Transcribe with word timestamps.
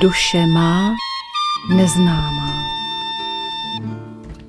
Duše 0.00 0.46
má 0.46 0.94
neznámá. 1.76 2.62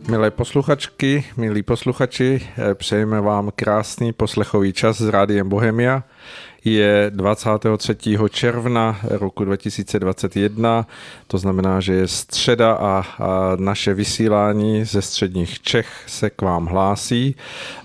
Milé 0.09 0.31
posluchačky, 0.31 1.25
milí 1.37 1.63
posluchači, 1.63 2.49
přejeme 2.73 3.21
vám 3.21 3.51
krásný 3.55 4.13
poslechový 4.13 4.73
čas 4.73 4.97
s 4.97 5.09
Rádiem 5.09 5.49
Bohemia 5.49 6.03
je 6.65 7.11
23. 7.15 7.95
června 8.29 8.99
roku 9.03 9.45
2021, 9.45 10.85
to 11.27 11.37
znamená, 11.37 11.79
že 11.79 11.93
je 11.93 12.07
středa 12.07 12.73
a, 12.73 13.03
a 13.19 13.55
naše 13.55 13.93
vysílání 13.93 14.85
ze 14.85 15.01
středních 15.01 15.61
Čech 15.61 15.87
se 16.07 16.29
k 16.29 16.41
vám 16.41 16.65
hlásí. 16.65 17.35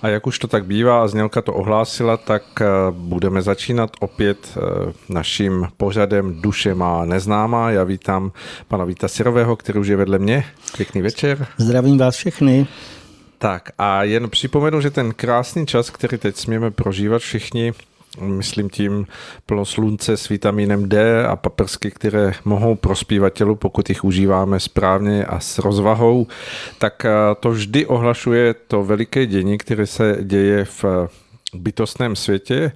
A 0.02 0.08
jak 0.08 0.26
už 0.26 0.38
to 0.38 0.48
tak 0.48 0.64
bývá 0.64 1.02
a 1.02 1.08
Znělka 1.08 1.42
to 1.42 1.54
ohlásila, 1.54 2.16
tak 2.16 2.42
eh, 2.60 2.66
budeme 2.90 3.42
začínat 3.42 3.90
opět 4.00 4.38
eh, 4.56 4.92
naším 5.08 5.68
pořadem 5.76 6.40
Duše 6.40 6.74
má 6.74 7.04
neznámá. 7.04 7.70
Já 7.70 7.84
vítám 7.84 8.32
pana 8.68 8.84
Víta 8.84 9.08
Sirového, 9.08 9.56
který 9.56 9.78
už 9.78 9.88
je 9.88 9.96
vedle 9.96 10.18
mě. 10.18 10.44
Pěkný 10.76 11.02
večer. 11.02 11.46
Zdravím 11.56 11.98
vás 11.98 12.16
všechny. 12.16 12.66
Tak 13.38 13.70
a 13.78 14.02
jen 14.02 14.30
připomenu, 14.30 14.80
že 14.80 14.90
ten 14.90 15.12
krásný 15.12 15.66
čas, 15.66 15.90
který 15.90 16.18
teď 16.18 16.36
směme 16.36 16.70
prožívat 16.70 17.18
všichni, 17.18 17.72
myslím 18.20 18.70
tím 18.70 19.06
plno 19.46 19.64
slunce 19.64 20.16
s 20.16 20.28
vitamínem 20.28 20.88
D 20.88 21.26
a 21.26 21.36
paprsky, 21.36 21.90
které 21.90 22.32
mohou 22.44 22.74
prospívat 22.74 23.32
tělu, 23.32 23.56
pokud 23.56 23.88
jich 23.88 24.04
užíváme 24.04 24.60
správně 24.60 25.24
a 25.24 25.40
s 25.40 25.58
rozvahou, 25.58 26.26
tak 26.78 27.04
eh, 27.04 27.10
to 27.40 27.50
vždy 27.50 27.86
ohlašuje 27.86 28.54
to 28.54 28.84
veliké 28.84 29.26
dění, 29.26 29.58
které 29.58 29.86
se 29.86 30.18
děje 30.22 30.64
v 30.64 30.84
bytostném 31.54 32.16
světě. 32.16 32.72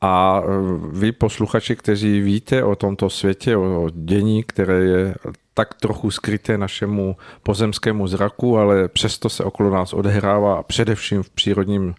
A 0.00 0.42
eh, 0.44 0.48
vy 0.92 1.12
posluchači, 1.12 1.76
kteří 1.76 2.20
víte 2.20 2.64
o 2.64 2.76
tomto 2.76 3.10
světě, 3.10 3.56
o 3.56 3.90
dění, 3.92 4.42
které 4.42 4.84
je 4.84 5.14
tak 5.56 5.74
trochu 5.74 6.10
skryté 6.10 6.58
našemu 6.58 7.16
pozemskému 7.42 8.06
zraku, 8.06 8.58
ale 8.58 8.88
přesto 8.88 9.28
se 9.28 9.44
okolo 9.44 9.70
nás 9.70 9.92
odehrává 9.92 10.62
především 10.62 11.22
v 11.22 11.30
přírodním 11.30 11.94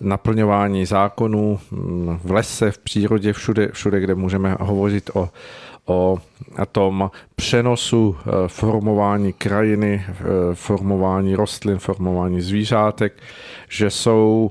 naplňování 0.00 0.86
zákonů, 0.86 1.60
mm, 1.70 2.18
v 2.24 2.30
lese, 2.30 2.70
v 2.70 2.78
přírodě, 2.78 3.32
všude, 3.32 3.68
všude 3.72 4.00
kde 4.00 4.14
můžeme 4.14 4.56
hovořit 4.60 5.10
o, 5.14 5.30
o 5.86 6.18
tom 6.72 7.10
přenosu 7.36 8.16
eh, 8.18 8.30
formování 8.46 9.32
krajiny, 9.32 10.04
eh, 10.08 10.14
formování 10.54 11.34
rostlin, 11.34 11.78
formování 11.78 12.40
zvířátek, 12.40 13.12
že 13.68 13.90
jsou 13.90 14.50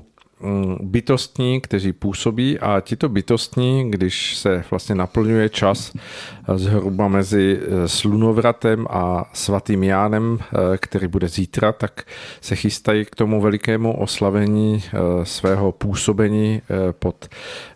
bytostní, 0.80 1.60
kteří 1.60 1.92
působí 1.92 2.58
a 2.58 2.80
tito 2.80 3.08
bytostní, 3.08 3.90
když 3.90 4.36
se 4.36 4.64
vlastně 4.70 4.94
naplňuje 4.94 5.48
čas 5.48 5.92
eh, 5.94 6.58
zhruba 6.58 7.08
mezi 7.08 7.60
eh, 7.60 7.88
slunovratem 7.88 8.86
a 8.90 9.30
svatým 9.32 9.82
Jánem, 9.82 10.38
eh, 10.40 10.78
který 10.78 11.08
bude 11.08 11.28
zítra, 11.28 11.72
tak 11.72 12.04
se 12.40 12.56
chystají 12.56 13.04
k 13.04 13.14
tomu 13.14 13.40
velikému 13.40 14.00
oslavení 14.00 14.82
svého 15.22 15.72
působení 15.72 16.62
pod 16.98 17.28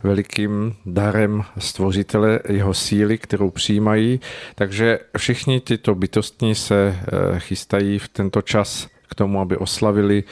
velikým 0.03 0.75
darem 0.87 1.45
stvořitele 1.59 2.41
jeho 2.49 2.75
síly, 2.75 3.19
kterou 3.19 3.51
přijímají. 3.51 4.21
Takže 4.55 4.99
všichni 5.17 5.61
tyto 5.61 5.95
bytostní 5.95 6.55
se 6.55 6.97
chystají 7.39 7.99
v 7.99 8.09
tento 8.09 8.43
čas 8.43 8.89
k 9.09 9.15
tomu, 9.15 9.41
aby 9.41 9.57
oslavili 9.57 10.25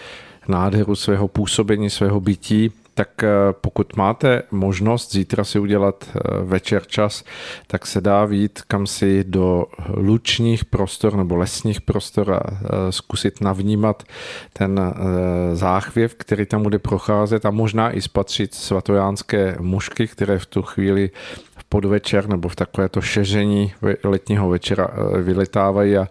nádheru 0.48 0.97
svého 0.97 1.28
působení, 1.28 1.91
svého 1.91 2.20
bytí, 2.20 2.72
tak 2.98 3.22
eh, 3.22 3.28
pokud 3.60 3.97
máte 3.97 4.42
možnost 4.50 5.12
zítra 5.12 5.44
si 5.44 5.59
udělat 5.59 6.04
eh, 6.09 6.20
večer 6.44 6.86
čas, 6.86 7.25
tak 7.66 7.86
se 7.86 8.00
dá 8.00 8.25
vít 8.25 8.62
kam 8.69 8.87
si 8.87 9.25
do 9.25 9.66
lučních 9.97 10.64
prostor 10.64 11.16
nebo 11.16 11.37
lesních 11.37 11.81
prostor 11.81 12.32
a 12.32 12.41
eh, 12.50 12.92
zkusit 12.92 13.41
navnímat 13.41 14.03
ten 14.53 14.94
záchvěv, 15.53 16.14
který 16.14 16.47
tam 16.47 16.62
bude 16.62 16.78
procházet 16.78 17.47
a 17.47 17.50
možná 17.50 17.91
i 17.91 18.03
spatřit 18.03 18.54
svatojánské 18.54 19.56
mušky, 19.60 20.06
které 20.06 20.38
v 20.38 20.47
tu 20.47 20.62
chvíli 20.62 21.10
podvečer 21.69 22.29
nebo 22.29 22.49
v 22.49 22.56
takovéto 22.56 23.01
šeření 23.01 23.73
letního 24.05 24.49
večera 24.49 24.89
vyletávají 25.23 25.97
a 25.97 26.09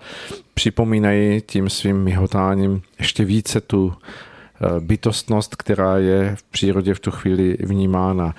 připomínají 0.53 1.41
tím 1.41 1.69
svým 1.69 2.03
myhotáním 2.03 2.81
ještě 2.99 3.25
více 3.25 3.61
tu 3.61 3.93
Eh, 4.61 4.79
bytostnost, 4.79 5.55
která 5.55 5.97
je 5.97 6.35
v 6.35 6.43
přírodě 6.43 6.93
v 6.93 6.99
tu 6.99 7.11
chvíli 7.11 7.57
vnímána. 7.59 8.35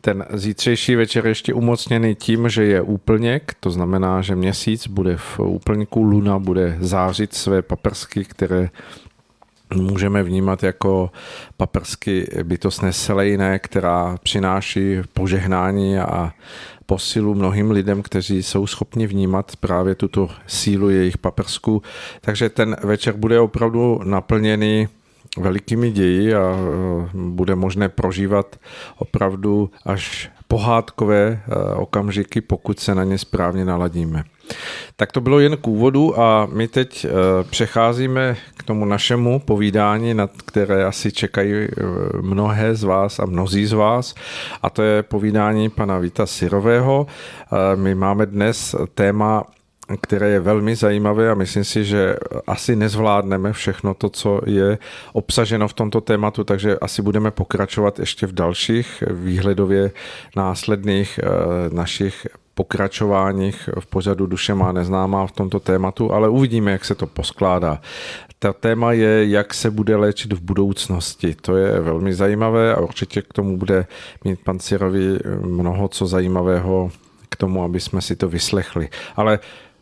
Ten 0.00 0.24
zítřejší 0.32 0.96
večer 0.96 1.26
ještě 1.26 1.54
umocněný 1.54 2.14
tím, 2.14 2.48
že 2.48 2.64
je 2.64 2.82
úplněk, 2.82 3.54
to 3.60 3.70
znamená, 3.70 4.22
že 4.22 4.36
měsíc 4.36 4.88
bude 4.88 5.16
v 5.16 5.38
úplňku, 5.38 6.02
luna 6.02 6.38
bude 6.38 6.76
zářit 6.80 7.34
své 7.34 7.62
paprsky, 7.62 8.24
které 8.24 8.70
můžeme 9.76 10.22
vnímat 10.22 10.62
jako 10.62 11.10
paprsky 11.56 12.30
bytostné 12.42 12.92
selejné, 12.92 13.58
která 13.58 14.16
přináší 14.22 14.96
požehnání 15.12 15.98
a 15.98 16.32
posilu 16.86 17.34
mnohým 17.34 17.70
lidem, 17.70 18.02
kteří 18.02 18.42
jsou 18.42 18.66
schopni 18.66 19.06
vnímat 19.06 19.56
právě 19.56 19.94
tuto 19.94 20.28
sílu 20.46 20.90
jejich 20.90 21.18
paprsku. 21.18 21.82
Takže 22.20 22.48
ten 22.48 22.76
večer 22.82 23.14
bude 23.16 23.40
opravdu 23.40 24.00
naplněný 24.04 24.88
velikými 25.38 25.90
ději 25.90 26.34
a 26.34 26.56
bude 27.14 27.54
možné 27.54 27.88
prožívat 27.88 28.56
opravdu 28.98 29.70
až 29.86 30.30
pohádkové 30.48 31.22
e, 31.22 31.74
okamžiky, 31.74 32.40
pokud 32.40 32.80
se 32.80 32.94
na 32.94 33.04
ně 33.04 33.18
správně 33.18 33.64
naladíme. 33.64 34.24
Tak 34.96 35.12
to 35.12 35.20
bylo 35.20 35.40
jen 35.40 35.56
k 35.56 35.66
úvodu 35.66 36.20
a 36.20 36.48
my 36.52 36.68
teď 36.68 37.04
e, 37.04 37.08
přecházíme 37.44 38.36
k 38.56 38.62
tomu 38.62 38.84
našemu 38.84 39.40
povídání, 39.40 40.14
nad 40.14 40.30
které 40.46 40.84
asi 40.84 41.12
čekají 41.12 41.54
e, 41.54 41.68
mnohé 42.20 42.74
z 42.74 42.84
vás 42.84 43.18
a 43.18 43.26
mnozí 43.26 43.66
z 43.66 43.72
vás 43.72 44.14
a 44.62 44.70
to 44.70 44.82
je 44.82 45.02
povídání 45.02 45.70
pana 45.70 45.98
Víta 45.98 46.26
Sirového. 46.26 47.06
My 47.76 47.94
máme 47.94 48.26
dnes 48.26 48.74
téma 48.94 49.44
které 50.00 50.28
je 50.28 50.40
velmi 50.40 50.76
zajímavé 50.76 51.30
a 51.30 51.34
myslím 51.34 51.64
si, 51.64 51.84
že 51.84 52.16
asi 52.46 52.76
nezvládneme 52.76 53.52
všechno 53.52 53.94
to, 53.94 54.08
co 54.08 54.40
je 54.46 54.78
obsaženo 55.12 55.68
v 55.68 55.72
tomto 55.72 56.00
tématu, 56.00 56.44
takže 56.44 56.78
asi 56.78 57.02
budeme 57.02 57.30
pokračovat 57.30 57.98
ještě 57.98 58.26
v 58.26 58.32
dalších 58.32 59.04
výhledově 59.10 59.90
následných 60.36 61.20
eh, 61.22 61.26
našich 61.74 62.26
pokračováních 62.54 63.68
v 63.80 63.86
pořadu 63.86 64.26
Duše 64.26 64.54
má 64.54 64.72
neznámá 64.72 65.26
v 65.26 65.32
tomto 65.32 65.60
tématu, 65.60 66.12
ale 66.12 66.28
uvidíme, 66.28 66.72
jak 66.72 66.84
se 66.84 66.94
to 66.94 67.06
poskládá. 67.06 67.80
Ta 68.38 68.52
téma 68.52 68.92
je, 68.92 69.28
jak 69.28 69.54
se 69.54 69.70
bude 69.70 69.96
léčit 69.96 70.32
v 70.32 70.40
budoucnosti. 70.40 71.34
To 71.34 71.56
je 71.56 71.80
velmi 71.80 72.14
zajímavé 72.14 72.74
a 72.74 72.80
určitě 72.80 73.22
k 73.22 73.32
tomu 73.32 73.56
bude 73.56 73.86
mít 74.24 74.40
pan 74.44 74.58
Cirovi 74.58 75.18
mnoho 75.40 75.88
co 75.88 76.06
zajímavého 76.06 76.90
k 77.28 77.36
tomu, 77.36 77.64
aby 77.64 77.80
jsme 77.80 78.00
si 78.00 78.16
to 78.16 78.28
vyslechli. 78.28 78.88
Ale 79.16 79.38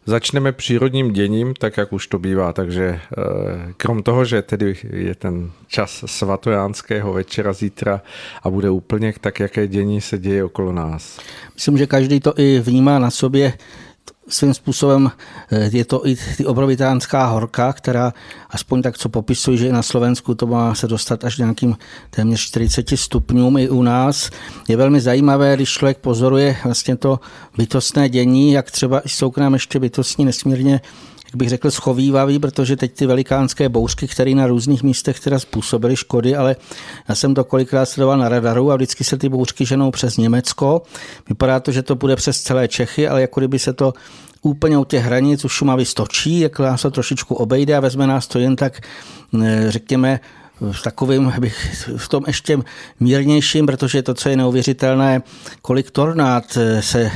Začneme 0.06 0.52
přírodním 0.52 1.12
děním, 1.12 1.54
tak 1.54 1.76
jak 1.76 1.92
už 1.92 2.06
to 2.06 2.18
bývá, 2.18 2.52
takže 2.52 2.84
eh, 2.84 3.72
krom 3.76 4.02
toho, 4.02 4.24
že 4.24 4.42
tedy 4.42 4.74
je 4.90 5.14
ten 5.14 5.50
čas 5.66 6.04
svatojánského 6.06 7.12
večera 7.12 7.52
zítra 7.52 8.02
a 8.42 8.50
bude 8.50 8.70
úplně, 8.70 9.12
tak 9.20 9.40
jaké 9.40 9.66
dění 9.66 10.00
se 10.00 10.18
děje 10.18 10.44
okolo 10.44 10.72
nás? 10.72 11.20
Myslím, 11.54 11.78
že 11.78 11.86
každý 11.86 12.20
to 12.20 12.32
i 12.36 12.60
vnímá 12.60 12.98
na 12.98 13.10
sobě 13.10 13.52
svým 14.30 14.54
způsobem 14.54 15.10
eh, 15.50 15.70
je 15.72 15.84
to 15.84 16.06
i 16.06 16.16
ty 16.36 16.46
obrovitánská 16.46 17.26
horka, 17.26 17.72
která 17.72 18.12
aspoň 18.50 18.82
tak, 18.82 18.98
co 18.98 19.08
popisují, 19.08 19.58
že 19.58 19.68
i 19.68 19.72
na 19.72 19.82
Slovensku 19.82 20.34
to 20.34 20.46
má 20.46 20.74
se 20.74 20.88
dostat 20.88 21.24
až 21.24 21.38
nějakým 21.38 21.76
téměř 22.10 22.40
40 22.40 22.90
stupňům 22.94 23.58
i 23.58 23.68
u 23.68 23.82
nás. 23.82 24.30
Je 24.68 24.76
velmi 24.76 25.00
zajímavé, 25.00 25.56
když 25.56 25.70
člověk 25.70 25.98
pozoruje 25.98 26.56
vlastně 26.64 26.96
to 26.96 27.20
bytostné 27.56 28.08
dění, 28.08 28.52
jak 28.52 28.70
třeba 28.70 29.02
jsou 29.06 29.30
k 29.30 29.38
nám 29.38 29.52
ještě 29.52 29.78
bytostní 29.78 30.24
nesmírně 30.24 30.80
jak 31.30 31.36
bych 31.36 31.48
řekl, 31.48 31.70
schovývavý, 31.70 32.38
protože 32.38 32.76
teď 32.76 32.92
ty 32.92 33.06
velikánské 33.06 33.68
bouřky, 33.68 34.08
které 34.08 34.34
na 34.34 34.46
různých 34.46 34.82
místech 34.82 35.20
teda 35.20 35.38
způsobily 35.38 35.96
škody, 35.96 36.36
ale 36.36 36.56
já 37.08 37.14
jsem 37.14 37.34
to 37.34 37.44
kolikrát 37.44 37.86
sledoval 37.86 38.18
na 38.18 38.28
radaru 38.28 38.72
a 38.72 38.76
vždycky 38.76 39.04
se 39.04 39.18
ty 39.18 39.28
bouřky 39.28 39.66
ženou 39.66 39.90
přes 39.90 40.16
Německo. 40.16 40.82
Vypadá 41.28 41.60
to, 41.60 41.72
že 41.72 41.82
to 41.82 41.94
bude 41.94 42.16
přes 42.16 42.40
celé 42.40 42.68
Čechy, 42.68 43.08
ale 43.08 43.20
jako 43.20 43.40
kdyby 43.40 43.58
se 43.58 43.72
to 43.72 43.94
úplně 44.42 44.78
u 44.78 44.84
těch 44.84 45.04
hranic 45.04 45.44
u 45.44 45.48
Šumavy 45.48 45.84
stočí, 45.84 46.40
jak 46.40 46.58
nás 46.58 46.82
to 46.82 46.90
trošičku 46.90 47.34
obejde 47.34 47.76
a 47.76 47.80
vezme 47.80 48.06
nás 48.06 48.26
to 48.26 48.38
jen 48.38 48.56
tak, 48.56 48.80
eh, 49.42 49.64
řekněme, 49.68 50.20
v 50.72 50.82
takovým, 50.82 51.32
bych 51.38 51.86
v 51.96 52.08
tom 52.08 52.24
ještě 52.26 52.58
mírnějším, 53.00 53.66
protože 53.66 54.02
to, 54.02 54.14
co 54.14 54.28
je 54.28 54.36
neuvěřitelné, 54.36 55.22
kolik 55.62 55.90
tornád 55.90 56.56
eh, 56.56 56.82
se 56.82 57.10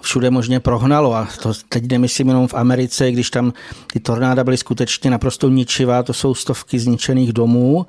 všude 0.00 0.30
možně 0.30 0.60
prohnalo. 0.60 1.14
A 1.14 1.28
to 1.42 1.52
teď 1.68 1.90
nemyslím 1.90 2.28
jenom 2.28 2.48
v 2.48 2.54
Americe, 2.54 3.12
když 3.12 3.30
tam 3.30 3.52
ty 3.92 4.00
tornáda 4.00 4.44
byly 4.44 4.56
skutečně 4.56 5.10
naprosto 5.10 5.48
ničivá, 5.48 6.02
to 6.02 6.12
jsou 6.12 6.34
stovky 6.34 6.78
zničených 6.78 7.32
domů. 7.32 7.86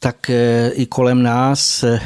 Tak 0.00 0.30
eh, 0.30 0.70
i 0.74 0.86
kolem 0.86 1.22
nás, 1.22 1.82
eh, 1.82 2.00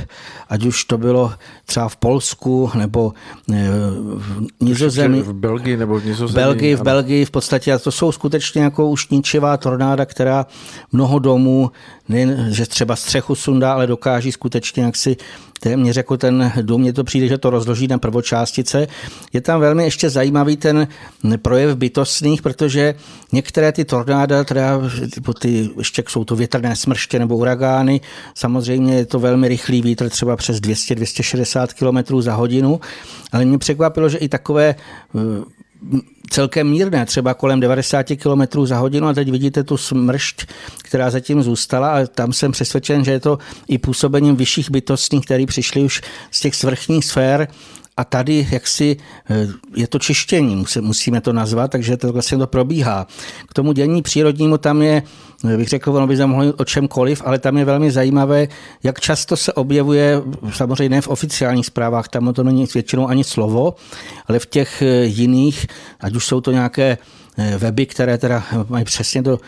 ať 0.48 0.64
už 0.64 0.84
to 0.84 0.98
bylo 0.98 1.32
třeba 1.66 1.88
v 1.88 1.96
Polsku 1.96 2.70
nebo 2.74 3.12
eh, 3.52 3.68
v 4.16 4.46
Nizozemí. 4.60 5.22
V 5.22 5.32
Belgii 5.32 5.76
nebo 5.76 6.00
v 6.00 6.04
Nizozemí. 6.04 6.44
Belgii, 6.44 6.74
v 6.74 6.82
Belgii 6.82 7.24
v 7.24 7.30
podstatě, 7.30 7.72
a 7.72 7.78
to 7.78 7.92
jsou 7.92 8.12
skutečně 8.12 8.62
jako 8.62 8.88
už 8.88 9.08
ničivá 9.08 9.56
tornáda, 9.56 10.06
která 10.06 10.46
mnoho 10.92 11.18
domů, 11.18 11.70
nejen, 12.08 12.46
že 12.50 12.66
třeba 12.66 12.96
střechu 12.96 13.34
sundá, 13.34 13.72
ale 13.72 13.86
dokáží 13.86 14.32
skutečně 14.32 14.82
jaksi 14.82 15.16
téměř 15.62 15.96
jako 15.96 16.16
ten 16.16 16.52
dům, 16.62 16.80
mně 16.80 16.92
to 16.92 17.04
přijde, 17.04 17.28
že 17.28 17.38
to 17.38 17.50
rozloží 17.50 17.88
na 17.88 17.98
prvočástice. 17.98 18.86
Je 19.32 19.40
tam 19.40 19.60
velmi 19.60 19.84
ještě 19.84 20.10
zajímavý 20.10 20.56
ten 20.56 20.88
projev 21.42 21.76
bytostných, 21.76 22.42
protože 22.42 22.94
některé 23.32 23.72
ty 23.72 23.84
tornáda, 23.84 24.44
teda 24.44 24.80
ty, 25.38 25.70
ještě 25.78 26.04
jsou 26.08 26.24
to 26.24 26.36
větrné 26.36 26.76
smrště 26.76 27.18
nebo 27.18 27.38
uragány, 27.82 28.00
samozřejmě 28.34 28.94
je 28.94 29.06
to 29.06 29.19
velmi 29.19 29.49
rychlý 29.49 29.82
vítr, 29.82 30.08
třeba 30.08 30.37
přes 30.37 30.61
200-260 30.61 31.67
km 31.75 32.23
za 32.23 32.34
hodinu, 32.34 32.81
ale 33.32 33.44
mě 33.44 33.58
překvapilo, 33.58 34.08
že 34.08 34.19
i 34.19 34.29
takové 34.29 34.75
celkem 36.31 36.70
mírné, 36.70 37.06
třeba 37.06 37.34
kolem 37.34 37.61
90 37.61 38.06
km 38.17 38.67
za 38.67 38.79
hodinu 38.79 39.08
a 39.08 39.12
teď 39.12 39.31
vidíte 39.31 39.64
tu 39.64 39.76
smršť, 39.76 40.46
která 40.82 41.11
zatím 41.11 41.43
zůstala 41.43 41.90
a 41.90 42.06
tam 42.06 42.32
jsem 42.32 42.52
přesvědčen, 42.52 43.05
že 43.05 43.11
je 43.11 43.20
to 43.20 43.38
i 43.69 43.79
působením 43.79 44.37
vyšších 44.37 44.70
bytostných, 44.70 45.25
které 45.25 45.46
přišly 45.46 45.82
už 45.82 46.00
z 46.31 46.40
těch 46.40 46.55
svrchních 46.55 47.05
sfér 47.05 47.49
a 47.96 48.04
tady 48.04 48.48
jaksi 48.50 48.96
eh, 49.30 49.48
je 49.76 49.86
to 49.86 49.98
čištění, 49.98 50.64
musíme 50.80 51.20
to 51.20 51.32
nazvat, 51.32 51.70
takže 51.70 51.96
to 51.96 52.12
vlastně 52.12 52.38
to 52.38 52.46
probíhá. 52.46 53.06
K 53.48 53.54
tomu 53.54 53.72
dění 53.72 54.02
přírodnímu 54.02 54.58
tam 54.58 54.82
je, 54.82 55.02
eh, 55.44 55.56
bych 55.56 55.68
řekl, 55.68 55.96
ono 55.96 56.06
by 56.06 56.16
se 56.16 56.26
mohlo 56.26 56.52
o 56.52 56.64
čemkoliv, 56.64 57.22
ale 57.24 57.38
tam 57.38 57.56
je 57.56 57.64
velmi 57.64 57.90
zajímavé, 57.90 58.48
jak 58.82 59.00
často 59.00 59.36
se 59.36 59.52
objevuje, 59.52 60.22
samozřejmě 60.52 60.88
ne 60.88 61.00
v 61.00 61.08
oficiálních 61.08 61.66
zprávách, 61.66 62.08
tam 62.08 62.32
to 62.32 62.44
není 62.44 62.66
většinou 62.74 63.08
ani 63.08 63.24
slovo, 63.24 63.74
ale 64.26 64.38
v 64.38 64.46
těch 64.46 64.82
eh, 64.82 65.04
jiných, 65.04 65.66
ať 66.00 66.14
už 66.14 66.26
jsou 66.26 66.40
to 66.40 66.52
nějaké 66.52 66.98
weby, 67.58 67.86
které 67.86 68.18
teda 68.18 68.44
mají 68.68 68.84
přesně 68.84 69.22
to 69.22 69.38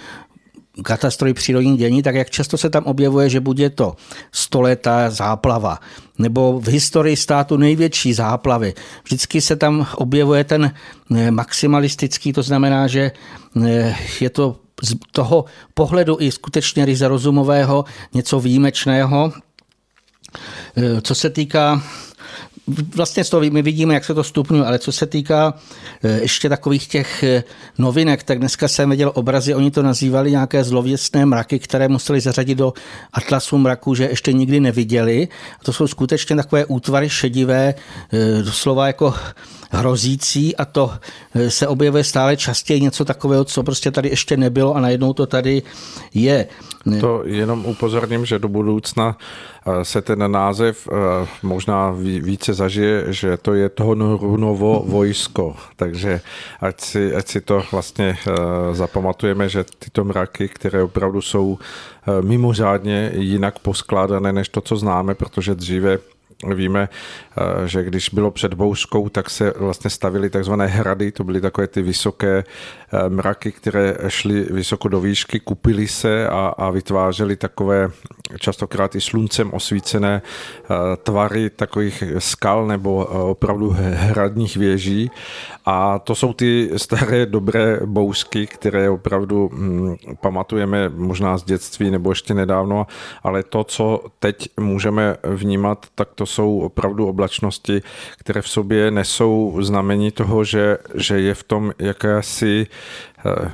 katastrofy 0.83 1.35
přírodní 1.35 1.77
dění, 1.77 2.03
tak 2.03 2.15
jak 2.15 2.31
často 2.31 2.59
se 2.59 2.71
tam 2.71 2.85
objevuje, 2.85 3.29
že 3.29 3.41
bude 3.41 3.71
to 3.71 3.97
stoletá 4.33 5.11
záplava, 5.11 5.79
nebo 6.19 6.61
v 6.61 6.69
historii 6.69 7.17
státu 7.17 7.57
největší 7.57 8.15
záplavy. 8.15 8.75
Vždycky 9.05 9.41
se 9.41 9.57
tam 9.57 9.87
objevuje 9.97 10.45
ten 10.45 10.73
eh, 11.17 11.31
maximalistický, 11.31 12.33
to 12.33 12.43
znamená, 12.43 12.87
že 12.87 13.13
eh, 13.67 13.97
je 14.21 14.31
to 14.31 14.57
z 14.83 14.95
toho 15.13 15.45
pohledu 15.75 16.17
i 16.21 16.33
skutečně 16.33 16.85
ryze 16.85 17.09
rozumového 17.09 17.85
něco 18.15 18.41
výjimečného. 18.41 19.33
Eh, 20.77 21.01
co 21.01 21.15
se 21.15 21.31
týká 21.31 21.83
vlastně 22.67 23.25
z 23.25 23.31
toho 23.31 23.43
my 23.51 23.63
vidíme, 23.63 23.95
jak 23.95 24.05
se 24.05 24.15
to 24.15 24.25
stupňuje, 24.25 24.65
ale 24.65 24.79
co 24.79 24.93
se 24.93 25.07
týká 25.07 25.55
e, 26.03 26.21
ještě 26.21 26.49
takových 26.49 26.87
těch 26.87 27.23
e, 27.23 27.45
novinek, 27.79 28.23
tak 28.23 28.39
dneska 28.39 28.69
jsem 28.69 28.91
viděl 28.91 29.13
obrazy, 29.15 29.55
oni 29.55 29.71
to 29.71 29.83
nazývali 29.83 30.31
nějaké 30.31 30.65
zlověstné 30.65 31.27
mraky, 31.27 31.59
které 31.59 31.89
museli 31.89 32.21
zařadit 32.21 32.55
do 32.55 32.73
atlasu 33.13 33.59
mraku, 33.59 33.95
že 33.95 34.05
ještě 34.05 34.33
nikdy 34.33 34.61
neviděli. 34.61 35.29
A 35.61 35.65
to 35.65 35.73
jsou 35.73 35.87
skutečně 35.87 36.37
takové 36.37 36.65
útvary 36.65 37.09
šedivé, 37.09 37.75
e, 38.13 38.43
doslova 38.43 38.87
jako 38.87 39.15
hrozící 39.71 40.57
a 40.57 40.65
to 40.65 40.91
se 41.49 41.69
objevuje 41.69 42.05
stále 42.05 42.37
častěji 42.37 42.81
něco 42.81 43.05
takového, 43.05 43.45
co 43.45 43.63
prostě 43.63 43.91
tady 43.91 44.09
ještě 44.09 44.37
nebylo 44.37 44.75
a 44.75 44.81
najednou 44.81 45.13
to 45.13 45.27
tady 45.27 45.63
je. 46.15 46.47
To 47.01 47.23
jenom 47.25 47.67
upozorním, 47.67 48.27
že 48.27 48.39
do 48.39 48.49
budoucna 48.49 49.17
se 49.83 50.03
ten 50.03 50.33
název 50.33 50.89
možná 51.43 51.91
více 52.21 52.55
zažije, 52.55 53.05
že 53.09 53.37
to 53.37 53.55
je 53.55 53.69
toho 53.69 53.95
Norunovo 53.95 54.85
vojsko. 54.87 55.57
Takže 55.77 56.21
ať 56.61 56.81
si, 56.81 57.15
ať 57.15 57.29
si 57.29 57.41
to 57.41 57.63
vlastně 57.73 58.17
zapamatujeme, 58.73 59.49
že 59.49 59.65
tyto 59.79 60.05
mraky, 60.05 60.49
které 60.49 60.83
opravdu 60.83 61.23
jsou 61.23 61.59
mimořádně 62.21 63.13
jinak 63.15 63.59
poskládané 63.59 64.33
než 64.33 64.49
to, 64.49 64.61
co 64.61 64.77
známe, 64.77 65.15
protože 65.15 65.55
dříve 65.55 65.99
Víme, 66.55 66.89
eh, 67.37 67.69
že 67.69 67.83
když 67.83 68.09
bylo 68.09 68.31
před 68.31 68.55
bouřkou, 68.55 69.09
tak 69.09 69.31
se 69.31 69.53
vlastně 69.57 69.91
stavily 69.91 70.31
takzvané 70.31 70.67
hrady, 70.67 71.13
to 71.13 71.25
byly 71.25 71.41
takové 71.41 71.67
ty 71.67 71.83
vysoké 71.83 72.45
eh, 72.45 73.09
mraky, 73.09 73.53
které 73.53 73.97
šly 74.09 74.47
vysoko 74.51 74.89
do 74.89 75.01
výšky, 75.01 75.41
kupily 75.41 75.89
se 75.89 76.29
a, 76.29 76.55
a 76.59 76.71
vytvářely 76.71 77.37
takové 77.37 77.91
častokrát 78.39 78.95
i 78.95 79.01
sluncem 79.01 79.53
osvícené 79.53 80.23
eh, 80.23 80.97
tvary 80.97 81.51
takových 81.51 82.05
skal 82.19 82.67
nebo 82.67 83.05
opravdu 83.07 83.77
hradních 83.79 84.57
věží. 84.57 85.11
A 85.67 85.99
to 85.99 86.15
jsou 86.15 86.33
ty 86.33 86.71
staré 86.77 87.27
dobré 87.27 87.81
bouřky, 87.85 88.47
které 88.47 88.91
opravdu 88.91 89.51
hm, 89.53 89.97
pamatujeme 90.21 90.89
možná 90.89 91.39
z 91.39 91.45
dětství 91.45 91.91
nebo 91.91 92.11
ještě 92.11 92.35
nedávno, 92.35 92.87
ale 93.23 93.43
to, 93.43 93.65
co 93.65 94.05
teď 94.19 94.49
můžeme 94.61 95.17
vnímat, 95.23 95.87
tak 95.95 96.09
to 96.15 96.27
jsou 96.35 96.59
opravdu 96.59 97.07
oblačnosti, 97.07 97.83
které 98.19 98.43
v 98.43 98.49
sobě 98.49 98.91
nesou 98.91 99.59
znamení 99.61 100.11
toho, 100.11 100.45
že, 100.45 100.79
že 100.95 101.21
je 101.21 101.35
v 101.35 101.43
tom 101.43 101.73
jakési 101.79 102.67
eh, 102.67 103.51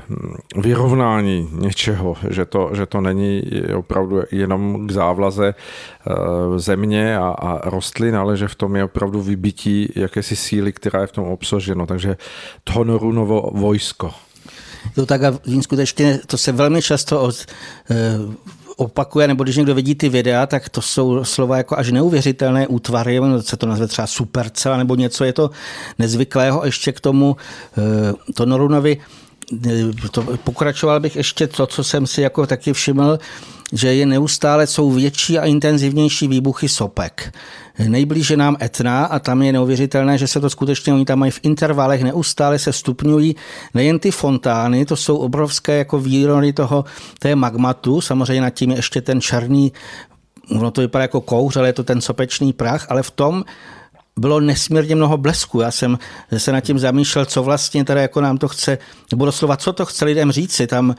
vyrovnání 0.57 1.49
něčeho, 1.53 2.17
že 2.31 2.45
to, 2.45 2.71
že 2.73 2.87
to 2.87 3.01
není 3.01 3.43
opravdu 3.77 4.23
jenom 4.33 4.87
k 4.87 4.91
závlaze 4.91 5.55
eh, 5.55 6.13
země 6.57 7.19
a, 7.19 7.29
a 7.29 7.71
rostlin, 7.71 8.17
ale 8.17 8.37
že 8.37 8.49
v 8.49 8.55
tom 8.55 8.77
je 8.77 8.85
opravdu 8.85 9.23
vybití 9.23 9.93
jakési 9.97 10.37
síly, 10.37 10.73
která 10.73 11.01
je 11.01 11.07
v 11.07 11.13
tom 11.13 11.25
obsaženo. 11.25 11.87
Takže 11.87 12.17
to 12.65 12.73
Honorunovo 12.73 13.51
vojsko. 13.55 14.11
To 14.95 15.07
tak 15.07 15.23
a 15.23 15.39
skutečně 15.61 16.21
to 16.27 16.39
se 16.39 16.53
velmi 16.53 16.83
často 16.83 17.23
od, 17.23 17.37
eh, 17.91 17.95
opakuje, 18.81 19.29
nebo 19.29 19.45
když 19.45 19.57
někdo 19.57 19.75
vidí 19.75 19.95
ty 19.95 20.09
videa, 20.09 20.47
tak 20.47 20.69
to 20.69 20.83
jsou 20.83 21.25
slova 21.25 21.57
jako 21.57 21.79
až 21.79 21.91
neuvěřitelné 21.91 22.67
útvary, 22.67 23.21
se 23.41 23.57
to 23.57 23.67
nazve 23.67 23.87
třeba 23.87 24.07
supercela 24.07 24.77
nebo 24.77 24.95
něco, 24.95 25.25
je 25.25 25.33
to 25.33 25.51
nezvyklého. 25.99 26.65
Ještě 26.65 26.93
k 26.93 27.01
tomu 27.01 27.37
eh, 27.79 28.33
to 28.35 28.47
Norunovi 28.47 28.99
eh, 29.67 30.09
to 30.11 30.25
pokračoval 30.45 31.01
bych 31.01 31.17
ještě 31.17 31.47
to, 31.47 31.67
co 31.67 31.85
jsem 31.85 32.07
si 32.07 32.23
jako 32.23 32.47
taky 32.47 32.73
všiml, 32.73 33.19
že 33.73 33.95
je 33.95 34.07
neustále 34.07 34.67
jsou 34.67 34.91
větší 34.91 35.39
a 35.39 35.45
intenzivnější 35.45 36.29
výbuchy 36.29 36.69
sopek. 36.69 37.35
Nejblíže 37.89 38.37
nám 38.37 38.57
Etna 38.63 39.05
a 39.05 39.19
tam 39.19 39.43
je 39.43 39.53
neuvěřitelné, 39.53 40.19
že 40.19 40.27
se 40.27 40.41
to 40.41 40.51
skutečně, 40.51 40.95
oni 40.95 41.05
tam 41.05 41.19
mají 41.19 41.33
v 41.33 41.41
intervalech, 41.43 42.03
neustále 42.03 42.59
se 42.59 42.73
stupňují. 42.73 43.37
Nejen 43.75 43.99
ty 43.99 44.11
fontány, 44.11 44.87
to 44.87 44.97
jsou 44.97 45.17
obrovské 45.17 45.79
jako 45.79 46.01
výrony 46.01 46.53
toho, 46.53 46.85
té 47.19 47.37
magmatu, 47.37 48.01
samozřejmě 48.01 48.41
nad 48.41 48.51
tím 48.51 48.71
je 48.71 48.77
ještě 48.77 49.01
ten 49.01 49.21
černý, 49.21 49.73
ono 50.51 50.71
to 50.71 50.81
vypadá 50.81 51.03
jako 51.03 51.21
kouř, 51.21 51.57
ale 51.57 51.69
je 51.69 51.73
to 51.73 51.85
ten 51.85 52.01
sopečný 52.01 52.53
prach, 52.53 52.87
ale 52.89 53.03
v 53.03 53.11
tom 53.11 53.45
bylo 54.21 54.41
nesmírně 54.41 54.97
mnoho 54.97 55.17
blesku. 55.17 55.61
Já 55.61 55.71
jsem 55.71 55.99
se 56.37 56.53
nad 56.53 56.61
tím 56.61 56.79
zamýšlel, 56.79 57.25
co 57.25 57.43
vlastně 57.43 57.85
teda 57.85 58.01
jako 58.01 58.21
nám 58.21 58.39
to 58.39 58.49
chce, 58.49 58.79
nebo 59.11 59.25
doslova, 59.25 59.57
co 59.57 59.73
to 59.73 59.87
chce 59.87 60.05
lidem 60.05 60.33
říci. 60.33 60.67
Tam 60.67 60.95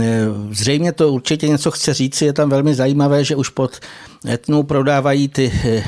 e, 0.00 0.26
zřejmě 0.50 0.92
to 0.92 1.12
určitě 1.12 1.48
něco 1.48 1.70
chce 1.70 1.94
říci, 1.94 2.24
je 2.24 2.32
tam 2.32 2.50
velmi 2.50 2.74
zajímavé, 2.74 3.24
že 3.24 3.36
už 3.36 3.48
pod 3.48 3.80
etnou 4.28 4.62
prodávají 4.62 5.28
ty 5.28 5.52
e, 5.64 5.84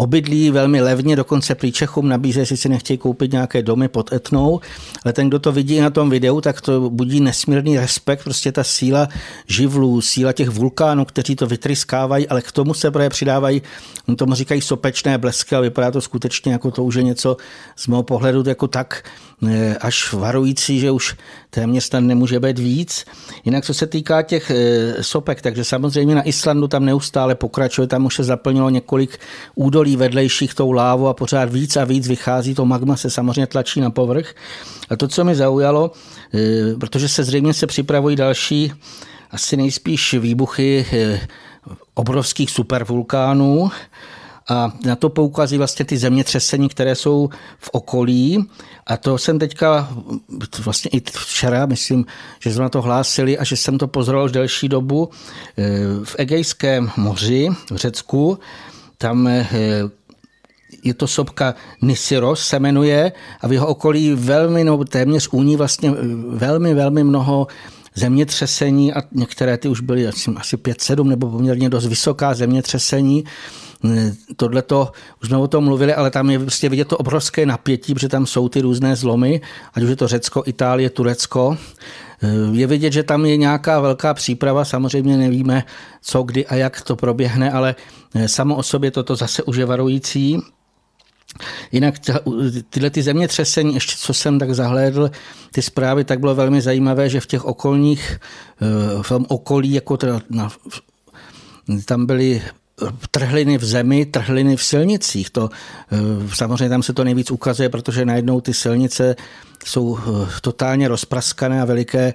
obydlí 0.00 0.50
velmi 0.50 0.80
levně, 0.80 1.16
dokonce 1.16 1.54
prý 1.54 1.72
Čechům 1.72 2.08
nabízejí, 2.08 2.42
jestli 2.42 2.56
si 2.56 2.68
nechtějí 2.68 2.98
koupit 2.98 3.32
nějaké 3.32 3.62
domy 3.62 3.88
pod 3.88 4.12
Etnou, 4.12 4.60
ale 5.04 5.12
ten, 5.12 5.28
kdo 5.28 5.38
to 5.38 5.52
vidí 5.52 5.80
na 5.80 5.90
tom 5.90 6.10
videu, 6.10 6.40
tak 6.40 6.60
to 6.60 6.90
budí 6.90 7.20
nesmírný 7.20 7.78
respekt, 7.78 8.24
prostě 8.24 8.52
ta 8.52 8.64
síla 8.64 9.08
živlů, 9.46 10.00
síla 10.00 10.32
těch 10.32 10.48
vulkánů, 10.48 11.04
kteří 11.04 11.36
to 11.36 11.46
vytryskávají, 11.46 12.28
ale 12.28 12.42
k 12.42 12.52
tomu 12.52 12.74
se 12.74 12.90
právě 12.90 13.10
přidávají, 13.10 13.62
tomu 14.16 14.34
říkají 14.34 14.60
sopečné 14.60 15.18
blesky 15.18 15.56
a 15.56 15.60
vypadá 15.60 15.90
to 15.90 16.00
skutečně 16.00 16.52
jako 16.52 16.70
to 16.70 16.84
už 16.84 16.94
je 16.94 17.02
něco 17.02 17.36
z 17.76 17.86
mého 17.86 18.02
pohledu 18.02 18.42
jako 18.46 18.68
tak 18.68 19.04
až 19.80 20.12
varující, 20.12 20.80
že 20.80 20.90
už 20.90 21.16
téměř 21.50 21.88
tam 21.88 22.06
nemůže 22.06 22.40
být 22.40 22.58
víc. 22.58 23.04
Jinak 23.44 23.64
co 23.64 23.74
se 23.74 23.86
týká 23.86 24.22
těch 24.22 24.50
eh, 24.50 25.02
sopek, 25.02 25.42
takže 25.42 25.64
samozřejmě 25.64 26.14
na 26.14 26.22
Islandu 26.22 26.68
tam 26.68 26.84
neustále 26.84 27.34
pokračuje, 27.34 27.86
tam 27.86 28.06
už 28.06 28.14
se 28.14 28.24
zaplnilo 28.24 28.70
několik 28.70 29.18
údolí 29.54 29.96
vedlejších 29.96 30.54
tou 30.54 30.72
lávu 30.72 31.08
a 31.08 31.14
pořád 31.14 31.52
víc 31.52 31.76
a 31.76 31.84
víc 31.84 32.08
vychází, 32.08 32.54
to 32.54 32.64
magma 32.64 32.96
se 32.96 33.10
samozřejmě 33.10 33.46
tlačí 33.46 33.80
na 33.80 33.90
povrch. 33.90 34.34
A 34.90 34.96
to, 34.96 35.08
co 35.08 35.24
mi 35.24 35.34
zaujalo, 35.34 35.92
eh, 36.34 36.76
protože 36.80 37.08
se 37.08 37.24
zřejmě 37.24 37.54
se 37.54 37.66
připravují 37.66 38.16
další 38.16 38.72
asi 39.30 39.56
nejspíš 39.56 40.14
výbuchy 40.14 40.86
obrovských 41.94 42.50
supervulkánů, 42.50 43.70
a 44.50 44.72
na 44.84 44.96
to 44.96 45.08
poukazují 45.08 45.58
vlastně 45.58 45.84
ty 45.84 45.98
zemětřesení, 45.98 46.68
které 46.68 46.94
jsou 46.94 47.28
v 47.58 47.70
okolí. 47.72 48.48
A 48.86 48.96
to 48.96 49.18
jsem 49.18 49.38
teďka 49.38 49.88
vlastně 50.58 50.90
i 50.94 51.02
včera, 51.10 51.66
myslím, 51.66 52.06
že 52.40 52.52
jsme 52.52 52.62
na 52.62 52.68
to 52.68 52.82
hlásili 52.82 53.38
a 53.38 53.44
že 53.44 53.56
jsem 53.56 53.78
to 53.78 53.88
pozoroval 53.88 54.26
už 54.26 54.32
delší 54.32 54.68
dobu 54.68 55.08
eh, 55.58 55.64
v 56.04 56.16
Egejském 56.18 56.90
moři 56.96 57.48
v 57.70 57.76
Řecku. 57.76 58.38
Tam 58.98 59.26
eh, 59.26 59.46
je 60.84 60.94
to 60.94 61.06
sopka 61.06 61.54
Nisiros 61.82 62.46
se 62.46 62.58
jmenuje 62.58 63.12
a 63.40 63.48
v 63.48 63.52
jeho 63.52 63.66
okolí 63.66 64.14
velmi, 64.14 64.64
no 64.64 64.84
téměř 64.84 65.28
úní 65.32 65.56
vlastně 65.56 65.90
velmi, 66.28 66.74
velmi 66.74 67.04
mnoho 67.04 67.46
zemětřesení 67.94 68.92
a 68.92 69.02
některé 69.12 69.58
ty 69.58 69.68
už 69.68 69.80
byly 69.80 70.08
asi, 70.08 70.30
asi 70.36 70.56
5-7 70.56 71.04
nebo 71.04 71.30
poměrně 71.30 71.70
dost 71.70 71.86
vysoká 71.86 72.34
zemětřesení. 72.34 73.24
Tohle 74.36 74.62
to, 74.62 74.92
už 75.22 75.28
jsme 75.28 75.36
o 75.36 75.48
tom 75.48 75.64
mluvili, 75.64 75.94
ale 75.94 76.10
tam 76.10 76.30
je 76.30 76.38
vlastně 76.38 76.68
vidět 76.68 76.88
to 76.88 76.96
obrovské 76.96 77.46
napětí, 77.46 77.94
protože 77.94 78.08
tam 78.08 78.26
jsou 78.26 78.48
ty 78.48 78.60
různé 78.60 78.96
zlomy, 78.96 79.40
ať 79.74 79.82
už 79.82 79.90
je 79.90 79.96
to 79.96 80.08
Řecko, 80.08 80.42
Itálie, 80.46 80.90
Turecko. 80.90 81.56
Je 82.52 82.66
vidět, 82.66 82.92
že 82.92 83.02
tam 83.02 83.26
je 83.26 83.36
nějaká 83.36 83.80
velká 83.80 84.14
příprava, 84.14 84.64
samozřejmě 84.64 85.16
nevíme, 85.16 85.64
co, 86.02 86.22
kdy 86.22 86.46
a 86.46 86.54
jak 86.54 86.80
to 86.80 86.96
proběhne, 86.96 87.52
ale 87.52 87.74
samo 88.26 88.56
o 88.56 88.62
sobě 88.62 88.90
toto 88.90 89.16
zase 89.16 89.42
už 89.42 89.56
je 89.56 89.66
varující. 89.66 90.38
Jinak 91.72 91.94
tyhle 92.70 92.90
ty 92.90 93.02
zemětřesení, 93.02 93.74
ještě 93.74 93.94
co 93.98 94.14
jsem 94.14 94.38
tak 94.38 94.54
zahlédl, 94.54 95.10
ty 95.52 95.62
zprávy, 95.62 96.04
tak 96.04 96.20
bylo 96.20 96.34
velmi 96.34 96.60
zajímavé, 96.60 97.08
že 97.08 97.20
v 97.20 97.26
těch 97.26 97.44
okolních, 97.44 98.18
eh, 98.62 99.02
v 99.02 99.08
tom 99.08 99.26
okolí, 99.28 99.72
jako 99.72 99.96
teda 99.96 100.20
na, 100.30 100.48
tam 101.84 102.06
byly 102.06 102.42
trhliny 103.10 103.58
v 103.58 103.64
zemi, 103.64 104.06
trhliny 104.06 104.56
v 104.56 104.62
silnicích. 104.62 105.30
To, 105.30 105.50
eh, 105.92 105.96
samozřejmě 106.34 106.68
tam 106.68 106.82
se 106.82 106.92
to 106.92 107.04
nejvíc 107.04 107.30
ukazuje, 107.30 107.68
protože 107.68 108.04
najednou 108.04 108.40
ty 108.40 108.54
silnice 108.54 109.16
jsou 109.64 109.98
eh, 109.98 110.28
totálně 110.40 110.88
rozpraskané 110.88 111.62
a 111.62 111.64
veliké 111.64 112.14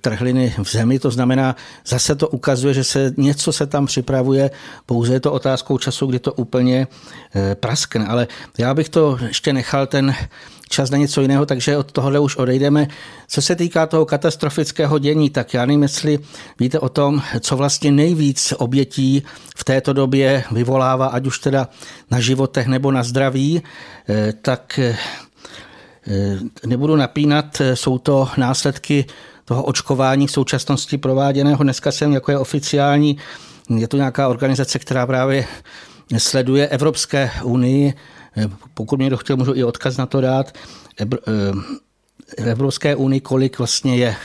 trhliny 0.00 0.54
v 0.62 0.72
zemi. 0.72 0.98
To 0.98 1.10
znamená, 1.10 1.56
zase 1.86 2.14
to 2.14 2.28
ukazuje, 2.28 2.74
že 2.74 2.84
se 2.84 3.12
něco 3.16 3.52
se 3.52 3.66
tam 3.66 3.86
připravuje, 3.86 4.50
pouze 4.86 5.12
je 5.12 5.20
to 5.20 5.32
otázkou 5.32 5.78
času, 5.78 6.06
kdy 6.06 6.18
to 6.18 6.32
úplně 6.32 6.86
praskne. 7.54 8.06
Ale 8.06 8.28
já 8.58 8.74
bych 8.74 8.88
to 8.88 9.18
ještě 9.28 9.52
nechal 9.52 9.86
ten 9.86 10.14
čas 10.70 10.90
na 10.90 10.98
něco 10.98 11.20
jiného, 11.20 11.46
takže 11.46 11.76
od 11.76 11.92
tohohle 11.92 12.18
už 12.18 12.36
odejdeme. 12.36 12.88
Co 13.28 13.42
se 13.42 13.56
týká 13.56 13.86
toho 13.86 14.06
katastrofického 14.06 14.98
dění, 14.98 15.30
tak 15.30 15.54
já 15.54 15.66
nevím, 15.66 15.82
jestli 15.82 16.18
víte 16.58 16.78
o 16.78 16.88
tom, 16.88 17.22
co 17.40 17.56
vlastně 17.56 17.90
nejvíc 17.90 18.54
obětí 18.58 19.22
v 19.56 19.64
této 19.64 19.92
době 19.92 20.44
vyvolává, 20.52 21.06
ať 21.06 21.26
už 21.26 21.38
teda 21.38 21.68
na 22.10 22.20
životech 22.20 22.66
nebo 22.66 22.92
na 22.92 23.02
zdraví, 23.02 23.62
eh, 24.08 24.32
tak 24.42 24.78
eh, 24.78 24.96
nebudu 26.66 26.96
napínat, 26.96 27.62
jsou 27.74 27.98
to 27.98 28.28
následky 28.36 29.04
toho 29.50 29.62
očkování 29.62 30.26
v 30.26 30.30
současnosti 30.30 30.98
prováděného. 30.98 31.62
Dneska 31.64 31.92
jsem 31.92 32.12
jako 32.12 32.30
je 32.30 32.38
oficiální, 32.38 33.16
je 33.76 33.88
to 33.88 33.96
nějaká 33.96 34.28
organizace, 34.28 34.78
která 34.78 35.06
právě 35.06 35.46
sleduje 36.18 36.68
Evropské 36.68 37.30
unii 37.42 37.94
pokud 38.74 38.96
mě 38.96 39.10
chtěl, 39.16 39.36
můžu 39.36 39.54
i 39.54 39.64
odkaz 39.64 39.96
na 39.96 40.06
to 40.06 40.20
dát. 40.20 40.54
Eh, 41.00 41.06
v 42.38 42.46
Evropské 42.46 42.96
unii, 42.96 43.20
kolik 43.20 43.58
vlastně 43.58 43.96
je 43.96 44.16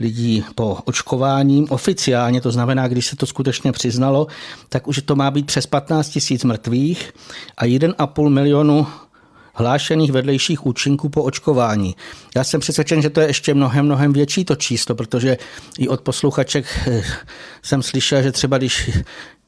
lidí 0.00 0.44
po 0.54 0.78
očkování 0.84 1.68
oficiálně, 1.68 2.40
to 2.40 2.50
znamená, 2.50 2.88
když 2.88 3.06
se 3.06 3.16
to 3.16 3.26
skutečně 3.26 3.72
přiznalo, 3.72 4.26
tak 4.68 4.88
už 4.88 5.02
to 5.02 5.16
má 5.16 5.30
být 5.30 5.46
přes 5.46 5.66
15 5.66 6.08
tisíc 6.08 6.44
mrtvých 6.44 7.12
a 7.56 7.64
1,5 7.64 8.28
milionu 8.28 8.86
hlášených 9.58 10.12
vedlejších 10.12 10.66
účinků 10.66 11.08
po 11.08 11.22
očkování. 11.22 11.96
Já 12.36 12.44
jsem 12.44 12.60
přesvědčen, 12.60 13.02
že 13.02 13.10
to 13.10 13.20
je 13.20 13.26
ještě 13.26 13.54
mnohem, 13.54 13.84
mnohem 13.84 14.12
větší 14.12 14.44
to 14.44 14.56
číslo, 14.56 14.94
protože 14.94 15.36
i 15.78 15.88
od 15.88 16.00
posluchaček 16.00 16.66
eh, 16.86 17.02
jsem 17.62 17.82
slyšel, 17.82 18.22
že 18.22 18.32
třeba 18.32 18.58
když 18.58 18.90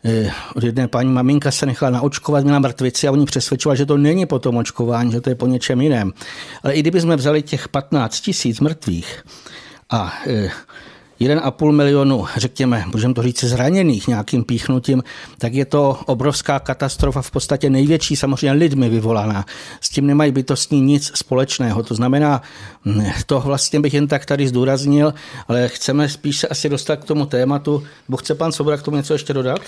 Eh, 0.05 0.31
od 0.55 0.65
jedné 0.65 0.89
paní 0.89 1.13
maminka 1.13 1.51
se 1.51 1.67
nechala 1.67 1.91
naočkovat, 1.91 2.45
měla 2.45 2.59
mrtvici 2.59 3.09
a 3.09 3.13
oni 3.13 3.25
přesvědčoval, 3.25 3.77
že 3.77 3.87
to 3.87 3.97
není 3.97 4.27
po 4.27 4.39
tom 4.39 4.57
očkování, 4.57 5.13
že 5.13 5.21
to 5.21 5.31
je 5.31 5.35
po 5.35 5.47
něčem 5.47 5.81
jiném. 5.81 6.13
Ale 6.63 6.75
i 6.75 6.81
kdybychom 6.81 7.17
vzali 7.17 7.43
těch 7.43 7.69
15 7.69 8.21
tisíc 8.21 8.61
mrtvých 8.61 9.23
a 9.91 10.15
1,5 11.21 11.69
eh, 11.69 11.73
milionu, 11.73 12.27
řekněme, 12.37 12.85
můžeme 12.93 13.15
to 13.15 13.23
říct, 13.23 13.45
zraněných 13.45 14.09
nějakým 14.09 14.45
píchnutím, 14.45 15.03
tak 15.39 15.55
je 15.55 15.65
to 15.65 16.01
obrovská 16.07 16.59
katastrofa, 16.59 17.23
v 17.23 17.31
podstatě 17.31 17.71
největší 17.71 18.17
samozřejmě 18.17 18.53
lidmi 18.53 18.89
vyvolaná. 18.89 19.45
S 19.81 19.89
tím 19.89 20.07
nemají 20.07 20.33
bytostní 20.33 20.81
nic 20.81 21.13
společného. 21.15 21.83
To 21.83 21.95
znamená, 21.95 22.43
hm, 22.85 23.05
to 23.27 23.41
vlastně 23.41 23.81
bych 23.81 23.95
jen 23.95 24.09
tak 24.09 24.27
tady 24.27 24.49
zdůraznil, 24.49 25.15
ale 25.49 25.69
chceme 25.69 26.09
spíš 26.09 26.39
se 26.39 26.49
asi 26.49 26.69
dostat 26.69 26.97
k 26.97 27.05
tomu 27.05 27.27
tématu. 27.27 27.83
Bo 28.09 28.17
chce 28.17 28.35
pan 28.35 28.53
Svoboda 28.53 28.77
k 28.77 28.83
tomu 28.83 28.97
něco 28.97 29.13
ještě 29.13 29.33
dodat? 29.33 29.61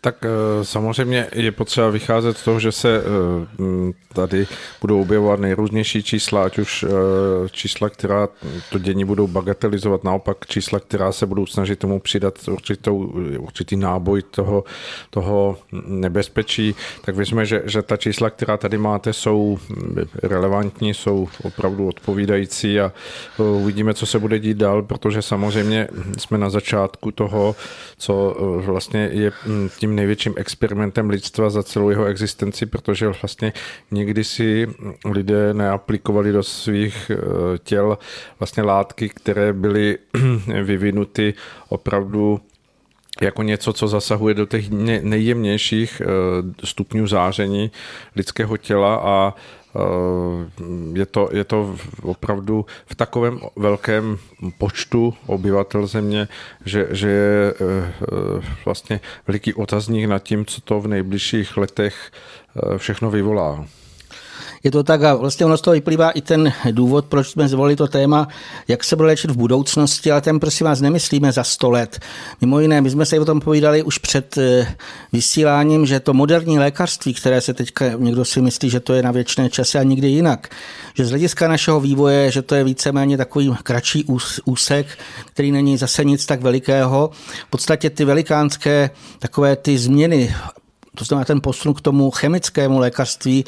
Tak 0.00 0.24
eh, 0.24 0.64
samozřejmě 0.64 1.26
je 1.32 1.52
potřeba 1.52 1.90
vycházet 1.90 2.38
z 2.38 2.44
toho, 2.44 2.60
že 2.60 2.72
se 2.72 3.02
eh, 3.02 3.92
tady 4.14 4.46
budou 4.80 5.00
objevovat 5.00 5.40
nejrůznější 5.40 6.02
čísla, 6.02 6.44
ať 6.44 6.58
už 6.58 6.84
eh, 6.84 6.88
čísla, 7.50 7.88
která 7.88 8.28
to 8.70 8.78
dění 8.78 9.04
budou 9.04 9.26
bagatelizovat, 9.26 10.04
naopak 10.04 10.46
čísla, 10.46 10.80
která 10.80 11.12
se 11.12 11.26
budou 11.26 11.46
snažit 11.46 11.78
tomu 11.78 12.00
přidat 12.00 12.48
určitou, 12.48 13.12
určitý 13.38 13.76
náboj 13.76 14.22
toho, 14.22 14.64
toho 15.10 15.56
nebezpečí, 15.86 16.74
tak 17.04 17.16
věříme, 17.16 17.46
že, 17.46 17.62
že 17.64 17.82
ta 17.82 17.96
čísla, 17.96 18.30
která 18.30 18.56
tady 18.56 18.78
máte, 18.78 19.12
jsou 19.12 19.58
relevantní, 20.22 20.94
jsou 20.94 21.28
opravdu 21.42 21.88
odpovídající 21.88 22.80
a 22.80 22.92
uvidíme, 23.38 23.94
co 23.94 24.06
se 24.06 24.18
bude 24.18 24.38
dít 24.38 24.56
dál, 24.56 24.82
protože 24.82 25.22
samozřejmě 25.22 25.88
jsme 26.18 26.38
na 26.38 26.50
začátku 26.50 27.10
toho, 27.10 27.56
co 27.98 28.36
vlastně 28.64 29.10
je 29.12 29.32
hm, 29.46 29.68
tím 29.78 29.87
tím 29.88 29.96
největším 29.96 30.34
experimentem 30.36 31.10
lidstva 31.10 31.50
za 31.50 31.62
celou 31.62 31.90
jeho 31.90 32.04
existenci, 32.04 32.66
protože 32.66 33.08
vlastně 33.08 33.52
někdy 33.90 34.24
si 34.24 34.66
lidé 35.04 35.54
neaplikovali 35.54 36.32
do 36.32 36.42
svých 36.42 37.10
eh, 37.10 37.58
těl 37.58 37.98
vlastně 38.38 38.62
látky, 38.62 39.08
které 39.08 39.52
byly 39.52 39.98
vyvinuty 40.62 41.34
opravdu 41.68 42.40
jako 43.20 43.42
něco, 43.42 43.72
co 43.72 43.88
zasahuje 43.88 44.34
do 44.34 44.46
těch 44.46 44.70
nejjemnějších 45.02 46.02
eh, 46.04 46.06
stupňů 46.66 47.06
záření 47.06 47.70
lidského 48.16 48.56
těla 48.56 48.96
a 48.96 49.34
je 50.92 51.06
to, 51.06 51.28
je 51.32 51.44
to 51.44 51.76
opravdu 52.02 52.66
v 52.86 52.94
takovém 52.94 53.40
velkém 53.56 54.18
počtu 54.58 55.14
obyvatel 55.26 55.86
země, 55.86 56.28
že, 56.64 56.86
že 56.90 57.08
je 57.08 57.54
eh, 57.54 58.42
vlastně 58.64 59.00
veliký 59.26 59.54
otazník 59.54 60.08
nad 60.08 60.18
tím, 60.18 60.46
co 60.46 60.60
to 60.60 60.80
v 60.80 60.88
nejbližších 60.88 61.56
letech 61.56 62.10
eh, 62.56 62.78
všechno 62.78 63.10
vyvolá 63.10 63.64
je 64.64 64.70
to 64.70 64.82
tak 64.82 65.02
a 65.02 65.14
vlastně 65.14 65.46
ono 65.46 65.56
z 65.56 65.60
toho 65.60 65.74
vyplývá 65.74 66.10
i 66.10 66.20
ten 66.20 66.52
důvod, 66.70 67.04
proč 67.04 67.28
jsme 67.28 67.48
zvolili 67.48 67.76
to 67.76 67.86
téma, 67.86 68.28
jak 68.68 68.84
se 68.84 68.96
bude 68.96 69.06
léčit 69.06 69.30
v 69.30 69.36
budoucnosti, 69.36 70.10
ale 70.10 70.20
ten 70.20 70.40
prosím 70.40 70.64
vás 70.64 70.80
nemyslíme 70.80 71.32
za 71.32 71.44
100 71.44 71.70
let. 71.70 72.00
Mimo 72.40 72.60
jiné, 72.60 72.80
my 72.80 72.90
jsme 72.90 73.06
se 73.06 73.20
o 73.20 73.24
tom 73.24 73.40
povídali 73.40 73.82
už 73.82 73.98
před 73.98 74.38
eh, 74.38 74.74
vysíláním, 75.12 75.86
že 75.86 76.00
to 76.00 76.14
moderní 76.14 76.58
lékařství, 76.58 77.14
které 77.14 77.40
se 77.40 77.54
teďka 77.54 77.84
někdo 77.96 78.24
si 78.24 78.40
myslí, 78.40 78.70
že 78.70 78.80
to 78.80 78.94
je 78.94 79.02
na 79.02 79.10
věčné 79.10 79.50
časy 79.50 79.78
a 79.78 79.82
nikdy 79.82 80.08
jinak, 80.08 80.48
že 80.94 81.04
z 81.04 81.10
hlediska 81.10 81.48
našeho 81.48 81.80
vývoje, 81.80 82.30
že 82.30 82.42
to 82.42 82.54
je 82.54 82.64
víceméně 82.64 83.16
takový 83.16 83.54
kratší 83.62 84.04
úsek, 84.44 84.86
který 85.26 85.52
není 85.52 85.76
zase 85.76 86.04
nic 86.04 86.26
tak 86.26 86.40
velikého. 86.40 87.10
V 87.46 87.50
podstatě 87.50 87.90
ty 87.90 88.04
velikánské 88.04 88.90
takové 89.18 89.56
ty 89.56 89.78
změny 89.78 90.34
to 90.98 91.04
znamená 91.04 91.24
ten 91.24 91.40
posun 91.40 91.74
k 91.74 91.80
tomu 91.80 92.10
chemickému 92.10 92.78
lékařství, 92.78 93.44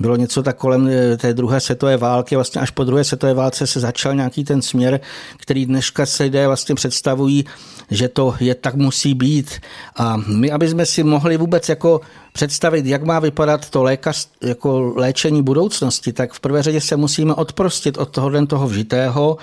bylo 0.00 0.16
něco 0.16 0.42
tak 0.42 0.56
kolem 0.56 0.88
eh, 0.88 1.16
té 1.16 1.34
druhé 1.34 1.60
světové 1.60 1.96
války, 1.96 2.34
vlastně 2.34 2.60
až 2.60 2.70
po 2.70 2.84
druhé 2.84 3.04
světové 3.04 3.34
válce 3.34 3.66
se 3.66 3.80
začal 3.80 4.14
nějaký 4.14 4.44
ten 4.44 4.62
směr, 4.62 5.00
který 5.36 5.66
dneška 5.66 6.06
se 6.06 6.22
lidé 6.22 6.46
vlastně 6.46 6.74
představují, 6.74 7.44
že 7.90 8.08
to 8.08 8.34
je 8.40 8.54
tak 8.54 8.74
musí 8.74 9.14
být. 9.14 9.60
A 9.96 10.16
my, 10.16 10.50
aby 10.50 10.68
jsme 10.68 10.86
si 10.86 11.02
mohli 11.02 11.36
vůbec 11.36 11.68
jako 11.68 12.00
představit, 12.32 12.86
jak 12.86 13.02
má 13.02 13.18
vypadat 13.18 13.70
to 13.70 13.82
lékař, 13.82 14.28
jako 14.42 14.92
léčení 14.96 15.42
budoucnosti, 15.42 16.12
tak 16.12 16.32
v 16.32 16.40
prvé 16.40 16.62
řadě 16.62 16.80
se 16.80 16.96
musíme 16.96 17.34
odprostit 17.34 17.98
od 17.98 18.08
toho 18.08 18.46
toho 18.46 18.68
vžitého. 18.68 19.36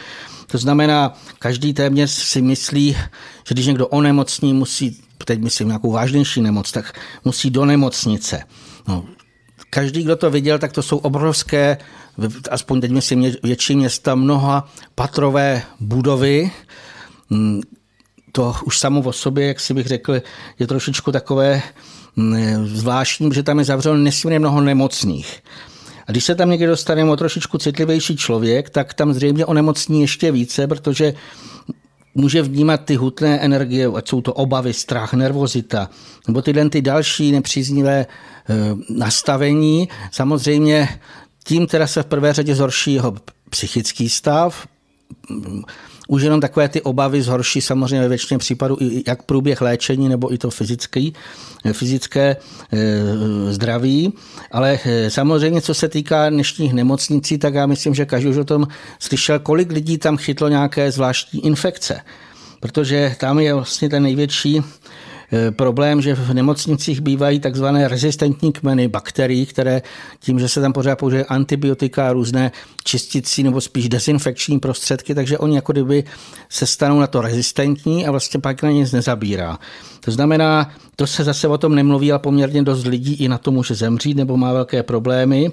To 0.47 0.57
znamená, 0.57 1.13
každý 1.39 1.73
téměř 1.73 2.11
si 2.11 2.41
myslí, 2.41 2.97
že 3.47 3.53
když 3.55 3.65
někdo 3.65 3.87
onemocní, 3.87 4.53
musí, 4.53 5.01
teď 5.25 5.39
myslím 5.39 5.67
nějakou 5.67 5.91
vážnější 5.91 6.41
nemoc, 6.41 6.71
tak 6.71 6.99
musí 7.25 7.49
do 7.49 7.65
nemocnice. 7.65 8.43
No, 8.87 9.05
každý, 9.69 10.03
kdo 10.03 10.15
to 10.15 10.29
viděl, 10.29 10.59
tak 10.59 10.71
to 10.71 10.81
jsou 10.81 10.97
obrovské, 10.97 11.77
aspoň 12.51 12.81
teď 12.81 12.91
myslím 12.91 13.31
větší 13.43 13.75
města, 13.75 14.15
mnoha 14.15 14.71
patrové 14.95 15.62
budovy. 15.79 16.51
Mm, 17.29 17.62
to 18.31 18.55
už 18.65 18.79
samo 18.79 19.01
o 19.01 19.13
sobě, 19.13 19.47
jak 19.47 19.59
si 19.59 19.74
bych 19.74 19.88
řekl, 19.88 20.21
je 20.59 20.67
trošičku 20.67 21.12
takové 21.12 21.62
zvláštní, 22.63 23.29
že 23.33 23.43
tam 23.43 23.59
je 23.59 23.65
zavřeno 23.65 23.97
nesmírně 23.97 24.39
mnoho 24.39 24.62
nemocných. 24.62 25.43
A 26.07 26.12
když 26.12 26.25
se 26.25 26.36
tam 26.36 26.50
někdy 26.50 26.67
dostane 26.67 27.03
o 27.03 27.15
trošičku 27.15 27.57
citlivější 27.57 28.17
člověk, 28.17 28.69
tak 28.69 28.93
tam 28.93 29.13
zřejmě 29.13 29.45
onemocní 29.45 30.01
ještě 30.01 30.31
více, 30.31 30.67
protože 30.67 31.13
může 32.17 32.41
vnímat 32.41 32.77
ty 32.86 32.95
hutné 32.95 33.39
energie, 33.39 33.88
ať 33.95 34.09
jsou 34.09 34.21
to 34.21 34.33
obavy, 34.33 34.74
strach, 34.74 35.13
nervozita, 35.13 35.89
nebo 36.27 36.41
tyhle 36.41 36.69
ty 36.69 36.81
další 36.81 37.31
nepříznivé 37.31 38.05
eh, 38.05 38.55
nastavení. 38.89 39.89
Samozřejmě 40.12 40.89
tím 41.43 41.67
teda 41.67 41.88
se 41.88 42.03
v 42.03 42.05
prvé 42.05 42.33
řadě 42.33 42.55
zhorší 42.55 42.93
jeho 42.93 43.15
psychický 43.50 44.09
stav, 44.09 44.67
už 46.07 46.21
jenom 46.21 46.41
takové 46.41 46.69
ty 46.69 46.81
obavy 46.81 47.21
zhorší 47.21 47.61
samozřejmě 47.61 48.01
ve 48.01 48.07
většině 48.07 48.37
případů 48.37 48.77
i 48.79 49.03
jak 49.07 49.23
průběh 49.23 49.61
léčení 49.61 50.09
nebo 50.09 50.33
i 50.33 50.37
to 50.37 50.49
fyzický, 50.49 51.13
fyzické 51.71 52.37
eh, 52.73 52.77
zdraví. 53.53 54.13
Ale 54.51 54.79
eh, 54.85 55.09
samozřejmě, 55.09 55.61
co 55.61 55.73
se 55.73 55.89
týká 55.89 56.29
dnešních 56.29 56.73
nemocnicí, 56.73 57.37
tak 57.37 57.53
já 57.53 57.65
myslím, 57.65 57.95
že 57.95 58.05
každý 58.05 58.29
už 58.29 58.37
o 58.37 58.43
tom 58.43 58.67
slyšel, 58.99 59.39
kolik 59.39 59.71
lidí 59.71 59.97
tam 59.97 60.17
chytlo 60.17 60.49
nějaké 60.49 60.91
zvláštní 60.91 61.45
infekce. 61.45 62.01
Protože 62.59 63.15
tam 63.19 63.39
je 63.39 63.53
vlastně 63.53 63.89
ten 63.89 64.03
největší 64.03 64.61
Eh, 64.61 64.63
problém, 65.51 66.01
že 66.01 66.15
v 66.15 66.34
nemocnicích 66.34 67.01
bývají 67.01 67.39
takzvané 67.39 67.88
rezistentní 67.88 68.51
kmeny 68.51 68.88
bakterií, 68.88 69.46
které 69.46 69.81
tím, 70.19 70.39
že 70.39 70.50
se 70.50 70.62
tam 70.62 70.74
pořád 70.74 70.96
použije 70.96 71.25
antibiotika 71.25 72.13
různé 72.13 72.51
čisticí 72.84 73.43
nebo 73.43 73.62
spíš 73.62 73.89
dezinfekční 73.89 74.60
prostředky, 74.60 75.15
takže 75.15 75.38
oni 75.38 75.55
jako 75.55 75.72
kdyby 75.72 76.03
se 76.50 76.65
stanou 76.65 77.00
na 77.00 77.07
to 77.07 77.22
rezistentní 77.22 78.07
a 78.07 78.12
vlastně 78.12 78.39
pak 78.39 78.63
na 78.63 78.72
nic 78.72 78.91
nezabírá. 78.91 79.60
To 80.00 80.12
znamená, 80.12 80.72
to 80.96 81.07
se 81.07 81.24
zase 81.24 81.48
o 81.48 81.57
tom 81.57 81.75
nemluví, 81.75 82.12
ale 82.12 82.19
poměrně 82.19 82.63
dost 82.63 82.86
lidí 82.86 83.13
i 83.13 83.27
na 83.27 83.38
to 83.38 83.51
může 83.51 83.75
zemřít 83.75 84.17
nebo 84.17 84.38
má 84.38 84.53
velké 84.53 84.84
problémy. 84.84 85.51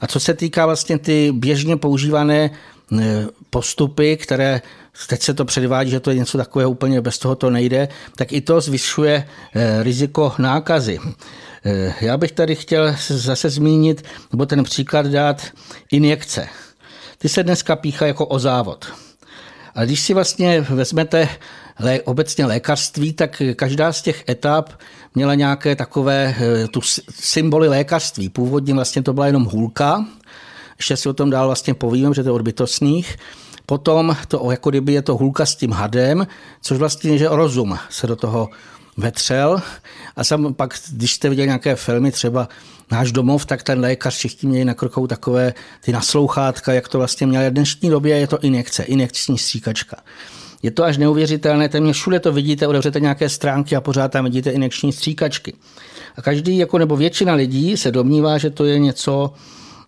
A 0.00 0.06
co 0.06 0.20
se 0.20 0.34
týká 0.34 0.66
vlastně 0.66 0.98
ty 0.98 1.32
běžně 1.32 1.76
používané 1.76 2.50
eh, 2.98 3.26
postupy, 3.50 4.16
které 4.16 4.60
teď 5.08 5.22
se 5.22 5.34
to 5.34 5.44
předvádí, 5.44 5.90
že 5.90 6.00
to 6.00 6.10
je 6.10 6.16
něco 6.16 6.38
takového 6.38 6.70
úplně 6.70 7.00
bez 7.00 7.18
toho 7.18 7.34
to 7.34 7.50
nejde, 7.50 7.88
tak 8.16 8.32
i 8.32 8.40
to 8.40 8.60
zvyšuje 8.60 9.28
eh, 9.54 9.82
riziko 9.82 10.32
nákazy. 10.38 10.98
Eh, 11.64 11.94
já 12.00 12.16
bych 12.16 12.32
tady 12.32 12.54
chtěl 12.54 12.96
zase 13.08 13.50
zmínit, 13.50 14.04
nebo 14.32 14.46
ten 14.46 14.64
příklad 14.64 15.06
dát 15.06 15.42
injekce. 15.92 16.48
Ty 17.18 17.28
se 17.28 17.42
dneska 17.42 17.76
píchají 17.76 18.08
jako 18.08 18.26
o 18.26 18.38
závod. 18.38 18.86
Ale 19.74 19.86
když 19.86 20.00
si 20.00 20.14
vlastně 20.14 20.60
vezmete 20.60 21.28
lé, 21.80 22.00
obecně 22.00 22.46
lékařství, 22.46 23.12
tak 23.12 23.42
každá 23.56 23.92
z 23.92 24.02
těch 24.02 24.24
etap 24.28 24.70
měla 25.14 25.34
nějaké 25.34 25.76
takové 25.76 26.34
eh, 26.38 26.68
tu 26.68 26.80
symboly 27.10 27.68
lékařství. 27.68 28.28
Původně 28.28 28.74
vlastně 28.74 29.02
to 29.02 29.12
byla 29.12 29.26
jenom 29.26 29.44
hůlka, 29.44 30.04
ještě 30.78 30.96
si 30.96 31.08
o 31.08 31.12
tom 31.12 31.30
dál 31.30 31.46
vlastně 31.46 31.74
povíme, 31.74 32.14
že 32.14 32.22
to 32.22 32.28
je 32.28 32.32
od 32.32 32.42
bytostných. 32.42 33.16
Potom 33.66 34.16
to 34.28 34.50
jako 34.50 34.70
kdyby 34.70 34.92
je 34.92 35.02
to 35.02 35.16
hůlka 35.16 35.46
s 35.46 35.56
tím 35.56 35.72
hadem, 35.72 36.26
což 36.60 36.78
vlastně 36.78 37.18
že 37.18 37.28
rozum 37.28 37.78
se 37.90 38.06
do 38.06 38.16
toho 38.16 38.48
vetřel. 38.96 39.62
A 40.16 40.24
sam 40.24 40.54
pak, 40.54 40.74
když 40.92 41.14
jste 41.14 41.28
viděli 41.28 41.48
nějaké 41.48 41.76
filmy, 41.76 42.12
třeba 42.12 42.48
Náš 42.90 43.12
domov, 43.12 43.46
tak 43.46 43.62
ten 43.62 43.80
lékař 43.80 44.16
všichni 44.16 44.48
měli 44.48 44.64
na 44.64 44.74
krokou 44.74 45.06
takové 45.06 45.54
ty 45.80 45.92
naslouchátka, 45.92 46.72
jak 46.72 46.88
to 46.88 46.98
vlastně 46.98 47.26
měl. 47.26 47.50
V 47.50 47.52
dnešní 47.52 47.90
době 47.90 48.18
je 48.18 48.26
to 48.26 48.38
injekce, 48.38 48.82
injekční 48.82 49.38
stříkačka. 49.38 49.96
Je 50.62 50.70
to 50.70 50.84
až 50.84 50.96
neuvěřitelné, 50.96 51.68
téměř 51.68 51.96
všude 51.96 52.20
to 52.20 52.32
vidíte, 52.32 52.66
otevřete 52.66 53.00
nějaké 53.00 53.28
stránky 53.28 53.76
a 53.76 53.80
pořád 53.80 54.12
tam 54.12 54.24
vidíte 54.24 54.50
injekční 54.50 54.92
stříkačky. 54.92 55.52
A 56.16 56.22
každý, 56.22 56.58
jako 56.58 56.78
nebo 56.78 56.96
většina 56.96 57.34
lidí 57.34 57.76
se 57.76 57.90
domnívá, 57.90 58.38
že 58.38 58.50
to 58.50 58.64
je 58.64 58.78
něco 58.78 59.32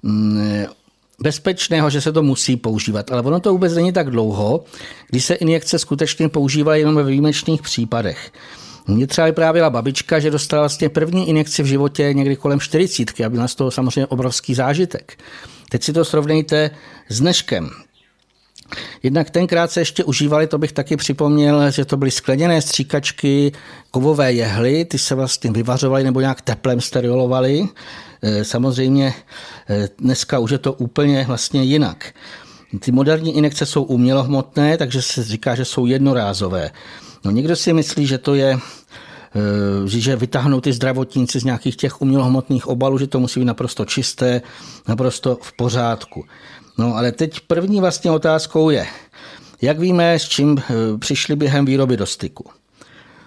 mm, 0.03 0.65
bezpečného, 1.23 1.91
že 1.91 2.01
se 2.01 2.13
to 2.13 2.23
musí 2.23 2.57
používat, 2.57 3.13
ale 3.13 3.23
ono 3.23 3.41
to 3.41 3.53
vůbec 3.53 3.75
není 3.75 3.93
tak 3.93 4.11
dlouho, 4.11 4.65
když 5.11 5.25
se 5.25 5.35
injekce 5.35 5.79
skutečně 5.79 6.29
používají 6.29 6.81
jenom 6.81 6.95
ve 6.95 7.05
výjimečných 7.05 7.63
případech. 7.63 8.33
Mě 8.89 9.07
třeba 9.07 9.27
vyprávěla 9.27 9.71
babička, 9.71 10.21
že 10.21 10.31
dostala 10.31 10.63
vlastně 10.63 10.89
první 10.89 11.29
injekci 11.29 11.63
v 11.63 11.67
životě 11.67 12.13
někdy 12.13 12.37
kolem 12.37 12.61
40 12.61 13.21
a 13.21 13.29
byla 13.29 13.49
z 13.49 13.55
toho 13.55 13.71
samozřejmě 13.71 14.07
obrovský 14.07 14.55
zážitek. 14.55 15.19
Teď 15.69 15.83
si 15.83 15.93
to 15.93 16.05
srovnejte 16.05 16.71
s 17.09 17.21
dneškem. 17.21 17.71
Jednak 19.03 19.31
tenkrát 19.31 19.71
se 19.71 19.81
ještě 19.81 20.05
užívali, 20.05 20.47
to 20.47 20.59
bych 20.59 20.73
taky 20.73 20.97
připomněl, 20.97 21.71
že 21.71 21.85
to 21.85 21.97
byly 21.97 22.11
skleněné 22.11 22.63
stříkačky, 22.63 23.53
kovové 23.91 24.33
jehly, 24.33 24.85
ty 24.85 24.99
se 24.99 25.15
vlastně 25.15 25.51
vyvařovaly 25.51 26.05
nebo 26.05 26.21
nějak 26.21 26.41
teplem 26.41 26.81
sterilovaly. 26.81 27.69
E, 28.23 28.45
samozřejmě 28.45 29.15
e, 29.71 29.89
dneska 29.99 30.39
už 30.39 30.51
je 30.51 30.59
to 30.59 30.73
úplně 30.73 31.25
vlastně 31.29 31.63
jinak. 31.63 32.15
Ty 32.81 32.93
moderní 32.93 33.37
injekce 33.37 33.67
jsou 33.67 33.83
umělohmotné, 33.83 34.79
takže 34.79 35.03
se 35.03 35.25
říká, 35.25 35.55
že 35.55 35.65
jsou 35.65 35.87
jednorázové. 35.87 36.71
No 37.25 37.31
někdo 37.31 37.57
si 37.57 37.73
myslí, 37.73 38.07
že 38.07 38.19
to 38.19 38.35
je 38.35 38.51
e, 38.53 38.59
že 39.89 40.17
vytáhnou 40.17 40.61
ty 40.61 40.73
zdravotníci 40.73 41.41
z 41.41 41.45
nějakých 41.45 41.77
těch 41.77 42.03
umělohmotných 42.03 42.67
obalů, 42.67 42.99
že 42.99 43.07
to 43.07 43.21
musí 43.21 43.41
být 43.41 43.47
naprosto 43.47 43.85
čisté, 43.85 44.43
naprosto 44.89 45.39
v 45.43 45.53
pořádku. 45.53 46.25
No 46.79 46.97
ale 46.97 47.13
teď 47.13 47.41
první 47.41 47.81
vlastně 47.81 48.11
otázkou 48.11 48.71
je, 48.71 48.87
jak 49.63 49.79
víme, 49.79 50.19
s 50.19 50.29
čím 50.29 50.63
přišli 50.99 51.37
během 51.37 51.65
výroby 51.65 51.97
do 51.97 52.07
styku. 52.07 52.45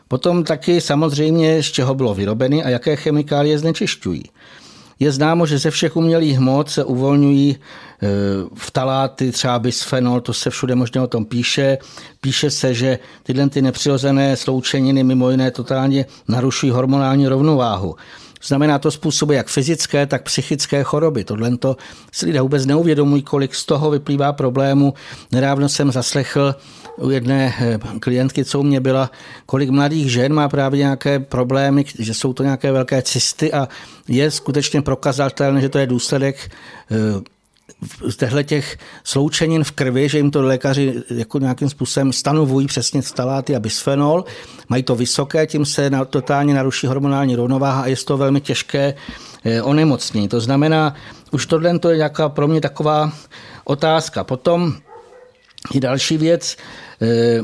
Potom 0.09 0.43
taky 0.43 0.81
samozřejmě, 0.81 1.63
z 1.63 1.65
čeho 1.65 1.95
bylo 1.95 2.13
vyrobeny 2.13 2.63
a 2.63 2.69
jaké 2.69 2.95
chemikálie 2.95 3.59
znečišťují. 3.59 4.23
Je 4.99 5.11
známo, 5.11 5.45
že 5.45 5.57
ze 5.57 5.71
všech 5.71 5.95
umělých 5.95 6.37
hmot 6.37 6.69
se 6.69 6.83
uvolňují 6.83 7.57
vtaláty, 8.53 9.29
e, 9.29 9.31
třeba 9.31 9.59
bisfenol, 9.59 10.21
to 10.21 10.33
se 10.33 10.49
všude 10.49 10.75
možně 10.75 11.01
o 11.01 11.07
tom 11.07 11.25
píše. 11.25 11.77
Píše 12.21 12.51
se, 12.51 12.73
že 12.73 12.99
tyhle 13.23 13.49
ty 13.49 13.61
nepřirozené 13.61 14.37
sloučeniny 14.37 15.03
mimo 15.03 15.31
jiné 15.31 15.51
totálně 15.51 16.05
narušují 16.27 16.71
hormonální 16.71 17.27
rovnováhu. 17.27 17.95
Znamená 18.43 18.79
to 18.79 18.91
způsoby 18.91 19.35
jak 19.35 19.47
fyzické, 19.47 20.05
tak 20.05 20.23
psychické 20.23 20.83
choroby. 20.83 21.23
Tohle 21.23 21.57
to 21.57 21.77
si 22.11 22.25
lidé 22.25 22.41
vůbec 22.41 22.65
neuvědomují, 22.65 23.21
kolik 23.21 23.55
z 23.55 23.65
toho 23.65 23.91
vyplývá 23.91 24.33
problému. 24.33 24.93
Nedávno 25.31 25.69
jsem 25.69 25.91
zaslechl 25.91 26.55
u 26.97 27.09
jedné 27.09 27.55
eh, 27.59 27.79
klientky, 27.99 28.45
co 28.45 28.59
u 28.59 28.63
mě 28.63 28.79
byla, 28.79 29.11
kolik 29.45 29.69
mladých 29.69 30.11
žen 30.11 30.33
má 30.33 30.49
právě 30.49 30.77
nějaké 30.77 31.19
problémy, 31.19 31.85
že 31.99 32.13
jsou 32.13 32.33
to 32.33 32.43
nějaké 32.43 32.71
velké 32.71 33.01
cysty 33.01 33.53
a 33.53 33.67
je 34.07 34.31
skutečně 34.31 34.81
prokazatelné, 34.81 35.61
že 35.61 35.69
to 35.69 35.77
je 35.77 35.87
důsledek 35.87 36.51
eh, 36.91 36.95
z 38.07 38.15
těchto 38.15 38.43
těch 38.43 38.77
sloučenin 39.03 39.63
v 39.63 39.71
krvi, 39.71 40.09
že 40.09 40.17
jim 40.17 40.31
to 40.31 40.41
lékaři 40.41 41.03
jako 41.09 41.39
nějakým 41.39 41.69
způsobem 41.69 42.13
stanovují 42.13 42.67
přesně 42.67 43.01
staláty 43.01 43.55
a 43.55 43.59
bisfenol, 43.59 44.25
mají 44.69 44.83
to 44.83 44.95
vysoké, 44.95 45.47
tím 45.47 45.65
se 45.65 45.91
totálně 46.09 46.53
naruší 46.53 46.87
hormonální 46.87 47.35
rovnováha 47.35 47.81
a 47.81 47.87
je 47.87 47.95
to 47.95 48.17
velmi 48.17 48.41
těžké 48.41 48.93
eh, 49.43 49.61
onemocnění. 49.61 50.27
To 50.27 50.41
znamená, 50.41 50.95
už 51.31 51.45
tohle 51.45 51.79
to 51.79 51.89
je 51.89 51.97
jaká 51.97 52.29
pro 52.29 52.47
mě 52.47 52.61
taková 52.61 53.11
otázka. 53.63 54.23
Potom 54.23 54.73
i 55.73 55.79
další 55.79 56.17
věc, 56.17 56.57
eh, 57.01 57.41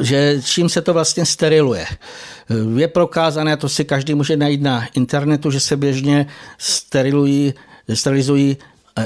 že 0.00 0.40
čím 0.44 0.68
se 0.68 0.82
to 0.82 0.92
vlastně 0.92 1.26
steriluje. 1.26 1.86
Eh, 1.90 2.80
je 2.80 2.88
prokázané, 2.88 3.56
to 3.56 3.68
si 3.68 3.84
každý 3.84 4.14
může 4.14 4.36
najít 4.36 4.62
na 4.62 4.86
internetu, 4.94 5.50
že 5.50 5.60
se 5.60 5.76
běžně 5.76 6.26
sterilují, 6.58 7.54
sterilizují 7.94 8.56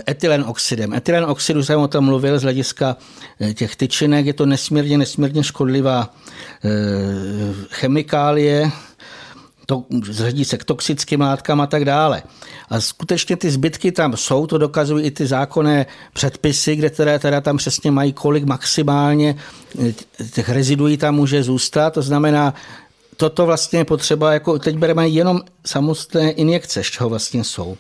etylen 0.09 0.45
oxidem. 0.47 0.95
Etylen 0.95 1.25
oxidu 1.25 1.65
jsem 1.65 1.81
o 1.81 1.89
tom 1.89 2.05
mluvil 2.05 2.39
z 2.39 2.43
hlediska 2.43 2.97
těch 3.55 3.77
tyčinek, 3.77 4.27
je 4.27 4.33
to 4.33 4.47
nesmírně, 4.47 4.99
nesmírně 4.99 5.43
škodlivá 5.43 6.15
chemikálie, 7.71 8.71
to 9.67 9.85
zředí 10.11 10.45
se 10.45 10.59
k 10.59 10.65
toxickým 10.65 11.21
látkám 11.21 11.61
a 11.61 11.67
tak 11.67 11.85
dále. 11.85 12.23
A 12.69 12.81
skutečně 12.81 13.37
ty 13.37 13.51
zbytky 13.51 13.93
tam 13.93 14.17
jsou, 14.17 14.47
to 14.47 14.59
dokazují 14.59 15.05
i 15.05 15.11
ty 15.11 15.27
zákonné 15.27 15.87
předpisy, 16.13 16.77
kde 16.77 16.91
teda, 16.91 17.19
teda 17.19 17.41
tam 17.41 17.57
přesně 17.57 17.91
mají, 17.91 18.13
kolik 18.13 18.45
maximálně 18.45 19.37
eh, 19.89 19.93
těch 20.35 20.49
reziduí 20.49 20.97
tam 20.97 21.15
může 21.15 21.43
zůstat. 21.43 21.95
To 21.95 22.03
znamená, 22.03 22.55
toto 23.17 23.47
vlastně 23.47 23.79
je 23.79 23.85
potřeba, 23.85 24.33
jako 24.33 24.59
teď 24.59 24.77
bereme 24.77 25.09
jenom 25.09 25.41
samotné 25.67 26.31
injekce, 26.31 26.85
z 26.85 26.87
čeho 26.87 27.09
vlastně 27.09 27.45
jsou. 27.45 27.77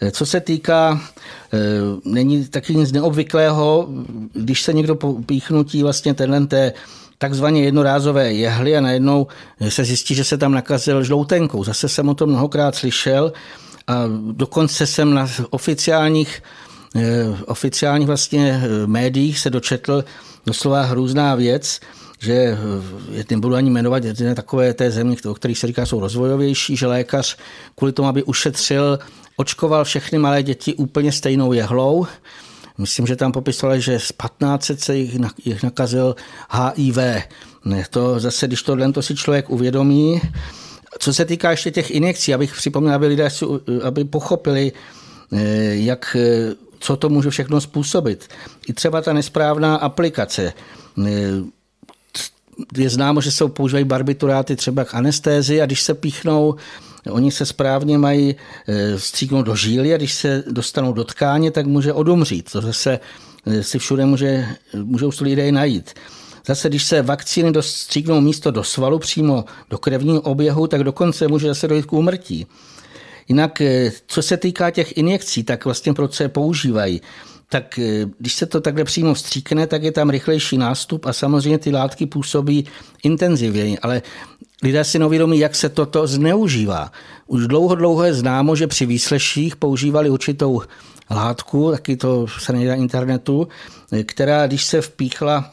Eh, 0.00 0.10
co 0.10 0.26
se 0.26 0.40
týká, 0.40 1.00
eh, 1.52 1.58
není 2.04 2.46
taky 2.46 2.74
nic 2.74 2.92
neobvyklého, 2.92 3.88
když 4.32 4.62
se 4.62 4.72
někdo 4.72 4.94
píchnutí 5.26 5.82
vlastně 5.82 6.14
tenhle 6.14 6.46
té 6.46 6.72
takzvaně 7.18 7.64
jednorázové 7.64 8.32
jehly 8.32 8.76
a 8.76 8.80
najednou 8.80 9.26
se 9.68 9.84
zjistí, 9.84 10.14
že 10.14 10.24
se 10.24 10.38
tam 10.38 10.52
nakazil 10.52 11.04
žloutenkou. 11.04 11.64
Zase 11.64 11.88
jsem 11.88 12.08
o 12.08 12.14
tom 12.14 12.28
mnohokrát 12.30 12.74
slyšel 12.74 13.32
a 13.86 14.04
dokonce 14.32 14.86
jsem 14.86 15.14
na 15.14 15.28
oficiálních 15.50 16.42
eh, 16.96 17.26
oficiálních 17.46 18.06
vlastně 18.06 18.62
médiích 18.86 19.38
se 19.38 19.50
dočetl 19.50 20.04
doslova 20.46 20.82
hrůzná 20.82 21.34
věc, 21.34 21.80
že 22.18 22.58
nebudu 23.30 23.54
ani 23.54 23.70
jmenovat 23.70 24.04
jedné 24.04 24.34
takové 24.34 24.74
té 24.74 24.90
země, 24.90 25.16
o 25.28 25.34
kterých 25.34 25.58
se 25.58 25.66
říká, 25.66 25.86
jsou 25.86 26.00
rozvojovější, 26.00 26.76
že 26.76 26.86
lékař 26.86 27.36
kvůli 27.74 27.92
tomu, 27.92 28.08
aby 28.08 28.22
ušetřil, 28.22 28.98
očkoval 29.36 29.84
všechny 29.84 30.18
malé 30.18 30.42
děti 30.42 30.74
úplně 30.74 31.12
stejnou 31.12 31.52
jehlou. 31.52 32.06
Myslím, 32.78 33.06
že 33.06 33.16
tam 33.16 33.32
popisoval, 33.32 33.78
že 33.78 33.98
z 33.98 34.12
15 34.12 34.70
se 34.76 34.96
jich 34.96 35.62
nakazil 35.62 36.16
HIV. 36.50 36.98
Ne, 37.64 37.84
to 37.90 38.20
zase, 38.20 38.46
když 38.46 38.62
tohle 38.62 38.92
to 38.92 39.02
si 39.02 39.14
člověk 39.14 39.50
uvědomí, 39.50 40.20
co 40.98 41.14
se 41.14 41.24
týká 41.24 41.50
ještě 41.50 41.70
těch 41.70 41.90
injekcí, 41.90 42.34
abych 42.34 42.54
připomněl, 42.54 42.94
aby 42.94 43.06
lidé 43.06 43.30
si, 43.30 43.44
aby 43.82 44.04
pochopili, 44.04 44.72
eh, 45.32 45.74
jak, 45.74 46.16
eh, 46.20 46.54
co 46.78 46.96
to 46.96 47.08
může 47.08 47.30
všechno 47.30 47.60
způsobit. 47.60 48.28
I 48.68 48.72
třeba 48.72 49.02
ta 49.02 49.12
nesprávná 49.12 49.76
aplikace. 49.76 50.52
Je 52.76 52.90
známo, 52.90 53.20
že 53.20 53.30
se 53.30 53.48
používají 53.48 53.84
barbituráty 53.84 54.56
třeba 54.56 54.84
k 54.84 54.94
anestézi 54.94 55.62
a 55.62 55.66
když 55.66 55.82
se 55.82 55.94
píchnou 55.94 56.54
Oni 57.10 57.30
se 57.30 57.46
správně 57.46 57.98
mají 57.98 58.34
stříknout 58.96 59.46
do 59.46 59.56
žíly 59.56 59.94
a 59.94 59.96
když 59.96 60.14
se 60.14 60.44
dostanou 60.50 60.92
do 60.92 61.04
tkáně, 61.04 61.50
tak 61.50 61.66
může 61.66 61.92
odumřít. 61.92 62.52
To 62.52 62.60
zase 62.60 63.00
si 63.60 63.78
všude 63.78 64.06
může, 64.06 64.46
můžou 64.74 65.12
si 65.12 65.24
lidé 65.24 65.52
najít. 65.52 65.94
Zase, 66.46 66.68
když 66.68 66.84
se 66.84 67.02
vakcíny 67.02 67.52
dostříknou 67.52 68.20
místo 68.20 68.50
do 68.50 68.64
svalu 68.64 68.98
přímo 68.98 69.44
do 69.70 69.78
krevního 69.78 70.20
oběhu, 70.20 70.66
tak 70.66 70.84
dokonce 70.84 71.28
může 71.28 71.48
zase 71.48 71.68
dojít 71.68 71.86
k 71.86 71.92
úmrtí. 71.92 72.46
Jinak, 73.28 73.60
eh, 73.60 73.92
co 74.06 74.22
se 74.22 74.36
týká 74.36 74.70
těch 74.70 74.96
injekcí, 74.96 75.44
tak 75.44 75.64
vlastně 75.64 75.94
proč 75.94 76.14
se 76.14 76.28
používají? 76.28 77.00
Tak 77.48 77.78
eh, 77.78 78.06
když 78.18 78.34
se 78.34 78.46
to 78.46 78.60
takhle 78.60 78.84
přímo 78.84 79.14
vstříkne, 79.14 79.66
tak 79.66 79.82
je 79.82 79.92
tam 79.92 80.10
rychlejší 80.10 80.58
nástup 80.58 81.06
a 81.06 81.12
samozřejmě 81.12 81.58
ty 81.58 81.70
látky 81.70 82.06
působí 82.06 82.66
intenzivněji, 83.02 83.78
ale 83.78 84.02
lidé 84.62 84.84
si 84.84 84.98
neuvědomí, 84.98 85.38
jak 85.38 85.54
se 85.54 85.68
toto 85.68 86.06
zneužívá. 86.06 86.92
Už 87.26 87.46
dlouho, 87.46 87.74
dlouho 87.74 88.04
je 88.04 88.14
známo, 88.14 88.56
že 88.56 88.66
při 88.66 88.86
výsleších 88.86 89.56
používali 89.56 90.10
určitou 90.10 90.62
látku, 91.10 91.70
taky 91.70 91.96
to 91.96 92.26
se 92.38 92.52
nejde 92.52 92.70
na 92.70 92.76
internetu, 92.76 93.48
eh, 93.92 94.04
která, 94.04 94.46
když 94.46 94.64
se 94.64 94.80
vpíchla 94.80 95.52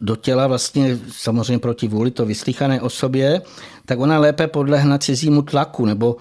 do 0.00 0.16
těla 0.16 0.46
vlastně 0.46 0.98
samozřejmě 1.10 1.58
proti 1.58 1.88
vůli 1.88 2.10
to 2.10 2.26
vyslíchané 2.26 2.80
osobě, 2.80 3.42
tak 3.86 3.98
ona 3.98 4.18
lépe 4.18 4.46
podlehne 4.46 4.98
cizímu 4.98 5.42
tlaku, 5.42 5.86
nebo 5.86 6.16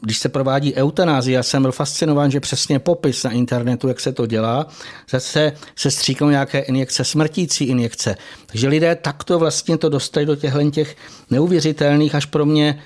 když 0.00 0.18
se 0.18 0.28
provádí 0.28 0.74
eutanázie, 0.74 1.34
já 1.34 1.42
jsem 1.42 1.62
byl 1.62 1.72
fascinován, 1.72 2.30
že 2.30 2.40
přesně 2.40 2.78
popis 2.78 3.22
na 3.22 3.30
internetu, 3.30 3.88
jak 3.88 4.00
se 4.00 4.12
to 4.12 4.26
dělá, 4.26 4.66
zase 5.10 5.52
se 5.76 5.90
stříknou 5.90 6.30
nějaké 6.30 6.58
injekce, 6.58 7.04
smrtící 7.04 7.64
injekce. 7.64 8.16
Takže 8.46 8.68
lidé 8.68 8.94
takto 8.94 9.38
vlastně 9.38 9.78
to 9.78 9.88
dostali 9.88 10.26
do 10.26 10.36
těchto 10.36 10.70
těch 10.70 10.96
neuvěřitelných, 11.30 12.14
až 12.14 12.26
pro 12.26 12.46
mě 12.46 12.78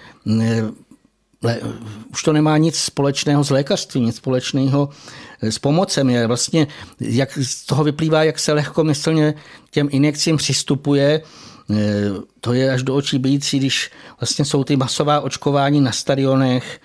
už 2.12 2.22
to 2.22 2.33
nemá 2.33 2.59
nic 2.59 2.77
společného 2.77 3.44
s 3.44 3.50
lékařstvím, 3.50 4.05
nic 4.05 4.16
společného 4.16 4.88
eh, 5.42 5.53
s 5.53 5.59
pomocem. 5.59 6.11
Je 6.11 6.27
vlastně, 6.27 6.66
jak 7.00 7.38
z 7.38 7.66
toho 7.66 7.85
vyplývá, 7.85 8.24
jak 8.24 8.38
se 8.38 8.53
lehkomyslně 8.53 9.35
těm 9.70 9.88
injekcím 9.90 10.37
přistupuje, 10.37 11.20
eh, 11.70 11.74
to 12.40 12.53
je 12.53 12.72
až 12.72 12.83
do 12.83 12.94
očí 12.94 13.18
bíjící, 13.18 13.59
když 13.59 13.90
vlastně 14.20 14.44
jsou 14.44 14.64
ty 14.64 14.77
masová 14.77 15.20
očkování 15.20 15.81
na 15.81 15.92
stadionech, 15.92 16.81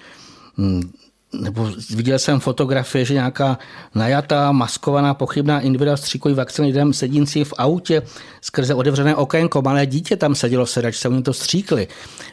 nebo 1.34 1.72
viděl 1.90 2.20
jsem 2.20 2.40
fotografie, 2.40 3.06
že 3.06 3.14
nějaká 3.14 3.60
najatá, 3.96 4.52
maskovaná, 4.52 5.14
pochybná 5.14 5.60
individua 5.60 5.98
stříkují 5.98 6.36
vakcíny 6.36 6.68
lidem 6.68 6.94
sedící 6.94 7.44
v 7.44 7.54
autě 7.58 8.02
skrze 8.42 8.74
otevřené 8.74 9.16
okénko. 9.16 9.62
Malé 9.62 9.86
dítě 9.86 10.18
tam 10.18 10.36
sedělo 10.36 10.66
v 10.66 10.70
sedačce, 10.70 11.10
oni 11.10 11.22
to 11.22 11.34
stříkli. 11.34 11.88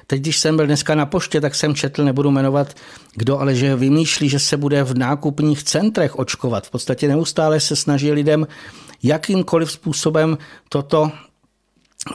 Teď, 0.06 0.20
když 0.20 0.38
jsem 0.38 0.56
byl 0.56 0.66
dneska 0.66 0.94
na 0.94 1.06
poště, 1.06 1.40
tak 1.40 1.54
jsem 1.54 1.74
četl, 1.74 2.04
nebudu 2.04 2.30
jmenovat 2.30 2.74
kdo, 3.14 3.38
ale 3.38 3.54
že 3.54 3.76
vymýšlí, 3.76 4.28
že 4.28 4.38
se 4.38 4.56
bude 4.56 4.84
v 4.84 4.98
nákupních 4.98 5.62
centrech 5.62 6.18
očkovat. 6.18 6.66
V 6.66 6.70
podstatě 6.70 7.08
neustále 7.08 7.60
se 7.60 7.76
snaží 7.76 8.12
lidem 8.12 8.46
jakýmkoliv 9.02 9.72
způsobem 9.72 10.38
toto 10.68 11.12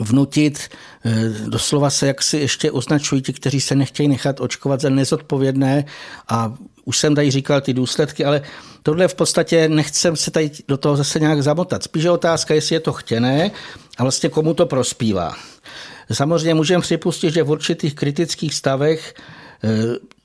vnutit. 0.00 0.68
Eh, 1.04 1.28
doslova 1.46 1.90
se 1.90 2.06
jak 2.06 2.22
si 2.22 2.36
ještě 2.36 2.70
označují 2.70 3.22
ti, 3.22 3.32
kteří 3.32 3.60
se 3.60 3.74
nechtějí 3.74 4.08
nechat 4.08 4.40
očkovat 4.40 4.80
za 4.80 4.90
nezodpovědné 4.90 5.84
a 6.28 6.54
už 6.84 6.98
jsem 6.98 7.14
tady 7.14 7.30
říkal 7.30 7.60
ty 7.60 7.74
důsledky, 7.74 8.24
ale 8.24 8.42
tohle 8.82 9.08
v 9.08 9.14
podstatě 9.14 9.68
nechcem 9.68 10.16
se 10.16 10.30
tady 10.30 10.50
do 10.68 10.76
toho 10.76 10.96
zase 10.96 11.20
nějak 11.20 11.42
zamotat. 11.42 11.82
Spíš 11.82 12.04
je 12.04 12.10
otázka, 12.10 12.54
jestli 12.54 12.76
je 12.76 12.80
to 12.80 12.92
chtěné 12.92 13.50
a 13.98 14.02
vlastně 14.02 14.28
komu 14.28 14.54
to 14.54 14.66
prospívá. 14.66 15.34
Samozřejmě 16.12 16.54
můžeme 16.54 16.82
připustit, 16.82 17.34
že 17.34 17.42
v 17.42 17.50
určitých 17.50 17.94
kritických 17.94 18.54
stavech 18.54 19.14
eh, 19.64 19.68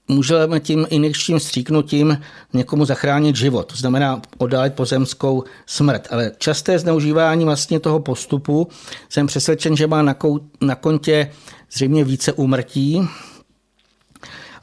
můžeme 0.07 0.59
tím 0.59 0.87
injekčním 0.89 1.39
stříknutím 1.39 2.21
někomu 2.53 2.85
zachránit 2.85 3.35
život, 3.35 3.63
to 3.63 3.75
znamená 3.75 4.21
oddálit 4.37 4.73
pozemskou 4.73 5.43
smrt. 5.65 6.07
Ale 6.11 6.31
časté 6.37 6.79
zneužívání 6.79 7.45
vlastně 7.45 7.79
toho 7.79 7.99
postupu 7.99 8.67
jsem 9.09 9.27
přesvědčen, 9.27 9.75
že 9.75 9.87
má 9.87 10.01
na, 10.01 10.15
na 10.61 10.75
kontě 10.75 11.31
zřejmě 11.71 12.03
více 12.03 12.33
úmrtí. 12.33 13.07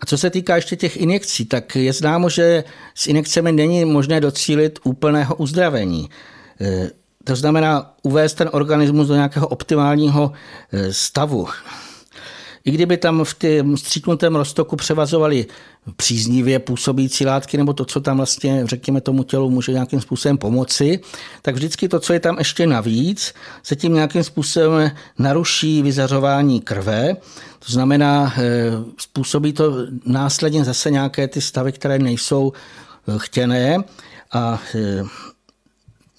A 0.01 0.07
co 0.07 0.19
se 0.19 0.31
týká 0.31 0.57
ještě 0.57 0.77
těch 0.77 0.97
injekcí, 0.97 1.45
tak 1.45 1.77
je 1.77 1.93
známo, 1.93 2.31
že 2.31 2.65
s 2.95 3.07
injekcemi 3.07 3.53
není 3.53 3.85
možné 3.85 4.21
docílit 4.21 4.79
úplného 4.85 5.35
uzdravení. 5.35 6.11
E, 6.61 6.91
to 7.25 7.37
znamená 7.37 7.95
uvést 8.03 8.35
ten 8.35 8.49
organismus 8.53 9.09
do 9.09 9.15
nějakého 9.15 9.49
optimálního 9.49 10.33
e, 10.73 10.93
stavu. 10.93 11.49
I 12.65 12.71
kdyby 12.71 12.97
tam 12.97 13.25
v 13.25 13.35
tom 13.35 13.77
stříknutém 13.77 14.37
roztoku 14.37 14.77
převazovali 14.77 15.47
příznivě 15.97 16.59
působící 16.59 17.27
látky 17.27 17.57
nebo 17.57 17.73
to, 17.73 17.85
co 17.85 18.01
tam 18.01 18.17
vlastně, 18.17 18.63
řekněme, 18.67 19.01
tomu 19.01 19.23
tělu 19.23 19.51
může 19.51 19.73
nějakým 19.73 20.01
způsobem 20.01 20.39
pomoci, 20.39 21.01
tak 21.43 21.55
vždycky 21.55 21.89
to, 21.89 22.01
co 22.01 22.13
je 22.13 22.21
tam 22.21 22.39
ještě 22.39 22.67
navíc, 22.67 23.35
se 23.63 23.77
tím 23.77 23.95
nějakým 23.95 24.25
způsobem 24.25 24.91
naruší 25.19 25.83
vyzařování 25.83 26.61
krve. 26.61 27.17
To 27.67 27.73
znamená, 27.73 28.35
eh, 28.39 28.71
způsobí 28.99 29.53
to 29.53 29.73
následně 30.07 30.65
zase 30.65 30.91
nějaké 30.91 31.29
ty 31.29 31.41
stavy, 31.41 31.73
které 31.73 31.99
nejsou 31.99 32.53
eh, 32.53 33.13
chtěné 33.19 33.79
a 34.33 34.61
eh, 34.75 35.03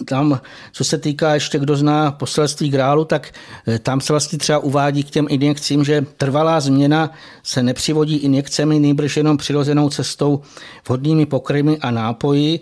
tam, 0.06 0.40
co 0.72 0.84
se 0.84 0.98
týká 0.98 1.34
ještě, 1.34 1.60
kdo 1.60 1.76
zná 1.76 2.12
poselství 2.12 2.70
grálu, 2.70 3.06
tak 3.06 3.32
eh, 3.68 3.80
tam 3.80 4.02
se 4.02 4.14
vlastně 4.14 4.40
třeba 4.40 4.60
uvádí 4.60 5.04
k 5.04 5.10
těm 5.10 5.28
injekcím, 5.30 5.84
že 5.84 6.06
trvalá 6.18 6.60
změna 6.60 7.12
se 7.44 7.64
nepřivodí 7.64 8.16
injekcemi, 8.16 8.80
nejbrž 8.80 9.18
jenom 9.18 9.38
přirozenou 9.38 9.90
cestou 9.90 10.42
vhodnými 10.88 11.26
pokrmy 11.26 11.78
a 11.78 11.92
nápoji, 11.92 12.60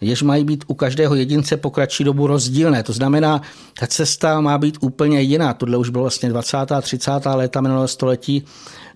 jež 0.00 0.22
mají 0.22 0.44
být 0.44 0.64
u 0.66 0.74
každého 0.74 1.14
jedince 1.14 1.56
po 1.56 1.70
kratší 1.70 2.04
dobu 2.04 2.26
rozdílné. 2.26 2.82
To 2.82 2.92
znamená, 2.92 3.42
ta 3.80 3.86
cesta 3.86 4.40
má 4.40 4.58
být 4.58 4.78
úplně 4.80 5.20
jiná. 5.20 5.54
Tohle 5.54 5.76
už 5.76 5.88
bylo 5.88 6.04
vlastně 6.04 6.28
20. 6.28 6.72
a 6.72 6.80
30. 6.80 7.10
léta 7.34 7.60
minulého 7.60 7.88
století, 7.88 8.44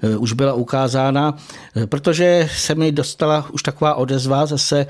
eh, 0.03 0.17
už 0.17 0.33
byla 0.33 0.53
ukázána, 0.53 1.37
eh, 1.77 1.87
protože 1.87 2.49
se 2.57 2.75
mi 2.75 2.93
dostala 2.93 3.47
už 3.53 3.63
taková 3.63 3.95
odezva 3.95 4.47
zase 4.47 4.87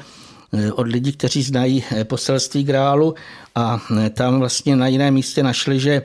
od 0.72 0.86
lidí, 0.86 1.12
kteří 1.12 1.42
znají 1.42 1.84
eh, 1.90 2.04
poselství 2.04 2.64
grálu 2.64 3.14
a 3.54 3.80
eh, 3.98 4.10
tam 4.10 4.38
vlastně 4.38 4.76
na 4.76 4.86
jiném 4.86 5.14
místě 5.14 5.42
našli, 5.42 5.80
že 5.80 6.02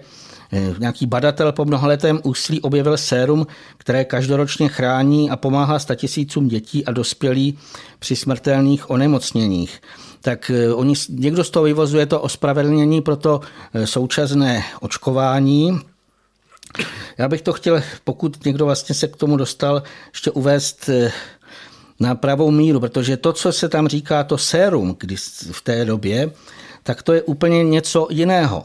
nějaký 0.80 1.06
badatel 1.06 1.52
po 1.52 1.66
mnohaletém 1.66 2.20
úsilí 2.24 2.62
objevil 2.62 2.98
sérum, 2.98 3.48
které 3.78 4.06
každoročně 4.06 4.70
chrání 4.70 5.30
a 5.30 5.36
pomáhá 5.36 5.80
statisícům 5.80 6.48
dětí 6.48 6.86
a 6.86 6.92
dospělí 6.92 7.58
při 8.00 8.16
smrtelných 8.16 8.90
onemocněních. 8.90 9.82
Tak 10.22 10.52
oni, 10.76 10.94
někdo 11.10 11.44
z 11.44 11.50
toho 11.50 11.64
vyvozuje 11.64 12.06
to 12.06 12.22
ospravedlnění 12.22 13.02
pro 13.02 13.16
to 13.16 13.42
současné 13.86 14.64
očkování, 14.80 15.80
já 17.18 17.28
bych 17.28 17.42
to 17.42 17.54
chtěl, 17.54 17.82
pokud 18.04 18.46
někdo 18.46 18.66
vlastně 18.66 18.96
se 18.96 19.08
k 19.08 19.16
tomu 19.16 19.38
dostal, 19.38 19.84
ještě 20.14 20.32
uvést 20.32 20.90
na 22.00 22.16
pravou 22.16 22.52
míru, 22.52 22.80
protože 22.80 23.18
to, 23.18 23.34
co 23.34 23.52
se 23.52 23.70
tam 23.70 23.88
říká, 23.88 24.24
to 24.24 24.38
sérum 24.38 24.96
kdy 25.00 25.16
v 25.52 25.62
té 25.64 25.86
době, 25.86 26.32
tak 26.84 27.04
to 27.04 27.14
je 27.14 27.22
úplně 27.22 27.64
něco 27.64 28.08
jiného. 28.12 28.64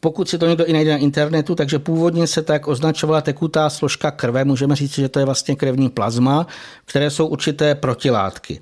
Pokud 0.00 0.28
si 0.28 0.38
to 0.38 0.46
někdo 0.46 0.64
i 0.64 0.72
najde 0.72 0.90
na 0.90 0.96
internetu, 0.96 1.54
takže 1.54 1.78
původně 1.78 2.26
se 2.26 2.42
tak 2.42 2.68
označovala 2.68 3.20
tekutá 3.20 3.70
složka 3.70 4.10
krve, 4.10 4.44
můžeme 4.44 4.76
říct, 4.76 4.94
že 4.94 5.08
to 5.08 5.18
je 5.18 5.24
vlastně 5.24 5.56
krevní 5.56 5.88
plazma, 5.88 6.46
které 6.84 7.10
jsou 7.10 7.26
určité 7.26 7.74
protilátky. 7.74 8.60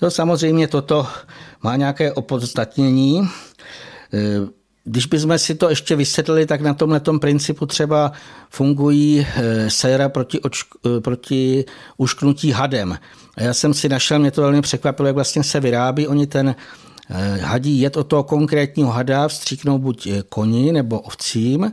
To 0.00 0.10
samozřejmě 0.10 0.68
toto 0.68 1.06
má 1.62 1.76
nějaké 1.76 2.12
opodstatnění. 2.12 3.28
Když 4.88 5.06
bychom 5.06 5.38
si 5.38 5.54
to 5.54 5.68
ještě 5.68 5.96
vysvětlili, 5.96 6.46
tak 6.46 6.60
na 6.60 6.74
tomhle 6.74 7.00
principu 7.20 7.66
třeba 7.66 8.12
fungují 8.50 9.26
eh, 9.26 9.70
séra 9.70 10.08
proti, 10.08 10.40
očk, 10.40 10.66
eh, 10.86 11.00
proti 11.00 11.64
ušknutí 11.96 12.52
hadem. 12.52 12.98
A 13.36 13.42
já 13.42 13.54
jsem 13.54 13.74
si 13.74 13.88
našel, 13.88 14.18
mě 14.18 14.30
to 14.30 14.42
velmi 14.42 14.62
překvapilo, 14.62 15.06
jak 15.06 15.14
vlastně 15.14 15.42
se 15.42 15.60
vyrábí. 15.60 16.06
Oni 16.06 16.26
ten 16.26 16.54
hadí 17.42 17.80
jet 17.80 17.96
o 17.96 18.04
toho 18.04 18.22
konkrétního 18.22 18.90
hada 18.90 19.28
vstříknou 19.28 19.78
buď 19.78 20.08
koni 20.28 20.72
nebo 20.72 21.00
ovcím, 21.00 21.72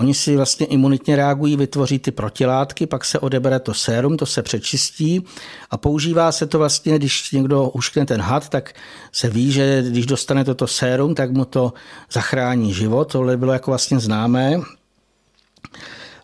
Oni 0.00 0.14
si 0.14 0.36
vlastně 0.36 0.66
imunitně 0.66 1.16
reagují, 1.16 1.56
vytvoří 1.56 1.98
ty 1.98 2.10
protilátky, 2.10 2.86
pak 2.86 3.04
se 3.04 3.18
odebere 3.18 3.60
to 3.60 3.74
sérum, 3.74 4.16
to 4.16 4.26
se 4.26 4.42
přečistí 4.42 5.24
a 5.70 5.76
používá 5.76 6.32
se 6.32 6.46
to 6.46 6.58
vlastně, 6.58 6.98
když 6.98 7.32
někdo 7.32 7.68
uškne 7.68 8.06
ten 8.06 8.20
had, 8.20 8.48
tak 8.48 8.74
se 9.12 9.28
ví, 9.28 9.52
že 9.52 9.82
když 9.88 10.06
dostane 10.06 10.44
toto 10.44 10.66
sérum, 10.66 11.14
tak 11.14 11.30
mu 11.30 11.44
to 11.44 11.72
zachrání 12.12 12.74
život. 12.74 13.12
Tohle 13.12 13.36
bylo 13.36 13.52
jako 13.52 13.70
vlastně 13.70 14.00
známé. 14.00 14.60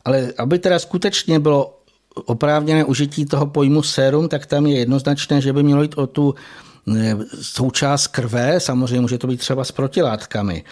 Ale 0.05 0.33
aby 0.39 0.59
teda 0.59 0.79
skutečně 0.79 1.41
bylo 1.41 1.81
oprávněné 2.15 2.85
užití 2.85 3.25
toho 3.27 3.47
pojmu 3.47 3.83
sérum, 3.83 4.29
tak 4.29 4.47
tam 4.47 4.67
je 4.67 4.79
jednoznačné, 4.79 5.41
že 5.41 5.53
by 5.53 5.63
mělo 5.63 5.83
jít 5.83 5.99
o 5.99 6.07
tu 6.07 6.35
eh, 6.97 7.17
součást 7.43 8.07
krve, 8.07 8.61
samozřejmě 8.61 9.01
může 9.01 9.19
to 9.19 9.27
být 9.27 9.41
třeba 9.41 9.65
s 9.65 9.73
protilátkami. 9.73 10.65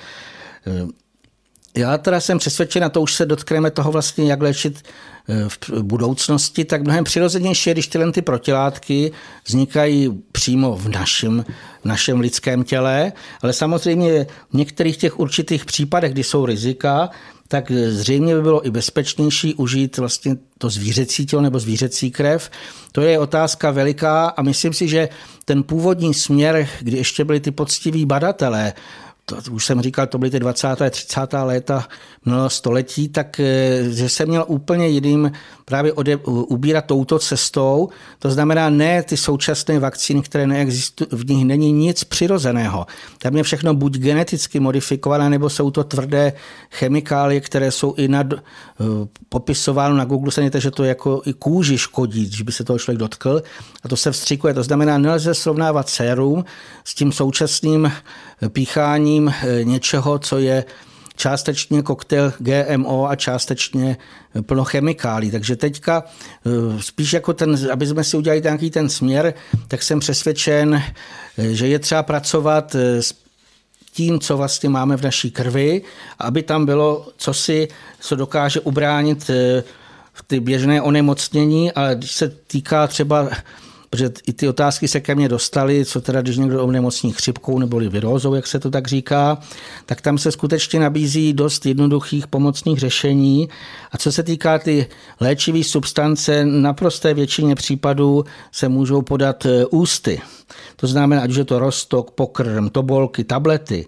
Eh, 1.74 1.80
já 1.80 1.98
teda 1.98 2.20
jsem 2.20 2.38
přesvědčen, 2.38 2.84
a 2.84 2.88
to 2.88 3.00
už 3.00 3.14
se 3.14 3.26
dotkneme 3.26 3.70
toho 3.70 3.92
vlastně, 3.92 4.30
jak 4.30 4.42
léčit 4.42 4.82
eh, 5.28 5.48
v 5.48 5.82
budoucnosti, 5.82 6.64
tak 6.64 6.82
mnohem 6.82 7.04
přirozenější 7.04 7.70
když 7.70 7.86
tyhle 7.86 8.12
ty 8.12 8.22
protilátky 8.22 9.12
vznikají 9.46 10.22
přímo 10.32 10.76
v 10.76 10.88
našem, 10.88 11.44
v 11.82 11.84
našem 11.84 12.20
lidském 12.20 12.64
těle, 12.64 13.12
ale 13.42 13.52
samozřejmě 13.52 14.26
v 14.50 14.54
některých 14.54 14.96
těch 14.96 15.18
určitých 15.20 15.64
případech, 15.64 16.12
kdy 16.12 16.24
jsou 16.24 16.46
rizika, 16.46 17.10
tak 17.48 17.70
zřejmě 17.88 18.34
by 18.34 18.42
bylo 18.42 18.66
i 18.66 18.70
bezpečnější 18.70 19.54
užít 19.54 19.98
vlastně 19.98 20.36
to 20.58 20.70
zvířecí 20.70 21.26
tělo 21.26 21.42
nebo 21.42 21.58
zvířecí 21.58 22.10
krev. 22.10 22.50
To 22.92 23.00
je 23.00 23.18
otázka 23.18 23.70
veliká 23.70 24.26
a 24.26 24.42
myslím 24.42 24.72
si, 24.72 24.88
že 24.88 25.08
ten 25.44 25.62
původní 25.62 26.14
směr, 26.14 26.68
kdy 26.80 26.96
ještě 26.96 27.24
byli 27.24 27.40
ty 27.40 27.50
poctiví 27.50 28.06
badatelé, 28.06 28.72
to 29.24 29.36
už 29.50 29.64
jsem 29.64 29.80
říkal, 29.80 30.06
to 30.06 30.18
byly 30.18 30.30
ty 30.30 30.40
20. 30.40 30.68
a 30.68 30.90
30. 30.90 31.20
léta 31.32 31.88
minulého 32.24 32.50
století, 32.50 33.08
tak 33.08 33.40
eh, 33.40 33.82
že 33.90 34.08
se 34.08 34.26
měl 34.26 34.44
úplně 34.48 34.88
jiným 34.88 35.32
právě 35.64 35.92
ode, 35.92 36.16
ubírat 36.26 36.84
touto 36.84 37.18
cestou. 37.18 37.88
To 38.18 38.30
znamená 38.30 38.70
ne 38.70 39.02
ty 39.02 39.16
současné 39.16 39.78
vakcíny, 39.78 40.22
které 40.22 40.46
neexistují, 40.46 41.08
v 41.12 41.30
nich 41.30 41.44
není 41.44 41.72
nic 41.72 42.04
přirozeného. 42.04 42.86
Tam 43.18 43.36
je 43.36 43.42
všechno 43.42 43.74
buď 43.74 43.98
geneticky 43.98 44.60
modifikované, 44.60 45.30
nebo 45.30 45.50
jsou 45.50 45.70
to 45.70 45.84
tvrdé 45.84 46.32
chemikálie, 46.70 47.40
které 47.40 47.70
jsou 47.70 47.94
i 47.96 48.08
eh, 48.14 48.24
popisováno 49.28 49.96
na 49.96 50.04
Google, 50.04 50.32
se 50.32 50.42
něte, 50.42 50.60
že 50.60 50.70
to 50.70 50.84
jako 50.84 51.22
i 51.26 51.32
kůži 51.32 51.78
škodí, 51.78 52.26
když 52.26 52.42
by 52.42 52.52
se 52.52 52.64
toho 52.64 52.78
člověk 52.78 52.98
dotkl. 52.98 53.42
A 53.82 53.88
to 53.88 53.96
se 53.96 54.12
vstřikuje. 54.12 54.54
To 54.54 54.62
znamená, 54.62 54.98
nelze 54.98 55.34
srovnávat 55.34 55.88
sérum 55.88 56.44
s 56.84 56.94
tím 56.94 57.12
současným 57.12 57.92
pícháním 58.48 59.28
eh, 59.28 59.64
něčeho, 59.64 60.18
co 60.18 60.38
je 60.38 60.64
částečně 61.16 61.82
koktejl 61.82 62.32
GMO 62.38 63.08
a 63.08 63.16
částečně 63.16 63.96
plno 64.42 64.64
chemikálí. 64.64 65.30
Takže 65.30 65.56
teďka 65.56 66.04
eh, 66.04 66.82
spíš 66.82 67.12
jako 67.12 67.32
ten, 67.32 67.58
aby 67.72 67.86
jsme 67.86 68.04
si 68.04 68.16
udělali 68.16 68.42
nějaký 68.42 68.70
ten 68.70 68.88
směr, 68.88 69.34
tak 69.68 69.82
jsem 69.82 70.00
přesvědčen, 70.00 70.82
eh, 71.38 71.54
že 71.54 71.68
je 71.68 71.78
třeba 71.78 72.02
pracovat 72.02 72.74
s 72.74 73.14
tím, 73.92 74.20
co 74.20 74.36
vlastně 74.36 74.68
máme 74.68 74.96
v 74.96 75.02
naší 75.02 75.30
krvi, 75.30 75.82
aby 76.18 76.42
tam 76.42 76.66
bylo 76.66 77.08
co 77.16 77.34
si, 77.34 77.68
co 78.04 78.16
dokáže 78.16 78.60
ubránit 78.60 79.30
v 80.12 80.22
ty 80.26 80.40
běžné 80.40 80.82
onemocnění, 80.82 81.72
ale 81.72 81.94
když 81.94 82.12
se 82.12 82.28
týká 82.28 82.86
třeba 82.86 83.28
protože 83.94 84.10
i 84.26 84.32
ty 84.32 84.48
otázky 84.48 84.88
se 84.88 85.00
ke 85.00 85.14
mně 85.14 85.28
dostaly, 85.28 85.84
co 85.84 86.00
teda, 86.00 86.22
když 86.22 86.36
někdo 86.36 86.64
onemocní 86.64 87.12
chřipkou 87.12 87.58
nebo 87.58 87.78
virózou, 87.78 88.34
jak 88.34 88.46
se 88.46 88.60
to 88.60 88.70
tak 88.70 88.88
říká, 88.88 89.38
tak 89.86 90.00
tam 90.00 90.18
se 90.18 90.32
skutečně 90.32 90.80
nabízí 90.80 91.32
dost 91.32 91.66
jednoduchých 91.66 92.26
pomocných 92.26 92.78
řešení. 92.78 93.48
A 93.92 93.98
co 93.98 94.12
se 94.12 94.22
týká 94.22 94.58
ty 94.58 94.86
léčivé 95.20 95.64
substance, 95.64 96.44
naprosté 96.44 97.14
většině 97.14 97.54
případů 97.54 98.24
se 98.52 98.68
můžou 98.68 99.02
podat 99.02 99.46
e, 99.46 99.66
ústy. 99.66 100.20
To 100.76 100.86
znamená, 100.86 101.22
ať 101.22 101.30
už 101.30 101.36
je 101.36 101.44
to 101.44 101.58
rostok, 101.58 102.10
pokrm, 102.10 102.68
tobolky, 102.68 103.24
tablety, 103.24 103.86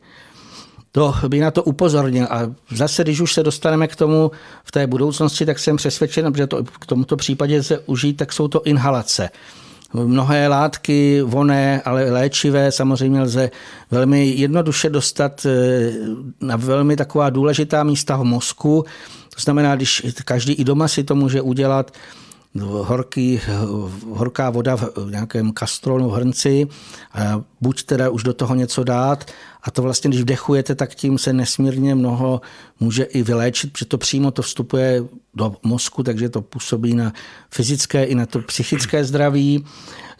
to 0.96 1.14
by 1.28 1.40
na 1.40 1.50
to 1.50 1.62
upozornil. 1.62 2.26
A 2.30 2.40
zase, 2.72 3.04
když 3.04 3.20
už 3.20 3.32
se 3.32 3.42
dostaneme 3.42 3.88
k 3.88 3.96
tomu 3.96 4.30
v 4.64 4.72
té 4.72 4.86
budoucnosti, 4.86 5.46
tak 5.46 5.58
jsem 5.58 5.76
přesvědčen, 5.76 6.32
že 6.36 6.46
to 6.46 6.64
k 6.64 6.86
tomuto 6.86 7.16
případě 7.16 7.62
se 7.62 7.78
užít, 7.78 8.16
tak 8.16 8.32
jsou 8.32 8.48
to 8.48 8.62
inhalace. 8.62 9.30
Mnohé 9.92 10.48
látky 10.48 11.22
voné, 11.22 11.82
ale 11.84 12.10
léčivé 12.10 12.72
samozřejmě 12.72 13.20
lze 13.20 13.50
velmi 13.90 14.26
jednoduše 14.26 14.90
dostat 14.90 15.46
eh, 15.46 15.92
na 16.40 16.56
velmi 16.56 16.96
taková 16.96 17.30
důležitá 17.30 17.84
místa 17.84 18.16
v 18.16 18.24
mozku. 18.24 18.84
To 19.34 19.40
znamená, 19.40 19.76
když 19.76 20.06
každý 20.24 20.52
i 20.52 20.64
doma 20.64 20.88
si 20.88 21.04
to 21.04 21.14
může 21.14 21.40
udělat, 21.40 21.92
horký, 22.60 23.40
horká 24.08 24.50
voda 24.50 24.76
v 24.76 25.10
nějakém 25.10 25.52
kastrolu, 25.52 26.10
hrnci 26.10 26.66
buď 27.60 27.82
teda 27.82 28.10
už 28.10 28.22
do 28.22 28.32
toho 28.34 28.54
něco 28.54 28.84
dát 28.84 29.30
a 29.66 29.70
to 29.70 29.82
vlastně, 29.82 30.10
když 30.10 30.22
vdechujete, 30.22 30.74
tak 30.74 30.94
tím 30.94 31.18
se 31.18 31.32
nesmírně 31.32 31.94
mnoho 31.94 32.40
může 32.80 33.04
i 33.04 33.22
vyléčit, 33.22 33.72
protože 33.72 33.84
to 33.84 33.98
přímo 33.98 34.30
to 34.30 34.42
vstupuje 34.42 35.04
do 35.34 35.56
mozku, 35.62 36.02
takže 36.02 36.28
to 36.28 36.42
působí 36.42 36.94
na 36.94 37.12
fyzické 37.50 38.04
i 38.04 38.14
na 38.14 38.26
to 38.26 38.38
psychické 38.38 39.04
zdraví. 39.04 39.64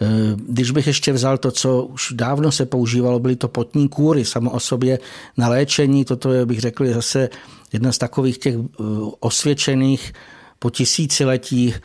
Eh, 0.00 0.06
když 0.36 0.70
bych 0.70 0.86
ještě 0.86 1.12
vzal 1.12 1.38
to, 1.38 1.50
co 1.50 1.82
už 1.82 2.12
dávno 2.12 2.52
se 2.52 2.66
používalo, 2.66 3.18
byly 3.18 3.36
to 3.36 3.48
potní 3.48 3.88
kůry 3.88 4.24
samo 4.24 4.50
o 4.50 4.60
sobě 4.60 4.98
na 5.36 5.48
léčení, 5.48 6.04
toto 6.04 6.32
je, 6.32 6.46
bych 6.46 6.60
řekl, 6.60 6.92
zase 6.92 7.28
jedna 7.72 7.92
z 7.92 7.98
takových 7.98 8.38
těch 8.38 8.54
eh, 8.54 8.82
osvědčených 9.20 10.12
po 10.58 10.70
tisíciletí, 10.70 11.74
eh, 11.74 11.80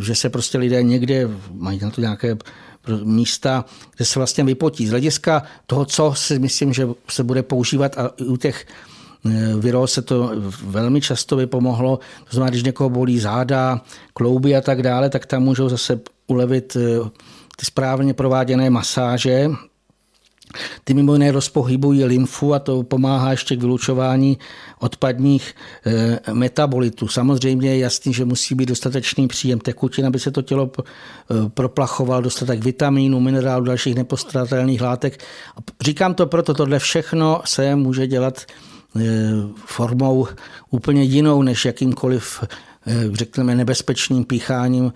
že 0.00 0.14
se 0.14 0.30
prostě 0.30 0.58
lidé 0.58 0.82
někde, 0.82 1.28
mají 1.52 1.78
na 1.82 1.90
to 1.90 2.00
nějaké 2.00 2.36
místa, 3.04 3.64
kde 3.96 4.04
se 4.04 4.18
vlastně 4.18 4.44
vypotí. 4.44 4.86
Z 4.86 4.90
hlediska 4.90 5.42
toho, 5.66 5.84
co 5.84 6.14
si 6.14 6.38
myslím, 6.38 6.72
že 6.72 6.88
se 7.08 7.24
bude 7.24 7.42
používat 7.42 7.98
a 7.98 8.10
u 8.20 8.36
těch 8.36 8.66
Viro 9.58 9.86
se 9.86 10.02
to 10.02 10.32
velmi 10.62 11.00
často 11.00 11.36
by 11.36 11.46
pomohlo. 11.46 11.96
To 11.96 12.30
znamená, 12.30 12.50
když 12.50 12.62
někoho 12.62 12.90
bolí 12.90 13.18
záda, 13.18 13.80
klouby 14.12 14.56
a 14.56 14.60
tak 14.60 14.82
dále, 14.82 15.10
tak 15.10 15.26
tam 15.26 15.42
můžou 15.42 15.68
zase 15.68 16.00
ulevit 16.26 16.76
eh, 16.76 17.10
ty 17.56 17.66
správně 17.66 18.14
prováděné 18.14 18.70
masáže. 18.70 19.48
Ty 20.84 20.94
mimo 20.94 21.12
jiné 21.12 21.32
rozpohybují 21.32 22.04
lymfu 22.04 22.54
a 22.54 22.58
to 22.58 22.82
pomáhá 22.82 23.30
ještě 23.30 23.56
k 23.56 23.60
vylučování 23.60 24.38
odpadních 24.78 25.54
eh, 25.86 26.18
metabolitů. 26.32 27.08
Samozřejmě 27.08 27.70
je 27.70 27.78
jasný, 27.78 28.14
že 28.14 28.24
musí 28.24 28.54
být 28.54 28.68
dostatečný 28.68 29.28
příjem 29.28 29.58
tekutin, 29.58 30.06
aby 30.06 30.18
se 30.18 30.30
to 30.30 30.42
tělo 30.42 30.70
eh, 30.80 30.84
proplachovalo, 31.54 32.22
dostatek 32.22 32.64
vitamínů, 32.64 33.20
minerálů, 33.20 33.64
dalších 33.64 33.94
nepostradatelných 33.94 34.80
látek. 34.80 35.24
Říkám 35.80 36.14
to 36.14 36.26
proto, 36.26 36.54
tohle 36.54 36.78
všechno 36.78 37.42
se 37.44 37.76
může 37.76 38.06
dělat 38.06 38.46
formou 39.66 40.26
úplně 40.70 41.02
jinou 41.02 41.42
než 41.42 41.64
jakýmkoliv 41.64 42.44
řekněme, 43.12 43.54
nebezpečným 43.54 44.24
pícháním 44.24 44.92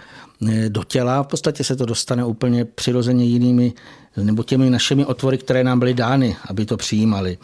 Eh, 0.48 0.68
do 0.68 0.84
těla. 0.84 1.22
V 1.22 1.26
podstatě 1.26 1.64
se 1.64 1.76
to 1.76 1.86
dostane 1.86 2.24
úplně 2.24 2.64
přirozeně 2.64 3.24
jinými 3.24 3.72
nebo 4.16 4.42
těmi 4.42 4.70
našimi 4.70 5.05
otvory, 5.05 5.38
které 5.38 5.64
nám 5.64 5.79
byly 5.79 5.94
dány, 5.94 6.37
aby 6.48 6.66
to 6.66 6.77
přijímali. 6.77 7.38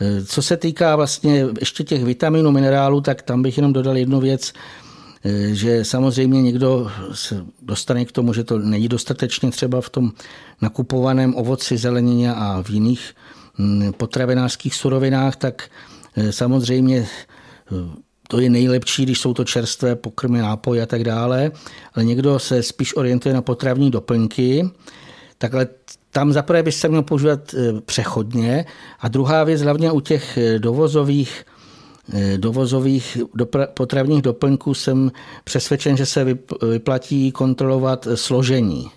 Eh, 0.00 0.24
co 0.24 0.42
se 0.42 0.56
týká 0.56 0.96
vlastně 0.96 1.46
ještě 1.60 1.84
těch 1.84 2.04
vitaminů, 2.04 2.52
minerálů, 2.52 3.00
tak 3.00 3.22
tam 3.22 3.42
bych 3.42 3.56
jenom 3.56 3.72
dodal 3.72 3.96
jednu 3.96 4.20
věc, 4.20 4.52
eh, 5.24 5.54
že 5.54 5.84
samozřejmě 5.84 6.42
někdo 6.42 6.90
se 7.12 7.44
dostane 7.62 8.04
k 8.04 8.12
tomu, 8.12 8.32
že 8.32 8.44
to 8.44 8.58
není 8.58 8.88
dostatečně 8.88 9.50
třeba 9.50 9.80
v 9.80 9.90
tom 9.90 10.12
nakupovaném 10.62 11.34
ovoci, 11.34 11.76
zelenině 11.76 12.34
a 12.34 12.62
v 12.62 12.70
jiných 12.70 13.14
potravinářských 13.96 14.74
surovinách, 14.74 15.36
tak 15.36 15.70
samozřejmě 16.30 17.08
to 18.28 18.40
je 18.40 18.50
nejlepší, 18.50 19.02
když 19.02 19.20
jsou 19.20 19.34
to 19.34 19.44
čerstvé 19.44 19.96
pokrmy, 19.96 20.38
nápoje 20.38 20.82
a 20.82 20.86
tak 20.86 21.04
dále, 21.04 21.52
ale 21.94 22.04
někdo 22.04 22.38
se 22.38 22.62
spíš 22.62 22.96
orientuje 22.96 23.34
na 23.34 23.42
potravní 23.42 23.90
doplňky, 23.90 24.70
takhle 25.44 25.68
tam 26.10 26.32
zaprvé 26.32 26.62
by 26.62 26.72
se 26.72 26.88
měl 26.88 27.02
používat 27.02 27.54
e, 27.54 27.80
přechodně 27.80 28.66
a 29.00 29.08
druhá 29.08 29.44
věc 29.44 29.62
hlavně 29.62 29.92
u 29.92 30.00
těch 30.00 30.38
e, 30.38 30.58
dovozových 30.58 31.44
e, 32.12 32.38
dovozových 32.38 33.18
potravních 33.74 34.22
doplňků 34.22 34.74
jsem 34.74 35.12
přesvědčen, 35.44 35.96
že 35.96 36.06
se 36.06 36.24
vyplatí 36.70 37.32
kontrolovat 37.32 38.08
složení. 38.14 38.90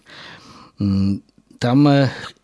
Mm, 0.79 1.19
tam 1.59 1.89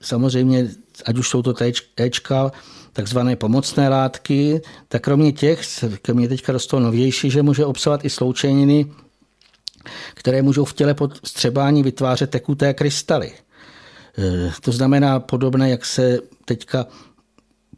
samozřejmě, 0.02 0.68
ať 1.06 1.18
už 1.18 1.30
jsou 1.30 1.42
to 1.42 1.54
Ečka, 1.96 2.52
takzvané 2.94 3.36
pomocné 3.36 3.90
látky, 3.90 4.62
tak 4.88 5.02
kromě 5.02 5.32
těch, 5.32 5.62
ke 6.02 6.14
mně 6.14 6.28
teďka 6.28 6.52
rostou 6.52 6.80
novější, 6.80 7.30
že 7.30 7.44
může 7.44 7.66
obsahovat 7.66 8.06
i 8.06 8.10
sloučeniny, 8.10 8.92
které 10.14 10.42
můžou 10.42 10.66
v 10.66 10.74
těle 10.74 10.94
pod 10.94 11.28
střebání 11.28 11.84
vytvářet 11.84 12.30
tekuté 12.30 12.74
krystaly. 12.74 13.34
To 14.62 14.72
znamená 14.72 15.20
podobné, 15.20 15.70
jak 15.70 15.86
se 15.86 16.20
teďka 16.46 16.86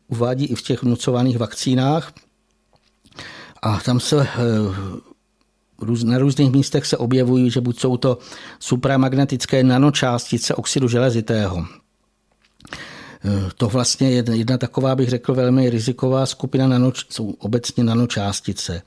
uvádí 0.07 0.45
i 0.45 0.55
v 0.55 0.61
těch 0.61 0.83
vnucovaných 0.83 1.37
vakcínách. 1.37 2.13
A 3.61 3.79
tam 3.79 3.99
se 3.99 4.27
na 6.03 6.17
různých 6.17 6.51
místech 6.51 6.85
se 6.85 6.97
objevují, 6.97 7.49
že 7.49 7.61
buď 7.61 7.79
jsou 7.79 7.97
to 7.97 8.17
supramagnetické 8.59 9.63
nanočástice 9.63 10.55
oxidu 10.55 10.87
železitého. 10.87 11.65
To 13.57 13.67
vlastně 13.67 14.11
je 14.11 14.23
jedna 14.31 14.57
taková, 14.57 14.95
bych 14.95 15.09
řekl, 15.09 15.33
velmi 15.33 15.69
riziková 15.69 16.25
skupina, 16.25 16.67
nano, 16.67 16.91
jsou 17.09 17.29
obecně 17.29 17.83
nanočástice. 17.83 18.81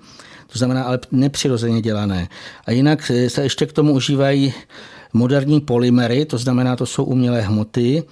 To 0.53 0.59
znamená 0.59 0.83
ale 0.83 0.99
nepřirozeně 1.11 1.83
dělané. 1.83 2.29
A 2.65 2.71
jinak 2.71 3.11
se 3.29 3.43
ještě 3.43 3.67
k 3.67 3.73
tomu 3.73 3.93
užívají 3.93 4.55
moderní 5.13 5.61
polymery, 5.61 6.25
to 6.25 6.39
znamená, 6.39 6.77
to 6.77 6.87
jsou 6.87 7.05
umělé 7.05 7.41
hmoty. 7.41 8.03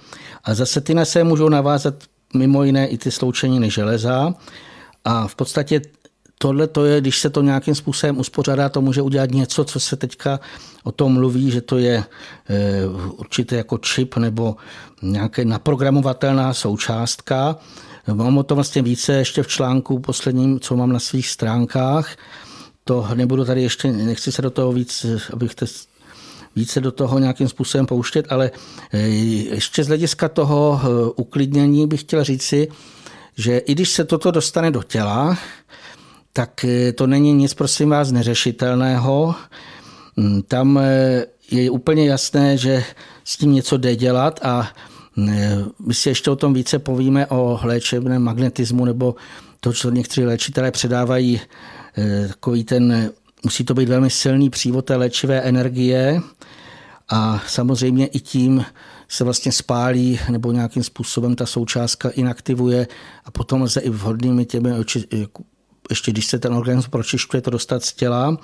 A 0.43 0.53
zase 0.53 0.81
ty 0.81 0.93
na 0.93 1.05
se 1.05 1.23
můžou 1.23 1.49
navázat 1.49 1.95
mimo 2.33 2.63
jiné 2.63 2.87
i 2.87 2.97
ty 2.97 3.11
sloučeniny 3.11 3.71
železa. 3.71 4.33
A 5.05 5.27
v 5.27 5.35
podstatě 5.35 5.81
tohle 6.37 6.67
to 6.67 6.85
je, 6.85 7.01
když 7.01 7.19
se 7.19 7.29
to 7.29 7.41
nějakým 7.41 7.75
způsobem 7.75 8.19
uspořádá, 8.19 8.69
to 8.69 8.81
může 8.81 9.01
udělat 9.01 9.31
něco, 9.31 9.63
co 9.63 9.79
se 9.79 9.95
teďka 9.95 10.39
o 10.83 10.91
tom 10.91 11.13
mluví, 11.13 11.51
že 11.51 11.61
to 11.61 11.77
je 11.77 12.03
eh, 12.49 12.85
určitě 13.17 13.55
jako 13.55 13.77
čip 13.77 14.17
nebo 14.17 14.55
nějaké 15.01 15.45
naprogramovatelná 15.45 16.53
součástka. 16.53 17.55
Mám 18.13 18.37
o 18.37 18.43
tom 18.43 18.55
vlastně 18.55 18.81
více 18.81 19.13
ještě 19.13 19.43
v 19.43 19.47
článku 19.47 19.99
posledním, 19.99 20.59
co 20.59 20.75
mám 20.75 20.93
na 20.93 20.99
svých 20.99 21.29
stránkách. 21.29 22.15
To 22.83 23.07
nebudu 23.13 23.45
tady 23.45 23.63
ještě, 23.63 23.91
nechci 23.91 24.31
se 24.31 24.41
do 24.41 24.49
toho 24.49 24.71
víc, 24.71 25.05
abych 25.33 25.55
více 26.57 26.81
do 26.81 26.91
toho 26.91 27.19
nějakým 27.19 27.49
způsobem 27.49 27.85
pouštět, 27.85 28.25
ale 28.29 28.51
eh, 28.93 28.99
ještě 29.55 29.83
z 29.83 29.87
hlediska 29.87 30.29
toho 30.29 30.81
eh, 30.83 30.87
uklidnění 31.15 31.87
bych 31.87 32.01
chtěl 32.01 32.23
říci, 32.23 32.67
že 33.37 33.57
i 33.57 33.71
když 33.71 33.89
se 33.89 34.05
toto 34.05 34.31
dostane 34.31 34.71
do 34.71 34.83
těla, 34.83 35.37
tak 36.33 36.65
eh, 36.65 36.91
to 36.93 37.07
není 37.07 37.33
nic, 37.33 37.53
prosím 37.53 37.89
vás, 37.89 38.11
neřešitelného. 38.11 39.35
Mm, 40.15 40.41
tam 40.41 40.79
je 41.51 41.69
úplně 41.69 42.09
jasné, 42.09 42.57
že 42.57 42.83
s 43.23 43.37
tím 43.37 43.53
něco 43.53 43.77
jde 43.77 43.95
dělat 43.95 44.39
a 44.43 44.69
my 45.79 45.93
si 45.93 46.09
ještě 46.09 46.31
o 46.31 46.35
tom 46.35 46.53
více 46.53 46.79
povíme 46.79 47.27
o 47.27 47.59
léčebném 47.63 48.21
magnetismu 48.21 48.85
nebo 48.85 49.15
to, 49.59 49.73
co 49.73 49.91
někteří 49.91 50.25
léčitelé 50.25 50.71
předávají, 50.71 51.41
takový 52.27 52.63
ten, 52.63 53.11
musí 53.43 53.63
to 53.63 53.73
být 53.73 53.89
velmi 53.89 54.09
silný 54.09 54.49
přívod 54.49 54.85
té 54.85 54.95
léčivé 54.95 55.41
energie 55.41 56.21
a 57.09 57.43
samozřejmě 57.47 58.07
i 58.07 58.19
tím 58.19 58.65
se 59.07 59.23
vlastně 59.23 59.51
spálí 59.51 60.19
nebo 60.29 60.51
nějakým 60.51 60.83
způsobem 60.83 61.35
ta 61.35 61.45
součástka 61.45 62.09
inaktivuje 62.09 62.87
a 63.25 63.31
potom 63.31 63.61
lze 63.61 63.79
i 63.79 63.89
vhodnými 63.89 64.45
těmi 64.45 64.69
ještě 65.89 66.11
když 66.11 66.27
se 66.27 66.39
ten 66.39 66.53
organismus 66.53 66.89
pročišťuje, 66.89 67.41
to 67.41 67.49
dostat 67.49 67.83
z 67.83 67.93
těla. 67.93 68.37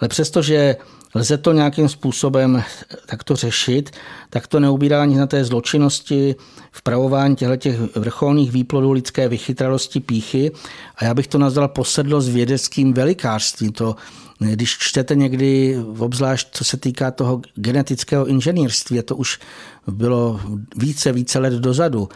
Ale 0.00 0.08
přestože 0.08 0.76
lze 1.14 1.38
to 1.38 1.52
nějakým 1.52 1.88
způsobem 1.88 2.62
takto 3.06 3.36
řešit, 3.36 3.90
tak 4.30 4.46
to 4.46 4.60
neubírá 4.60 5.02
ani 5.02 5.16
na 5.16 5.26
té 5.26 5.44
zločinnosti, 5.44 6.34
vpravování 6.72 7.36
těchto 7.36 8.00
vrcholných 8.00 8.52
výplodů 8.52 8.92
lidské 8.92 9.28
vychytralosti, 9.28 10.00
píchy. 10.00 10.52
A 10.96 11.04
já 11.04 11.14
bych 11.14 11.26
to 11.26 11.38
nazval 11.38 11.68
posedlost 11.68 12.28
vědeckým 12.28 12.92
velikářstvím. 12.92 13.72
To, 13.72 13.96
když 14.38 14.76
čtete 14.78 15.14
někdy, 15.14 15.78
obzvlášť 15.98 16.48
co 16.52 16.64
se 16.64 16.76
týká 16.76 17.10
toho 17.10 17.42
genetického 17.54 18.26
inženýrství, 18.26 19.02
to 19.02 19.16
už 19.16 19.38
bylo 19.86 20.40
více, 20.76 21.12
více 21.12 21.38
let 21.38 21.52
dozadu, 21.52 22.08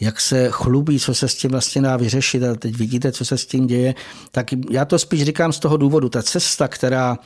jak 0.00 0.20
se 0.20 0.48
chlubí, 0.50 1.00
co 1.00 1.14
se 1.14 1.28
s 1.28 1.34
tím 1.34 1.50
vlastně 1.50 1.82
dá 1.82 1.96
vyřešit 1.96 2.42
a 2.42 2.54
teď 2.54 2.76
vidíte, 2.76 3.12
co 3.12 3.24
se 3.24 3.38
s 3.38 3.46
tím 3.46 3.66
děje, 3.66 3.94
tak 4.30 4.46
já 4.70 4.84
to 4.84 4.98
spíš 4.98 5.24
říkám 5.24 5.52
z 5.52 5.58
toho 5.58 5.76
důvodu. 5.76 6.08
Ta 6.08 6.22
cesta, 6.22 6.68
která 6.68 7.18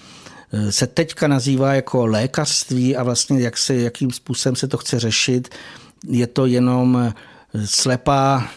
eh, 0.52 0.72
se 0.72 0.86
teďka 0.86 1.28
nazývá 1.28 1.74
jako 1.74 2.06
lékařství 2.06 2.96
a 2.96 3.02
vlastně 3.02 3.40
jak 3.40 3.56
se, 3.56 3.74
jakým 3.74 4.10
způsobem 4.10 4.56
se 4.56 4.68
to 4.68 4.76
chce 4.76 5.00
řešit, 5.00 5.48
je 6.08 6.26
to 6.26 6.46
jenom 6.46 6.98
eh, 6.98 7.14
slepá 7.66 8.48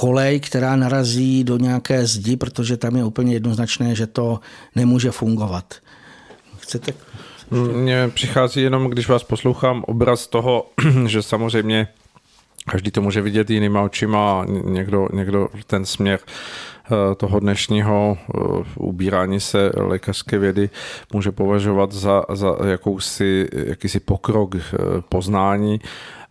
kolej, 0.00 0.40
která 0.40 0.76
narazí 0.76 1.44
do 1.44 1.56
nějaké 1.56 2.06
zdi, 2.06 2.36
protože 2.36 2.76
tam 2.76 2.96
je 2.96 3.04
úplně 3.04 3.32
jednoznačné, 3.32 3.94
že 3.94 4.06
to 4.06 4.40
nemůže 4.76 5.10
fungovat. 5.10 5.74
Chcete? 6.58 6.92
Mně 7.50 8.08
přichází 8.14 8.62
jenom, 8.62 8.90
když 8.90 9.08
vás 9.08 9.24
poslouchám, 9.24 9.84
obraz 9.86 10.26
toho, 10.26 10.66
že 11.06 11.22
samozřejmě 11.22 11.88
Každý 12.70 12.90
to 12.90 13.02
může 13.02 13.22
vidět 13.22 13.50
jinýma 13.50 13.82
očima, 13.82 14.46
někdo, 14.64 15.08
někdo 15.12 15.48
ten 15.66 15.84
směr 15.86 16.20
eh, 16.20 17.14
toho 17.14 17.40
dnešního 17.40 18.18
eh, 18.18 18.38
ubírání 18.76 19.40
se 19.40 19.70
lékařské 19.76 20.38
vědy 20.38 20.70
může 21.12 21.32
považovat 21.32 21.92
za, 21.92 22.22
za 22.32 22.56
jakousi, 22.66 23.48
jakýsi 23.52 24.00
pokrok 24.00 24.56
eh, 24.56 24.60
poznání 25.08 25.80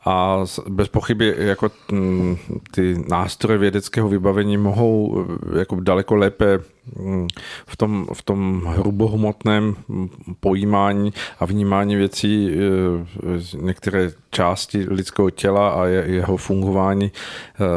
a 0.06 0.40
bez 0.70 0.88
pochyby 0.88 1.36
jako 1.38 1.72
mm, 1.92 2.38
ty 2.72 2.96
nástroje 3.10 3.58
vědeckého 3.58 4.10
vybavení 4.10 4.58
mohou 4.58 5.26
jako 5.60 5.80
daleko 5.80 6.16
lépe 6.16 6.60
mm, 7.00 7.28
v 7.68 7.78
tom, 7.78 8.08
v 8.14 8.22
tom 8.22 8.62
hrubohmotném 8.66 9.76
pojímání 10.40 11.14
a 11.40 11.46
vnímání 11.46 11.96
věcí 11.96 12.50
e, 12.50 12.58
některé 13.58 14.12
části 14.32 14.86
lidského 14.90 15.30
těla 15.30 15.70
a 15.70 15.86
jeho 15.86 16.38
fungování 16.38 17.06
e, 17.06 17.12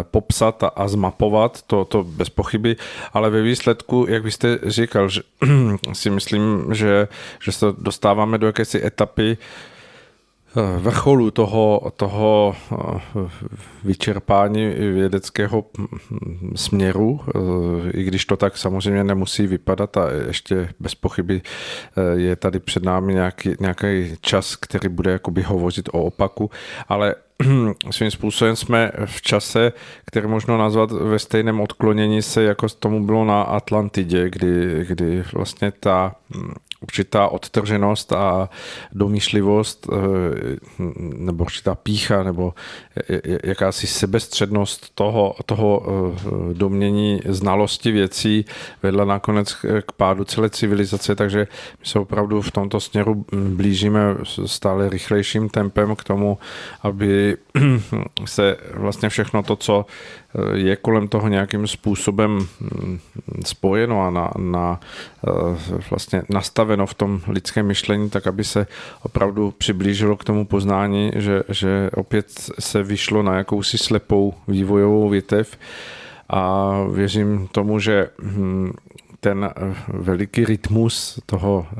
popsat 0.02 0.64
a 0.76 0.88
zmapovat, 0.88 1.62
to, 1.62 1.85
to 1.85 2.04
bez 2.04 2.28
pochyby, 2.28 2.76
ale 3.12 3.30
ve 3.30 3.42
výsledku, 3.42 4.06
jak 4.08 4.22
byste 4.22 4.58
říkal, 4.66 5.08
že, 5.08 5.20
si 5.92 6.11
myslím, 6.11 6.64
že, 6.74 7.08
že 7.42 7.52
se 7.52 7.66
dostáváme 7.78 8.38
do 8.38 8.46
jakési 8.46 8.87
etapy, 8.87 9.38
vrcholu 10.78 11.30
toho, 11.30 11.92
toho 11.96 12.56
eh, 12.72 13.00
vyčerpání 13.84 14.66
vědeckého 14.68 15.64
směru, 16.54 17.20
eh, 17.26 17.90
i 17.90 18.04
když 18.04 18.24
to 18.24 18.36
tak 18.36 18.56
samozřejmě 18.56 19.04
nemusí 19.04 19.46
vypadat 19.46 19.96
a 19.96 20.10
ještě 20.26 20.68
bez 20.80 20.94
pochyby 20.94 21.42
eh, 21.96 22.20
je 22.20 22.36
tady 22.36 22.60
před 22.60 22.82
námi 22.82 23.14
nějaký, 23.14 23.54
nějaký 23.60 24.16
čas, 24.20 24.56
který 24.56 24.88
bude 24.88 25.12
jakoby 25.12 25.42
hovořit 25.42 25.88
o 25.88 26.02
opaku, 26.02 26.50
ale 26.88 27.14
svým 27.90 28.10
způsobem 28.10 28.56
jsme 28.56 28.92
v 29.04 29.22
čase, 29.22 29.72
který 30.06 30.26
možno 30.26 30.58
nazvat 30.58 30.92
ve 30.92 31.18
stejném 31.18 31.60
odklonění 31.60 32.22
se, 32.22 32.42
jako 32.42 32.68
tomu 32.68 33.06
bylo 33.06 33.24
na 33.24 33.42
Atlantidě, 33.42 34.30
kdy, 34.30 34.84
kdy 34.88 35.24
vlastně 35.32 35.72
ta 35.80 36.14
určitá 36.82 37.28
odtrženost 37.28 38.12
a 38.12 38.48
domýšlivost 38.92 39.88
eh, 39.92 39.96
nebo 40.98 41.44
určitá 41.44 41.74
pícha 41.74 42.22
nebo 42.22 42.54
jakási 43.44 43.86
sebestřednost 43.86 44.94
toho, 44.94 45.34
toho 45.46 45.82
eh, 45.86 46.54
domění 46.54 47.20
znalosti 47.28 47.92
věcí 47.92 48.44
vedla 48.82 49.04
nakonec 49.04 49.56
k 49.86 49.92
pádu 49.92 50.24
celé 50.24 50.50
civilizace, 50.50 51.14
takže 51.14 51.38
my 51.80 51.86
se 51.86 51.98
opravdu 51.98 52.42
v 52.42 52.50
tomto 52.50 52.80
směru 52.80 53.24
blížíme 53.32 54.00
stále 54.46 54.88
rychlejším 54.88 55.48
tempem 55.48 55.96
k 55.96 56.04
tomu, 56.04 56.38
aby 56.82 57.36
se 58.24 58.56
vlastně 58.74 59.08
všechno 59.08 59.42
to, 59.42 59.56
co 59.56 59.86
je 60.54 60.76
kolem 60.76 61.08
toho 61.08 61.28
nějakým 61.28 61.66
způsobem 61.66 62.30
mm, 62.60 62.98
spojeno 63.44 64.06
a 64.06 64.10
na, 64.10 64.30
na, 64.38 64.80
eh, 65.28 65.80
vlastně 65.90 66.22
nastaveno 66.28 66.87
v 66.87 66.94
tom 66.94 67.20
lidském 67.28 67.66
myšlení, 67.66 68.10
tak 68.10 68.26
aby 68.26 68.44
se 68.44 68.66
opravdu 69.02 69.50
přiblížilo 69.50 70.16
k 70.16 70.24
tomu 70.24 70.46
poznání, 70.46 71.10
že, 71.14 71.42
že 71.48 71.90
opět 71.94 72.26
se 72.58 72.83
vyšlo 72.83 73.22
na 73.22 73.37
jakousi 73.37 73.78
slepou 73.78 74.35
vývojovou 74.48 75.08
větev. 75.08 75.58
A 76.28 76.72
věřím 76.92 77.48
tomu, 77.52 77.78
že 77.78 78.08
hm, 78.22 78.72
ten 79.20 79.44
eh, 79.44 79.74
veliký 79.88 80.44
rytmus 80.44 81.20
toho 81.26 81.66
eh, 81.70 81.76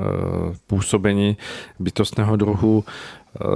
působení 0.67 1.37
bytostného 1.79 2.35
druhu 2.35 2.83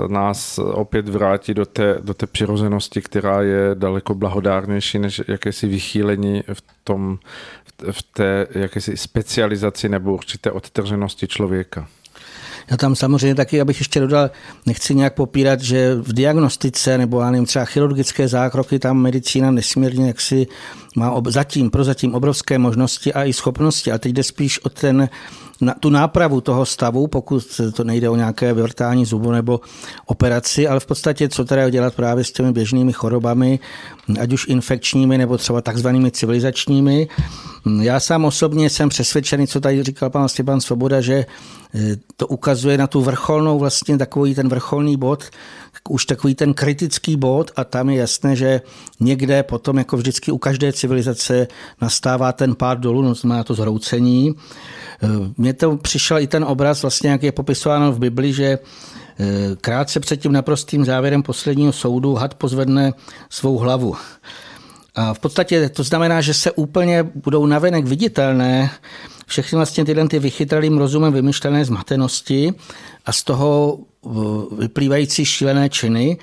nás 0.07 0.59
opět 0.59 1.09
vrátí 1.09 1.53
do 1.53 1.65
té, 1.65 1.97
do 2.01 2.13
té 2.13 2.28
přirozenosti, 2.28 3.01
která 3.01 3.41
je 3.41 3.69
daleko 3.73 4.13
blahodárnější 4.13 4.99
než 4.99 5.21
jakési 5.28 5.67
vychýlení 5.67 6.43
v, 6.53 6.63
tom, 6.84 7.17
v 7.91 8.03
té 8.03 8.47
jakési 8.51 8.97
specializaci 8.97 9.89
nebo 9.89 10.13
určité 10.13 10.51
odtrženosti 10.51 11.28
člověka. 11.28 11.88
Já 12.71 12.78
tam 12.78 12.95
samozřejmě 12.95 13.36
taky, 13.36 13.61
abych 13.61 13.80
ještě 13.80 13.99
dodal, 13.99 14.32
nechci 14.65 14.95
nějak 14.95 15.13
popírat, 15.13 15.61
že 15.61 15.95
v 15.95 16.13
diagnostice 16.13 16.97
nebo 16.97 17.21
já 17.21 17.32
nevím, 17.32 17.45
třeba 17.45 17.65
chirurgické 17.65 18.28
zákroky, 18.28 18.80
tam 18.80 18.97
medicína 18.97 19.51
nesmírně 19.51 20.07
jaksi 20.07 20.47
má 20.95 21.11
ob, 21.11 21.28
zatím, 21.28 21.69
prozatím 21.69 22.15
obrovské 22.15 22.57
možnosti 22.57 23.13
a 23.13 23.23
i 23.23 23.34
schopnosti. 23.34 23.91
A 23.91 23.97
teď 23.97 24.13
jde 24.13 24.23
spíš 24.23 24.59
o 24.59 24.69
ten 24.69 25.09
na, 25.61 25.73
tu 25.79 25.89
nápravu 25.89 26.41
toho 26.41 26.65
stavu, 26.65 27.07
pokud 27.07 27.61
to 27.73 27.83
nejde 27.83 28.09
o 28.09 28.15
nějaké 28.15 28.53
vrtání 28.53 29.05
zubu 29.05 29.31
nebo 29.31 29.59
operaci, 30.05 30.67
ale 30.67 30.79
v 30.79 30.85
podstatě 30.85 31.29
co 31.29 31.45
teda 31.45 31.69
dělat 31.69 31.95
právě 31.95 32.23
s 32.23 32.31
těmi 32.31 32.51
běžnými 32.51 32.93
chorobami, 32.93 33.59
ať 34.21 34.33
už 34.33 34.47
infekčními 34.47 35.17
nebo 35.17 35.37
třeba 35.37 35.61
takzvanými 35.61 36.11
civilizačními. 36.11 37.07
Já 37.81 37.99
sám 37.99 38.25
osobně 38.25 38.69
jsem 38.69 38.89
přesvědčený, 38.89 39.47
co 39.47 39.59
tady 39.59 39.83
říkal 39.83 40.09
pan 40.09 40.29
Stepan 40.29 40.61
Svoboda, 40.61 41.01
že 41.01 41.25
eh, 41.75 41.95
to 42.17 42.27
ukazuje 42.27 42.77
na 42.77 42.87
tu 42.87 43.01
vrcholnou, 43.01 43.59
vlastně 43.59 43.97
takový 43.97 44.35
ten 44.35 44.49
vrcholný 44.49 44.97
bod, 44.97 45.23
už 45.89 46.05
takový 46.05 46.36
ten 46.36 46.53
kritický 46.53 47.15
bod 47.15 47.51
a 47.55 47.63
tam 47.63 47.89
je 47.89 47.97
jasné, 47.97 48.36
že 48.36 48.61
někde 48.99 49.43
potom, 49.43 49.78
jako 49.78 49.97
vždycky 49.97 50.32
u 50.32 50.38
každé 50.38 50.73
civilizace, 50.73 51.47
nastává 51.82 52.32
ten 52.32 52.55
pád 52.55 52.80
dolů, 52.80 53.01
no 53.01 53.15
znamená 53.15 53.43
to 53.43 53.53
zhroucení. 53.53 54.36
Mně 55.38 55.53
to 55.53 55.78
přišel 55.78 56.19
i 56.19 56.28
ten 56.28 56.43
obraz, 56.43 56.82
vlastně 56.82 57.09
jak 57.09 57.23
je 57.23 57.32
popisováno 57.32 57.91
v 57.91 57.99
Bibli, 57.99 58.34
že 58.34 58.45
eh, 58.45 59.55
krátce 59.61 59.99
před 59.99 60.17
tím 60.17 60.32
naprostým 60.32 60.86
závěrem 60.86 61.23
posledního 61.23 61.71
soudu 61.71 62.15
had 62.15 62.34
pozvedne 62.34 62.93
svou 63.30 63.57
hlavu. 63.57 63.95
A 64.95 65.13
v 65.13 65.19
podstatě 65.19 65.69
to 65.69 65.84
znamená, 65.84 66.21
že 66.21 66.34
se 66.34 66.51
úplně 66.51 67.03
budou 67.03 67.45
navenek 67.45 67.86
viditelné 67.86 68.69
všechny 69.28 69.55
vlastně 69.55 69.86
tyhle 69.86 70.07
ty 70.07 70.19
vychytralým 70.19 70.78
rozumem 70.78 71.13
vymyšlené 71.13 71.65
zmatenosti 71.65 72.53
a 73.05 73.11
z 73.11 73.23
toho 73.23 73.80
vyplývající 74.57 75.25
šílené 75.25 75.69
činy. 75.69 76.17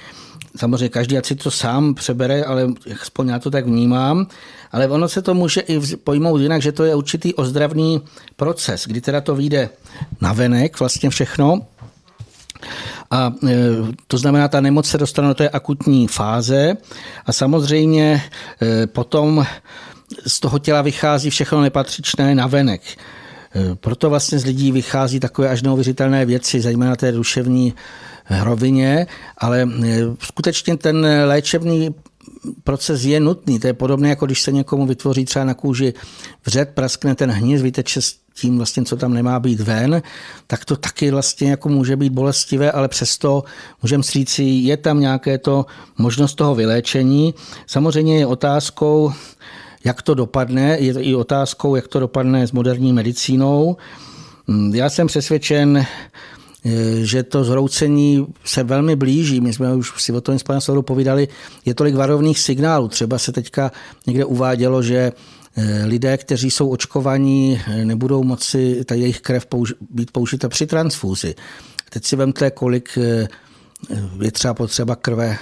Samozřejmě 0.57 0.89
každý 0.89 1.16
si 1.22 1.35
to 1.35 1.51
sám 1.51 1.95
přebere, 1.95 2.45
ale 2.45 2.66
aspoň 3.03 3.28
já 3.28 3.39
to 3.39 3.51
tak 3.51 3.66
vnímám. 3.66 4.26
Ale 4.72 4.89
ono 4.89 5.09
se 5.09 5.22
to 5.22 5.35
může 5.35 5.61
i 5.61 5.97
pojmout 5.97 6.39
jinak, 6.41 6.62
že 6.62 6.72
to 6.72 6.85
je 6.85 6.95
určitý 6.95 7.35
ozdravný 7.35 8.01
proces, 8.37 8.87
kdy 8.87 9.01
teda 9.01 9.20
to 9.20 9.35
vyjde 9.35 9.68
na 10.20 10.32
venek 10.32 10.80
vlastně 10.80 11.11
všechno, 11.11 11.61
a 13.11 13.32
e, 13.49 13.57
to 14.07 14.18
znamená, 14.18 14.49
ta 14.49 14.61
nemoc 14.61 14.87
se 14.87 14.99
dostane 14.99 15.28
do 15.28 15.35
té 15.35 15.49
akutní 15.49 16.09
fáze 16.09 16.76
a 17.26 17.32
samozřejmě 17.32 18.22
e, 18.62 18.87
potom 18.87 19.47
z 20.26 20.41
toho 20.41 20.59
těla 20.59 20.82
vychází 20.82 21.30
všechno 21.30 21.61
nepatřičné 21.61 22.35
na 22.35 22.47
venek. 22.47 22.82
Proto 23.75 24.11
vlastně 24.11 24.39
z 24.39 24.45
lidí 24.45 24.73
vychází 24.73 25.21
takové 25.21 25.49
až 25.49 25.63
neuvěřitelné 25.63 26.27
věci, 26.27 26.61
zejména 26.61 26.97
té 26.97 27.13
duševní 27.13 27.75
rovině, 28.43 29.07
ale 29.39 29.69
skutečně 30.19 30.77
ten 30.77 31.07
léčebný 31.25 31.95
proces 32.65 33.05
je 33.05 33.21
nutný. 33.21 33.61
To 33.61 33.67
je 33.67 33.73
podobné, 33.73 34.09
jako 34.09 34.27
když 34.27 34.43
se 34.43 34.53
někomu 34.53 34.87
vytvoří 34.87 35.25
třeba 35.25 35.45
na 35.45 35.55
kůži 35.55 35.95
vřet, 36.47 36.71
praskne 36.75 37.15
ten 37.15 37.31
hníz, 37.31 37.63
vyteče 37.63 38.01
tím 38.35 38.57
vlastně, 38.57 38.85
co 38.85 38.97
tam 38.97 39.15
nemá 39.15 39.41
být 39.41 39.61
ven, 39.61 40.03
tak 40.47 40.65
to 40.65 40.77
taky 40.77 41.11
vlastně 41.11 41.51
jako 41.51 41.69
může 41.69 41.97
být 41.97 42.13
bolestivé, 42.13 42.73
ale 42.73 42.89
přesto 42.89 43.45
můžeme 43.83 44.03
říct, 44.03 44.39
je 44.39 44.77
tam 44.77 45.01
nějaké 45.01 45.39
to 45.39 45.67
možnost 45.99 46.35
toho 46.35 46.55
vyléčení. 46.55 47.35
Samozřejmě 47.67 48.19
je 48.19 48.27
otázkou, 48.27 49.13
jak 49.85 50.03
to 50.03 50.14
dopadne, 50.14 50.76
je 50.80 50.95
i 51.01 51.14
otázkou, 51.14 51.76
jak 51.76 51.89
to 51.89 52.01
dopadne 52.01 52.47
s 52.47 52.53
moderní 52.53 52.93
medicínou. 52.93 53.76
Já 54.72 54.91
jsem 54.91 55.07
přesvědčen, 55.07 55.87
že 57.03 57.22
to 57.22 57.45
zhroucení 57.45 58.26
se 58.45 58.62
velmi 58.62 58.97
blíží. 58.97 59.41
My 59.41 59.53
jsme 59.53 59.74
už 59.74 60.03
si 60.03 60.12
o 60.12 60.20
tom 60.20 60.39
s 60.39 60.43
panem 60.43 60.61
povídali, 60.80 61.28
je 61.64 61.74
tolik 61.74 61.95
varovných 61.95 62.39
signálů. 62.39 62.89
Třeba 62.89 63.18
se 63.18 63.32
teďka 63.32 63.72
někde 64.07 64.24
uvádělo, 64.24 64.82
že 64.82 65.12
Eh, 65.57 65.85
lidé, 65.85 66.16
kteří 66.18 66.51
jsou 66.51 66.68
očkovaní, 66.68 67.61
eh, 67.66 67.85
nebudou 67.85 68.22
moci 68.22 68.85
ta 68.85 68.95
jejich 68.95 69.20
krev 69.20 69.47
použ- 69.47 69.74
být 69.91 70.11
použita 70.11 70.49
při 70.49 70.66
transfúzi. 70.66 71.35
Teď 71.91 72.05
si 72.05 72.16
vemte, 72.16 72.51
kolik 72.51 72.99
je 74.22 74.32
třeba 74.32 74.55
potřeba 74.55 74.97
krve 74.97 75.39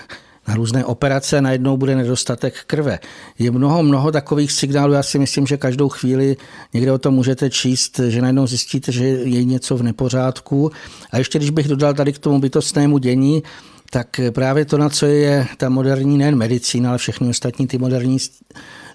na 0.48 0.54
různé 0.54 0.84
operace, 0.84 1.40
najednou 1.40 1.76
bude 1.76 1.96
nedostatek 1.96 2.54
krve. 2.66 2.98
Je 3.38 3.50
mnoho, 3.50 3.82
mnoho 3.82 4.12
takových 4.12 4.52
signálů, 4.52 4.92
já 4.92 5.02
si 5.02 5.18
myslím, 5.18 5.46
že 5.46 5.56
každou 5.56 5.88
chvíli 5.88 6.36
někde 6.74 6.92
o 6.92 6.98
tom 6.98 7.14
můžete 7.14 7.50
číst, 7.50 8.00
že 8.08 8.20
najednou 8.20 8.46
zjistíte, 8.46 8.92
že 8.92 9.04
je 9.06 9.44
něco 9.44 9.76
v 9.76 9.82
nepořádku. 9.82 10.70
A 11.10 11.18
ještě 11.18 11.38
když 11.38 11.50
bych 11.50 11.68
dodal 11.68 11.94
tady 11.94 12.12
k 12.12 12.18
tomu 12.18 12.40
bytostnému 12.40 12.98
dění, 12.98 13.42
tak 13.90 14.20
právě 14.30 14.64
to, 14.64 14.78
na 14.78 14.88
co 14.88 15.06
je 15.06 15.46
ta 15.56 15.68
moderní 15.68 16.18
nejen 16.18 16.36
medicína, 16.36 16.88
ale 16.88 16.98
všechny 16.98 17.28
ostatní 17.28 17.66
ty 17.66 17.78
moderní 17.78 18.18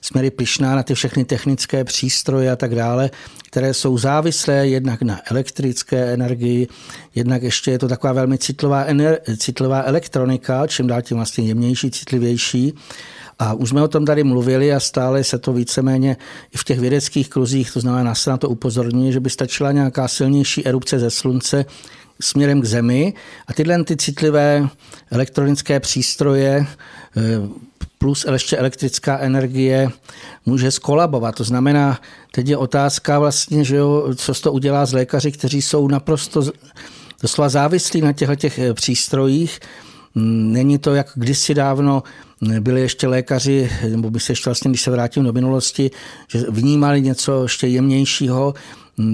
směry 0.01 0.31
pyšná 0.31 0.75
na 0.75 0.83
ty 0.83 0.93
všechny 0.93 1.25
technické 1.25 1.83
přístroje 1.83 2.51
a 2.51 2.55
tak 2.55 2.75
dále, 2.75 3.09
které 3.47 3.73
jsou 3.73 3.97
závislé 3.97 4.67
jednak 4.67 5.01
na 5.01 5.21
elektrické 5.31 6.13
energii, 6.13 6.67
jednak 7.15 7.43
ještě 7.43 7.71
je 7.71 7.79
to 7.79 7.87
taková 7.87 8.13
velmi 8.13 8.37
citlivá, 8.37 8.87
ener- 8.87 9.37
citlivá 9.37 9.83
elektronika, 9.83 10.67
čím 10.67 10.87
dál 10.87 11.01
tím 11.01 11.17
vlastně 11.17 11.43
jemnější, 11.43 11.91
citlivější. 11.91 12.73
A 13.39 13.53
už 13.53 13.69
jsme 13.69 13.83
o 13.83 13.87
tom 13.87 14.05
tady 14.05 14.23
mluvili 14.23 14.73
a 14.73 14.79
stále 14.79 15.23
se 15.23 15.37
to 15.37 15.53
víceméně 15.53 16.17
i 16.53 16.57
v 16.57 16.63
těch 16.63 16.79
vědeckých 16.79 17.29
kruzích, 17.29 17.71
to 17.71 17.79
znamená, 17.79 18.15
se 18.15 18.29
na 18.29 18.37
to 18.37 18.49
upozorňuje, 18.49 19.11
že 19.11 19.19
by 19.19 19.29
stačila 19.29 19.71
nějaká 19.71 20.07
silnější 20.07 20.67
erupce 20.67 20.99
ze 20.99 21.11
slunce 21.11 21.65
směrem 22.21 22.61
k 22.61 22.65
Zemi 22.65 23.13
a 23.47 23.53
tyhle 23.53 23.83
ty 23.83 23.97
citlivé 23.97 24.69
elektronické 25.11 25.79
přístroje 25.79 26.65
eh, 27.17 27.66
plus 27.97 28.25
ještě 28.31 28.57
elektrická 28.57 29.19
energie 29.19 29.89
může 30.45 30.71
skolabovat. 30.71 31.35
To 31.35 31.43
znamená, 31.43 31.99
teď 32.31 32.47
je 32.47 32.57
otázka 32.57 33.19
vlastně, 33.19 33.63
že 33.63 33.75
jo, 33.75 34.07
co 34.15 34.33
to 34.33 34.51
udělá 34.51 34.85
s 34.85 34.93
lékaři, 34.93 35.31
kteří 35.31 35.61
jsou 35.61 35.87
naprosto 35.87 36.41
doslova 37.21 37.49
závislí 37.49 38.01
na 38.01 38.13
těchto 38.13 38.35
těch 38.35 38.59
eh, 38.59 38.73
přístrojích. 38.73 39.59
Mm, 40.15 40.53
není 40.53 40.77
to, 40.77 40.95
jak 40.95 41.07
kdysi 41.15 41.53
dávno 41.53 42.03
byli 42.59 42.81
ještě 42.81 43.07
lékaři, 43.07 43.69
nebo 43.89 44.09
by 44.09 44.19
se 44.19 44.31
ještě 44.31 44.49
vlastně, 44.49 44.71
když 44.71 44.81
se 44.81 44.91
vrátím 44.91 45.23
do 45.23 45.33
minulosti, 45.33 45.91
že 46.27 46.45
vnímali 46.49 47.01
něco 47.01 47.43
ještě 47.43 47.67
jemnějšího, 47.67 48.53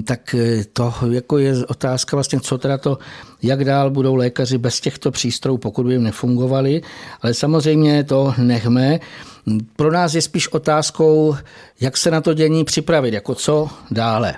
tak 0.04 0.34
eh, 0.34 0.64
to 0.72 0.94
jako 1.10 1.38
je 1.38 1.66
otázka 1.66 2.16
vlastně, 2.16 2.40
co 2.40 2.58
teda 2.58 2.78
to, 2.78 2.98
jak 3.42 3.64
dál 3.64 3.90
budou 3.90 4.14
lékaři 4.14 4.58
bez 4.58 4.80
těchto 4.80 5.10
přístrojů, 5.10 5.58
pokud 5.58 5.86
by 5.86 5.92
jim 5.92 6.02
nefungovali, 6.02 6.82
ale 7.22 7.34
samozřejmě 7.34 8.04
to 8.04 8.34
nechme. 8.38 9.00
Pro 9.76 9.92
nás 9.92 10.14
je 10.14 10.22
spíš 10.22 10.48
otázkou, 10.48 11.36
jak 11.80 11.96
se 11.96 12.10
na 12.10 12.20
to 12.20 12.34
dění 12.34 12.64
připravit, 12.64 13.14
jako 13.14 13.34
co 13.34 13.68
dále. 13.90 14.34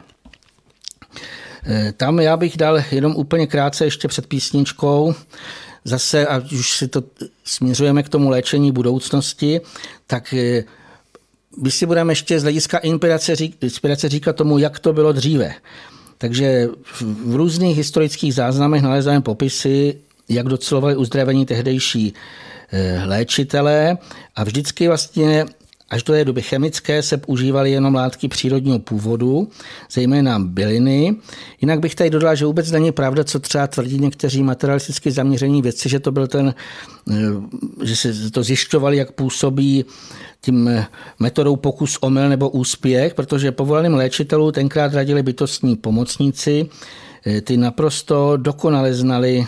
Eh, 1.67 1.93
tam 1.97 2.21
já 2.21 2.37
bych 2.37 2.57
dal 2.57 2.79
jenom 2.91 3.17
úplně 3.17 3.47
krátce 3.47 3.85
ještě 3.85 4.09
před 4.09 4.27
písničkou, 4.27 5.15
zase, 5.85 6.27
a 6.27 6.43
už 6.53 6.79
si 6.79 6.89
to 6.89 7.03
směřujeme 7.45 8.03
k 8.03 8.09
tomu 8.09 8.31
léčení 8.31 8.73
budoucnosti, 8.73 9.61
tak 10.07 10.35
my 11.63 11.71
si 11.71 11.87
budeme 11.87 12.13
ještě 12.13 12.41
z 12.41 12.43
hlediska 12.43 12.79
inspirace, 12.79 13.35
inspirace 13.61 14.09
říkat 14.09 14.37
tomu, 14.37 14.59
jak 14.59 14.79
to 14.79 14.93
bylo 14.93 15.13
dříve. 15.13 15.55
Takže 16.19 16.69
v 17.25 17.35
různých 17.35 17.77
historických 17.77 18.35
záznamech 18.35 18.83
nalezáme 18.83 19.21
popisy, 19.21 19.99
jak 20.29 20.47
docelovali 20.47 20.97
uzdravení 20.97 21.47
tehdejší 21.47 22.15
eh, 22.73 23.03
léčitelé 23.05 23.99
a 24.37 24.45
vždycky 24.45 24.89
vlastně 24.89 25.45
Až 25.91 26.03
do 26.03 26.13
té 26.13 26.25
doby 26.25 26.43
chemické 26.43 27.03
se 27.03 27.17
používaly 27.17 27.71
jenom 27.71 27.95
látky 27.95 28.29
přírodního 28.29 28.79
původu, 28.79 29.49
zejména 29.91 30.39
byliny. 30.39 31.17
Jinak 31.61 31.81
bych 31.81 31.95
tady 31.95 32.11
dodal, 32.11 32.37
že 32.37 32.47
vůbec 32.47 32.71
není 32.71 32.93
pravda, 32.93 33.25
co 33.25 33.41
třeba 33.41 33.67
tvrdí 33.67 33.99
někteří 33.99 34.43
materialisticky 34.43 35.11
zaměření 35.11 35.63
věci, 35.63 35.89
že 35.89 36.01
to 36.01 36.13
byl 36.13 36.27
ten, 36.27 36.55
eh, 37.11 37.15
že 37.83 37.97
se 37.97 38.31
to 38.31 38.43
zjišťovali, 38.43 38.97
jak 38.97 39.13
působí 39.13 39.85
tím 40.41 40.71
metodou 41.19 41.57
pokus 41.57 41.99
omyl 42.01 42.29
nebo 42.29 42.51
úspěch, 42.51 43.15
protože 43.15 43.53
povoleným 43.53 43.95
léčitelům 43.95 44.53
tenkrát 44.53 44.95
radili 44.95 45.23
bytostní 45.23 45.77
pomocníci, 45.77 46.69
eh, 47.27 47.41
ty 47.41 47.57
naprosto 47.57 48.37
dokonale 48.37 48.95
znali 48.95 49.47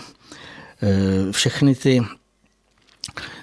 eh, 0.81 1.31
všechny 1.31 1.75
ty 1.75 2.01
Eh, 3.17 3.38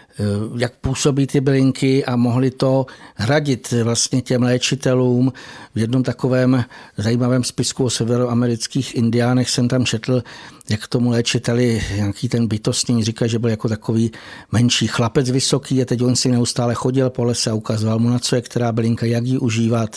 jak 0.57 0.73
působí 0.77 1.27
ty 1.27 1.41
bylinky 1.41 2.05
a 2.05 2.17
mohli 2.17 2.51
to 2.51 2.87
hradit 3.15 3.75
vlastně 3.83 4.23
těm 4.23 4.43
léčitelům. 4.43 5.33
V 5.75 5.79
jednom 5.79 6.03
takovém 6.03 6.65
zajímavém 6.97 7.45
spisku 7.45 7.85
o 7.85 7.91
severoamerických 7.91 8.95
indiánech 8.95 9.51
jsem 9.51 9.69
tam 9.69 9.85
četl, 9.85 10.23
jak 10.71 10.87
tomu 10.87 11.11
léčiteli 11.11 11.83
nějaký 11.97 12.29
ten 12.29 12.47
bytostný 12.47 13.05
říká, 13.05 13.27
že 13.27 13.39
byl 13.39 13.51
jako 13.51 13.69
takový 13.69 14.11
menší 14.53 14.87
chlapec 14.87 15.31
vysoký 15.31 15.83
a 15.83 15.85
teď 15.85 16.03
on 16.03 16.17
si 16.17 16.29
neustále 16.29 16.75
chodil 16.75 17.11
po 17.11 17.25
lese 17.25 17.51
a 17.51 17.55
ukazoval 17.55 17.99
mu 17.99 18.09
na 18.09 18.19
co 18.19 18.37
je 18.37 18.43
která 18.43 18.73
bylinka, 18.73 19.07
jak 19.07 19.25
ji 19.27 19.39
užívat, 19.39 19.97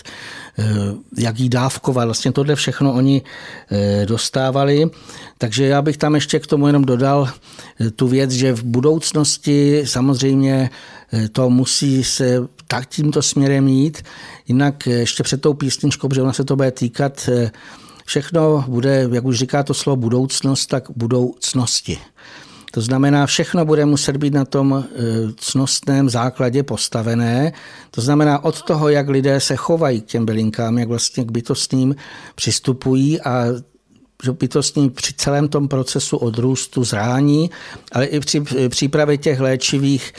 eh, 0.59 0.65
jak 1.17 1.39
ji 1.39 1.49
dávkovat. 1.49 2.05
Vlastně 2.05 2.31
tohle 2.31 2.55
všechno 2.55 2.93
oni 2.93 3.21
eh, 3.71 4.05
dostávali. 4.05 4.89
Takže 5.37 5.65
já 5.65 5.81
bych 5.81 5.97
tam 5.97 6.15
ještě 6.15 6.39
k 6.39 6.47
tomu 6.47 6.67
jenom 6.67 6.85
dodal 6.85 7.29
tu 7.95 8.07
věc, 8.07 8.31
že 8.31 8.53
v 8.53 8.63
budoucnosti 8.63 9.83
samozřejmě 9.85 10.69
eh, 11.13 11.29
to 11.29 11.49
musí 11.49 12.03
se 12.03 12.47
tak 12.67 12.85
tímto 12.85 13.21
směrem 13.21 13.67
jít. 13.67 14.03
Jinak 14.47 14.87
ještě 14.87 15.23
před 15.23 15.41
tou 15.41 15.53
písničkou, 15.53 16.07
protože 16.07 16.21
ona 16.21 16.33
se 16.33 16.43
to 16.43 16.55
bude 16.55 16.71
týkat 16.71 17.29
všechno 18.09 18.65
bude, 18.67 19.07
jak 19.11 19.25
už 19.25 19.37
říká 19.37 19.63
to 19.63 19.73
slovo 19.73 19.95
budoucnost, 19.95 20.65
tak 20.65 20.83
budoucnosti. 20.95 21.97
To 22.71 22.81
znamená, 22.81 23.25
všechno 23.25 23.65
bude 23.65 23.85
muset 23.85 24.17
být 24.17 24.33
na 24.33 24.45
tom 24.45 24.73
e, 24.73 25.03
cnostném 25.37 26.09
základě 26.09 26.63
postavené. 26.63 27.53
To 27.91 28.01
znamená 28.01 28.43
od 28.43 28.61
toho, 28.61 28.89
jak 28.89 29.09
lidé 29.09 29.39
se 29.39 29.55
chovají 29.55 30.01
k 30.01 30.05
těm 30.05 30.25
bylinkám, 30.25 30.77
jak 30.77 30.87
vlastně 30.87 31.23
k 31.25 31.31
bytostním 31.31 31.95
přistupují 32.35 33.21
a 33.21 33.45
že 34.23 34.31
bytostní 34.31 34.89
při 34.89 35.13
celém 35.13 35.47
tom 35.47 35.67
procesu 35.67 36.17
odrůstu 36.17 36.83
zrání, 36.83 37.49
ale 37.91 38.05
i 38.05 38.19
při 38.19 38.41
přípravě 38.69 39.17
těch 39.17 39.39
léčivých 39.39 40.13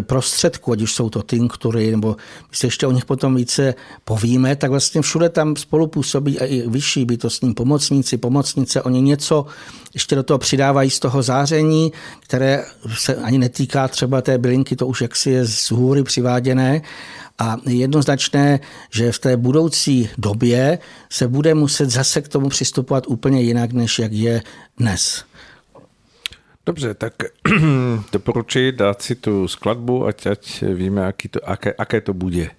prostředků, 0.00 0.72
ať 0.72 0.82
už 0.82 0.94
jsou 0.94 1.10
to 1.10 1.22
tinktury, 1.22 1.90
nebo 1.90 2.16
my 2.50 2.56
se 2.56 2.66
ještě 2.66 2.86
o 2.86 2.92
nich 2.92 3.04
potom 3.04 3.34
více 3.34 3.74
povíme, 4.04 4.56
tak 4.56 4.70
vlastně 4.70 5.02
všude 5.02 5.28
tam 5.28 5.56
spolupůsobí 5.56 6.38
i 6.38 6.68
vyšší 6.68 7.04
bytostní 7.04 7.54
pomocníci, 7.54 8.16
pomocnice, 8.16 8.82
oni 8.82 9.02
něco 9.02 9.46
ještě 9.94 10.16
do 10.16 10.22
toho 10.22 10.38
přidávají 10.38 10.90
z 10.90 10.98
toho 10.98 11.22
záření, 11.22 11.92
které 12.20 12.64
se 12.94 13.16
ani 13.16 13.38
netýká 13.38 13.88
třeba 13.88 14.22
té 14.22 14.38
bylinky, 14.38 14.76
to 14.76 14.86
už 14.86 15.00
jaksi 15.00 15.30
je 15.30 15.46
z 15.46 15.70
hůry 15.70 16.02
přiváděné, 16.02 16.82
a 17.38 17.56
jednoznačné, 17.66 18.60
že 18.90 19.12
v 19.12 19.18
té 19.18 19.36
budoucí 19.36 20.08
době 20.18 20.78
se 21.10 21.28
bude 21.28 21.54
muset 21.54 21.90
zase 21.90 22.22
k 22.22 22.28
tomu 22.28 22.48
přistupovat 22.48 23.04
úplně 23.06 23.42
jinak, 23.42 23.72
než 23.72 23.98
jak 23.98 24.12
je 24.12 24.42
dnes. 24.78 25.24
Dobře, 26.66 26.94
tak 26.94 27.14
doporučuji 28.12 28.72
dát 28.72 29.02
si 29.02 29.14
tu 29.14 29.48
skladbu, 29.48 30.06
ať, 30.06 30.26
ať 30.26 30.62
víme, 30.62 31.06
aký 31.06 31.28
to, 31.28 31.48
aké, 31.48 31.72
aké 31.72 32.00
to 32.00 32.14
bude. 32.14 32.50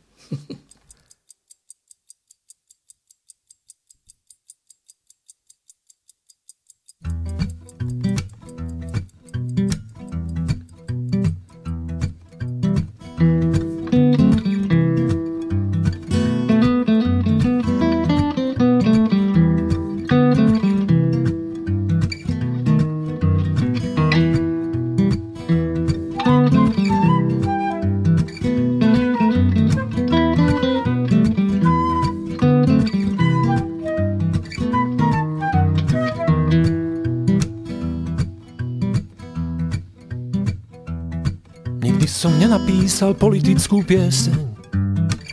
Napísal 42.56 43.12
politickú 43.12 43.84
pieseň 43.84 44.56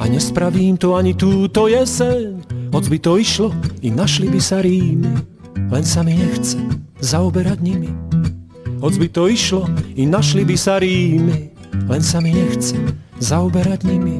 a 0.03 0.11
nespravím 0.11 0.75
to 0.75 0.99
ani 0.99 1.15
túto 1.15 1.71
jeseň. 1.71 2.43
Moc 2.75 2.91
by 2.91 2.99
to 2.99 3.15
išlo, 3.15 3.55
i 3.79 3.95
našli 3.95 4.27
by 4.27 4.41
sa 4.43 4.59
rímy, 4.59 5.23
len 5.71 5.85
sa 5.87 6.03
mi 6.03 6.19
nechce 6.19 6.59
zaoberať 6.99 7.63
nimi. 7.63 7.95
Hoď 8.83 8.95
by 8.99 9.09
to 9.15 9.23
išlo, 9.31 9.71
i 9.95 10.03
našli 10.03 10.43
by 10.43 10.57
sa 10.59 10.83
rímy, 10.83 11.55
len 11.87 12.03
sa 12.03 12.19
mi 12.19 12.35
nechce 12.35 12.75
zaoberať 13.23 13.87
nimi. 13.87 14.19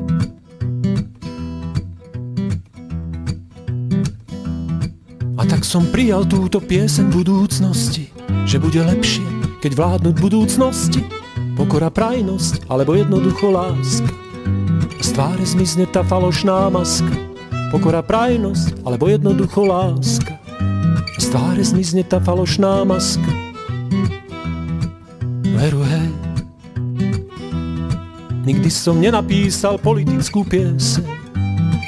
A 5.35 5.43
tak 5.43 5.67
som 5.67 5.91
prijal 5.91 6.23
túto 6.31 6.63
pieseň 6.63 7.11
budúcnosti, 7.11 8.15
že 8.47 8.63
bude 8.63 8.79
lepšie, 8.79 9.27
keď 9.59 9.73
vládnuť 9.75 10.15
budúcnosti 10.23 11.03
Pokora, 11.53 11.93
prajnosť, 11.93 12.65
alebo 12.73 12.97
jednoducho 12.97 13.53
láska. 13.53 14.09
Z 15.05 15.09
tváre 15.13 15.45
zmizne 15.45 15.85
tá 15.85 16.01
falošná 16.01 16.73
maska. 16.73 17.13
Pokora, 17.69 18.01
prajnosť, 18.01 18.81
alebo 18.89 19.13
jednoducho 19.13 19.69
láska. 19.69 20.41
Z 21.21 21.29
tváre 21.29 21.61
zmizne 21.61 22.09
tá 22.09 22.25
falošná 22.25 22.89
maska. 22.89 23.29
Veru, 25.53 25.85
hej. 25.85 26.11
Nikdy 28.49 28.69
som 28.73 28.99
nenapísal 28.99 29.77
politickú 29.77 30.43
pieseň 30.49 31.07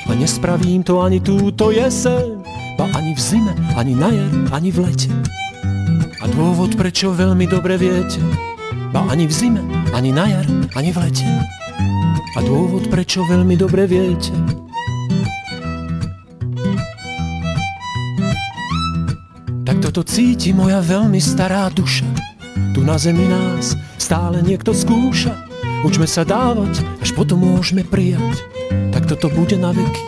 a 0.07 0.13
nespravím 0.15 0.85
to 0.85 1.01
ani 1.01 1.19
túto 1.19 1.73
jeseň, 1.73 2.39
ba 2.77 2.87
ani 2.95 3.17
v 3.17 3.21
zime, 3.21 3.53
ani 3.75 3.97
na 3.97 4.13
jar, 4.13 4.33
ani 4.53 4.71
v 4.71 4.79
lete. 4.87 5.11
A 6.21 6.29
dôvod, 6.31 6.77
prečo 6.77 7.11
veľmi 7.11 7.49
dobre 7.49 7.81
viete, 7.81 8.21
Ba 8.95 9.11
ani 9.11 9.27
v 9.27 9.35
zime, 9.35 9.59
ani 9.91 10.15
na 10.15 10.31
jar, 10.31 10.47
ani 10.79 10.95
v 10.95 11.03
lete. 11.03 11.27
A 12.35 12.41
dôvod, 12.47 12.87
prečo 12.95 13.27
veľmi 13.27 13.59
dobre 13.59 13.91
viete. 13.91 14.31
Tak 19.67 19.83
toto 19.83 20.07
cíti 20.07 20.55
moja 20.55 20.79
veľmi 20.79 21.19
stará 21.19 21.67
duša. 21.75 22.07
Tu 22.71 22.87
na 22.87 22.95
zemi 22.95 23.27
nás 23.27 23.75
stále 23.99 24.39
niekto 24.47 24.71
skúša. 24.71 25.35
Učme 25.83 26.07
sa 26.07 26.23
dávať, 26.23 26.87
až 27.03 27.19
potom 27.19 27.43
môžeme 27.43 27.83
prijať. 27.83 28.47
Tak 28.95 29.11
toto 29.11 29.27
bude 29.27 29.59
na 29.59 29.75
veky 29.75 30.05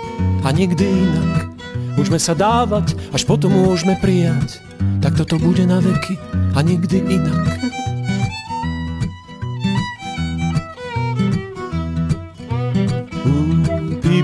a 0.47 0.55
nikdy 0.55 0.87
inak. 0.87 1.51
Učme 1.99 2.23
sa 2.23 2.39
dávať, 2.39 2.95
až 3.11 3.27
potom 3.27 3.51
môžeme 3.51 3.99
prijať. 3.99 4.63
Tak 5.03 5.19
toto 5.19 5.43
bude 5.43 5.67
na 5.67 5.83
veky 5.83 6.15
a 6.55 6.63
nikdy 6.63 7.03
inak. 7.03 7.56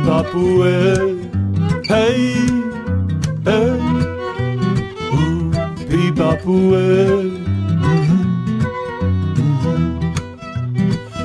Papuły. 0.06 0.72
Hej, 1.88 2.34
hej, 3.44 3.80
upi 5.12 6.12
Papuły. 6.16 7.06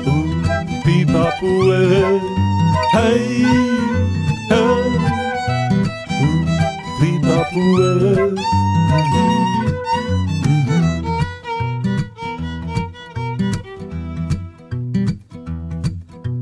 Upi 0.06 1.06
Papuły. 1.06 1.78
Hej, 2.92 3.44
hej, 4.48 4.90
upi 6.98 7.20
Papuły. 7.26 8.34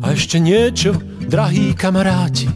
A 0.02 0.10
jeszcze 0.10 0.40
niecio 0.40 0.92
Drahí 1.26 1.74
kamaráti, 1.74 2.46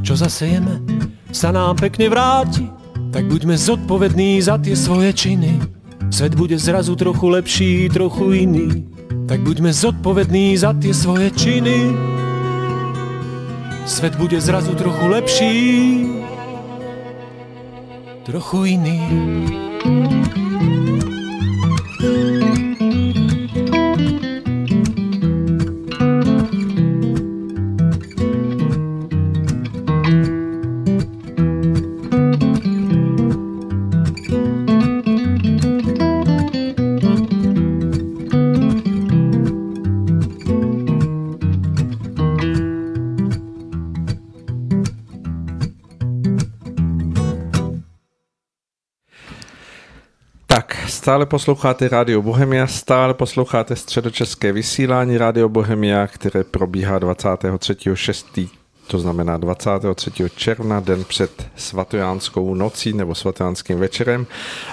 čo 0.00 0.16
zasejeme, 0.16 0.80
sa 1.28 1.52
nám 1.52 1.76
pekne 1.76 2.08
vráti, 2.08 2.64
tak 3.12 3.28
buďme 3.28 3.52
zodpovední 3.52 4.40
za 4.40 4.56
tie 4.56 4.72
svoje 4.72 5.12
činy. 5.12 5.60
Svet 6.08 6.32
bude 6.32 6.56
zrazu 6.56 6.96
trochu 6.96 7.28
lepší, 7.28 7.92
trochu 7.92 8.32
iný, 8.48 8.88
tak 9.28 9.44
buďme 9.44 9.68
zodpovední 9.68 10.56
za 10.56 10.72
tie 10.72 10.96
svoje 10.96 11.36
činy. 11.36 11.92
Svet 13.84 14.16
bude 14.16 14.40
zrazu 14.40 14.72
trochu 14.72 15.04
lepší, 15.04 15.56
trochu 18.24 18.64
iný. 18.64 19.00
Stále 51.04 51.26
posloucháte 51.26 51.88
Rádio 51.88 52.22
Bohemia, 52.22 52.66
stále 52.66 53.14
posloucháte 53.14 53.76
středočeské 53.76 54.52
vysílání 54.52 55.18
Rádio 55.18 55.48
Bohemia, 55.48 56.06
které 56.06 56.44
probíhá 56.44 56.98
23.6. 56.98 58.63
to 58.86 58.98
znamená 58.98 59.36
23. 59.36 60.10
června, 60.36 60.80
den 60.80 61.04
před 61.04 61.46
svatojánskou 61.56 62.54
nocí 62.54 62.92
nebo 62.92 63.14
svatojánským 63.14 63.78
večerem. 63.78 64.26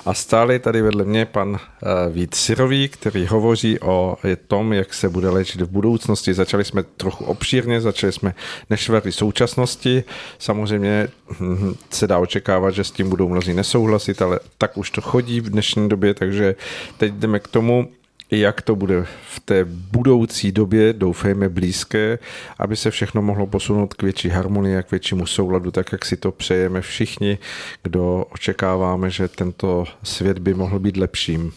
A 0.06 0.14
stále 0.14 0.60
tady 0.60 0.82
vedle 0.82 1.04
mě 1.06 1.26
pan 1.26 1.60
eh, 1.60 1.88
Vít 2.12 2.36
Syrový, 2.36 2.90
který 2.90 3.28
hovoří 3.28 3.80
o 3.80 4.18
tom, 4.48 4.74
jak 4.74 4.94
se 4.94 5.10
bude 5.10 5.30
léčit 5.30 5.62
v 5.62 5.70
budoucnosti. 5.70 6.34
Začali 6.34 6.66
jsme 6.66 6.84
trochu 6.84 7.26
obšírně, 7.26 7.82
začali 7.82 8.14
jsme 8.14 8.36
nešvary 8.70 9.12
současnosti. 9.12 10.04
Samozřejmě 10.40 11.10
hm, 11.40 11.76
se 11.90 12.08
dá 12.08 12.20
očekávat, 12.20 12.72
že 12.72 12.84
s 12.84 12.92
tím 12.92 13.10
budou 13.10 13.30
mnozí 13.30 13.54
nesouhlasit, 13.54 14.22
ale 14.22 14.40
tak 14.58 14.78
už 14.78 14.92
to 14.92 15.02
chodí 15.02 15.42
v 15.42 15.50
dnešní 15.50 15.90
době, 15.90 16.14
takže 16.14 16.56
teď 16.98 17.14
jdeme 17.14 17.40
k 17.40 17.48
tomu, 17.48 17.88
jak 18.32 18.62
to 18.62 18.76
bude 18.76 19.06
v 19.30 19.40
té 19.40 19.66
budoucí 19.66 20.52
době, 20.52 20.94
doufejme 20.94 21.50
blízké, 21.50 22.20
aby 22.60 22.76
se 22.76 22.92
všechno 22.92 23.22
mohlo 23.22 23.48
posunout 23.48 23.94
k 23.94 24.04
větší 24.04 24.30
harmonii 24.30 24.78
a 24.78 24.84
k 24.84 24.92
většímu 24.92 25.26
souladu, 25.26 25.72
tak 25.72 25.92
jak 25.92 26.06
si 26.06 26.18
to 26.18 26.32
přejeme 26.32 26.82
všichni, 26.82 27.38
kdo 27.84 28.26
očekáváme, 28.34 29.10
že 29.10 29.28
tento 29.28 29.86
svět 30.04 30.40
by 30.40 30.54
mohl 30.54 30.80
být 30.80 30.98
lepším. 30.98 31.52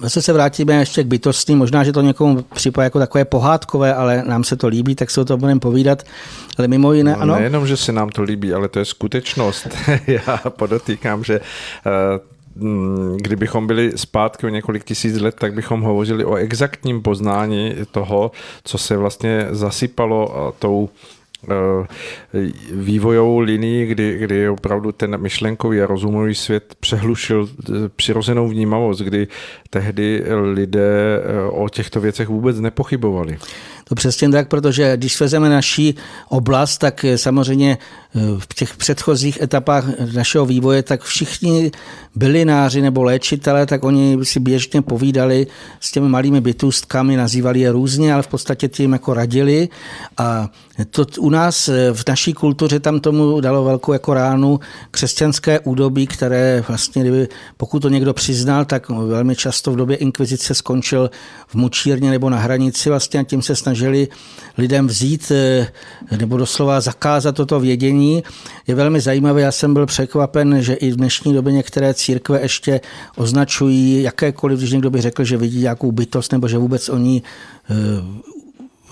Zase 0.00 0.22
se 0.22 0.32
vrátíme 0.32 0.74
ještě 0.74 1.04
k 1.04 1.06
bytostní, 1.06 1.56
možná, 1.56 1.84
že 1.84 1.92
to 1.92 2.00
někomu 2.00 2.42
připadá 2.42 2.84
jako 2.84 2.98
takové 2.98 3.24
pohádkové, 3.24 3.94
ale 3.94 4.22
nám 4.26 4.44
se 4.44 4.56
to 4.56 4.68
líbí, 4.68 4.94
tak 4.94 5.10
se 5.10 5.20
o 5.20 5.24
tom 5.24 5.40
budeme 5.40 5.60
povídat. 5.60 6.02
Ale 6.58 6.68
mimo 6.68 6.92
jiné, 6.92 7.12
no, 7.12 7.20
ano. 7.20 7.34
Nejenom, 7.34 7.66
že 7.66 7.76
se 7.76 7.92
nám 7.92 8.08
to 8.08 8.22
líbí, 8.22 8.52
ale 8.52 8.68
to 8.68 8.78
je 8.78 8.84
skutečnost. 8.84 9.68
Já 10.06 10.38
podotýkám, 10.48 11.24
že 11.24 11.40
eh, 11.40 12.32
kdybychom 13.16 13.66
byli 13.66 13.92
zpátky 13.96 14.46
o 14.46 14.48
několik 14.48 14.84
tisíc 14.84 15.20
let, 15.20 15.34
tak 15.38 15.54
bychom 15.54 15.80
hovořili 15.80 16.24
o 16.24 16.34
exaktním 16.34 17.02
poznání 17.02 17.74
toho, 17.90 18.30
co 18.64 18.78
se 18.78 18.96
vlastně 18.96 19.46
zasypalo 19.50 20.54
tou 20.58 20.88
Eh, 21.50 21.86
vývojovou 22.72 23.38
linii, 23.38 23.86
kdy, 23.86 24.18
kdy 24.18 24.48
opravdu 24.48 24.92
ten 24.92 25.20
myšlenkový 25.20 25.82
a 25.82 25.86
rozumový 25.86 26.34
svět 26.34 26.74
přehlušil 26.80 27.48
eh, 27.48 27.72
přirozenou 27.96 28.48
vnímavost, 28.48 29.00
kdy 29.00 29.28
tehdy 29.70 30.24
lidé 30.52 31.22
eh, 31.24 31.42
o 31.50 31.68
těchto 31.68 32.00
věcech 32.00 32.28
vůbec 32.28 32.60
nepochybovali. 32.60 33.38
To 33.84 33.94
přesně 33.94 34.28
tak, 34.28 34.48
protože 34.48 34.96
když 34.96 35.20
vezmeme 35.20 35.48
naší 35.48 35.94
oblast, 36.28 36.78
tak 36.78 37.04
samozřejmě 37.16 37.78
v 38.38 38.54
těch 38.54 38.76
předchozích 38.76 39.40
etapách 39.40 39.84
našeho 40.14 40.46
vývoje, 40.46 40.82
tak 40.82 41.02
všichni 41.02 41.70
bylináři 42.14 42.82
nebo 42.82 43.02
léčitelé, 43.02 43.66
tak 43.66 43.84
oni 43.84 44.18
si 44.22 44.40
běžně 44.40 44.82
povídali 44.82 45.46
s 45.80 45.92
těmi 45.92 46.08
malými 46.08 46.40
bytůstkami, 46.40 47.16
nazývali 47.16 47.60
je 47.60 47.72
různě, 47.72 48.14
ale 48.14 48.22
v 48.22 48.26
podstatě 48.26 48.68
tím 48.68 48.92
jako 48.92 49.14
radili. 49.14 49.68
A 50.18 50.48
to 50.90 51.06
u 51.18 51.30
nás 51.30 51.68
v 51.92 52.02
naší 52.08 52.32
kultuře 52.32 52.80
tam 52.80 53.00
tomu 53.00 53.40
dalo 53.40 53.64
velkou 53.64 53.92
jako 53.92 54.14
ránu 54.14 54.60
křesťanské 54.90 55.60
údobí, 55.60 56.06
které 56.06 56.64
vlastně, 56.68 57.02
kdyby, 57.02 57.28
pokud 57.56 57.82
to 57.82 57.88
někdo 57.88 58.14
přiznal, 58.14 58.64
tak 58.64 58.88
velmi 58.88 59.36
často 59.36 59.72
v 59.72 59.76
době 59.76 59.96
inkvizice 59.96 60.54
skončil 60.54 61.10
v 61.46 61.54
mučírně 61.54 62.10
nebo 62.10 62.30
na 62.30 62.38
hranici 62.38 62.88
vlastně 62.88 63.20
a 63.20 63.22
tím 63.22 63.42
se 63.42 63.56
snažili 63.82 64.08
lidem 64.58 64.86
vzít 64.86 65.32
nebo 66.18 66.36
doslova 66.36 66.80
zakázat 66.80 67.34
toto 67.34 67.60
vědění. 67.60 68.22
Je 68.66 68.74
velmi 68.74 69.00
zajímavé, 69.00 69.40
já 69.40 69.52
jsem 69.52 69.74
byl 69.74 69.86
překvapen, 69.86 70.62
že 70.62 70.74
i 70.74 70.90
v 70.90 70.96
dnešní 70.96 71.34
době 71.34 71.52
některé 71.52 71.94
církve 71.94 72.42
ještě 72.42 72.80
označují 73.16 74.02
jakékoliv, 74.02 74.58
když 74.58 74.72
někdo 74.72 74.90
by 74.90 75.00
řekl, 75.00 75.24
že 75.24 75.36
vidí 75.36 75.60
nějakou 75.60 75.92
bytost 75.92 76.32
nebo 76.32 76.48
že 76.48 76.58
vůbec 76.58 76.88
oni 76.88 77.22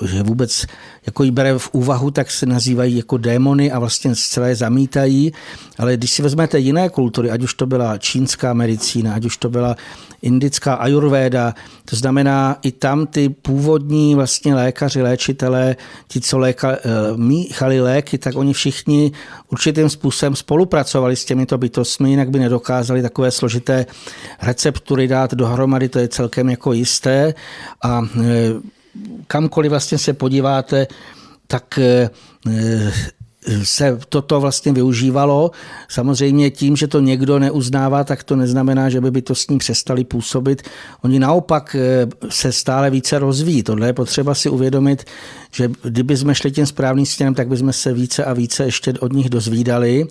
že 0.07 0.23
vůbec 0.23 0.67
jako 1.07 1.23
jí 1.23 1.31
bere 1.31 1.59
v 1.59 1.69
úvahu, 1.73 2.11
tak 2.11 2.31
se 2.31 2.47
nazývají 2.47 2.97
jako 2.97 3.17
démony 3.17 3.73
a 3.73 3.79
vlastně 3.79 4.15
zcela 4.15 4.47
je 4.47 4.57
zamítají. 4.57 5.33
Ale 5.79 5.97
když 5.97 6.11
si 6.11 6.23
vezmete 6.23 6.59
jiné 6.59 6.89
kultury, 6.89 7.31
ať 7.31 7.43
už 7.43 7.55
to 7.55 7.67
byla 7.67 7.99
čínská 7.99 8.53
medicína, 8.53 9.15
ať 9.15 9.25
už 9.25 9.37
to 9.37 9.51
byla 9.51 9.77
indická 10.23 10.75
ajurvéda, 10.75 11.55
to 11.85 11.97
znamená 11.97 12.59
i 12.63 12.73
tam 12.73 13.07
ty 13.07 13.29
původní 13.29 14.15
vlastně 14.15 14.55
lékaři, 14.55 15.03
léčitelé, 15.03 15.77
ti, 16.09 16.21
co 16.21 16.39
léka, 16.39 16.73
eh, 16.73 16.79
míchali 17.17 17.81
léky, 17.81 18.19
tak 18.19 18.37
oni 18.37 18.53
všichni 18.53 19.13
určitým 19.49 19.89
způsobem 19.89 20.37
spolupracovali 20.37 21.17
s 21.17 21.25
těmito 21.25 21.59
bytostmi, 21.59 22.11
jinak 22.11 22.31
by 22.31 22.39
nedokázali 22.39 23.03
takové 23.03 23.31
složité 23.31 23.87
receptury 24.43 25.09
dát 25.09 25.35
dohromady, 25.35 25.89
to 25.89 25.99
je 25.99 26.09
celkem 26.09 26.49
jako 26.49 26.73
jisté. 26.73 27.35
A 27.83 28.03
eh, 28.21 28.25
kamkoliv 29.27 29.71
vlastně 29.71 29.99
se 29.99 30.13
podíváte, 30.13 30.87
tak 31.47 31.79
eh, 31.79 32.11
se 33.63 33.99
toto 34.09 34.41
vlastně 34.41 34.73
využívalo. 34.73 35.51
Samozřejmě 35.89 36.51
tím, 36.51 36.77
že 36.77 36.87
to 36.87 37.01
někdo 37.01 37.39
neuznává, 37.39 38.05
tak 38.05 38.25
to 38.25 38.37
neznamená, 38.37 38.89
že 38.89 39.01
by 39.01 39.23
to 39.23 39.35
s 39.35 39.49
ním 39.49 39.59
přestali 39.59 40.05
působit. 40.05 40.63
Oni 41.03 41.19
naopak 41.19 41.77
eh, 41.79 42.07
se 42.29 42.53
stále 42.53 42.91
více 42.91 43.19
rozvíjí. 43.19 43.63
Tohle 43.63 43.87
je 43.87 43.93
potřeba 43.93 44.35
si 44.35 44.49
uvědomit, 44.49 45.05
že 45.53 45.71
kdyby 45.83 46.17
jsme 46.17 46.35
šli 46.35 46.51
tím 46.51 46.67
správným 46.67 47.07
směrem, 47.07 47.35
tak 47.35 47.49
bychom 47.49 47.73
se 47.73 47.93
více 47.93 48.25
a 48.25 48.33
více 48.33 48.65
ještě 48.65 48.93
od 48.93 49.13
nich 49.13 49.31
dozvídali. 49.31 50.07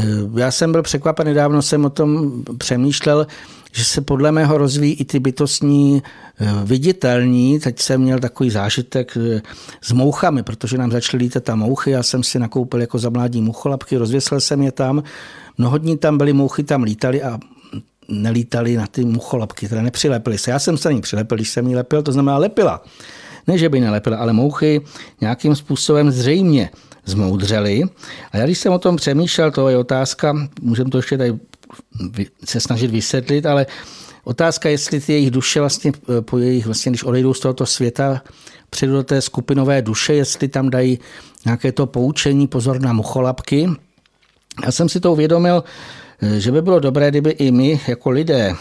Eh, 0.00 0.40
já 0.40 0.50
jsem 0.50 0.72
byl 0.72 0.82
překvapen, 0.82 1.26
nedávno 1.26 1.62
jsem 1.62 1.84
o 1.84 1.90
tom 1.90 2.42
přemýšlel, 2.58 3.26
že 3.72 3.84
se 3.84 4.00
podle 4.00 4.32
mého 4.32 4.58
rozvíjí 4.58 4.94
i 4.94 5.04
ty 5.04 5.20
bytostní 5.20 6.02
eh, 6.40 6.46
viditelní. 6.64 7.60
Teď 7.60 7.78
jsem 7.80 8.00
měl 8.00 8.18
takový 8.18 8.50
zážitek 8.50 9.16
eh, 9.16 9.42
s 9.80 9.92
mouchami, 9.92 10.42
protože 10.42 10.78
nám 10.78 10.90
začaly 10.90 11.22
lítat 11.22 11.44
tam 11.44 11.58
mouchy. 11.58 11.90
Já 11.90 12.02
jsem 12.02 12.22
si 12.22 12.38
nakoupil 12.38 12.80
jako 12.80 12.98
za 12.98 13.10
mládí 13.10 13.40
mucholapky, 13.40 13.96
rozvěsil 13.96 14.40
jsem 14.40 14.62
je 14.62 14.72
tam. 14.72 15.02
Mnoho 15.58 15.78
dní 15.78 15.98
tam 15.98 16.18
byly 16.18 16.32
mouchy, 16.32 16.62
tam 16.62 16.82
lítali 16.82 17.22
a 17.22 17.38
nelítali 18.08 18.76
na 18.76 18.86
ty 18.86 19.04
mucholapky, 19.04 19.66
které 19.66 19.82
nepřilepily 19.82 20.38
se. 20.38 20.50
Já 20.50 20.58
jsem 20.58 20.76
se 20.76 20.88
na 20.88 20.92
ní 20.92 21.00
přilepil, 21.00 21.36
když 21.36 21.50
jsem 21.50 21.68
ji 21.68 21.76
lepil, 21.76 22.02
to 22.02 22.12
znamená 22.12 22.38
lepila. 22.38 22.82
Ne, 23.46 23.58
že 23.58 23.68
by 23.68 23.80
nelepila, 23.80 24.16
ale 24.16 24.32
mouchy 24.32 24.80
nějakým 25.20 25.54
způsobem 25.54 26.10
zřejmě 26.10 26.70
zmoudřely. 27.04 27.82
A 28.32 28.36
já 28.36 28.44
když 28.44 28.58
jsem 28.58 28.72
o 28.72 28.78
tom 28.78 28.96
přemýšlel, 28.96 29.50
to 29.50 29.68
je 29.68 29.76
otázka, 29.76 30.48
můžeme 30.62 30.90
to 30.90 30.98
ještě 30.98 31.18
tady 31.18 31.38
se 32.44 32.60
snažit 32.60 32.90
vysvětlit, 32.90 33.46
ale 33.46 33.66
otázka, 34.24 34.68
jestli 34.68 35.00
ty 35.00 35.12
jejich 35.12 35.30
duše 35.30 35.60
vlastně 35.60 35.92
po 36.20 36.38
jejich, 36.38 36.66
vlastně, 36.66 36.90
když 36.90 37.04
odejdou 37.04 37.34
z 37.34 37.40
tohoto 37.40 37.66
světa, 37.66 38.22
přijdu 38.70 38.92
do 38.92 39.02
té 39.02 39.22
skupinové 39.22 39.82
duše, 39.82 40.14
jestli 40.14 40.48
tam 40.48 40.70
dají 40.70 40.98
nějaké 41.44 41.72
to 41.72 41.86
poučení, 41.86 42.46
pozor 42.46 42.80
na 42.80 42.92
mucholapky. 42.92 43.68
Já 44.64 44.72
jsem 44.72 44.88
si 44.88 45.00
to 45.00 45.12
uvědomil, 45.12 45.64
že 46.38 46.52
by 46.52 46.62
bylo 46.62 46.80
dobré, 46.80 47.10
kdyby 47.10 47.30
i 47.30 47.50
my 47.50 47.80
jako 47.88 48.10
lidé 48.10 48.54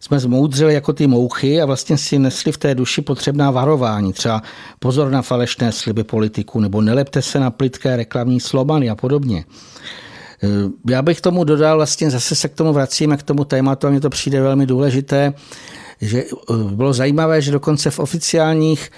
jsme 0.00 0.20
zmoudřili 0.20 0.74
jako 0.74 0.92
ty 0.92 1.06
mouchy 1.06 1.62
a 1.62 1.66
vlastně 1.66 1.98
si 1.98 2.18
nesli 2.18 2.52
v 2.52 2.58
té 2.58 2.74
duši 2.74 3.02
potřebná 3.02 3.50
varování. 3.50 4.12
Třeba 4.12 4.42
pozor 4.78 5.10
na 5.10 5.22
falešné 5.22 5.72
sliby 5.72 6.04
politiku 6.04 6.60
nebo 6.60 6.80
nelepte 6.80 7.22
se 7.22 7.40
na 7.40 7.50
plitké 7.50 7.96
reklamní 7.96 8.40
slobany 8.40 8.90
a 8.90 8.94
podobně. 8.94 9.44
Eh, 10.42 10.48
já 10.90 11.02
bych 11.02 11.20
tomu 11.20 11.44
dodal, 11.44 11.76
vlastně 11.76 12.10
zase 12.10 12.34
se 12.34 12.48
k 12.48 12.54
tomu 12.54 12.72
vracíme, 12.72 13.16
k 13.16 13.22
tomu 13.22 13.44
tématu 13.44 13.86
a 13.86 13.90
mně 13.90 14.00
to 14.00 14.10
přijde 14.10 14.42
velmi 14.42 14.66
důležité, 14.66 15.34
že 16.00 16.22
eh, 16.22 16.54
bylo 16.74 16.92
zajímavé, 16.92 17.42
že 17.42 17.52
dokonce 17.52 17.90
v 17.90 17.98
oficiálních 17.98 18.90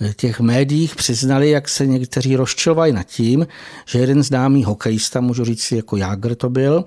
eh, 0.00 0.12
těch 0.16 0.40
médiích 0.40 0.96
přiznali, 0.96 1.50
jak 1.50 1.68
se 1.68 1.86
někteří 1.86 2.36
rozčilovali 2.36 2.92
nad 2.92 3.02
tím, 3.02 3.46
že 3.86 3.98
jeden 3.98 4.22
známý 4.22 4.64
hokejista, 4.64 5.20
můžu 5.20 5.44
říct 5.44 5.62
si, 5.62 5.76
jako 5.76 5.96
Jágr 5.96 6.34
to 6.34 6.50
byl, 6.50 6.84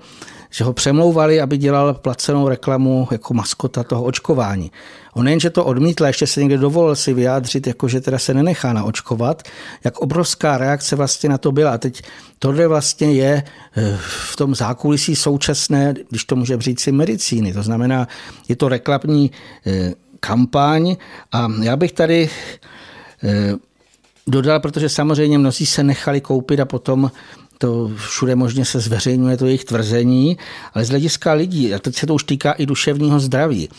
že 0.54 0.64
ho 0.64 0.74
přemlouvali, 0.74 1.42
aby 1.42 1.58
dělal 1.58 1.94
placenou 1.94 2.48
reklamu 2.48 3.08
jako 3.12 3.34
maskota 3.34 3.84
toho 3.84 4.04
očkování. 4.04 4.72
On 5.14 5.26
nejenže 5.26 5.50
to 5.50 5.66
odmítl, 5.66 6.06
ještě 6.06 6.28
se 6.28 6.40
někde 6.40 6.58
dovolil 6.58 6.96
si 6.96 7.14
vyjádřit, 7.14 7.68
jako 7.68 7.88
že 7.88 8.02
teda 8.02 8.20
se 8.20 8.34
nenechá 8.34 8.74
naočkovat, 8.74 9.44
jak 9.84 10.00
obrovská 10.00 10.58
reakce 10.58 10.96
vlastně 10.96 11.30
na 11.30 11.38
to 11.38 11.52
byla. 11.52 11.72
A 11.74 11.78
teď 11.78 12.02
tohle 12.40 12.68
vlastně 12.68 13.14
je 13.14 13.44
eh, 13.78 13.98
v 14.30 14.36
tom 14.36 14.56
zákulisí 14.56 15.16
současné, 15.16 15.94
když 16.10 16.26
to 16.26 16.36
může 16.36 16.58
říct 16.62 16.80
si 16.80 16.92
medicíny. 16.92 17.54
To 17.54 17.64
znamená, 17.64 18.08
je 18.50 18.56
to 18.56 18.70
reklamní 18.70 19.32
eh, 19.66 19.94
kampaň 20.20 20.96
a 21.32 21.48
já 21.62 21.76
bych 21.76 21.92
tady 21.92 22.30
eh, 23.24 23.54
dodal, 24.28 24.60
protože 24.60 24.90
samozřejmě 24.90 25.38
mnozí 25.38 25.66
se 25.66 25.84
nechali 25.84 26.22
koupit 26.22 26.60
a 26.60 26.66
potom 26.66 27.12
to 27.64 27.92
všude 27.96 28.36
možně 28.36 28.66
se 28.66 28.80
zveřejňuje 28.80 29.38
to 29.38 29.46
jejich 29.46 29.66
tvrzení, 29.66 30.38
ale 30.74 30.86
z 30.86 30.90
hlediska 30.90 31.34
lidí, 31.34 31.74
a 31.74 31.80
teď 31.80 31.96
se 31.96 32.08
to 32.08 32.14
už 32.14 32.24
týká 32.24 32.52
i 32.52 32.66
duševního 32.66 33.20
zdraví, 33.20 33.70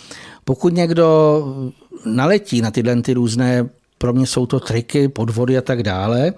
pokud 0.45 0.74
někdo 0.74 1.68
naletí 2.07 2.61
na 2.61 2.70
tyhle 2.70 3.03
ty 3.03 3.12
různé, 3.12 3.68
pro 3.99 4.12
mě 4.12 4.26
jsou 4.26 4.47
to 4.47 4.61
triky, 4.61 5.09
podvody 5.09 5.59
a 5.59 5.61
tak 5.61 5.82
dále, 5.82 6.32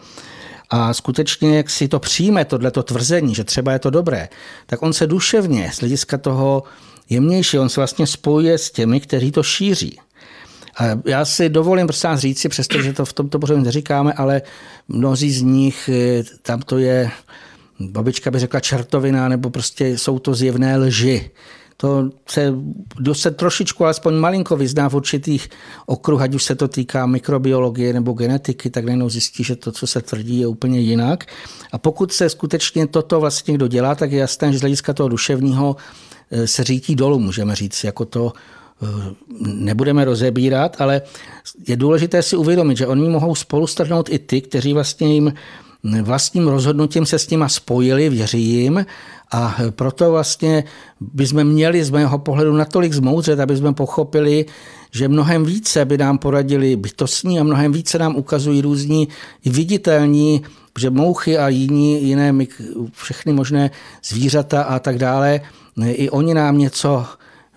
a 0.70 0.94
skutečně, 0.94 1.56
jak 1.56 1.70
si 1.70 1.88
to 1.88 1.98
přijme, 1.98 2.44
tohleto 2.44 2.82
tvrzení, 2.82 3.34
že 3.34 3.44
třeba 3.44 3.72
je 3.72 3.78
to 3.78 3.90
dobré, 3.90 4.28
tak 4.66 4.82
on 4.82 4.92
se 4.92 5.06
duševně 5.06 5.70
z 5.74 5.80
hlediska 5.80 6.18
toho 6.18 6.62
jemnější, 7.10 7.58
on 7.58 7.68
se 7.68 7.80
vlastně 7.80 8.06
spojuje 8.06 8.58
s 8.58 8.70
těmi, 8.70 9.00
kteří 9.00 9.32
to 9.32 9.42
šíří. 9.42 9.98
A 10.78 10.84
já 11.04 11.24
si 11.24 11.48
dovolím 11.48 11.86
prostě 11.86 12.08
nás 12.08 12.20
říci, 12.20 12.48
přestože 12.48 12.92
to 12.92 13.04
v 13.04 13.12
tomto 13.12 13.38
pořadu 13.38 13.60
neříkáme, 13.60 14.12
ale 14.12 14.42
mnozí 14.88 15.32
z 15.32 15.42
nich, 15.42 15.90
eh, 15.92 16.22
tam 16.42 16.60
to 16.60 16.78
je, 16.78 17.10
babička 17.80 18.30
by 18.30 18.38
řekla 18.38 18.60
čertovina, 18.60 19.28
nebo 19.28 19.50
prostě 19.50 19.98
jsou 19.98 20.18
to 20.18 20.34
zjevné 20.34 20.76
lži 20.76 21.30
to 21.76 22.10
se, 22.28 22.54
kdo 22.96 23.14
se 23.14 23.30
trošičku, 23.30 23.84
alespoň 23.84 24.14
malinko 24.14 24.56
vyzná 24.56 24.88
v 24.88 24.94
určitých 24.94 25.48
okruh, 25.86 26.22
ať 26.22 26.34
už 26.34 26.44
se 26.44 26.54
to 26.54 26.68
týká 26.68 27.06
mikrobiologie 27.06 27.92
nebo 27.92 28.12
genetiky, 28.12 28.70
tak 28.70 28.84
najednou 28.84 29.08
zjistí, 29.08 29.44
že 29.44 29.56
to, 29.56 29.72
co 29.72 29.86
se 29.86 30.00
tvrdí, 30.00 30.40
je 30.40 30.46
úplně 30.46 30.80
jinak. 30.80 31.24
A 31.72 31.78
pokud 31.78 32.12
se 32.12 32.28
skutečně 32.28 32.86
toto 32.86 33.20
vlastně 33.20 33.52
někdo 33.52 33.68
dělá, 33.68 33.94
tak 33.94 34.12
je 34.12 34.18
jasné, 34.18 34.52
že 34.52 34.58
z 34.58 34.60
hlediska 34.60 34.92
toho 34.92 35.08
duševního 35.08 35.76
eh, 36.30 36.46
se 36.46 36.64
řítí 36.64 36.96
dolů, 36.96 37.18
můžeme 37.18 37.54
říct, 37.54 37.84
jako 37.84 38.04
to 38.04 38.32
eh, 38.34 38.40
nebudeme 39.40 40.04
rozebírat, 40.04 40.76
ale 40.80 41.02
je 41.68 41.76
důležité 41.76 42.22
si 42.22 42.36
uvědomit, 42.36 42.76
že 42.76 42.86
oni 42.86 43.08
mohou 43.08 43.34
spolu 43.34 43.66
strhnout 43.66 44.08
i 44.08 44.18
ty, 44.18 44.40
kteří 44.40 44.72
vlastně 44.72 45.14
jim 45.14 45.32
vlastním 46.02 46.48
rozhodnutím 46.48 47.06
se 47.06 47.18
s 47.18 47.30
nima 47.30 47.48
spojili, 47.48 48.08
věří 48.08 48.42
jim. 48.42 48.86
A 49.32 49.56
proto 49.70 50.10
vlastně 50.10 50.64
bychom 51.00 51.44
měli 51.44 51.84
z 51.84 51.90
mého 51.90 52.18
pohledu 52.18 52.56
natolik 52.56 52.92
zmoudřet, 52.92 53.40
aby 53.40 53.56
jsme 53.56 53.72
pochopili, 53.72 54.44
že 54.90 55.08
mnohem 55.08 55.44
více 55.44 55.84
by 55.84 55.98
nám 55.98 56.18
poradili 56.18 56.76
bytostní 56.76 57.40
a 57.40 57.44
mnohem 57.44 57.72
více 57.72 57.98
nám 57.98 58.16
ukazují 58.16 58.62
různí 58.62 59.08
viditelní, 59.44 60.42
že 60.78 60.90
mouchy 60.90 61.38
a 61.38 61.48
jiní, 61.48 62.08
jiné, 62.08 62.34
všechny 62.92 63.32
možné 63.32 63.70
zvířata 64.04 64.62
a 64.62 64.78
tak 64.78 64.98
dále, 64.98 65.40
i 65.86 66.10
oni 66.10 66.34
nám 66.34 66.58
něco 66.58 67.06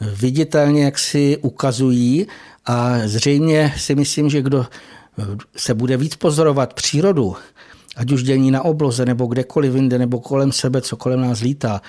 viditelně 0.01 0.83
jak 0.83 0.99
si 0.99 1.37
ukazují. 1.37 2.27
A 2.65 2.95
zřejmě 3.05 3.73
si 3.77 3.95
myslím, 3.95 4.29
že 4.29 4.41
kdo 4.41 4.65
se 5.55 5.73
bude 5.73 5.97
víc 5.97 6.15
pozorovat 6.15 6.73
přírodu, 6.73 7.35
ať 7.95 8.11
už 8.11 8.23
dění 8.23 8.51
na 8.51 8.61
obloze 8.61 9.05
nebo 9.05 9.25
kdekoliv 9.25 9.75
jinde, 9.75 9.97
nebo 9.97 10.19
kolem 10.19 10.51
sebe, 10.51 10.81
co 10.81 10.97
kolem 10.97 11.21
nás 11.21 11.41
lítá, 11.41 11.81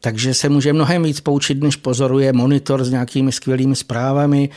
takže 0.00 0.34
se 0.34 0.48
může 0.48 0.72
mnohem 0.72 1.02
víc 1.02 1.20
poučit, 1.20 1.62
než 1.62 1.76
pozoruje 1.76 2.32
monitor 2.32 2.84
s 2.84 2.90
nějakými 2.90 3.32
skvělými 3.32 3.76
zprávami 3.76 4.48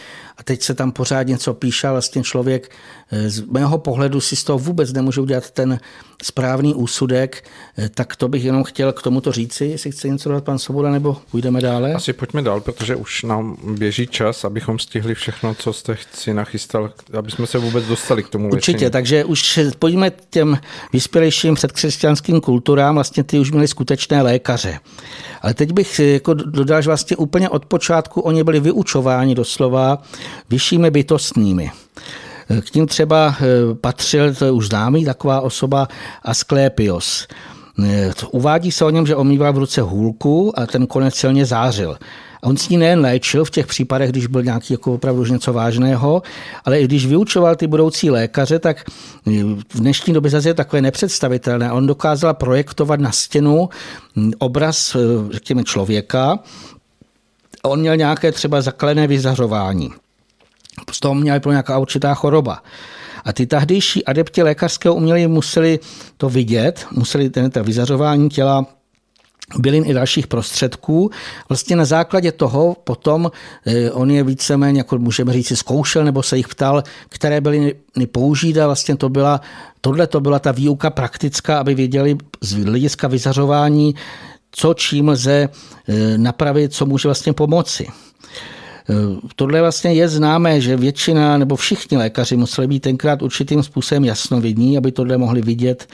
a 0.41 0.43
teď 0.43 0.61
se 0.61 0.73
tam 0.73 0.91
pořád 0.91 1.27
něco 1.27 1.53
píše 1.53 1.87
a 1.87 1.91
vlastně 1.91 2.23
člověk 2.23 2.71
eh, 3.11 3.29
z 3.29 3.41
mého 3.41 3.77
pohledu 3.77 4.21
si 4.21 4.35
z 4.35 4.43
toho 4.43 4.59
vůbec 4.59 4.93
nemůže 4.93 5.21
udělat 5.21 5.51
ten 5.51 5.79
správný 6.23 6.73
úsudek, 6.73 7.43
eh, 7.77 7.89
tak 7.89 8.15
to 8.15 8.27
bych 8.27 8.43
jenom 8.43 8.63
chtěl 8.63 8.93
k 8.93 9.01
tomuto 9.01 9.31
říci, 9.31 9.65
jestli 9.65 9.91
chce 9.91 10.07
něco 10.07 10.29
dodat 10.29 10.43
pan 10.43 10.59
Svoboda, 10.59 10.91
nebo 10.91 11.17
půjdeme 11.31 11.61
dále. 11.61 11.93
Asi 11.93 12.13
pojďme 12.13 12.41
dál, 12.41 12.61
protože 12.61 12.95
už 12.95 13.23
nám 13.23 13.57
běží 13.77 14.07
čas, 14.07 14.45
abychom 14.45 14.79
stihli 14.79 15.15
všechno, 15.15 15.55
co 15.55 15.73
jste 15.73 15.97
si 16.13 16.33
nachystal, 16.33 16.93
aby 17.17 17.31
jsme 17.31 17.47
se 17.47 17.57
vůbec 17.57 17.85
dostali 17.85 18.23
k 18.23 18.29
tomu 18.29 18.49
Určitě, 18.49 18.71
věcení. 18.71 18.91
takže 18.91 19.25
už 19.25 19.59
pojďme 19.79 20.11
těm 20.29 20.57
vyspělejším 20.93 21.55
předkřesťanským 21.55 22.41
kulturám, 22.41 22.95
vlastně 22.95 23.23
ty 23.23 23.39
už 23.39 23.51
měli 23.51 23.67
skutečné 23.67 24.21
lékaře. 24.21 24.79
Ale 25.41 25.53
teď 25.53 25.71
bych 25.71 25.99
jako 25.99 26.33
dodal, 26.33 26.81
že 26.81 26.89
vlastně 26.89 27.17
úplně 27.17 27.49
od 27.49 27.65
počátku 27.65 28.21
oni 28.21 28.43
byli 28.43 28.59
vyučováni 28.59 29.35
doslova 29.35 30.01
vyššími 30.49 30.91
bytostnými. 30.91 31.71
K 32.61 32.75
ním 32.75 32.87
třeba 32.87 33.35
eh, 33.41 33.75
patřil, 33.75 34.35
to 34.35 34.45
je 34.45 34.51
už 34.51 34.67
známý, 34.67 35.05
taková 35.05 35.41
osoba 35.41 35.87
Asklepios. 36.23 37.27
Eh, 37.85 38.13
uvádí 38.31 38.71
se 38.71 38.85
o 38.85 38.89
něm, 38.89 39.07
že 39.07 39.15
omýval 39.15 39.53
v 39.53 39.57
ruce 39.57 39.81
hůlku 39.81 40.59
a 40.59 40.65
ten 40.65 40.87
konec 40.87 41.15
silně 41.15 41.45
zářil. 41.45 41.97
A 42.43 42.47
on 42.47 42.57
s 42.57 42.69
ní 42.69 42.77
nejen 42.77 42.99
léčil 42.99 43.45
v 43.45 43.49
těch 43.49 43.67
případech, 43.67 44.11
když 44.11 44.27
byl 44.27 44.43
nějaký 44.43 44.73
jako 44.73 44.93
opravdu 44.93 45.25
něco 45.25 45.53
vážného, 45.53 46.21
ale 46.65 46.81
i 46.81 46.85
když 46.85 47.05
vyučoval 47.05 47.55
ty 47.55 47.67
budoucí 47.67 48.09
lékaře, 48.09 48.59
tak 48.59 48.85
v 49.73 49.79
dnešní 49.79 50.13
době 50.13 50.31
zase 50.31 50.49
je 50.49 50.53
takové 50.53 50.81
nepředstavitelné. 50.81 51.71
On 51.71 51.87
dokázal 51.87 52.33
projektovat 52.33 52.99
na 52.99 53.11
stěnu 53.11 53.69
obraz, 54.37 54.97
řekněme, 55.31 55.63
člověka. 55.63 56.39
On 57.63 57.79
měl 57.79 57.97
nějaké 57.97 58.31
třeba 58.31 58.61
zakalené 58.61 59.07
vyzařování. 59.07 59.89
Z 60.91 60.99
toho 60.99 61.15
měl 61.15 61.39
pro 61.39 61.51
nějaká 61.51 61.77
určitá 61.77 62.13
choroba. 62.13 62.63
A 63.25 63.33
ty 63.33 63.47
tahdejší 63.47 64.05
adepti 64.05 64.43
lékařského 64.43 64.95
umění 64.95 65.27
museli 65.27 65.79
to 66.17 66.29
vidět, 66.29 66.85
museli 66.91 67.29
ten, 67.29 67.51
vyzařování 67.63 68.29
těla 68.29 68.65
bylin 69.57 69.83
i 69.87 69.93
dalších 69.93 70.27
prostředků. 70.27 71.11
Vlastně 71.49 71.75
na 71.75 71.85
základě 71.85 72.31
toho 72.31 72.77
potom 72.83 73.31
eh, 73.65 73.91
on 73.91 74.11
je 74.11 74.23
víceméně, 74.23 74.79
jako 74.79 74.97
můžeme 74.97 75.33
říct, 75.33 75.57
zkoušel 75.57 76.03
nebo 76.03 76.23
se 76.23 76.37
jich 76.37 76.47
ptal, 76.47 76.83
které 77.09 77.41
byly 77.41 77.75
použít 78.11 78.57
a 78.57 78.65
vlastně 78.65 78.95
to 78.95 79.09
byla, 79.09 79.41
tohle 79.81 80.07
to 80.07 80.21
byla 80.21 80.39
ta 80.39 80.51
výuka 80.51 80.89
praktická, 80.89 81.59
aby 81.59 81.75
věděli 81.75 82.17
z 82.41 82.53
hlediska 82.53 83.07
vyzařování, 83.07 83.95
co 84.51 84.73
čím 84.73 85.09
lze 85.09 85.49
eh, 85.87 86.17
napravit, 86.17 86.73
co 86.73 86.85
může 86.85 87.07
vlastně 87.07 87.33
pomoci. 87.33 87.87
Eh, 88.89 88.93
tohle 89.35 89.61
vlastně 89.61 89.93
je 89.93 90.09
známé, 90.09 90.61
že 90.61 90.77
většina 90.77 91.37
nebo 91.37 91.55
všichni 91.55 91.97
lékaři 91.97 92.37
museli 92.37 92.67
být 92.67 92.79
tenkrát 92.79 93.21
určitým 93.21 93.63
způsobem 93.63 94.05
jasnovidní, 94.05 94.77
aby 94.77 94.91
tohle 94.91 95.17
mohli 95.17 95.41
vidět 95.41 95.87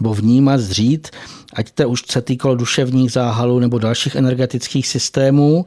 nebo 0.00 0.14
vnímat, 0.14 0.60
zřít, 0.60 1.08
ať 1.54 1.70
to 1.70 1.88
už 1.88 2.02
se 2.08 2.20
týkalo 2.20 2.54
duševních 2.54 3.12
záhalů 3.12 3.58
nebo 3.58 3.78
dalších 3.78 4.16
energetických 4.16 4.86
systémů. 4.86 5.66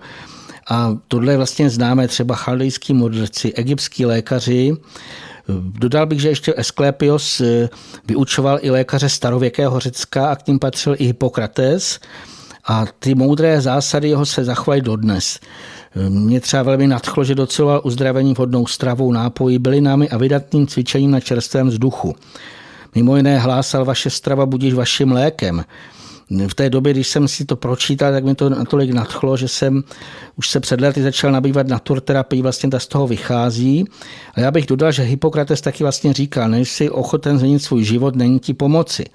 A 0.69 0.97
tohle 1.07 1.37
vlastně 1.37 1.69
známé 1.69 2.07
třeba 2.07 2.35
chaldejský 2.35 2.93
modlci, 2.93 3.53
egyptský 3.53 4.05
lékaři, 4.05 4.77
Dodal 5.57 6.05
bych, 6.05 6.21
že 6.21 6.29
ještě 6.29 6.53
Esklepios 6.57 7.41
eh, 7.41 7.69
vyučoval 8.05 8.59
i 8.61 8.69
lékaře 8.69 9.09
starověkého 9.09 9.79
Řecka 9.79 10.31
a 10.31 10.35
k 10.35 10.47
ním 10.47 10.59
patřil 10.59 10.95
i 10.97 11.05
Hippokrates. 11.05 11.99
A 12.67 12.85
ty 12.99 13.15
moudré 13.15 13.61
zásady 13.61 14.09
jeho 14.09 14.25
se 14.25 14.43
zachovají 14.43 14.81
dodnes. 14.81 15.39
Mě 16.09 16.39
třeba 16.39 16.63
velmi 16.63 16.87
nadchlo, 16.87 17.23
že 17.23 17.35
doceloval 17.35 17.81
uzdravení 17.83 18.33
vhodnou 18.33 18.67
stravou, 18.67 19.11
nápojí, 19.11 19.59
bylinami 19.59 20.09
a 20.09 20.17
vydatným 20.17 20.67
cvičením 20.67 21.11
na 21.11 21.19
čerstvém 21.19 21.67
vzduchu. 21.67 22.15
Mimo 22.95 23.17
jiné 23.17 23.39
hlásal, 23.39 23.85
vaše 23.85 24.09
strava 24.09 24.45
budíš 24.45 24.73
vaším 24.73 25.11
lékem. 25.11 25.63
V 26.47 26.55
té 26.55 26.69
době, 26.69 26.93
když 26.93 27.07
jsem 27.07 27.27
si 27.27 27.45
to 27.45 27.55
pročítal, 27.55 28.11
tak 28.11 28.23
mi 28.23 28.35
to 28.35 28.49
natolik 28.49 28.91
nadchlo, 28.91 29.37
že 29.37 29.47
jsem 29.47 29.83
už 30.35 30.49
se 30.49 30.59
před 30.59 30.81
lety 30.81 31.03
začal 31.03 31.31
nabývat 31.31 31.67
naturterapii, 31.67 32.41
vlastně 32.41 32.69
ta 32.69 32.79
z 32.79 32.87
toho 32.87 33.07
vychází. 33.07 33.85
A 34.35 34.39
já 34.39 34.51
bych 34.51 34.65
dodal, 34.65 34.91
že 34.91 35.03
Hippokrates 35.03 35.61
taky 35.61 35.83
vlastně 35.83 36.13
říkal, 36.13 36.49
než 36.49 36.71
si 36.71 36.89
ochoten 36.89 37.39
změnit 37.39 37.59
svůj 37.59 37.83
život, 37.83 38.15
není 38.15 38.39
ti 38.39 38.53
pomoci. 38.53 39.05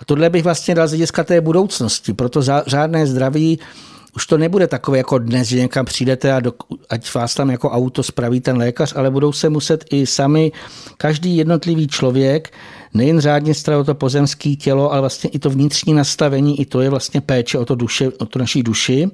A 0.00 0.04
tohle 0.04 0.30
bych 0.30 0.44
vlastně 0.44 0.74
dal 0.74 0.88
z 0.88 0.90
hlediska 0.90 1.24
té 1.24 1.40
budoucnosti, 1.40 2.12
proto 2.12 2.42
řádné 2.66 3.06
zdraví 3.06 3.58
už 4.16 4.26
to 4.26 4.38
nebude 4.38 4.66
takové 4.66 4.98
jako 4.98 5.18
dnes, 5.18 5.48
že 5.48 5.58
někam 5.58 5.84
přijdete 5.84 6.32
a 6.32 6.40
do, 6.40 6.52
ať 6.90 7.14
vás 7.14 7.34
tam 7.34 7.50
jako 7.50 7.70
auto 7.70 8.02
spraví 8.02 8.40
ten 8.40 8.56
lékař, 8.56 8.92
ale 8.96 9.10
budou 9.10 9.32
se 9.32 9.48
muset 9.48 9.84
i 9.90 10.06
sami 10.06 10.52
každý 10.96 11.36
jednotlivý 11.36 11.88
člověk 11.88 12.52
nejen 12.94 13.20
řádně 13.20 13.54
starat 13.54 13.80
o 13.80 13.84
to 13.84 13.94
pozemské 13.94 14.56
tělo, 14.56 14.92
ale 14.92 15.00
vlastně 15.00 15.30
i 15.30 15.38
to 15.38 15.50
vnitřní 15.50 15.94
nastavení, 15.94 16.60
i 16.60 16.66
to 16.66 16.80
je 16.80 16.90
vlastně 16.90 17.20
péče 17.20 17.58
o 17.58 17.64
to, 17.64 17.74
duše, 17.74 18.08
o 18.18 18.26
to 18.26 18.38
naší 18.38 18.62
duši. 18.62 19.10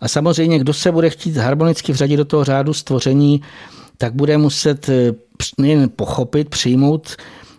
A 0.00 0.08
samozřejmě, 0.08 0.58
kdo 0.58 0.72
se 0.72 0.92
bude 0.92 1.10
chtít 1.10 1.36
harmonicky 1.36 1.92
vřadit 1.92 2.16
do 2.16 2.24
toho 2.24 2.44
řádu 2.44 2.72
stvoření, 2.72 3.42
tak 3.98 4.14
bude 4.14 4.38
muset 4.38 4.88
eh, 4.88 5.12
nejen 5.58 5.90
pochopit, 5.96 6.48
přijmout 6.48 7.16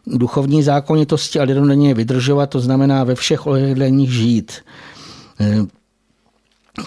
duchovní 0.07 0.63
zákonitosti, 0.63 1.39
ale 1.39 1.51
jednodenně 1.51 1.93
vydržovat, 1.93 2.49
to 2.49 2.59
znamená 2.59 3.03
ve 3.03 3.15
všech 3.15 3.47
ohledních 3.47 4.13
žít. 4.13 4.51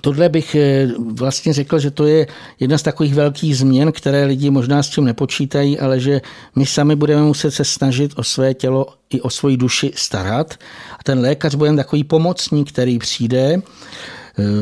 Tohle 0.00 0.28
bych 0.28 0.54
eh, 0.54 0.88
vlastně 0.98 1.52
řekl, 1.52 1.78
že 1.78 1.90
to 1.90 2.06
je 2.06 2.26
jedna 2.60 2.78
z 2.78 2.82
takových 2.82 3.14
velkých 3.14 3.56
změn, 3.56 3.92
které 3.92 4.24
lidi 4.24 4.50
možná 4.50 4.82
s 4.82 4.88
tím 4.88 5.04
nepočítají, 5.04 5.78
ale 5.78 6.00
že 6.00 6.20
my 6.56 6.66
sami 6.66 6.96
budeme 6.96 7.22
muset 7.22 7.50
se 7.50 7.64
snažit 7.64 8.12
o 8.16 8.24
své 8.24 8.54
tělo 8.54 8.86
i 9.10 9.20
o 9.20 9.30
svoji 9.30 9.56
duši 9.56 9.92
starat. 9.94 10.54
A 10.98 11.02
ten 11.04 11.18
lékař 11.18 11.54
bude 11.54 11.76
takový 11.76 12.04
pomocník, 12.04 12.72
který 12.72 12.98
přijde 12.98 13.62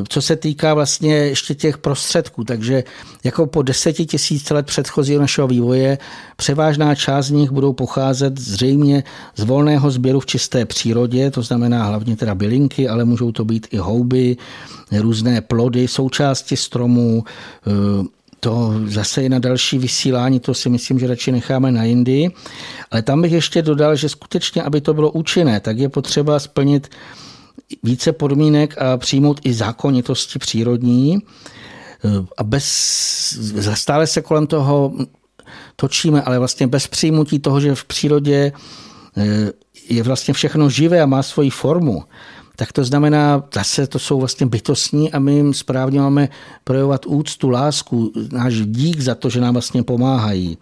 co 0.09 0.23
se 0.23 0.37
týká 0.37 0.75
vlastně 0.75 1.14
ještě 1.14 1.55
těch 1.55 1.79
prostředků, 1.79 2.45
takže 2.45 2.85
jako 3.25 3.47
po 3.47 3.62
deseti 3.62 4.07
tisíc 4.07 4.51
let 4.51 4.66
předchozího 4.66 5.20
našeho 5.20 5.49
vývoje 5.49 5.99
převážná 6.37 6.95
část 6.95 7.27
z 7.27 7.31
nich 7.31 7.51
budou 7.51 7.73
pocházet 7.73 8.41
zřejmě 8.41 9.05
z 9.37 9.45
volného 9.45 9.91
sběru 9.91 10.20
v 10.20 10.27
čisté 10.27 10.64
přírodě, 10.64 11.31
to 11.31 11.43
znamená 11.43 11.85
hlavně 11.85 12.16
teda 12.16 12.35
bylinky, 12.35 12.89
ale 12.89 13.05
můžou 13.05 13.33
to 13.33 13.45
být 13.45 13.66
i 13.70 13.77
houby, 13.77 14.37
různé 14.93 15.41
plody, 15.41 15.89
součásti 15.89 16.57
stromů, 16.57 17.25
eh, 17.66 17.70
to 18.41 18.75
zase 18.87 19.23
je 19.23 19.29
na 19.29 19.39
další 19.39 19.79
vysílání, 19.79 20.41
to 20.41 20.55
si 20.55 20.68
myslím, 20.68 20.99
že 20.99 21.07
radši 21.07 21.33
necháme 21.33 21.73
na 21.73 21.85
jindy. 21.85 22.31
Ale 22.91 23.03
tam 23.03 23.23
bych 23.23 23.33
ještě 23.33 23.62
dodal, 23.62 23.97
že 23.97 24.09
skutečně, 24.09 24.62
aby 24.62 24.81
to 24.81 24.95
bylo 24.95 25.11
účinné, 25.11 25.61
tak 25.61 25.79
je 25.79 25.89
potřeba 25.89 26.39
splnit 26.39 26.91
více 27.83 28.12
podmínek 28.12 28.79
a 28.79 28.97
přijmout 28.97 29.41
i 29.45 29.55
zákonitosti 29.55 30.39
přírodní. 30.39 31.18
A 32.37 32.45
bez, 32.45 32.64
stále 33.75 34.07
se 34.07 34.23
kolem 34.23 34.47
toho 34.47 34.93
točíme, 35.77 36.23
ale 36.23 36.39
vlastně 36.39 36.66
bez 36.66 36.87
přijmutí 36.87 37.39
toho, 37.39 37.61
že 37.61 37.75
v 37.75 37.85
přírodě 37.85 38.53
eh, 39.16 39.53
je 39.89 40.03
vlastně 40.03 40.35
všechno 40.35 40.70
živé 40.70 41.01
a 41.01 41.07
má 41.07 41.23
svoji 41.23 41.51
formu, 41.51 42.05
tak 42.57 42.73
to 42.73 42.85
znamená, 42.85 43.45
zase 43.55 43.87
to 43.87 43.99
jsou 43.99 44.18
vlastně 44.18 44.47
bytostní 44.47 45.12
a 45.12 45.18
my 45.18 45.35
jim 45.35 45.55
správně 45.55 46.01
máme 46.01 46.29
projevovat 46.64 47.07
úctu, 47.07 47.51
lásku, 47.51 48.12
náš 48.33 48.55
dík 48.55 49.01
za 49.01 49.14
to, 49.14 49.31
že 49.31 49.41
nám 49.41 49.55
vlastně 49.55 49.83
pomáhají. 49.83 50.59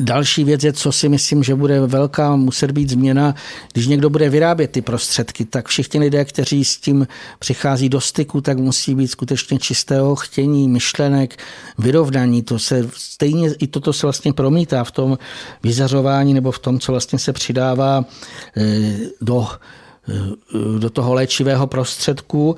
Další 0.00 0.44
věc 0.44 0.64
je, 0.64 0.72
co 0.72 0.92
si 0.92 1.08
myslím, 1.08 1.42
že 1.42 1.54
bude 1.54 1.80
velká 1.80 2.36
muset 2.36 2.70
být 2.70 2.90
změna, 2.90 3.34
když 3.72 3.86
někdo 3.86 4.10
bude 4.10 4.28
vyrábět 4.28 4.70
ty 4.70 4.82
prostředky, 4.82 5.44
tak 5.44 5.68
všichni 5.68 6.00
lidé, 6.00 6.24
kteří 6.24 6.64
s 6.64 6.76
tím 6.76 7.06
přichází 7.38 7.88
do 7.88 8.00
styku, 8.00 8.40
tak 8.40 8.58
musí 8.58 8.94
být 8.94 9.08
skutečně 9.08 9.58
čistého 9.58 10.16
chtění, 10.16 10.68
myšlenek, 10.68 11.36
vyrovnaní. 11.78 12.42
To 12.42 12.58
se 12.58 12.88
stejně 12.96 13.50
i 13.58 13.66
toto 13.66 13.92
se 13.92 14.06
vlastně 14.06 14.32
promítá 14.32 14.84
v 14.84 14.90
tom 14.90 15.18
vyzařování 15.62 16.34
nebo 16.34 16.52
v 16.52 16.58
tom, 16.58 16.78
co 16.78 16.92
vlastně 16.92 17.18
se 17.18 17.32
přidává 17.32 18.04
eh, 18.56 18.96
do, 19.20 19.48
eh, 20.08 20.78
do 20.78 20.90
toho 20.90 21.14
léčivého 21.14 21.66
prostředku. 21.66 22.56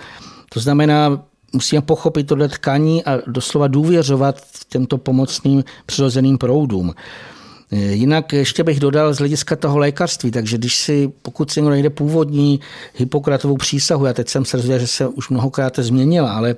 To 0.55 0.61
znamená, 0.61 1.25
musíme 1.53 1.83
pochopit 1.83 2.27
tohle 2.27 2.49
tkaní 2.49 3.05
a 3.05 3.19
doslova 3.27 3.69
důvěřovat 3.69 4.43
těmto 4.69 4.99
pomocným 4.99 5.65
přirozeným 5.87 6.39
proudům. 6.39 6.95
E, 7.73 7.77
jinak 7.77 8.33
ještě 8.33 8.65
bych 8.65 8.81
dodal 8.81 9.15
z 9.15 9.19
hlediska 9.19 9.57
toho 9.57 9.79
lékařství, 9.79 10.31
takže 10.31 10.59
když 10.59 10.77
si, 10.77 11.13
pokud 11.23 11.51
si 11.51 11.61
někdo 11.61 11.71
najde 11.71 11.91
původní 11.91 12.61
Hippokratovou 12.95 13.57
přísahu, 13.57 14.07
já 14.07 14.13
teď 14.13 14.29
jsem 14.29 14.45
se 14.45 14.57
rozvěděl, 14.57 14.79
že 14.79 14.87
se 14.87 15.09
už 15.09 15.29
mnohokrát 15.29 15.79
změnila, 15.79 16.33
ale 16.33 16.57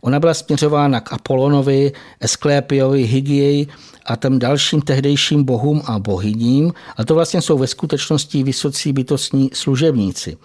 ona 0.00 0.20
byla 0.20 0.34
směřována 0.34 1.00
k 1.00 1.12
Apolonovi, 1.12 1.92
Esklepiovi, 2.20 3.02
Hygiei 3.02 3.66
a 4.06 4.16
tam 4.16 4.38
dalším 4.38 4.82
tehdejším 4.82 5.44
bohům 5.44 5.82
a 5.84 5.98
bohyním, 5.98 6.72
a 6.96 7.04
to 7.04 7.14
vlastně 7.14 7.42
jsou 7.42 7.58
ve 7.58 7.66
skutečnosti 7.66 8.42
vysocí 8.42 8.92
bytostní 8.92 9.50
služebníci. 9.52 10.36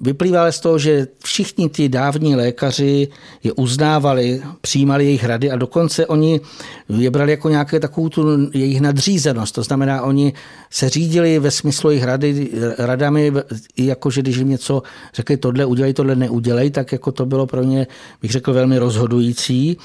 Vyplývá 0.00 0.52
z 0.52 0.60
toho, 0.60 0.78
že 0.78 1.06
všichni 1.24 1.68
ti 1.68 1.88
dávní 1.88 2.36
lékaři 2.36 3.08
je 3.44 3.52
uznávali, 3.52 4.42
přijímali 4.60 5.04
jejich 5.04 5.24
rady 5.24 5.50
a 5.50 5.56
dokonce 5.56 6.06
oni 6.06 6.40
je 6.88 7.10
brali 7.10 7.30
jako 7.30 7.48
nějaké 7.48 7.80
takovou 7.80 8.08
tu 8.08 8.50
jejich 8.54 8.80
nadřízenost. 8.80 9.54
To 9.54 9.62
znamená, 9.62 10.02
oni 10.02 10.32
se 10.70 10.88
řídili 10.88 11.38
ve 11.38 11.50
smyslu 11.50 11.90
jejich 11.90 12.04
rady, 12.04 12.50
radami, 12.78 13.32
jako 13.76 14.10
že 14.10 14.22
když 14.22 14.36
jim 14.36 14.48
něco 14.48 14.82
řekli 15.14 15.36
tohle 15.36 15.64
udělej, 15.64 15.92
tohle 15.92 16.16
neudělej, 16.16 16.70
tak 16.70 16.92
jako 16.92 17.12
to 17.12 17.26
bylo 17.26 17.46
pro 17.46 17.62
ně, 17.62 17.86
bych 18.22 18.30
řekl, 18.30 18.52
velmi 18.52 18.78
rozhodující. 18.78 19.76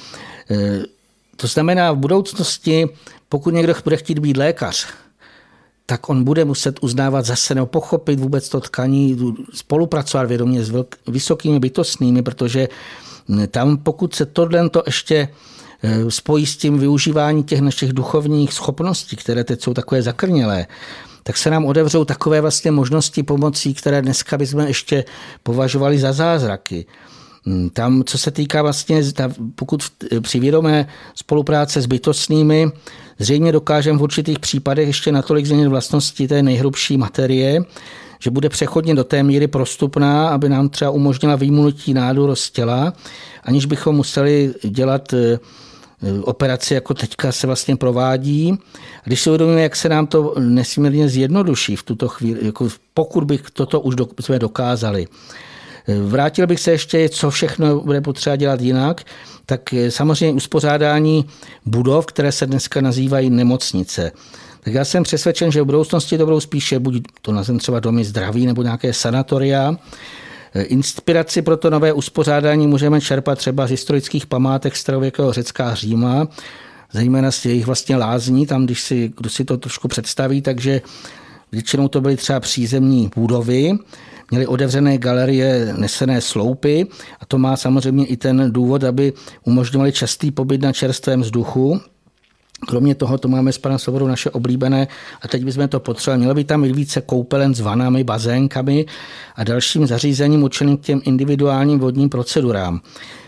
E, 0.51 0.81
to 1.35 1.47
znamená, 1.47 1.91
v 1.91 1.97
budoucnosti, 1.97 2.89
pokud 3.29 3.53
někdo 3.53 3.73
bude 3.83 3.97
chtít 3.97 4.19
být 4.19 4.37
lékař, 4.37 4.87
tak 5.85 6.09
on 6.09 6.23
bude 6.23 6.45
muset 6.45 6.79
uznávat 6.81 7.25
zase 7.25 7.55
nebo 7.55 7.67
pochopit 7.67 8.19
vůbec 8.19 8.49
to 8.49 8.59
tkaní, 8.59 9.35
spolupracovat 9.53 10.27
vědomě 10.27 10.63
s 10.63 10.85
vysokými 11.07 11.59
bytostnými, 11.59 12.21
protože 12.21 12.67
tam 13.51 13.77
pokud 13.77 14.15
se 14.15 14.25
tohle 14.25 14.69
to 14.69 14.83
ještě 14.85 15.29
e, 15.83 16.11
spojí 16.11 16.45
s 16.45 16.57
tím 16.57 16.79
využívání 16.79 17.43
těch 17.43 17.61
našich 17.61 17.93
duchovních 17.93 18.53
schopností, 18.53 19.15
které 19.15 19.43
teď 19.43 19.61
jsou 19.61 19.73
takové 19.73 20.01
zakrnělé, 20.01 20.67
tak 21.23 21.37
se 21.37 21.49
nám 21.49 21.65
odevřou 21.65 22.05
takové 22.05 22.41
vlastně 22.41 22.71
možnosti 22.71 23.23
pomocí, 23.23 23.73
které 23.73 24.01
dneska 24.01 24.37
bychom 24.37 24.59
ještě 24.59 25.05
považovali 25.43 25.99
za 25.99 26.13
zázraky. 26.13 26.85
Hmm, 27.45 27.69
tam, 27.69 28.03
co 28.03 28.17
se 28.17 28.31
týká 28.31 28.61
vlastně, 28.61 29.03
pokud 29.55 29.83
při 30.21 30.39
vědomé 30.39 30.87
spolupráce 31.15 31.81
s 31.81 31.85
bytostnými, 31.85 32.71
zřejmě 33.19 33.51
dokážeme 33.51 33.99
v 33.99 34.01
určitých 34.01 34.39
případech 34.39 34.87
ještě 34.87 35.11
natolik 35.11 35.45
změnit 35.45 35.67
vlastnosti 35.67 36.27
té 36.27 36.43
nejhrubší 36.43 36.97
materie, 36.97 37.61
že 38.19 38.31
bude 38.31 38.49
přechodně 38.49 38.95
do 38.95 39.03
té 39.03 39.23
míry 39.23 39.47
prostupná, 39.47 40.29
aby 40.29 40.49
nám 40.49 40.69
třeba 40.69 40.91
umožnila 40.91 41.35
výmlutí 41.35 41.93
nádor 41.93 42.35
z 42.35 42.51
těla, 42.51 42.93
aniž 43.43 43.65
bychom 43.65 43.95
museli 43.95 44.53
dělat 44.63 45.13
e, 45.13 45.39
operaci, 46.21 46.73
jako 46.73 46.93
teďka 46.93 47.31
se 47.31 47.47
vlastně 47.47 47.75
provádí. 47.75 48.57
Když 49.03 49.21
si 49.21 49.29
uvědomíme, 49.29 49.61
jak 49.61 49.75
se 49.75 49.89
nám 49.89 50.07
to 50.07 50.35
nesmírně 50.39 51.09
zjednoduší 51.09 51.75
v 51.75 51.83
tuto 51.83 52.07
chvíli, 52.07 52.45
jako 52.45 52.67
pokud 52.93 53.23
bych 53.23 53.41
toto 53.53 53.79
už 53.79 53.95
do, 53.95 54.07
jsme 54.19 54.39
dokázali. 54.39 55.07
Vrátil 55.87 56.47
bych 56.47 56.59
se 56.59 56.71
ještě, 56.71 57.09
co 57.09 57.29
všechno 57.29 57.79
bude 57.79 58.01
potřeba 58.01 58.35
dělat 58.35 58.61
jinak, 58.61 59.01
tak 59.45 59.61
samozřejmě 59.89 60.33
uspořádání 60.35 61.25
budov, 61.65 62.05
které 62.05 62.31
se 62.31 62.45
dneska 62.45 62.81
nazývají 62.81 63.29
nemocnice. 63.29 64.11
Tak 64.63 64.73
já 64.73 64.85
jsem 64.85 65.03
přesvědčen, 65.03 65.51
že 65.51 65.61
v 65.61 65.65
budoucnosti 65.65 66.17
to 66.17 66.25
budou 66.25 66.39
spíše 66.39 66.79
buď 66.79 67.03
to 67.21 67.31
nazvem 67.31 67.59
třeba 67.59 67.79
domy 67.79 68.05
zdraví 68.05 68.45
nebo 68.45 68.63
nějaké 68.63 68.93
sanatoria. 68.93 69.75
Inspiraci 70.63 71.41
pro 71.41 71.57
to 71.57 71.69
nové 71.69 71.93
uspořádání 71.93 72.67
můžeme 72.67 73.01
čerpat 73.01 73.37
třeba 73.37 73.67
z 73.67 73.69
historických 73.69 74.25
památek 74.25 74.75
starověkého 74.75 75.33
Řecka 75.33 75.69
a 75.69 75.75
Říma, 75.75 76.27
zejména 76.91 77.31
z 77.31 77.45
jejich 77.45 77.65
vlastně 77.65 77.95
lázní, 77.95 78.47
tam 78.47 78.65
když 78.65 78.81
si, 78.81 79.13
kdo 79.17 79.29
si 79.29 79.45
to 79.45 79.57
trošku 79.57 79.87
představí, 79.87 80.41
takže 80.41 80.81
většinou 81.51 81.87
to 81.87 82.01
byly 82.01 82.15
třeba 82.17 82.39
přízemní 82.39 83.11
budovy, 83.15 83.71
měli 84.33 84.47
otevřené 84.47 84.97
galerie 84.97 85.73
nesené 85.77 86.21
sloupy 86.21 86.87
a 87.19 87.25
to 87.25 87.37
má 87.37 87.57
samozřejmě 87.57 88.05
i 88.05 88.17
ten 88.17 88.51
důvod, 88.51 88.83
aby 88.83 89.13
umožňovali 89.43 89.91
častý 89.91 90.31
pobyt 90.31 90.61
na 90.61 90.73
čerstvém 90.73 91.21
vzduchu, 91.21 91.81
Kromě 92.67 92.95
toho 92.95 93.17
to 93.17 93.27
máme 93.27 93.51
s 93.51 93.57
panem 93.57 93.79
Svobodou 93.79 94.07
naše 94.07 94.29
oblíbené 94.29 94.87
a 95.21 95.27
teď 95.27 95.45
bychom 95.45 95.67
to 95.67 95.79
potřebovali. 95.79 96.19
Mělo 96.19 96.33
by 96.33 96.43
tam 96.43 96.61
mít 96.61 96.75
více 96.75 97.01
koupelen 97.01 97.55
s 97.55 97.59
vanami, 97.59 98.03
bazénkami 98.03 98.85
a 99.35 99.43
dalším 99.43 99.87
zařízením 99.87 100.43
určeným 100.43 100.77
k 100.77 100.81
těm 100.81 101.01
individuálním 101.03 101.79
vodním 101.79 102.09
procedurám. 102.09 102.81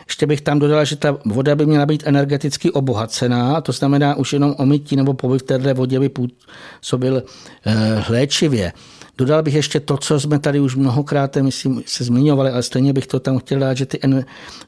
Ještě 0.08 0.28
bych 0.28 0.42
tam 0.42 0.60
dodala, 0.60 0.84
že 0.84 0.96
ta 0.96 1.18
voda 1.26 1.56
by 1.56 1.66
měla 1.66 1.86
být 1.86 2.04
energeticky 2.06 2.72
obohacená, 2.72 3.62
to 3.62 3.72
znamená 3.72 4.16
už 4.16 4.34
jenom 4.34 4.56
omytí 4.58 4.96
nebo 4.96 5.14
pobyt 5.14 5.42
v 5.42 5.46
této 5.46 5.74
vodě 5.74 6.00
by 6.00 6.10
působil 6.10 7.24
eh, 7.66 8.04
léčivě. 8.10 8.74
Dodal 9.18 9.44
bych 9.44 9.54
ještě 9.54 9.80
to, 9.80 9.98
co 9.98 10.20
jsme 10.20 10.40
tady 10.40 10.60
už 10.60 10.76
mnohokrát, 10.76 11.36
myslím, 11.36 11.84
se 11.86 12.04
zmiňovali, 12.04 12.52
ale 12.52 12.64
stejně 12.64 12.94
bych 12.94 13.08
to 13.08 13.20
tam 13.20 13.40
chtěl 13.40 13.60
dát, 13.60 13.74
že 13.74 13.86
ty 13.86 14.00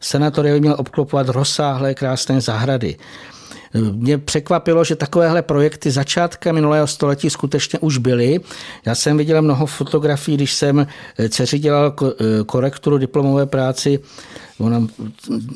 senatory 0.02 0.52
by 0.52 0.60
měl 0.60 0.76
obklopovat 0.78 1.30
rozsáhlé 1.30 1.94
krásné 1.94 2.42
zahrady. 2.42 2.98
Mě 3.92 4.18
překvapilo, 4.18 4.84
že 4.84 4.96
takovéhle 4.96 5.42
projekty 5.42 5.92
začátkem 5.92 6.56
minulého 6.56 6.88
století 6.88 7.30
skutečně 7.30 7.80
už 7.80 7.98
byly. 7.98 8.40
Já 8.86 8.96
jsem 8.96 9.18
viděl 9.18 9.42
mnoho 9.42 9.66
fotografií, 9.66 10.38
když 10.38 10.54
jsem 10.54 10.88
dceři 11.30 11.60
dělal 11.60 11.96
korekturu 12.46 12.98
diplomové 12.98 13.46
práci 13.46 14.00
Ona 14.60 14.88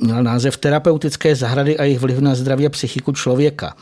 měla 0.02 0.22
název 0.22 0.58
Terapeutické 0.58 1.36
zahrady 1.36 1.78
a 1.78 1.84
jejich 1.84 2.00
vliv 2.00 2.20
na 2.20 2.36
zdraví 2.36 2.66
a 2.66 2.70
psychiku 2.70 3.12
člověka. 3.12 3.76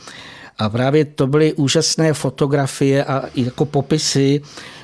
A 0.58 0.70
právě 0.70 1.06
to 1.06 1.28
byly 1.28 1.54
úžasné 1.54 2.14
fotografie 2.14 3.04
a 3.04 3.28
i 3.36 3.46
jako 3.46 3.66
popisy, 3.66 4.42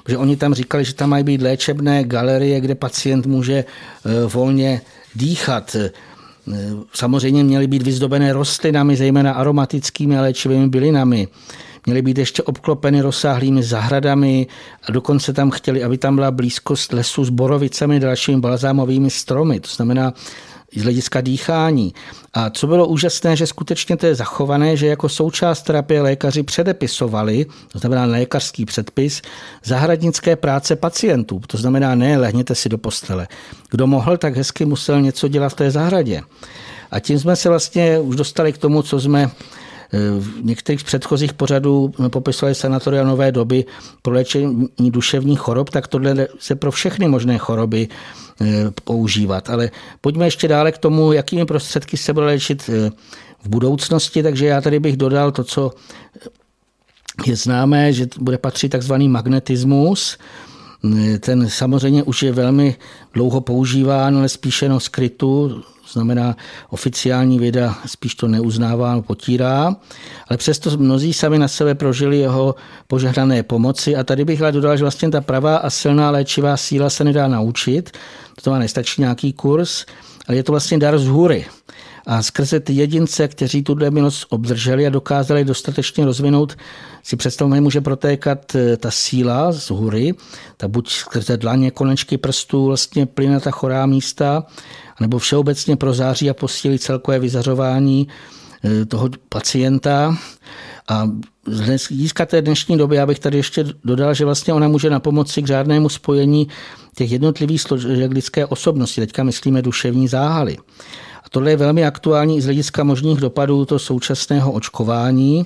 že 0.07 0.17
oni 0.17 0.37
tam 0.37 0.53
říkali, 0.53 0.85
že 0.85 0.93
tam 0.93 1.09
mají 1.09 1.23
být 1.23 1.41
léčebné 1.41 2.03
galerie, 2.03 2.61
kde 2.61 2.75
pacient 2.75 3.25
může 3.25 3.53
e, 3.53 3.65
volně 4.25 4.81
dýchat. 5.15 5.75
E, 5.75 5.91
samozřejmě 6.93 7.43
měly 7.43 7.67
být 7.67 7.81
vyzdobené 7.81 8.33
rostlinami, 8.33 8.95
zejména 8.95 9.33
aromatickými 9.33 10.17
a 10.17 10.21
léčivými 10.21 10.69
bylinami. 10.69 11.27
Měly 11.85 12.01
být 12.01 12.17
ještě 12.17 12.43
obklopeny 12.43 13.01
rozsáhlými 13.01 13.63
zahradami 13.63 14.47
a 14.87 14.91
dokonce 14.91 15.33
tam 15.33 15.51
chtěli, 15.51 15.83
aby 15.83 15.97
tam 15.97 16.15
byla 16.15 16.31
blízkost 16.31 16.93
lesu 16.93 17.25
s 17.25 17.29
borovicemi 17.29 17.99
dalšími 17.99 18.41
balzámovými 18.41 19.09
stromy. 19.09 19.59
To 19.59 19.69
znamená, 19.69 20.13
z 20.75 20.83
hlediska 20.83 21.21
dýchání. 21.21 21.93
A 22.33 22.49
co 22.49 22.67
bylo 22.67 22.87
úžasné, 22.87 23.35
že 23.35 23.47
skutečně 23.47 23.97
to 23.97 24.05
je 24.05 24.15
zachované, 24.15 24.77
že 24.77 24.87
jako 24.87 25.09
součást 25.09 25.61
terapie 25.61 26.01
lékaři 26.01 26.43
předepisovali, 26.43 27.45
to 27.71 27.79
znamená 27.79 28.05
lékařský 28.05 28.65
předpis, 28.65 29.21
zahradnické 29.63 30.35
práce 30.35 30.75
pacientů. 30.75 31.41
To 31.47 31.57
znamená, 31.57 31.95
ne, 31.95 32.17
lehněte 32.17 32.55
si 32.55 32.69
do 32.69 32.77
postele. 32.77 33.27
Kdo 33.69 33.87
mohl, 33.87 34.17
tak 34.17 34.35
hezky 34.35 34.65
musel 34.65 35.01
něco 35.01 35.27
dělat 35.27 35.49
v 35.49 35.55
té 35.55 35.71
zahradě. 35.71 36.21
A 36.91 36.99
tím 36.99 37.19
jsme 37.19 37.35
se 37.35 37.49
vlastně 37.49 37.99
už 37.99 38.15
dostali 38.15 38.53
k 38.53 38.57
tomu, 38.57 38.81
co 38.81 38.99
jsme 38.99 39.31
v 40.19 40.45
některých 40.45 40.83
předchozích 40.83 41.33
pořadů 41.33 41.93
popisovali 42.09 42.55
sanatoria 42.55 43.03
nové 43.03 43.31
doby 43.31 43.65
pro 44.01 44.13
léčení 44.13 44.67
duševních 44.79 45.39
chorob, 45.39 45.69
tak 45.69 45.87
tohle 45.87 46.27
se 46.39 46.55
pro 46.55 46.71
všechny 46.71 47.07
možné 47.07 47.37
choroby 47.37 47.87
eh, 47.89 48.24
používat. 48.83 49.49
Ale 49.49 49.71
pojďme 50.01 50.25
ještě 50.25 50.47
dále 50.47 50.71
k 50.71 50.77
tomu, 50.77 51.11
jakými 51.11 51.45
prostředky 51.45 51.97
se 51.97 52.13
bude 52.13 52.25
léčit 52.25 52.69
eh, 52.69 52.91
v 53.43 53.49
budoucnosti, 53.49 54.23
takže 54.23 54.45
já 54.45 54.61
tady 54.61 54.79
bych 54.79 54.97
dodal 54.97 55.31
to, 55.31 55.43
co 55.43 55.71
je 57.25 57.35
známé, 57.35 57.93
že 57.93 58.07
bude 58.19 58.37
patřit 58.37 58.69
takzvaný 58.69 59.09
magnetismus, 59.09 60.17
ten 61.19 61.49
samozřejmě 61.49 62.03
už 62.03 62.23
je 62.23 62.31
velmi 62.31 62.75
dlouho 63.13 63.41
používán, 63.41 64.17
ale 64.17 64.29
spíše 64.29 64.69
no 64.69 64.79
skrytu, 64.79 65.63
znamená, 65.91 66.35
oficiální 66.69 67.39
věda 67.39 67.75
spíš 67.85 68.15
to 68.15 68.27
neuznává, 68.27 69.01
potírá, 69.01 69.75
ale 70.27 70.37
přesto 70.37 70.77
mnozí 70.77 71.13
sami 71.13 71.39
na 71.39 71.47
sebe 71.47 71.75
prožili 71.75 72.17
jeho 72.17 72.55
požehnané 72.87 73.43
pomoci. 73.43 73.95
A 73.95 74.03
tady 74.03 74.25
bych 74.25 74.41
dodal, 74.51 74.77
že 74.77 74.83
vlastně 74.83 75.09
ta 75.09 75.21
pravá 75.21 75.57
a 75.57 75.69
silná 75.69 76.11
léčivá 76.11 76.57
síla 76.57 76.89
se 76.89 77.03
nedá 77.03 77.27
naučit, 77.27 77.97
to 78.41 78.51
má 78.51 78.59
nestačí 78.59 79.01
nějaký 79.01 79.33
kurz, 79.33 79.85
ale 80.27 80.37
je 80.37 80.43
to 80.43 80.51
vlastně 80.51 80.77
dar 80.77 80.99
z 80.99 81.07
hůry. 81.07 81.45
A 82.07 82.23
skrze 82.23 82.59
ty 82.59 82.73
jedince, 82.73 83.27
kteří 83.27 83.63
tu 83.63 83.75
milost 83.89 84.25
obdrželi 84.29 84.87
a 84.87 84.89
dokázali 84.89 85.45
dostatečně 85.45 86.05
rozvinout, 86.05 86.57
si 87.03 87.15
představme, 87.15 87.61
může 87.61 87.81
protékat 87.81 88.55
eh, 88.55 88.77
ta 88.77 88.91
síla 88.91 89.51
z 89.51 89.69
hůry, 89.69 90.13
ta 90.57 90.67
buď 90.67 90.89
skrze 90.89 91.37
dlaně, 91.37 91.71
konečky 91.71 92.17
prstů, 92.17 92.65
vlastně 92.65 93.05
plyne 93.05 93.39
ta 93.39 93.51
chorá 93.51 93.85
místa, 93.85 94.43
nebo 94.99 95.19
všeobecně 95.19 95.75
prozáří 95.75 96.29
a 96.29 96.33
posílí 96.33 96.79
celkové 96.79 97.19
vyzařování 97.19 98.07
eh, 98.63 98.85
toho 98.85 99.09
pacienta. 99.29 100.17
A 100.87 101.09
z 101.45 101.59
hlediska 101.59 102.25
té 102.25 102.41
dnešní 102.41 102.77
doby, 102.77 102.95
já 102.95 103.05
bych 103.05 103.19
tady 103.19 103.37
ještě 103.37 103.65
dodal, 103.83 104.13
že 104.13 104.25
vlastně 104.25 104.53
ona 104.53 104.67
může 104.67 104.89
na 104.89 104.99
pomoci 104.99 105.41
k 105.41 105.47
žádnému 105.47 105.89
spojení 105.89 106.47
těch 106.95 107.11
jednotlivých 107.11 107.61
složek 107.61 108.11
lidské 108.11 108.45
osobnosti. 108.45 109.01
Teďka 109.01 109.23
myslíme 109.23 109.61
duševní 109.61 110.07
záhaly. 110.07 110.57
A 111.23 111.29
tohle 111.29 111.51
je 111.51 111.57
velmi 111.57 111.85
aktuální 111.85 112.37
i 112.37 112.41
z 112.41 112.45
hlediska 112.45 112.83
možných 112.83 113.17
dopadů 113.17 113.65
to 113.65 113.79
současného 113.79 114.51
očkování. 114.51 115.45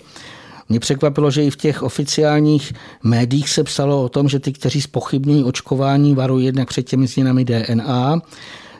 Mě 0.69 0.79
překvapilo, 0.79 1.31
že 1.31 1.43
i 1.43 1.49
v 1.49 1.55
těch 1.55 1.83
oficiálních 1.83 2.73
médiích 3.03 3.49
se 3.49 3.63
psalo 3.63 4.03
o 4.03 4.09
tom, 4.09 4.29
že 4.29 4.39
ty, 4.39 4.53
kteří 4.53 4.81
spochybňují 4.81 5.43
očkování, 5.43 6.15
varují 6.15 6.45
jednak 6.45 6.67
před 6.67 6.83
těmi 6.83 7.07
změnami 7.07 7.45
DNA, 7.45 8.21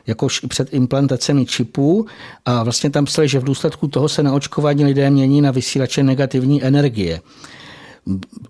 jakož 0.10 0.44
i 0.44 0.48
před 0.48 0.74
implantacemi 0.74 1.46
čipů 1.46 2.06
a 2.46 2.64
vlastně 2.64 2.90
tam 2.90 3.06
psali, 3.06 3.28
že 3.28 3.40
v 3.40 3.44
důsledku 3.44 3.88
toho 3.88 4.10
se 4.10 4.24
na 4.24 4.34
očkování 4.34 4.86
lidé 4.86 5.10
mění 5.10 5.42
na 5.42 5.52
vysílače 5.52 6.04
negativní 6.04 6.64
energie. 6.64 7.22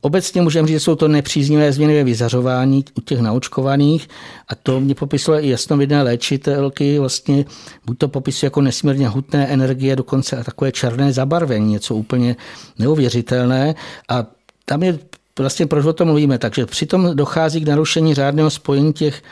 Obecně 0.01 0.41
můžeme 0.41 0.67
říct, 0.67 0.75
že 0.75 0.79
jsou 0.79 0.95
to 0.95 1.07
nepříznivé 1.07 1.71
změny 1.71 1.93
ve 1.95 2.03
vyzařování 2.03 2.85
u 2.97 3.01
těch 3.01 3.19
naočkovaných 3.19 4.09
a 4.47 4.55
to 4.55 4.79
mě 4.79 4.95
popisuje 4.95 5.41
i 5.41 5.49
jasnovidné 5.49 6.03
léčitelky, 6.03 6.99
vlastně 6.99 7.45
buď 7.85 7.97
to 7.97 8.07
popisuje 8.07 8.47
jako 8.47 8.61
nesmírně 8.61 9.07
hutné 9.07 9.47
energie, 9.47 9.95
dokonce 9.95 10.37
a 10.37 10.43
takové 10.43 10.71
černé 10.71 11.13
zabarvení, 11.13 11.71
něco 11.71 11.95
úplně 11.95 12.35
neuvěřitelné 12.79 13.75
a 14.09 14.25
tam 14.65 14.83
je 14.83 14.99
vlastně 15.39 15.67
proč 15.67 15.85
o 15.85 15.93
tom 15.93 16.07
mluvíme, 16.07 16.37
takže 16.37 16.65
přitom 16.65 17.15
dochází 17.15 17.61
k 17.61 17.67
narušení 17.67 18.13
řádného 18.13 18.49
spojení 18.49 18.93
těch 18.93 19.23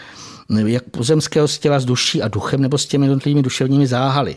jak 0.65 0.83
pozemského 0.83 1.47
těla 1.47 1.79
s 1.79 1.85
duší 1.85 2.21
a 2.21 2.27
duchem 2.27 2.61
nebo 2.61 2.77
s 2.77 2.85
těmi 2.85 3.05
jednotlivými 3.05 3.41
duševními 3.41 3.87
záhaly. 3.87 4.35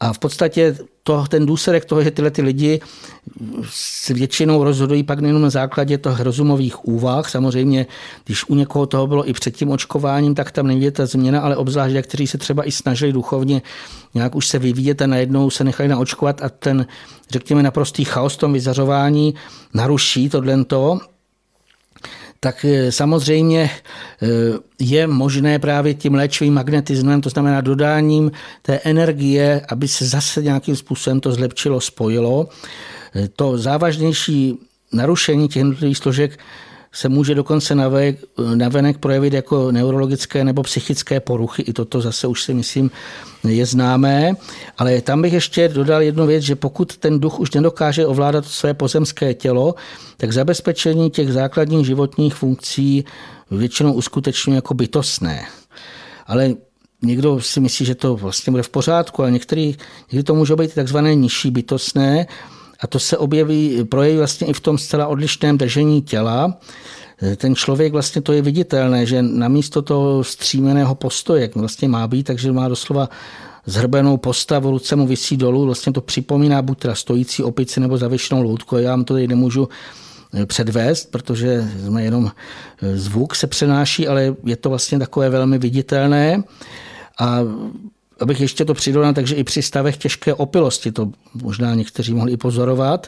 A 0.00 0.12
v 0.12 0.18
podstatě 0.18 0.76
to, 1.02 1.24
ten 1.28 1.46
důsledek 1.46 1.84
toho, 1.84 2.02
že 2.02 2.10
tyhle 2.10 2.30
ty 2.30 2.42
lidi 2.42 2.80
se 3.70 4.14
většinou 4.14 4.64
rozhodují 4.64 5.02
pak 5.02 5.20
nejenom 5.20 5.42
na 5.42 5.50
základě 5.50 5.98
těch 5.98 6.20
rozumových 6.20 6.84
úvah. 6.84 7.30
Samozřejmě, 7.30 7.86
když 8.24 8.48
u 8.48 8.54
někoho 8.54 8.86
toho 8.86 9.06
bylo 9.06 9.28
i 9.28 9.32
před 9.32 9.56
tím 9.56 9.70
očkováním, 9.70 10.34
tak 10.34 10.50
tam 10.50 10.66
není 10.66 10.90
ta 10.90 11.06
změna, 11.06 11.40
ale 11.40 11.56
obzvlášť, 11.56 11.96
kteří 11.96 12.26
se 12.26 12.38
třeba 12.38 12.68
i 12.68 12.72
snažili 12.72 13.12
duchovně 13.12 13.62
nějak 14.14 14.34
už 14.34 14.46
se 14.46 14.58
vyvíjet 14.58 15.02
a 15.02 15.06
najednou 15.06 15.50
se 15.50 15.64
nechali 15.64 15.88
naočkovat 15.88 16.42
a 16.42 16.48
ten, 16.48 16.86
řekněme, 17.30 17.62
naprostý 17.62 18.04
chaos 18.04 18.34
v 18.34 18.38
tom 18.38 18.52
vyzařování 18.52 19.34
naruší 19.74 20.28
tohle 20.28 20.64
tak 22.42 22.64
eh, 22.64 22.92
samozřejmě 22.92 23.70
eh, 23.70 24.26
je 24.78 25.06
možné 25.06 25.58
právě 25.58 25.94
tím 25.94 26.14
léčivým 26.14 26.54
magnetismem, 26.54 27.20
to 27.20 27.28
znamená 27.28 27.60
dodáním 27.60 28.30
té 28.62 28.80
energie, 28.84 29.60
aby 29.68 29.88
se 29.88 30.04
zase 30.04 30.42
nějakým 30.42 30.76
způsobem 30.76 31.20
to 31.20 31.32
zlepšilo, 31.32 31.80
spojilo. 31.80 32.48
Eh, 33.14 33.28
to 33.28 33.58
závažnější 33.58 34.58
narušení 34.92 35.48
těch 35.48 35.56
jednotlivých 35.56 35.98
složek 35.98 36.38
se 36.92 37.08
může 37.08 37.34
dokonce 37.34 37.74
navenek 38.54 38.98
projevit 38.98 39.32
jako 39.32 39.72
neurologické 39.72 40.44
nebo 40.44 40.62
psychické 40.62 41.20
poruchy. 41.20 41.62
I 41.62 41.72
toto 41.72 42.00
zase 42.00 42.26
už 42.26 42.42
si 42.42 42.54
myslím 42.54 42.90
je 43.48 43.66
známé. 43.66 44.32
Ale 44.78 45.00
tam 45.00 45.22
bych 45.22 45.32
ještě 45.32 45.68
dodal 45.68 46.02
jednu 46.02 46.26
věc, 46.26 46.42
že 46.42 46.56
pokud 46.56 46.96
ten 46.96 47.20
duch 47.20 47.40
už 47.40 47.50
nedokáže 47.50 48.06
ovládat 48.06 48.46
své 48.46 48.74
pozemské 48.74 49.34
tělo, 49.34 49.74
tak 50.16 50.32
zabezpečení 50.32 51.10
těch 51.10 51.32
základních 51.32 51.86
životních 51.86 52.34
funkcí 52.34 53.04
většinou 53.50 53.92
uskutečňuje 53.92 54.56
jako 54.56 54.74
bytostné. 54.74 55.46
Ale 56.26 56.54
někdo 57.02 57.40
si 57.40 57.60
myslí, 57.60 57.86
že 57.86 57.94
to 57.94 58.16
vlastně 58.16 58.50
bude 58.50 58.62
v 58.62 58.68
pořádku, 58.68 59.22
ale 59.22 59.30
některý, 59.30 59.76
někdy 60.12 60.22
to 60.22 60.34
může 60.34 60.56
být 60.56 60.74
takzvané 60.74 61.14
nižší 61.14 61.50
bytostné, 61.50 62.26
a 62.82 62.86
to 62.86 62.98
se 62.98 63.18
objeví, 63.18 63.84
projeví 63.84 64.16
vlastně 64.18 64.46
i 64.46 64.52
v 64.52 64.60
tom 64.60 64.78
zcela 64.78 65.06
odlišném 65.06 65.58
držení 65.58 66.02
těla. 66.02 66.58
Ten 67.36 67.54
člověk 67.54 67.92
vlastně 67.92 68.22
to 68.22 68.32
je 68.32 68.42
viditelné, 68.42 69.06
že 69.06 69.22
namísto 69.22 69.82
toho 69.82 70.24
střímeného 70.24 70.94
postoje, 70.94 71.42
jak 71.42 71.56
vlastně 71.56 71.88
má 71.88 72.08
být, 72.08 72.22
takže 72.22 72.52
má 72.52 72.68
doslova 72.68 73.08
zhrbenou 73.66 74.16
postavu, 74.16 74.70
ruce 74.70 74.96
mu 74.96 75.06
vysí 75.06 75.36
dolů, 75.36 75.64
vlastně 75.64 75.92
to 75.92 76.00
připomíná 76.00 76.62
buď 76.62 76.78
teda 76.78 76.94
stojící 76.94 77.42
opici 77.42 77.80
nebo 77.80 77.98
zavěšenou 77.98 78.42
loutku. 78.42 78.76
Já 78.76 78.90
vám 78.90 79.04
to 79.04 79.14
tady 79.14 79.28
nemůžu 79.28 79.68
eh, 80.34 80.46
předvést, 80.46 81.10
protože 81.10 81.70
jsme 81.86 82.02
jenom 82.02 82.30
eh, 82.82 82.96
zvuk 82.96 83.34
se 83.34 83.46
přenáší, 83.46 84.08
ale 84.08 84.34
je 84.44 84.56
to 84.56 84.68
vlastně 84.68 84.98
takové 84.98 85.30
velmi 85.30 85.58
viditelné. 85.58 86.42
A 87.20 87.38
abych 88.22 88.40
ještě 88.40 88.64
to 88.64 88.74
přidal, 88.74 89.12
takže 89.12 89.34
i 89.34 89.44
při 89.44 89.62
stavech 89.62 89.96
těžké 89.96 90.34
opilosti, 90.34 90.92
to 90.92 91.10
možná 91.42 91.74
někteří 91.74 92.14
mohli 92.14 92.32
i 92.32 92.36
pozorovat. 92.36 93.06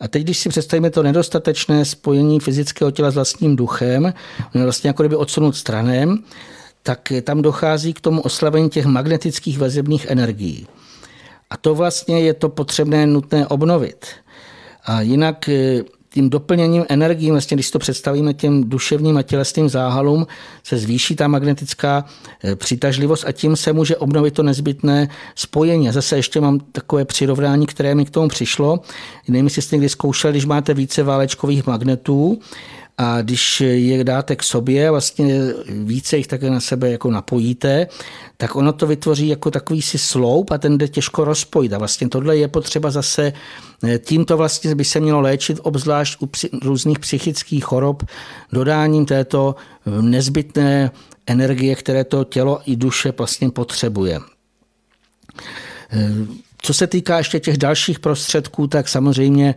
A 0.00 0.08
teď, 0.08 0.22
když 0.22 0.38
si 0.38 0.48
představíme 0.48 0.90
to 0.90 1.02
nedostatečné 1.02 1.84
spojení 1.84 2.40
fyzického 2.40 2.90
těla 2.90 3.10
s 3.10 3.14
vlastním 3.14 3.56
duchem, 3.56 4.12
vlastně 4.54 4.88
jako 4.88 5.02
kdyby 5.02 5.16
odsunut 5.16 5.56
stranem, 5.56 6.18
tak 6.82 7.12
tam 7.22 7.42
dochází 7.42 7.92
k 7.92 8.00
tomu 8.00 8.22
oslavení 8.22 8.70
těch 8.70 8.86
magnetických 8.86 9.58
vazebních 9.58 10.06
energií. 10.10 10.66
A 11.50 11.56
to 11.56 11.74
vlastně 11.74 12.20
je 12.20 12.34
to 12.34 12.48
potřebné, 12.48 13.06
nutné 13.06 13.46
obnovit. 13.46 14.06
A 14.84 15.00
jinak 15.00 15.50
tím 16.10 16.30
doplněním 16.30 16.84
energií, 16.88 17.30
vlastně 17.30 17.54
když 17.54 17.70
to 17.70 17.78
představíme 17.78 18.34
těm 18.34 18.64
duševním 18.64 19.16
a 19.16 19.22
tělesným 19.22 19.68
záhalům, 19.68 20.26
se 20.62 20.78
zvýší 20.78 21.16
ta 21.16 21.28
magnetická 21.28 22.04
eh, 22.44 22.56
přitažlivost 22.56 23.24
a 23.26 23.32
tím 23.32 23.56
se 23.56 23.72
může 23.72 23.96
obnovit 23.96 24.34
to 24.34 24.42
nezbytné 24.42 25.08
spojení. 25.34 25.88
A 25.88 25.92
zase 25.92 26.16
ještě 26.16 26.40
mám 26.40 26.60
takové 26.60 27.04
přirovnání, 27.04 27.66
které 27.66 27.94
mi 27.94 28.04
k 28.04 28.10
tomu 28.10 28.28
přišlo. 28.28 28.80
Nevím, 29.28 29.46
jestli 29.46 29.62
jste 29.62 29.76
někdy 29.76 29.88
zkoušeli, 29.88 30.32
když 30.32 30.44
máte 30.44 30.74
více 30.74 31.02
válečkových 31.02 31.66
magnetů, 31.66 32.38
a 32.98 33.22
když 33.22 33.60
je 33.60 34.04
dáte 34.04 34.36
k 34.36 34.42
sobě, 34.42 34.90
vlastně 34.90 35.40
více 35.68 36.16
jich 36.16 36.26
také 36.26 36.50
na 36.50 36.60
sebe 36.60 36.90
jako 36.90 37.10
napojíte, 37.10 37.86
tak 38.36 38.56
ono 38.56 38.72
to 38.72 38.86
vytvoří 38.86 39.28
jako 39.28 39.50
takový 39.50 39.82
si 39.82 39.98
sloup 39.98 40.50
a 40.50 40.58
ten 40.58 40.78
jde 40.78 40.88
těžko 40.88 41.24
rozpojit. 41.24 41.72
A 41.72 41.78
vlastně 41.78 42.08
tohle 42.08 42.36
je 42.36 42.48
potřeba 42.48 42.90
zase, 42.90 43.32
eh, 43.84 43.98
tímto 43.98 44.36
vlastně 44.36 44.74
by 44.74 44.84
se 44.84 45.00
mělo 45.00 45.20
léčit, 45.20 45.60
obzvlášť 45.62 46.22
u 46.22 46.28
různých 46.62 46.98
psychických 46.98 47.64
chorob, 47.64 48.02
dodáním 48.52 49.06
této 49.06 49.54
eh, 49.86 50.02
nezbytné 50.02 50.90
energie, 51.26 51.74
které 51.74 52.04
to 52.04 52.24
tělo 52.24 52.60
i 52.66 52.76
duše 52.76 53.12
vlastně 53.18 53.50
potřebuje. 53.50 54.20
Eh, 56.58 56.66
co 56.66 56.74
se 56.74 56.86
týká 56.86 57.18
ještě 57.18 57.40
těch 57.40 57.58
dalších 57.58 57.98
prostředků, 57.98 58.66
tak 58.66 58.88
samozřejmě 58.88 59.54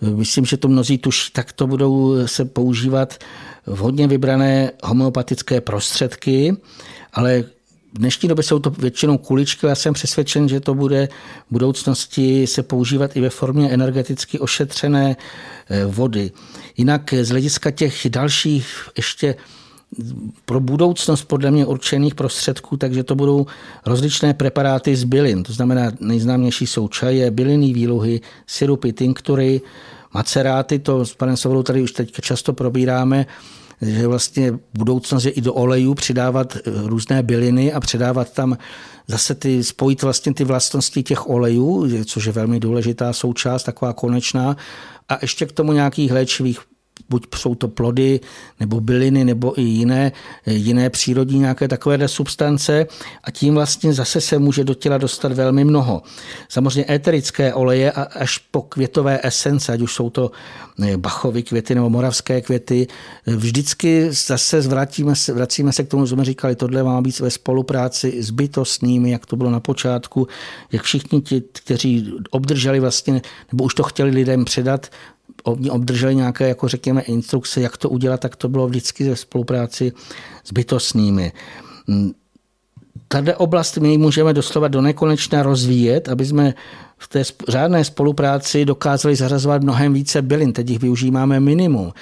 myslím, 0.00 0.44
že 0.44 0.56
to 0.56 0.68
mnozí 0.68 0.98
tuší, 0.98 1.32
tak 1.32 1.52
to 1.52 1.66
budou 1.66 2.26
se 2.26 2.44
používat 2.44 3.24
vhodně 3.66 4.06
vybrané 4.06 4.70
homeopatické 4.84 5.60
prostředky, 5.60 6.56
ale 7.12 7.44
v 7.94 7.98
dnešní 7.98 8.28
době 8.28 8.42
jsou 8.42 8.58
to 8.58 8.70
většinou 8.70 9.18
kuličky, 9.18 9.66
já 9.66 9.74
jsem 9.74 9.94
přesvědčen, 9.94 10.48
že 10.48 10.60
to 10.60 10.74
bude 10.74 11.08
v 11.48 11.52
budoucnosti 11.52 12.46
se 12.46 12.62
používat 12.62 13.16
i 13.16 13.20
ve 13.20 13.30
formě 13.30 13.70
energeticky 13.70 14.38
ošetřené 14.38 15.16
eh, 15.68 15.84
vody. 15.84 16.30
Jinak 16.76 17.14
z 17.22 17.28
hlediska 17.28 17.70
těch 17.70 18.06
dalších 18.08 18.88
ještě 18.96 19.34
pro 20.44 20.60
budoucnost 20.60 21.24
podle 21.24 21.50
mě 21.50 21.66
určených 21.66 22.14
prostředků, 22.14 22.76
takže 22.76 23.04
to 23.04 23.14
budou 23.14 23.46
rozličné 23.86 24.34
preparáty 24.34 24.96
z 24.96 25.04
bylin. 25.04 25.42
To 25.42 25.52
znamená, 25.52 25.92
nejznámější 26.00 26.66
jsou 26.66 26.88
čaje, 26.88 27.30
bylinné 27.30 27.72
výluhy, 27.72 28.20
syrupy, 28.46 28.92
tinktury, 28.92 29.60
maceráty, 30.14 30.78
to 30.78 31.06
s 31.06 31.14
panem 31.14 31.36
Sovolou 31.36 31.62
tady 31.62 31.82
už 31.82 31.92
teď 31.92 32.12
často 32.20 32.52
probíráme, 32.52 33.26
že 33.82 34.06
vlastně 34.06 34.58
budoucnost 34.74 35.24
je 35.24 35.30
i 35.30 35.40
do 35.40 35.54
olejů 35.54 35.94
přidávat 35.94 36.56
eh, 36.56 36.60
různé 36.64 37.22
byliny 37.22 37.72
a 37.72 37.80
přidávat 37.80 38.32
tam 38.32 38.58
zase 39.06 39.34
ty, 39.34 39.64
spojit 39.64 40.02
vlastně 40.02 40.34
ty 40.34 40.44
vlastnosti 40.44 41.02
těch 41.02 41.28
olejů, 41.28 41.88
což 42.04 42.24
je 42.24 42.32
velmi 42.32 42.60
důležitá 42.60 43.12
součást, 43.12 43.62
taková 43.62 43.92
konečná, 43.92 44.56
a 45.08 45.18
ještě 45.22 45.46
k 45.46 45.52
tomu 45.52 45.72
nějakých 45.72 46.12
léčivých 46.12 46.60
buď 47.08 47.26
jsou 47.36 47.54
to 47.54 47.68
plody, 47.68 48.20
nebo 48.60 48.80
byliny, 48.80 49.24
nebo 49.24 49.60
i 49.60 49.62
jiné, 49.62 50.12
jiné 50.46 50.90
přírodní 50.90 51.38
nějaké 51.38 51.68
takovéhle 51.68 52.08
substance 52.08 52.86
a 53.24 53.30
tím 53.30 53.54
vlastně 53.54 53.92
zase 53.92 54.20
se 54.20 54.38
může 54.38 54.64
do 54.64 54.74
těla 54.74 54.98
dostat 54.98 55.32
velmi 55.32 55.64
mnoho. 55.64 56.02
Samozřejmě 56.48 56.94
éterické 56.94 57.54
oleje 57.54 57.92
až 57.92 58.38
po 58.38 58.62
květové 58.62 59.20
esence, 59.22 59.72
ať 59.72 59.80
už 59.80 59.94
jsou 59.94 60.10
to 60.10 60.30
eh, 60.82 60.96
bachovy 60.96 61.42
květy 61.42 61.74
nebo 61.74 61.90
moravské 61.90 62.40
květy, 62.40 62.86
vždycky 63.26 64.08
zase 64.10 64.60
vrátíme 64.60 65.16
se, 65.16 65.32
vracíme 65.32 65.72
se 65.72 65.84
k 65.84 65.88
tomu, 65.88 66.06
co 66.06 66.14
jsme 66.14 66.24
říkali, 66.24 66.56
tohle 66.56 66.82
má 66.82 67.00
být 67.00 67.20
ve 67.20 67.30
spolupráci 67.30 68.22
s 68.22 68.30
bytostnými, 68.30 69.10
jak 69.10 69.26
to 69.26 69.36
bylo 69.36 69.50
na 69.50 69.60
počátku, 69.60 70.28
jak 70.72 70.82
všichni 70.82 71.20
ti, 71.20 71.42
kteří 71.52 72.12
obdrželi 72.30 72.80
vlastně, 72.80 73.22
nebo 73.52 73.64
už 73.64 73.74
to 73.74 73.82
chtěli 73.82 74.10
lidem 74.10 74.44
předat, 74.44 74.90
oni 75.46 75.70
obdrželi 75.70 76.14
nějaké, 76.14 76.48
jako 76.48 76.68
řekněme, 76.68 77.00
instrukce, 77.00 77.60
jak 77.60 77.76
to 77.76 77.88
udělat, 77.88 78.20
tak 78.20 78.36
to 78.36 78.48
bylo 78.48 78.68
vždycky 78.68 79.08
ve 79.08 79.16
spolupráci 79.16 79.92
s 80.44 80.52
bytostnými. 80.52 81.32
Tady 83.08 83.34
oblast 83.34 83.76
my 83.76 83.98
můžeme 83.98 84.32
doslova 84.32 84.68
do 84.68 84.80
nekonečna 84.80 85.42
rozvíjet, 85.42 86.08
aby 86.08 86.26
jsme 86.26 86.54
v 86.98 87.08
té 87.08 87.22
řádné 87.48 87.84
spolupráci 87.84 88.64
dokázali 88.64 89.16
zařazovat 89.16 89.62
mnohem 89.62 89.92
více 89.92 90.22
bylin. 90.22 90.52
Teď 90.52 90.70
jich 90.70 90.80
využíváme 90.80 91.40
minimum. 91.40 91.92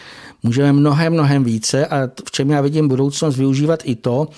Můžeme 0.42 0.72
mnohem, 0.72 1.12
mnohem 1.12 1.45
více 1.45 1.86
a 1.86 2.09
v 2.26 2.30
čem 2.30 2.51
já 2.51 2.61
vidím 2.61 2.88
budoucnost 2.88 3.36
využívat 3.36 3.80
i 3.84 3.95
to, 3.95 4.28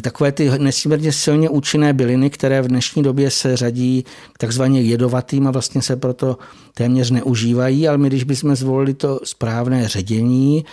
takové 0.00 0.32
ty 0.32 0.50
nesmírně 0.58 1.12
silně 1.12 1.48
účinné 1.48 1.92
byliny, 1.92 2.30
které 2.30 2.62
v 2.62 2.68
dnešní 2.68 3.02
době 3.02 3.30
se 3.30 3.56
řadí 3.56 4.04
k 4.32 4.38
takzvaně 4.38 4.80
jedovatým 4.80 5.46
a 5.46 5.50
vlastně 5.50 5.82
se 5.82 5.96
proto 5.96 6.38
téměř 6.74 7.10
neužívají, 7.10 7.88
ale 7.88 7.98
my, 7.98 8.08
když 8.08 8.24
bychom 8.24 8.56
zvolili 8.56 8.94
to 8.94 9.20
správné 9.24 9.88
ředění, 9.88 10.64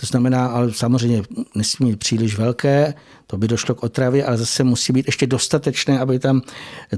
to 0.00 0.06
znamená, 0.06 0.46
ale 0.46 0.72
samozřejmě 0.72 1.22
nesmí 1.54 1.90
být 1.90 1.98
příliš 1.98 2.38
velké, 2.38 2.94
to 3.26 3.36
by 3.36 3.48
došlo 3.48 3.74
k 3.74 3.82
otravě, 3.82 4.24
ale 4.24 4.36
zase 4.36 4.64
musí 4.64 4.92
být 4.92 5.06
ještě 5.06 5.26
dostatečné, 5.26 6.00
aby 6.00 6.18
tam 6.18 6.42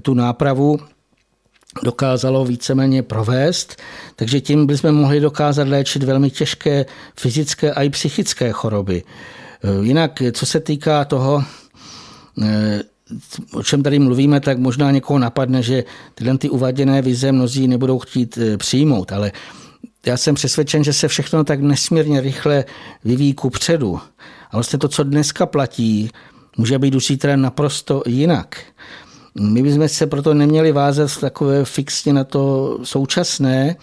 tu 0.02 0.14
nápravu 0.14 0.78
dokázalo 1.82 2.44
víceméně 2.44 3.02
provést, 3.02 3.82
takže 4.16 4.40
tím 4.40 4.66
bychom 4.66 4.92
mohli 4.92 5.20
dokázat 5.20 5.68
léčit 5.68 6.02
velmi 6.02 6.30
těžké 6.30 6.86
fyzické 7.20 7.72
a 7.72 7.82
i 7.82 7.90
psychické 7.90 8.52
choroby. 8.52 9.02
Eh, 9.64 9.84
jinak, 9.84 10.22
co 10.32 10.46
se 10.46 10.60
týká 10.60 11.04
toho, 11.04 11.44
eh, 12.42 12.82
o 13.52 13.62
čem 13.62 13.82
tady 13.82 13.98
mluvíme, 13.98 14.40
tak 14.40 14.58
možná 14.58 14.90
někoho 14.90 15.18
napadne, 15.18 15.62
že 15.62 15.84
tyhle 16.14 16.38
ty 16.38 16.50
uvaděné 16.50 17.02
vize 17.02 17.32
mnozí 17.32 17.68
nebudou 17.68 17.98
chtít 17.98 18.38
eh, 18.38 18.56
přijmout, 18.56 19.12
ale 19.12 19.32
já 20.06 20.16
jsem 20.16 20.34
přesvědčen, 20.34 20.84
že 20.84 20.92
se 20.92 21.08
všechno 21.08 21.44
tak 21.44 21.60
nesmírně 21.60 22.20
rychle 22.20 22.64
vyvíjí 23.04 23.34
ku 23.34 23.50
předu. 23.50 24.00
A 24.50 24.56
vlastně 24.56 24.78
to, 24.78 24.88
co 24.88 25.04
dneska 25.04 25.46
platí, 25.46 26.10
může 26.56 26.78
být 26.78 26.94
už 26.94 27.06
zítra 27.06 27.36
naprosto 27.36 28.02
jinak. 28.06 28.56
My 29.40 29.62
bychom 29.62 29.88
se 29.88 30.06
proto 30.06 30.34
neměli 30.34 30.72
vázat 30.72 31.20
takové 31.20 31.64
fixně 31.64 32.12
na 32.12 32.24
to 32.24 32.78
současné, 32.82 33.76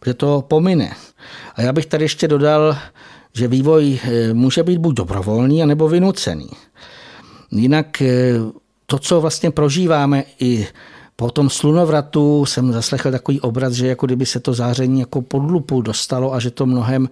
protože 0.00 0.14
to 0.14 0.44
pomine. 0.48 0.94
A 1.54 1.62
já 1.62 1.72
bych 1.72 1.86
tady 1.86 2.04
ještě 2.04 2.28
dodal 2.28 2.76
že 3.36 3.48
vývoj 3.48 3.98
eh, 4.02 4.34
může 4.34 4.62
být 4.62 4.78
buď 4.78 4.94
dobrovolný, 4.94 5.62
anebo 5.62 5.88
vynucený. 5.88 6.48
Jinak 7.50 8.02
eh, 8.02 8.34
to, 8.86 8.98
co 8.98 9.20
vlastně 9.20 9.50
prožíváme 9.50 10.24
i 10.40 10.66
po 11.16 11.30
tom 11.30 11.50
slunovratu 11.50 12.46
jsem 12.46 12.72
zaslechl 12.72 13.10
takový 13.10 13.40
obraz, 13.40 13.72
že 13.72 13.86
jako 13.86 14.06
kdyby 14.06 14.26
se 14.26 14.40
to 14.40 14.54
záření 14.54 15.00
jako 15.00 15.22
pod 15.22 15.38
lupu 15.38 15.82
dostalo 15.82 16.34
a 16.34 16.40
že 16.40 16.50
to 16.50 16.66
mnohem 16.66 17.08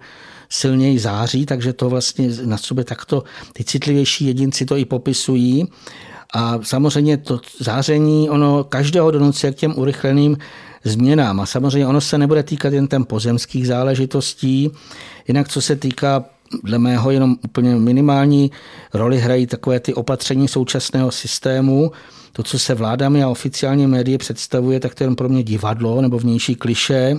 silněji 0.49 0.99
září, 0.99 1.45
takže 1.45 1.73
to 1.73 1.89
vlastně 1.89 2.29
na 2.45 2.57
sobě 2.57 2.83
takto 2.83 3.23
ty 3.53 3.63
citlivější 3.63 4.25
jedinci 4.25 4.65
to 4.65 4.77
i 4.77 4.85
popisují. 4.85 5.67
A 6.33 6.59
samozřejmě 6.63 7.17
to 7.17 7.39
záření, 7.59 8.29
ono 8.29 8.63
každého 8.63 9.11
donocuje 9.11 9.51
k 9.51 9.55
těm 9.55 9.73
urychleným 9.77 10.37
změnám. 10.85 11.39
A 11.39 11.45
samozřejmě 11.45 11.87
ono 11.87 12.01
se 12.01 12.17
nebude 12.17 12.43
týkat 12.43 12.73
jen 12.73 12.87
ten 12.87 13.05
pozemských 13.05 13.67
záležitostí, 13.67 14.71
jinak 15.27 15.49
co 15.49 15.61
se 15.61 15.75
týká 15.75 16.25
dle 16.63 16.79
mého 16.79 17.11
jenom 17.11 17.35
úplně 17.43 17.75
minimální 17.75 18.51
roli 18.93 19.19
hrají 19.19 19.47
takové 19.47 19.79
ty 19.79 19.93
opatření 19.93 20.47
současného 20.47 21.11
systému, 21.11 21.91
to, 22.31 22.43
co 22.43 22.59
se 22.59 22.73
vládami 22.73 23.23
a 23.23 23.29
oficiální 23.29 23.87
médii 23.87 24.17
představuje, 24.17 24.79
tak 24.79 24.95
to 24.95 25.03
je 25.03 25.15
pro 25.15 25.29
mě 25.29 25.43
divadlo 25.43 26.01
nebo 26.01 26.19
vnější 26.19 26.55
kliše. 26.55 27.17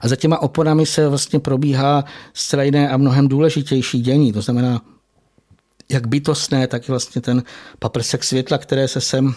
A 0.00 0.08
za 0.08 0.16
těma 0.16 0.38
oponami 0.38 0.86
se 0.86 1.08
vlastně 1.08 1.40
probíhá 1.40 2.04
zcela 2.34 2.62
jiné 2.62 2.88
a 2.88 2.96
mnohem 2.96 3.28
důležitější 3.28 4.00
dění. 4.00 4.32
To 4.32 4.42
znamená, 4.42 4.82
jak 5.88 6.06
bytostné, 6.06 6.66
tak 6.66 6.88
i 6.88 6.92
vlastně 6.92 7.20
ten 7.20 7.42
paprsek 7.78 8.24
světla, 8.24 8.58
které 8.58 8.88
se 8.88 9.00
sem 9.00 9.34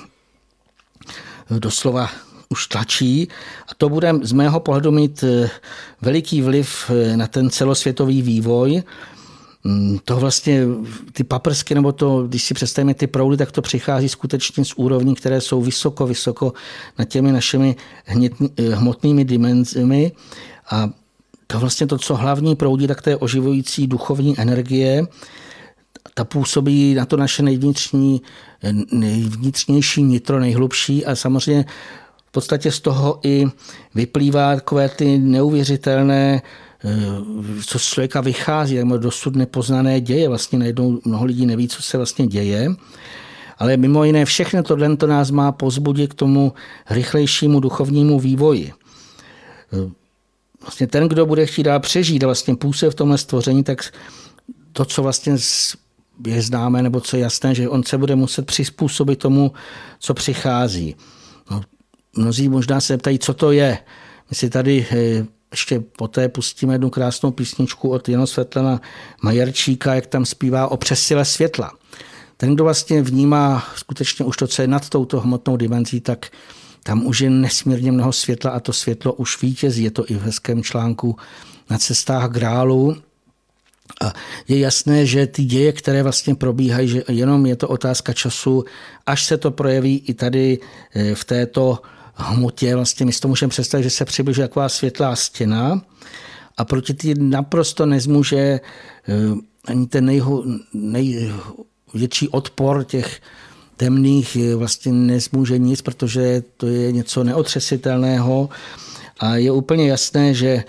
doslova 1.59 2.09
už 2.49 2.67
tlačí 2.67 3.27
a 3.67 3.75
to 3.77 3.89
bude 3.89 4.13
z 4.21 4.31
mého 4.31 4.59
pohledu 4.59 4.91
mít 4.91 5.23
eh, 5.23 5.49
veliký 6.01 6.41
vliv 6.41 6.91
eh, 6.91 7.17
na 7.17 7.27
ten 7.27 7.49
celosvětový 7.49 8.21
vývoj. 8.21 8.83
Mm, 9.63 9.97
to 10.05 10.15
vlastně, 10.15 10.63
ty 11.11 11.23
paprsky, 11.23 11.75
nebo 11.75 11.91
to, 11.91 12.27
když 12.27 12.43
si 12.43 12.53
představíme 12.53 12.93
ty 12.93 13.07
proudy, 13.07 13.37
tak 13.37 13.51
to 13.51 13.61
přichází 13.61 14.09
skutečně 14.09 14.65
z 14.65 14.73
úrovní, 14.73 15.15
které 15.15 15.41
jsou 15.41 15.61
vysoko, 15.61 16.07
vysoko 16.07 16.53
nad 16.99 17.05
těmi 17.05 17.31
našimi 17.31 17.75
eh, 18.07 18.75
hmotnými 18.75 19.25
dimenzemi 19.25 20.11
a 20.71 20.89
to 21.47 21.59
vlastně 21.59 21.87
to, 21.87 21.97
co 21.97 22.15
hlavní 22.15 22.55
proudí, 22.55 22.87
tak 22.87 23.01
to 23.01 23.09
je 23.09 23.17
oživující 23.17 23.87
duchovní 23.87 24.39
energie, 24.39 25.07
ta 26.13 26.23
působí 26.23 26.93
na 26.93 27.05
to 27.05 27.17
naše 27.17 27.43
nejvnitřní, 27.43 28.21
nejvnitřnější 28.91 30.03
nitro, 30.03 30.39
nejhlubší 30.39 31.05
a 31.05 31.15
samozřejmě 31.15 31.65
v 32.29 32.31
podstatě 32.31 32.71
z 32.71 32.79
toho 32.79 33.19
i 33.23 33.45
vyplývá 33.95 34.55
takové 34.55 34.89
ty 34.89 35.17
neuvěřitelné 35.17 36.41
eh, 36.85 36.89
co 37.65 37.79
z 37.79 37.83
člověka 37.83 38.21
vychází, 38.21 38.75
jak 38.75 38.87
dosud 38.87 39.35
nepoznané 39.35 40.01
děje. 40.01 40.29
Vlastně 40.29 40.59
najednou 40.59 40.99
mnoho 41.05 41.25
lidí 41.25 41.45
neví, 41.45 41.67
co 41.67 41.81
se 41.81 41.97
vlastně 41.97 42.27
děje. 42.27 42.69
Ale 43.57 43.77
mimo 43.77 44.03
jiné 44.03 44.25
všechno 44.25 44.63
tohle 44.63 44.97
to 44.97 45.07
nás 45.07 45.31
má 45.31 45.51
pozbudit 45.51 46.13
k 46.13 46.13
tomu 46.13 46.53
rychlejšímu 46.89 47.59
duchovnímu 47.59 48.19
vývoji. 48.19 48.73
Eh, 49.73 49.91
vlastně 50.61 50.87
ten, 50.87 51.07
kdo 51.07 51.25
bude 51.25 51.45
chtít 51.45 51.63
dál 51.63 51.79
přežít 51.79 52.23
vlastně 52.23 52.55
působit 52.55 52.91
v 52.91 52.95
tomhle 52.95 53.17
stvoření, 53.17 53.63
tak 53.63 53.93
to, 54.73 54.85
co 54.85 55.03
vlastně 55.03 55.35
je 56.27 56.41
známé, 56.41 56.81
nebo 56.81 57.01
co 57.01 57.17
je 57.17 57.23
jasné, 57.23 57.55
že 57.55 57.69
on 57.69 57.83
se 57.83 57.97
bude 57.97 58.15
muset 58.15 58.45
přizpůsobit 58.45 59.19
tomu, 59.19 59.51
co 59.99 60.13
přichází. 60.13 60.95
No, 62.17 62.23
mnozí 62.23 62.49
možná 62.49 62.81
se 62.81 62.97
ptají, 62.97 63.19
co 63.19 63.33
to 63.33 63.51
je. 63.51 63.77
My 64.29 64.35
si 64.35 64.49
tady 64.49 64.87
eh, 64.91 65.25
ještě 65.51 65.79
poté 65.79 66.29
pustíme 66.29 66.73
jednu 66.73 66.89
krásnou 66.89 67.31
písničku 67.31 67.89
od 67.89 68.09
Jano 68.09 68.27
Svetlana 68.27 68.81
Majerčíka, 69.21 69.95
jak 69.95 70.07
tam 70.07 70.25
zpívá 70.25 70.67
o 70.67 70.77
přesile 70.77 71.25
světla. 71.25 71.71
Ten, 72.37 72.55
kdo 72.55 72.63
vlastně 72.63 73.01
vnímá 73.01 73.67
skutečně 73.75 74.25
už 74.25 74.37
to, 74.37 74.47
co 74.47 74.61
je 74.61 74.67
nad 74.67 74.89
touto 74.89 75.19
hmotnou 75.19 75.57
dimenzí, 75.57 76.01
tak 76.01 76.27
tam 76.83 77.05
už 77.05 77.19
je 77.19 77.29
nesmírně 77.29 77.91
mnoho 77.91 78.13
světla 78.13 78.51
a 78.51 78.59
to 78.59 78.73
světlo 78.73 79.13
už 79.13 79.41
vítězí. 79.41 79.83
Je 79.83 79.91
to 79.91 80.11
i 80.11 80.13
v 80.13 80.21
hezkém 80.21 80.63
článku 80.63 81.15
na 81.69 81.77
cestách 81.77 82.31
grálu. 82.31 82.95
A 84.01 84.13
je 84.47 84.59
jasné, 84.59 85.05
že 85.05 85.27
ty 85.27 85.43
děje, 85.43 85.71
které 85.71 86.03
vlastně 86.03 86.35
probíhají, 86.35 86.87
že 86.87 87.03
jenom 87.07 87.45
je 87.45 87.55
to 87.55 87.67
otázka 87.67 88.13
času, 88.13 88.63
až 89.05 89.25
se 89.25 89.37
to 89.37 89.51
projeví 89.51 90.03
i 90.07 90.13
tady 90.13 90.59
eh, 90.95 91.15
v 91.15 91.23
této 91.25 91.79
hmotě, 92.23 92.75
vlastně 92.75 93.05
my 93.05 93.13
si 93.13 93.19
to 93.19 93.27
můžeme 93.27 93.49
představit, 93.49 93.83
že 93.83 93.89
se 93.89 94.05
přibližuje 94.05 94.47
taková 94.47 94.69
světlá 94.69 95.15
stěna 95.15 95.81
a 96.57 96.65
proti 96.65 96.93
ty 96.93 97.13
naprosto 97.17 97.85
nezmůže 97.85 98.37
eh, 98.37 98.61
ani 99.65 99.87
ten 99.87 100.05
nejho, 100.05 100.43
největší 100.73 102.29
odpor 102.31 102.83
těch 102.83 103.21
temných 103.77 104.35
eh, 104.35 104.55
vlastně 104.55 104.91
nezmůže 104.91 105.57
nic, 105.57 105.81
protože 105.81 106.43
to 106.57 106.67
je 106.67 106.91
něco 106.91 107.23
neotřesitelného. 107.23 108.49
A 109.19 109.35
je 109.35 109.51
úplně 109.51 109.87
jasné, 109.87 110.33
že 110.33 110.47
eh, 110.47 110.63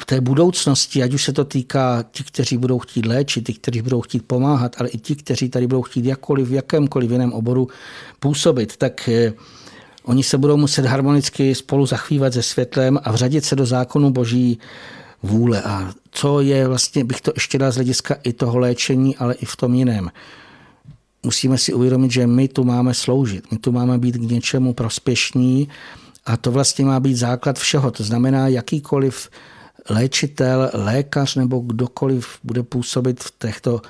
v 0.00 0.06
té 0.06 0.20
budoucnosti, 0.20 1.02
ať 1.02 1.14
už 1.14 1.24
se 1.24 1.32
to 1.32 1.44
týká 1.44 2.04
těch, 2.10 2.26
kteří 2.26 2.56
budou 2.56 2.78
chtít 2.78 3.06
léčit, 3.06 3.46
těch, 3.46 3.58
kteří 3.58 3.82
budou 3.82 4.00
chtít 4.00 4.24
pomáhat, 4.26 4.76
ale 4.78 4.88
i 4.88 4.98
ti, 4.98 5.16
kteří 5.16 5.48
tady 5.48 5.66
budou 5.66 5.82
chtít 5.82 6.04
jakkoliv, 6.04 6.48
v 6.48 6.52
jakémkoliv 6.52 7.10
jiném 7.10 7.32
oboru 7.32 7.68
působit, 8.20 8.76
tak 8.76 9.08
Oni 10.04 10.22
se 10.22 10.38
budou 10.38 10.56
muset 10.56 10.86
harmonicky 10.86 11.54
spolu 11.54 11.86
zachvívat 11.86 12.32
se 12.32 12.42
světlem 12.42 12.98
a 13.04 13.12
vřadit 13.12 13.44
se 13.44 13.56
do 13.56 13.66
zákonu 13.66 14.10
boží 14.10 14.58
vůle. 15.22 15.62
A 15.62 15.92
co 16.10 16.40
je 16.40 16.68
vlastně, 16.68 17.04
bych 17.04 17.20
to 17.20 17.32
ještě 17.34 17.58
dal 17.58 17.72
z 17.72 17.74
hlediska 17.74 18.16
i 18.22 18.32
toho 18.32 18.58
léčení, 18.58 19.16
ale 19.16 19.34
i 19.34 19.44
v 19.44 19.56
tom 19.56 19.74
jiném. 19.74 20.10
Musíme 21.22 21.58
si 21.58 21.72
uvědomit, 21.72 22.10
že 22.10 22.26
my 22.26 22.48
tu 22.48 22.64
máme 22.64 22.94
sloužit, 22.94 23.52
my 23.52 23.58
tu 23.58 23.72
máme 23.72 23.98
být 23.98 24.16
k 24.16 24.30
něčemu 24.30 24.74
prospěšní 24.74 25.68
a 26.26 26.36
to 26.36 26.50
vlastně 26.50 26.84
má 26.84 27.00
být 27.00 27.14
základ 27.14 27.58
všeho. 27.58 27.90
To 27.90 28.04
znamená, 28.04 28.48
jakýkoliv 28.48 29.30
léčitel, 29.88 30.70
lékař 30.72 31.34
nebo 31.34 31.58
kdokoliv 31.58 32.38
bude 32.44 32.62
působit 32.62 33.24
v 33.24 33.32
těchto 33.38 33.80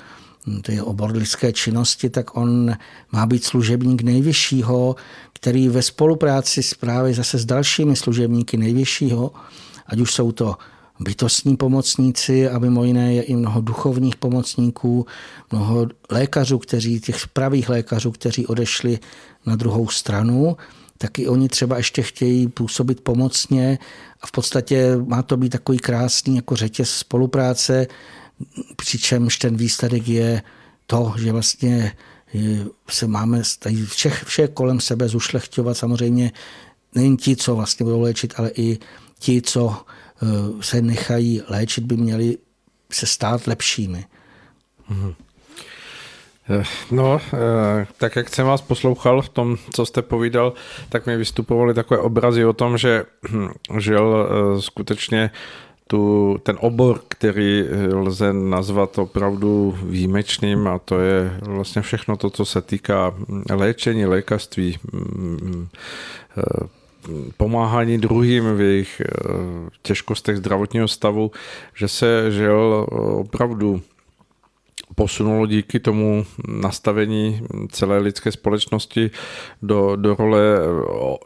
ty 0.63 0.81
obor 0.81 1.13
lidské 1.13 1.53
činnosti, 1.53 2.11
tak 2.11 2.37
on 2.37 2.75
má 3.13 3.27
být 3.27 3.45
služebník 3.45 4.03
nejvyššího, 4.03 4.97
který 5.33 5.69
ve 5.69 5.83
spolupráci 5.83 6.63
s 6.63 6.75
právě 6.75 7.15
zase 7.15 7.39
s 7.39 7.45
dalšími 7.45 7.97
služebníky 7.97 8.57
nejvyššího, 8.57 9.33
ať 9.87 10.01
už 10.01 10.15
jsou 10.15 10.33
to 10.33 10.57
bytostní 11.01 11.57
pomocníci 11.57 12.49
a 12.49 12.59
mimo 12.59 12.85
jiné 12.85 13.15
je 13.15 13.23
i 13.23 13.37
mnoho 13.37 13.61
duchovních 13.61 14.17
pomocníků, 14.17 15.07
mnoho 15.53 15.87
lékařů, 16.11 16.59
kteří, 16.59 17.01
těch 17.01 17.29
pravých 17.29 17.69
lékařů, 17.69 18.11
kteří 18.11 18.47
odešli 18.47 18.99
na 19.47 19.57
druhou 19.57 19.89
stranu, 19.89 20.57
taky 20.99 21.29
oni 21.29 21.49
třeba 21.49 21.77
ještě 21.77 22.03
chtějí 22.03 22.49
působit 22.49 23.01
pomocně. 23.01 23.79
A 24.23 24.27
v 24.27 24.33
podstatě 24.33 24.97
má 25.07 25.23
to 25.23 25.37
být 25.37 25.49
takový 25.49 25.79
krásný 25.79 26.37
jako 26.37 26.57
řetěz 26.57 26.91
spolupráce, 26.91 27.87
přičemž 28.77 29.37
ten 29.37 29.57
výsledek 29.57 30.09
je 30.09 30.43
to, 30.87 31.15
že 31.19 31.33
vlastně 31.33 31.93
se 32.89 33.07
máme 33.07 33.43
tady 33.59 33.77
vše, 33.77 34.11
vše 34.11 34.49
kolem 34.49 34.81
sebe 34.81 35.09
zušlechťovat. 35.09 35.77
Samozřejmě 35.77 36.33
nejen 36.95 37.17
ti, 37.17 37.37
co 37.37 37.57
vlastně 37.57 37.85
budou 37.85 38.01
léčit, 38.01 38.35
ale 38.37 38.51
i 38.55 38.79
ti, 39.19 39.43
co 39.43 39.77
eh, 39.77 40.27
se 40.61 40.83
nechají 40.83 41.43
léčit, 41.49 41.85
by 41.85 41.97
měli 41.97 42.39
se 42.93 43.07
stát 43.07 43.47
lepšími. 43.47 44.05
Mm-hmm. 44.91 45.15
No, 46.91 47.21
tak 47.99 48.17
jak 48.17 48.29
jsem 48.29 48.47
vás 48.47 48.61
poslouchal 48.61 49.23
v 49.23 49.29
tom, 49.29 49.57
co 49.75 49.87
jste 49.87 50.03
povídal, 50.03 50.53
tak 50.89 51.07
mi 51.07 51.17
vystupovaly 51.17 51.75
takové 51.75 52.01
obrazy 52.01 52.45
o 52.45 52.53
tom, 52.53 52.79
že 52.79 53.05
hm, 53.31 53.49
žil 53.79 54.29
skutečně 54.61 55.31
tu, 55.91 56.37
ten 56.43 56.57
obor, 56.61 57.01
který 57.09 57.65
lze 57.93 58.33
nazvat 58.33 58.99
opravdu 58.99 59.75
výjimečným 59.83 60.69
a 60.69 60.79
to 60.79 61.01
je 61.01 61.39
vlastně 61.43 61.83
všechno 61.83 62.17
to, 62.17 62.31
co 62.31 62.45
se 62.45 62.61
týká 62.61 63.15
léčení, 63.51 64.07
lékařství, 64.07 64.79
pomáhání 67.37 67.99
druhým 67.99 68.57
v 68.57 68.61
jejich 68.61 69.03
těžkostech 69.83 70.37
zdravotního 70.37 70.89
stavu, 70.89 71.31
že 71.75 71.89
se 71.89 72.33
žil 72.33 72.87
opravdu 73.21 73.83
posunulo 75.01 75.47
díky 75.47 75.81
tomu 75.81 76.27
nastavení 76.49 77.41
celé 77.71 77.99
lidské 77.99 78.33
společnosti 78.33 79.11
do, 79.63 79.97
do 79.97 80.15
role, 80.15 80.41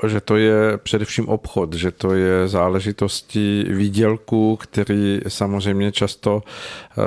že 0.06 0.20
to 0.20 0.36
je 0.36 0.78
především 0.78 1.28
obchod, 1.28 1.74
že 1.74 1.90
to 1.90 2.14
je 2.14 2.48
záležitostí 2.48 3.64
výdělku, 3.68 4.56
který 4.56 5.20
samozřejmě 5.28 5.92
často 5.92 6.42
eh, 6.42 7.02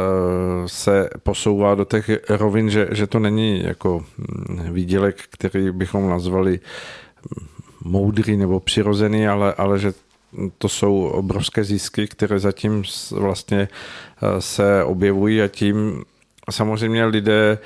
se 0.65 1.09
posouvá 1.23 1.75
do 1.75 1.85
těch 1.85 2.09
rovin, 2.29 2.69
že, 2.69 2.87
že 2.91 3.07
to 3.07 3.19
není 3.19 3.63
jako 3.63 4.05
výdělek, 4.71 5.23
který 5.31 5.71
bychom 5.71 6.09
nazvali 6.09 6.59
moudrý 7.83 8.37
nebo 8.37 8.59
přirozený, 8.59 9.27
ale, 9.27 9.53
ale 9.53 9.79
že 9.79 9.93
to 10.57 10.69
jsou 10.69 11.03
obrovské 11.03 11.63
zisky, 11.63 12.07
které 12.07 12.39
zatím 12.39 12.83
vlastně 13.11 13.67
eh, 13.67 14.41
se 14.41 14.83
objevují 14.83 15.41
a 15.41 15.47
tím 15.47 16.03
samozřejmě 16.51 17.05
lidé 17.05 17.57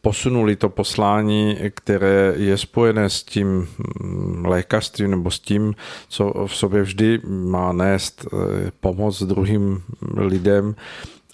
posunuli 0.00 0.56
to 0.56 0.68
poslání, 0.68 1.58
které 1.74 2.34
je 2.36 2.58
spojené 2.58 3.10
s 3.10 3.22
tím 3.22 3.68
mm, 4.00 4.46
lékařstvím 4.46 5.10
nebo 5.10 5.30
s 5.30 5.38
tím, 5.38 5.74
co 6.08 6.46
v 6.46 6.56
sobě 6.56 6.82
vždy 6.82 7.20
má 7.24 7.72
nést 7.72 8.26
eh, 8.26 8.70
pomoc 8.80 9.22
druhým 9.22 9.82
lidem. 10.16 10.74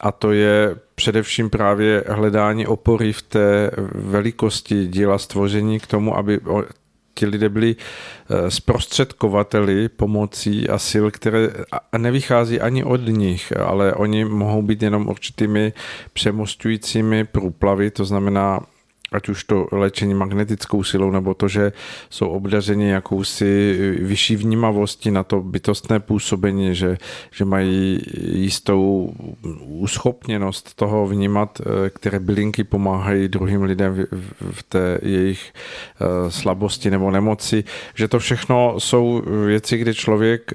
A 0.01 0.13
to 0.13 0.33
je 0.33 0.77
především 0.95 1.51
právě 1.51 2.05
hledání 2.09 2.67
opory 2.67 3.13
v 3.13 3.23
té 3.23 3.71
velikosti 3.95 4.87
díla 4.87 5.19
stvoření 5.19 5.81
k 5.81 5.87
tomu, 5.87 6.17
aby 6.17 6.41
ti 7.15 7.27
lidé 7.27 7.49
byli 7.49 7.77
eh, 7.77 8.51
zprostředkovateli 8.51 9.89
pomocí 9.89 10.69
a 10.69 10.79
sil, 10.89 11.05
které 11.11 11.49
nevychází 11.99 12.61
ani 12.61 12.85
od 12.85 13.07
nich, 13.07 13.53
ale 13.57 13.95
oni 13.95 14.25
mohou 14.25 14.63
být 14.63 14.83
jenom 14.83 15.09
určitými 15.09 15.73
přemostujícími 16.13 17.25
průplavy, 17.25 17.91
to 17.91 18.05
znamená 18.05 18.61
ať 19.13 19.29
už 19.29 19.45
to 19.45 19.67
léčení 19.73 20.15
magnetickou 20.15 20.85
silou, 20.85 21.11
nebo 21.11 21.35
to, 21.35 21.49
že 21.49 21.73
jsou 22.11 22.29
obdařeni 22.29 22.91
jakousi 22.91 23.77
vyšší 24.01 24.37
vnímavosti 24.37 25.11
na 25.11 25.23
to 25.23 25.41
bytostné 25.41 26.01
působení, 26.01 26.75
že, 26.75 26.97
že 27.31 27.45
mají 27.45 28.01
jistou 28.33 29.13
uschopněnost 29.69 30.75
toho 30.75 31.07
vnímat, 31.07 31.61
eh, 31.61 31.91
které 31.91 32.21
bylinky 32.21 32.65
pomáhají 32.65 33.29
druhým 33.29 33.63
lidem 33.63 34.07
v 34.51 34.63
té 34.63 34.99
jejich 35.03 35.53
eh, 35.53 36.31
slabosti 36.31 36.91
nebo 36.91 37.11
nemoci, 37.11 37.65
že 37.95 38.09
to 38.09 38.19
všechno 38.19 38.75
jsou 38.79 39.23
věci, 39.47 39.79
kdy 39.79 39.95
člověk 39.95 40.53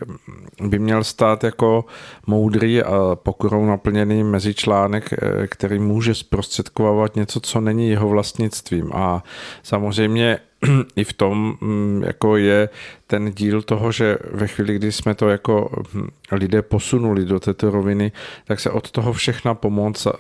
by 0.62 0.80
měl 0.80 1.04
stát 1.04 1.44
jako 1.44 1.86
moudrý 2.28 2.84
a 2.84 3.16
pokorou 3.16 3.66
naplněný 3.66 4.24
mezičlánek, 4.24 5.14
eh, 5.14 5.48
který 5.48 5.80
může 5.80 6.16
zprostředkovávat 6.16 7.16
něco, 7.16 7.40
co 7.40 7.62
není 7.62 7.90
jeho 7.90 8.10
vlastní 8.10 8.47
zdravotnictvím. 8.48 8.92
A 8.94 9.24
samozřejmě 9.64 10.40
i 10.96 11.04
v 11.04 11.14
tom 11.14 11.58
mm, 11.62 12.04
jako 12.04 12.38
je 12.38 12.70
ten 13.08 13.32
díl 13.32 13.62
toho, 13.62 13.92
že 13.92 14.18
ve 14.32 14.48
chvíli, 14.48 14.76
kdy 14.76 14.92
jsme 14.92 15.16
to 15.16 15.30
jako 15.30 15.84
hm, 15.94 16.08
lidé 16.32 16.62
posunuli 16.62 17.26
do 17.26 17.40
této 17.40 17.70
roviny, 17.70 18.12
tak 18.46 18.60
se 18.60 18.70
od 18.72 18.92
toho 18.92 19.14
všechna 19.14 19.54
pomoc 19.54 20.08
eh, 20.08 20.12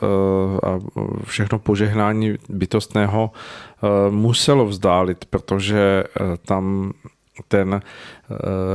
a 0.68 0.80
všechno 1.24 1.60
požehnání 1.60 2.38
bytostného 2.49 3.32
eh, 3.32 4.12
muselo 4.12 4.66
vzdálit, 4.66 5.26
protože 5.26 6.04
eh, 6.04 6.38
tam 6.45 6.94
ten 7.48 7.82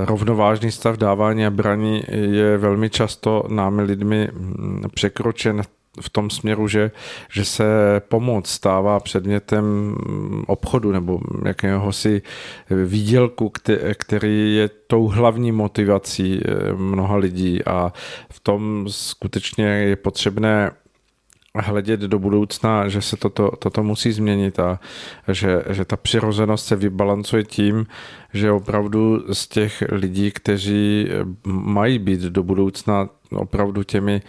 rovnovážný 0.05 0.71
stav 0.71 0.97
dávání 0.97 1.47
a 1.47 1.51
braní 1.51 2.03
je 2.09 2.59
velmi 2.59 2.91
často 2.91 3.45
námi 3.49 3.83
lidmi 3.83 4.29
hm, 4.33 4.83
překročen 4.95 5.63
v 6.01 6.11
tom 6.11 6.31
směru, 6.31 6.69
že, 6.69 6.91
že 7.31 7.45
se 7.45 7.65
pomoc 8.09 8.49
stává 8.49 9.01
předmětem 9.01 9.97
obchodu 10.47 10.93
nebo 10.93 11.21
jakéhosi 11.47 12.23
výdělku, 12.85 13.53
který 13.97 14.57
je 14.57 14.69
tou 14.69 15.07
hlavní 15.07 15.53
motivací 15.53 16.41
eh, 16.45 16.73
mnoha 16.73 17.17
lidí. 17.17 17.65
A 17.65 17.93
v 18.31 18.41
tom 18.41 18.85
skutečně 18.89 19.65
je 19.65 19.97
potřebné 19.97 20.71
hledět 21.55 22.01
do 22.01 22.19
budoucna, 22.19 22.89
že 22.89 23.03
se 23.03 23.17
toto, 23.17 23.51
toto 23.59 23.83
musí 23.83 24.13
změnit 24.13 24.59
a 24.59 24.81
že, 25.29 25.63
že 25.71 25.85
ta 25.85 25.97
přirozenost 25.97 26.67
se 26.67 26.77
vybalancuje 26.77 27.45
tím, 27.45 27.87
že 28.33 28.53
opravdu 28.53 29.25
z 29.33 29.49
těch 29.49 29.83
lidí, 29.93 30.31
kteří 30.31 31.09
mají 31.45 31.99
být 31.99 32.21
do 32.21 32.43
budoucna 32.43 33.09
opravdu 33.31 33.83
těmi 33.83 34.23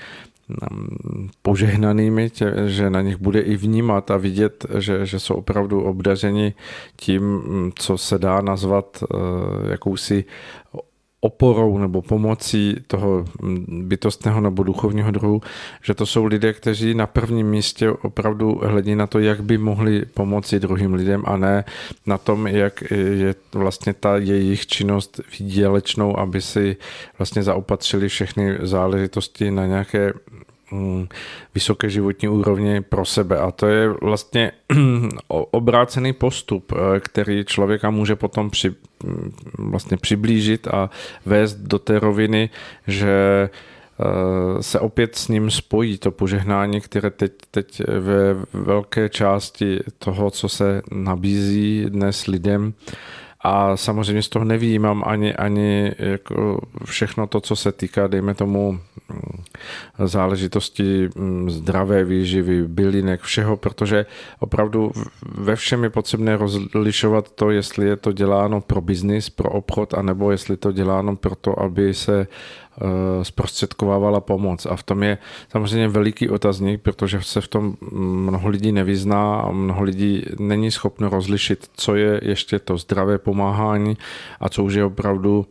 požehnanými, 1.41 2.29
tě, 2.29 2.53
že 2.65 2.89
na 2.89 3.01
nich 3.01 3.17
bude 3.17 3.39
i 3.39 3.55
vnímat 3.55 4.11
a 4.11 4.17
vidět, 4.17 4.65
že, 4.77 5.05
že 5.05 5.19
jsou 5.19 5.33
opravdu 5.33 5.83
obdařeni 5.83 6.53
tím, 6.95 7.41
co 7.75 7.97
se 7.97 8.17
dá 8.19 8.41
nazvat 8.41 9.03
uh, 9.03 9.19
jakousi 9.69 10.25
oporou 11.23 11.77
nebo 11.77 12.01
pomocí 12.01 12.75
toho 12.87 13.25
bytostného 13.67 14.41
nebo 14.41 14.63
duchovního 14.63 15.11
druhu, 15.11 15.41
že 15.83 15.93
to 15.93 16.05
jsou 16.05 16.25
lidé, 16.25 16.53
kteří 16.53 16.93
na 16.93 17.07
prvním 17.07 17.47
místě 17.49 17.89
opravdu 17.89 18.61
hledí 18.63 18.95
na 18.95 19.07
to, 19.07 19.19
jak 19.19 19.43
by 19.43 19.57
mohli 19.57 20.05
pomoci 20.05 20.59
druhým 20.59 20.93
lidem 20.93 21.23
a 21.25 21.37
ne 21.37 21.63
na 22.05 22.17
tom, 22.17 22.47
jak 22.47 22.83
je 22.91 23.35
vlastně 23.53 23.93
ta 23.93 24.17
jejich 24.17 24.67
činnost 24.67 25.21
výdělečnou, 25.39 26.19
aby 26.19 26.41
si 26.41 26.77
vlastně 27.17 27.43
zaopatřili 27.43 28.09
všechny 28.09 28.57
záležitosti 28.61 29.51
na 29.51 29.65
nějaké 29.65 30.13
mm, 30.31 30.43
vysoké 31.55 31.89
životní 31.89 32.27
úrovni 32.27 32.81
pro 32.81 33.05
sebe. 33.05 33.37
A 33.37 33.51
to 33.51 33.67
je 33.67 33.89
vlastně 33.89 34.51
obrácený 35.27 36.13
postup, 36.13 36.71
eh, 36.71 36.99
který 36.99 37.45
člověka 37.45 37.89
může 37.89 38.15
potom 38.15 38.49
při, 38.49 38.75
vlastně 39.57 39.97
přiblížit 39.97 40.67
a 40.67 40.89
vést 41.25 41.55
do 41.55 41.79
té 41.79 41.99
roviny, 41.99 42.49
že 42.87 43.49
eh, 43.49 44.63
se 44.63 44.79
opět 44.79 45.15
s 45.15 45.27
ním 45.27 45.51
spojí 45.51 45.97
to 45.97 46.11
požehnání, 46.11 46.81
které 46.81 47.09
teď, 47.09 47.31
teď 47.51 47.81
ve 47.87 48.35
velké 48.53 49.09
části 49.09 49.79
toho, 49.99 50.31
co 50.31 50.49
se 50.49 50.81
nabízí 50.91 51.85
dnes 51.89 52.27
lidem, 52.27 52.73
a 53.43 53.77
samozřejmě 53.77 54.21
z 54.23 54.29
toho 54.29 54.45
nevýjímám 54.45 55.03
ani, 55.05 55.35
ani 55.35 55.91
jako 55.99 56.61
všechno 56.85 57.27
to, 57.27 57.41
co 57.41 57.55
se 57.55 57.71
týká, 57.71 58.07
dejme 58.07 58.33
tomu, 58.33 58.79
záležitosti 60.05 61.09
mm, 61.15 61.49
zdravé 61.49 62.03
výživy, 62.03 62.67
bylinek, 62.67 63.21
všeho, 63.21 63.57
protože 63.57 64.05
opravdu 64.39 64.91
ve 65.37 65.55
všem 65.55 65.83
je 65.83 65.89
potřebné 65.89 66.37
rozlišovat 66.37 67.31
to, 67.31 67.51
jestli 67.51 67.87
je 67.87 67.95
to 67.95 68.11
děláno 68.11 68.61
pro 68.61 68.81
biznis, 68.81 69.29
pro 69.29 69.49
obchod, 69.49 69.93
anebo 69.93 70.31
jestli 70.31 70.57
to 70.57 70.71
děláno 70.71 71.15
pro 71.15 71.35
to, 71.35 71.59
aby 71.59 71.93
se 71.93 72.27
zprostředkovávala 73.23 74.19
pomoc. 74.19 74.65
A 74.65 74.75
v 74.75 74.83
tom 74.83 75.03
je 75.03 75.17
samozřejmě 75.49 75.87
veliký 75.87 76.29
otazník, 76.29 76.81
protože 76.81 77.21
se 77.21 77.41
v 77.41 77.47
tom 77.47 77.75
mnoho 77.91 78.49
lidí 78.49 78.71
nevyzná 78.71 79.35
a 79.35 79.51
mnoho 79.51 79.83
lidí 79.83 80.25
není 80.39 80.71
schopno 80.71 81.09
rozlišit, 81.09 81.69
co 81.77 81.95
je 81.95 82.19
ještě 82.23 82.59
to 82.59 82.77
zdravé 82.77 83.17
pomáhání 83.17 83.97
a 84.39 84.49
co 84.49 84.63
už 84.63 84.73
je 84.73 84.85
opravdu 84.85 85.45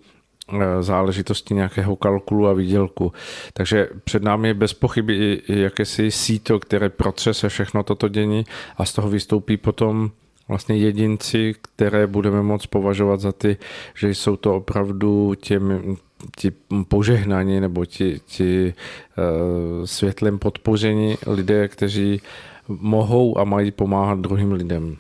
eh, 0.53 0.83
záležitosti 0.83 1.55
nějakého 1.55 1.97
kalkulu 1.97 2.47
a 2.49 2.53
výdělku. 2.53 3.13
Takže 3.53 3.89
před 4.05 4.23
námi 4.23 4.49
je 4.49 4.55
bez 4.55 4.73
pochyby 4.75 5.43
i 5.49 5.61
jakési 5.61 6.11
síto, 6.11 6.59
které 6.59 6.89
protřese 6.89 7.49
všechno 7.49 7.83
toto 7.83 8.09
dění 8.09 8.45
a 8.77 8.85
z 8.85 8.93
toho 8.93 9.09
vystoupí 9.09 9.57
potom 9.57 10.11
vlastně 10.49 10.77
jedinci, 10.77 11.55
které 11.63 12.07
budeme 12.07 12.43
moct 12.43 12.67
považovat 12.67 13.21
za 13.21 13.33
ty, 13.33 13.57
že 13.95 14.11
jsou 14.11 14.37
to 14.37 14.57
opravdu 14.57 15.35
těm, 15.35 15.97
ti 16.37 16.53
požehnaní 16.89 17.61
nebo 17.61 17.85
ti, 17.85 18.21
ti 18.27 18.75
uh, 19.19 19.85
světlem 19.85 20.39
podpoření 20.39 21.17
lidé, 21.27 21.69
kteří 21.69 22.21
mohou 22.69 23.39
a 23.39 23.45
mají 23.45 23.71
pomáhat 23.71 24.19
druhým 24.19 24.53
lidem. 24.53 24.97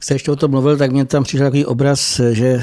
Jste 0.00 0.14
ještě 0.14 0.30
o 0.30 0.36
tom 0.36 0.50
mluvil, 0.50 0.76
tak 0.76 0.92
mě 0.92 1.04
tam 1.04 1.24
přišel 1.24 1.46
takový 1.46 1.64
obraz, 1.64 2.20
že 2.32 2.62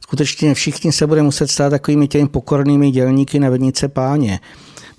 skutečně 0.00 0.54
všichni 0.54 0.92
se 0.92 1.06
bude 1.06 1.22
muset 1.22 1.50
stát 1.50 1.70
takovými 1.70 2.08
těmi 2.08 2.28
pokornými 2.28 2.90
dělníky 2.90 3.38
na 3.38 3.50
vednice 3.50 3.88
páně. 3.88 4.40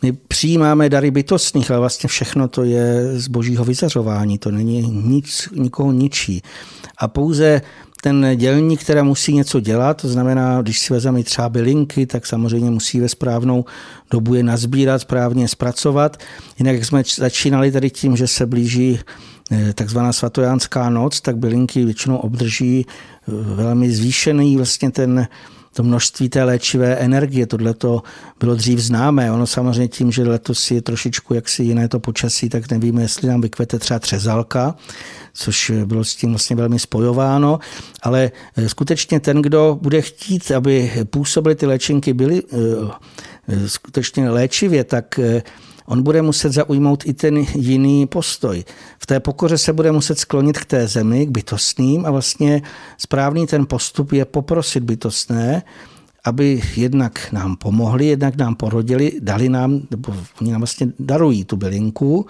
My 0.01 0.11
přijímáme 0.11 0.89
dary 0.89 1.11
bytostných, 1.11 1.71
ale 1.71 1.79
vlastně 1.79 2.07
všechno 2.07 2.47
to 2.47 2.63
je 2.63 3.19
z 3.19 3.27
božího 3.27 3.65
vyzařování, 3.65 4.37
to 4.37 4.51
není 4.51 4.81
nic, 4.81 5.49
nikoho 5.55 5.91
ničí. 5.91 6.41
A 6.97 7.07
pouze 7.07 7.61
ten 8.05 8.27
dělník, 8.35 8.83
která 8.83 9.03
musí 9.03 9.33
něco 9.33 9.59
dělat, 9.59 10.01
to 10.01 10.07
znamená, 10.07 10.61
když 10.61 10.79
si 10.79 10.93
vezeme 10.93 11.23
třeba 11.23 11.49
bylinky, 11.49 12.05
tak 12.05 12.25
samozřejmě 12.25 12.69
musí 12.69 12.99
ve 12.99 13.09
správnou 13.09 13.65
dobu 14.11 14.33
je 14.33 14.43
nazbírat, 14.43 15.01
správně 15.01 15.47
zpracovat. 15.47 16.17
Jinak 16.59 16.75
jak 16.75 16.85
jsme 16.85 17.03
začínali 17.15 17.71
tady 17.71 17.89
tím, 17.89 18.17
že 18.17 18.27
se 18.27 18.45
blíží 18.45 18.99
eh, 19.51 19.73
takzvaná 19.73 20.13
svatojánská 20.13 20.89
noc, 20.89 21.21
tak 21.21 21.37
bylinky 21.37 21.85
většinou 21.85 22.17
obdrží 22.17 22.85
eh, 22.85 23.31
velmi 23.55 23.91
zvýšený 23.91 24.57
vlastně 24.57 24.91
ten 24.91 25.27
to 25.75 25.83
množství 25.83 26.29
té 26.29 26.43
léčivé 26.43 26.95
energie. 26.95 27.47
Tohle 27.47 27.73
to 27.73 28.03
bylo 28.39 28.55
dřív 28.55 28.79
známé. 28.79 29.31
Ono 29.31 29.47
samozřejmě 29.47 29.87
tím, 29.87 30.11
že 30.11 30.23
letos 30.23 30.71
je 30.71 30.81
trošičku 30.81 31.33
jaksi 31.33 31.63
jiné 31.63 31.87
to 31.87 31.99
počasí, 31.99 32.49
tak 32.49 32.71
nevíme, 32.71 33.01
jestli 33.01 33.27
nám 33.27 33.41
vykvete 33.41 33.79
třeba 33.79 33.99
třezalka, 33.99 34.75
což 35.33 35.71
bylo 35.85 36.03
s 36.03 36.15
tím 36.15 36.29
vlastně 36.29 36.55
velmi 36.55 36.79
spojováno, 36.79 37.59
ale 38.01 38.31
eh, 38.57 38.69
skutečně 38.69 39.19
ten, 39.19 39.41
kdo 39.41 39.77
bude 39.81 40.01
chtít, 40.01 40.51
aby 40.51 40.91
působily 41.09 41.55
ty 41.55 41.65
léčinky 41.65 42.13
byly 42.13 42.43
eh, 42.43 42.57
eh, 43.47 43.69
skutečně 43.69 44.29
léčivě, 44.29 44.83
tak 44.83 45.19
on 45.85 46.03
bude 46.03 46.21
muset 46.21 46.53
zaujmout 46.53 47.03
i 47.05 47.13
ten 47.13 47.45
jiný 47.55 48.07
postoj. 48.07 48.63
V 48.99 49.05
té 49.05 49.19
pokoře 49.19 49.57
se 49.57 49.73
bude 49.73 49.91
muset 49.91 50.19
sklonit 50.19 50.57
k 50.57 50.65
té 50.65 50.87
zemi, 50.87 51.25
k 51.25 51.29
bytostným 51.29 52.05
a 52.05 52.11
vlastně 52.11 52.61
správný 52.97 53.47
ten 53.47 53.65
postup 53.65 54.11
je 54.11 54.25
poprosit 54.25 54.83
bytostné, 54.83 55.63
aby 56.25 56.61
jednak 56.75 57.31
nám 57.31 57.55
pomohli, 57.55 58.05
jednak 58.05 58.35
nám 58.35 58.55
porodili, 58.55 59.11
dali 59.19 59.49
nám, 59.49 59.81
nebo 59.91 60.13
oni 60.41 60.51
nám 60.51 60.61
vlastně 60.61 60.87
darují 60.99 61.45
tu 61.45 61.55
bylinku, 61.55 62.25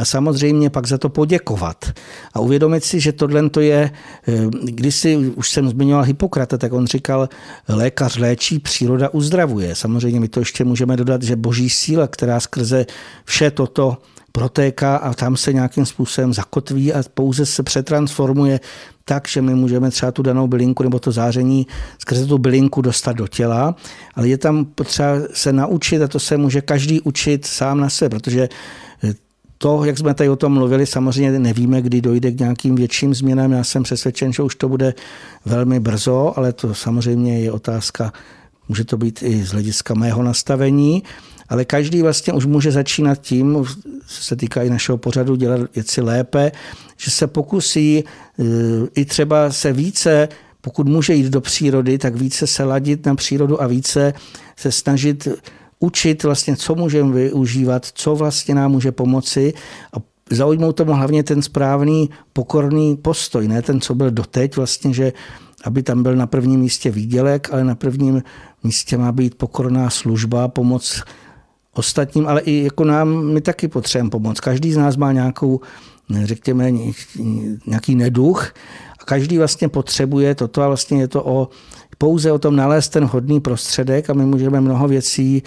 a 0.00 0.04
samozřejmě 0.04 0.70
pak 0.70 0.86
za 0.86 0.98
to 0.98 1.08
poděkovat. 1.08 1.92
A 2.34 2.40
uvědomit 2.40 2.84
si, 2.84 3.00
že 3.00 3.12
tohle 3.12 3.50
to 3.50 3.60
je, 3.60 3.90
eh, 4.28 4.46
když 4.62 4.94
si 4.96 5.16
už 5.16 5.50
jsem 5.50 5.68
zmiňoval 5.68 6.04
Hippokrata, 6.04 6.58
tak 6.58 6.72
on 6.72 6.86
říkal, 6.86 7.28
lékař 7.68 8.18
léčí, 8.18 8.58
příroda 8.58 9.08
uzdravuje. 9.08 9.74
Samozřejmě 9.74 10.20
my 10.20 10.28
to 10.28 10.40
ještě 10.40 10.64
můžeme 10.64 10.96
dodat, 10.96 11.22
že 11.22 11.36
boží 11.36 11.70
síla, 11.70 12.08
která 12.08 12.40
skrze 12.40 12.86
vše 13.24 13.50
toto 13.50 13.98
protéká 14.32 14.96
a 14.96 15.14
tam 15.14 15.36
se 15.36 15.52
nějakým 15.52 15.86
způsobem 15.86 16.34
zakotví 16.34 16.92
a 16.92 17.02
pouze 17.14 17.46
se 17.46 17.62
přetransformuje 17.62 18.60
tak, 19.04 19.28
že 19.28 19.42
my 19.42 19.54
můžeme 19.54 19.90
třeba 19.90 20.12
tu 20.12 20.22
danou 20.22 20.46
bylinku 20.46 20.82
nebo 20.82 20.98
to 20.98 21.12
záření 21.12 21.66
skrze 21.98 22.26
tu 22.26 22.38
bylinku 22.38 22.82
dostat 22.82 23.16
do 23.16 23.26
těla, 23.26 23.74
ale 24.14 24.28
je 24.28 24.38
tam 24.38 24.64
potřeba 24.64 25.14
se 25.32 25.52
naučit 25.52 26.02
a 26.02 26.08
to 26.08 26.18
se 26.18 26.36
může 26.36 26.60
každý 26.60 27.00
učit 27.00 27.46
sám 27.46 27.80
na 27.80 27.90
sebe, 27.90 28.18
protože 28.18 28.48
to, 29.62 29.84
jak 29.84 29.98
jsme 29.98 30.14
tady 30.14 30.28
o 30.28 30.36
tom 30.36 30.52
mluvili, 30.52 30.86
samozřejmě 30.86 31.38
nevíme, 31.38 31.82
kdy 31.82 32.00
dojde 32.00 32.30
k 32.32 32.40
nějakým 32.40 32.74
větším 32.74 33.14
změnám. 33.14 33.52
Já 33.52 33.64
jsem 33.64 33.82
přesvědčen, 33.82 34.32
že 34.32 34.42
už 34.42 34.54
to 34.54 34.68
bude 34.68 34.94
velmi 35.44 35.80
brzo, 35.80 36.32
ale 36.36 36.52
to 36.52 36.74
samozřejmě 36.74 37.40
je 37.40 37.52
otázka, 37.52 38.12
může 38.68 38.84
to 38.84 38.96
být 38.96 39.22
i 39.22 39.44
z 39.44 39.52
hlediska 39.52 39.94
mého 39.94 40.22
nastavení, 40.22 41.02
ale 41.48 41.64
každý 41.64 42.02
vlastně 42.02 42.32
už 42.32 42.46
může 42.46 42.72
začínat 42.72 43.20
tím, 43.20 43.64
co 44.06 44.22
se 44.22 44.36
týká 44.36 44.62
i 44.62 44.70
našeho 44.70 44.98
pořadu, 44.98 45.36
dělat 45.36 45.60
věci 45.74 46.00
lépe, 46.00 46.52
že 46.96 47.10
se 47.10 47.26
pokusí 47.26 47.98
e, 47.98 48.04
i 48.94 49.04
třeba 49.04 49.52
se 49.52 49.72
více 49.72 50.28
pokud 50.60 50.88
může 50.88 51.14
jít 51.14 51.26
do 51.26 51.40
přírody, 51.40 51.98
tak 51.98 52.14
více 52.14 52.46
se 52.46 52.64
ladit 52.64 53.06
na 53.06 53.14
přírodu 53.14 53.62
a 53.62 53.66
více 53.66 54.14
se 54.56 54.72
snažit 54.72 55.28
učit 55.80 56.22
vlastně, 56.22 56.56
co 56.56 56.74
můžeme 56.74 57.12
využívat, 57.12 57.86
co 57.94 58.14
vlastně 58.14 58.54
nám 58.54 58.72
může 58.72 58.92
pomoci 58.92 59.54
a 59.92 59.96
zaujmout 60.30 60.76
tomu 60.76 60.92
hlavně 60.92 61.22
ten 61.22 61.42
správný 61.42 62.10
pokorný 62.32 62.96
postoj, 62.96 63.48
ne 63.48 63.62
ten, 63.62 63.80
co 63.80 63.94
byl 63.94 64.10
doteď 64.10 64.56
vlastně, 64.56 64.94
že 64.94 65.12
aby 65.64 65.82
tam 65.82 66.02
byl 66.02 66.16
na 66.16 66.26
prvním 66.26 66.60
místě 66.60 66.90
výdělek, 66.90 67.48
ale 67.52 67.64
na 67.64 67.74
prvním 67.74 68.22
místě 68.64 68.96
má 68.96 69.12
být 69.12 69.34
pokorná 69.34 69.90
služba, 69.90 70.48
pomoc 70.48 71.02
ostatním, 71.74 72.28
ale 72.28 72.40
i 72.40 72.64
jako 72.64 72.84
nám, 72.84 73.24
my 73.24 73.40
taky 73.40 73.68
potřebujeme 73.68 74.10
pomoc. 74.10 74.40
Každý 74.40 74.72
z 74.72 74.76
nás 74.76 74.96
má 74.96 75.12
nějakou, 75.12 75.60
řekněme, 76.24 76.72
nějaký 77.66 77.94
neduch 77.94 78.52
každý 79.10 79.38
vlastně 79.38 79.68
potřebuje 79.68 80.34
toto 80.34 80.62
a 80.62 80.66
vlastně 80.66 81.00
je 81.00 81.08
to 81.08 81.24
o, 81.24 81.48
pouze 81.98 82.32
o 82.32 82.38
tom 82.38 82.56
nalézt 82.56 82.88
ten 82.88 83.04
hodný 83.04 83.40
prostředek 83.40 84.10
a 84.10 84.14
my 84.14 84.24
můžeme 84.26 84.60
mnoho 84.60 84.88
věcí 84.88 85.42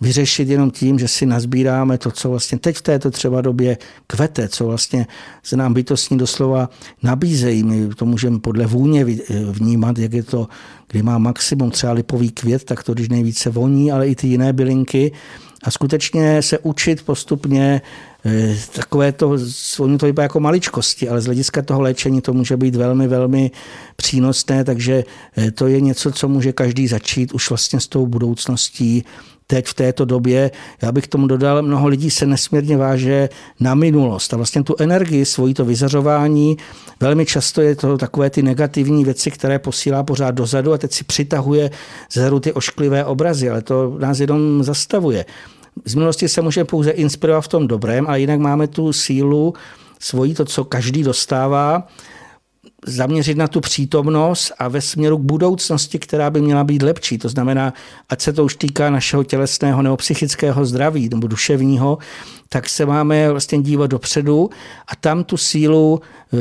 vyřešit 0.00 0.48
jenom 0.48 0.70
tím, 0.70 0.98
že 0.98 1.08
si 1.08 1.26
nazbíráme 1.26 1.98
to, 1.98 2.10
co 2.10 2.30
vlastně 2.30 2.58
teď 2.58 2.76
v 2.76 2.82
této 2.82 3.10
třeba 3.10 3.40
době 3.40 3.78
kvete, 4.06 4.48
co 4.48 4.66
vlastně 4.66 5.06
se 5.42 5.56
nám 5.56 5.74
bytostní 5.74 6.18
doslova 6.18 6.70
nabízejí. 7.02 7.62
My 7.62 7.94
to 7.94 8.04
můžeme 8.04 8.38
podle 8.38 8.66
vůně 8.66 9.04
vnímat, 9.50 9.98
jak 9.98 10.12
je 10.12 10.22
to, 10.22 10.48
kdy 10.90 11.02
má 11.02 11.18
maximum 11.18 11.70
třeba 11.70 11.92
lipový 11.92 12.30
květ, 12.30 12.64
tak 12.64 12.82
to 12.82 12.94
když 12.94 13.08
nejvíce 13.08 13.50
voní, 13.50 13.92
ale 13.92 14.08
i 14.08 14.14
ty 14.14 14.26
jiné 14.26 14.52
bylinky. 14.52 15.12
A 15.62 15.70
skutečně 15.70 16.42
se 16.42 16.58
učit 16.58 17.02
postupně 17.02 17.80
takové 18.72 19.12
to, 19.12 19.36
oni 19.78 19.98
to 19.98 20.06
vypadá 20.06 20.22
jako 20.22 20.40
maličkosti, 20.40 21.08
ale 21.08 21.20
z 21.20 21.24
hlediska 21.24 21.62
toho 21.62 21.80
léčení 21.80 22.20
to 22.20 22.32
může 22.32 22.56
být 22.56 22.74
velmi, 22.74 23.08
velmi 23.08 23.50
přínosné, 23.96 24.64
takže 24.64 25.04
eh, 25.36 25.50
to 25.50 25.66
je 25.66 25.80
něco, 25.80 26.12
co 26.12 26.28
může 26.28 26.52
každý 26.52 26.88
začít 26.88 27.32
už 27.32 27.50
vlastně 27.50 27.80
s 27.80 27.86
tou 27.86 28.06
budoucností 28.06 29.04
teď 29.46 29.66
v 29.66 29.74
této 29.74 30.04
době, 30.04 30.50
já 30.82 30.92
bych 30.92 31.06
tomu 31.06 31.26
dodal, 31.26 31.62
mnoho 31.62 31.88
lidí 31.88 32.10
se 32.10 32.26
nesmírně 32.26 32.76
váže 32.76 33.28
na 33.60 33.74
minulost 33.74 34.34
a 34.34 34.36
vlastně 34.36 34.62
tu 34.62 34.74
energii, 34.78 35.24
svojí 35.24 35.54
to 35.54 35.64
vyzařování, 35.64 36.56
velmi 37.00 37.26
často 37.26 37.60
je 37.60 37.76
to 37.76 37.98
takové 37.98 38.30
ty 38.30 38.42
negativní 38.42 39.04
věci, 39.04 39.30
které 39.30 39.58
posílá 39.58 40.02
pořád 40.02 40.30
dozadu 40.30 40.72
a 40.72 40.78
teď 40.78 40.92
si 40.92 41.04
přitahuje 41.04 41.70
zezadu 42.12 42.40
ty 42.40 42.52
ošklivé 42.52 43.04
obrazy, 43.04 43.50
ale 43.50 43.62
to 43.62 43.96
nás 43.98 44.20
jenom 44.20 44.62
zastavuje. 44.62 45.24
Z 45.84 45.94
minulosti 45.94 46.28
se 46.28 46.42
může 46.42 46.64
pouze 46.64 46.90
inspirovat 46.90 47.44
v 47.44 47.48
tom 47.48 47.68
dobrém, 47.68 48.06
a 48.08 48.16
jinak 48.16 48.40
máme 48.40 48.66
tu 48.66 48.92
sílu 48.92 49.54
svojí, 49.98 50.34
to, 50.34 50.44
co 50.44 50.64
každý 50.64 51.02
dostává, 51.02 51.88
zaměřit 52.86 53.36
na 53.36 53.48
tu 53.48 53.60
přítomnost 53.60 54.52
a 54.58 54.68
ve 54.68 54.80
směru 54.80 55.18
k 55.18 55.20
budoucnosti, 55.20 55.98
která 55.98 56.30
by 56.30 56.40
měla 56.40 56.64
být 56.64 56.82
lepší. 56.82 57.18
To 57.18 57.28
znamená, 57.28 57.74
ať 58.08 58.20
se 58.20 58.32
to 58.32 58.44
už 58.44 58.56
týká 58.56 58.90
našeho 58.90 59.24
tělesného 59.24 59.82
nebo 59.82 59.96
psychického 59.96 60.64
zdraví 60.66 61.08
nebo 61.08 61.26
duševního, 61.26 61.98
tak 62.48 62.68
se 62.68 62.86
máme 62.86 63.30
vlastně 63.30 63.62
dívat 63.62 63.90
dopředu 63.90 64.50
a 64.88 64.96
tam 64.96 65.24
tu 65.24 65.36
sílu 65.36 66.00
e, 66.32 66.38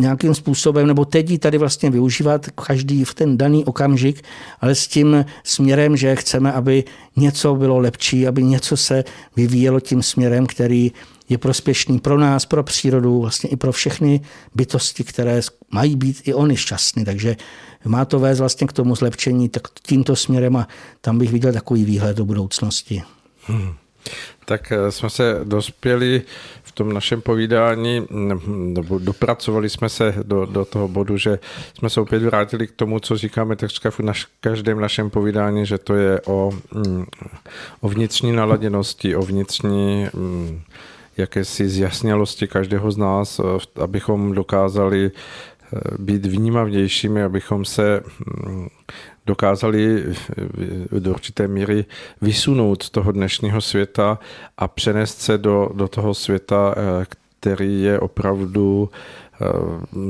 nějakým 0.00 0.34
způsobem, 0.34 0.86
nebo 0.86 1.04
teď 1.04 1.30
ji 1.30 1.38
tady 1.38 1.58
vlastně 1.58 1.90
využívat 1.90 2.46
každý 2.66 3.04
v 3.04 3.14
ten 3.14 3.38
daný 3.38 3.64
okamžik, 3.64 4.24
ale 4.60 4.74
s 4.74 4.88
tím 4.88 5.24
směrem, 5.44 5.96
že 5.96 6.16
chceme, 6.16 6.52
aby 6.52 6.84
něco 7.16 7.54
bylo 7.54 7.78
lepší, 7.78 8.26
aby 8.26 8.42
něco 8.42 8.76
se 8.76 9.04
vyvíjelo 9.36 9.80
tím 9.80 10.02
směrem, 10.02 10.46
který 10.46 10.92
je 11.28 11.38
prospěšný 11.38 11.98
pro 11.98 12.18
nás, 12.18 12.46
pro 12.46 12.62
přírodu, 12.62 13.20
vlastně 13.20 13.50
i 13.50 13.56
pro 13.56 13.72
všechny 13.72 14.20
bytosti, 14.54 15.04
které 15.04 15.40
mají 15.70 15.96
být 15.96 16.22
i 16.24 16.34
oni 16.34 16.56
šťastní. 16.56 17.04
Takže 17.04 17.36
má 17.84 18.04
to 18.04 18.18
vést 18.18 18.38
vlastně 18.38 18.66
k 18.66 18.72
tomu 18.72 18.96
zlepšení 18.96 19.48
tak 19.48 19.62
tímto 19.82 20.16
směrem 20.16 20.56
a 20.56 20.68
tam 21.00 21.18
bych 21.18 21.32
viděl 21.32 21.52
takový 21.52 21.84
výhled 21.84 22.16
do 22.16 22.24
budoucnosti. 22.24 23.02
Hmm. 23.42 23.74
Tak 24.44 24.72
eh, 24.72 24.92
jsme 24.92 25.10
se 25.10 25.40
dospěli 25.44 26.22
v 26.62 26.72
tom 26.72 26.92
našem 26.92 27.22
povídání, 27.22 28.06
dopracovali 28.98 29.70
jsme 29.70 29.88
se 29.88 30.14
do, 30.22 30.46
do 30.46 30.64
toho 30.64 30.88
bodu, 30.88 31.16
že 31.16 31.38
jsme 31.78 31.90
se 31.90 32.00
opět 32.00 32.22
vrátili 32.22 32.66
k 32.66 32.72
tomu, 32.72 33.00
co 33.00 33.16
říkáme 33.16 33.56
takřka 33.56 33.90
v 33.90 34.00
naš, 34.00 34.26
každém 34.40 34.80
našem 34.80 35.10
povídání, 35.10 35.66
že 35.66 35.78
to 35.78 35.94
je 35.94 36.20
o, 36.26 36.52
mm, 36.72 37.06
o 37.80 37.88
vnitřní 37.88 38.32
naladěnosti, 38.32 39.16
o 39.16 39.22
vnitřní 39.22 40.06
mm, 40.14 40.62
jakési 41.16 41.68
zjasnělosti 41.68 42.48
každého 42.48 42.90
z 42.90 42.96
nás, 42.96 43.38
eh, 43.38 43.82
abychom 43.82 44.32
dokázali 44.32 45.10
eh, 45.10 45.78
být 45.98 46.26
vnímavnějšími, 46.26 47.22
abychom 47.22 47.64
se 47.64 48.02
mm, 48.46 48.68
dokázali 49.26 50.04
do 50.98 51.10
určité 51.10 51.48
míry 51.48 51.84
vysunout 52.20 52.82
z 52.82 52.90
toho 52.90 53.12
dnešního 53.12 53.60
světa 53.60 54.18
a 54.58 54.68
přenést 54.68 55.20
se 55.20 55.38
do, 55.38 55.70
do 55.74 55.88
toho 55.88 56.14
světa, 56.14 56.74
eh, 56.76 57.06
který 57.38 57.82
je 57.82 58.00
opravdu 58.00 58.90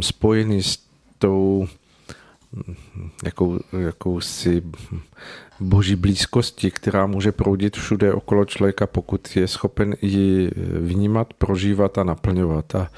spojený 0.01 0.63
s 0.63 0.79
tou 1.19 1.69
jakou, 3.25 3.59
jakousi 3.79 4.63
boží 5.61 5.97
blízkosti, 5.97 6.71
která 6.71 7.07
může 7.07 7.33
proudit 7.33 7.77
všude 7.77 8.13
okolo 8.13 8.45
člověka, 8.45 8.87
pokud 8.87 9.37
je 9.37 9.49
schopen 9.49 9.95
ji 10.03 10.51
vnímat, 10.81 11.35
prožívat 11.35 11.99
a 11.99 12.05
naplňovat. 12.05 12.75
A 12.75 12.91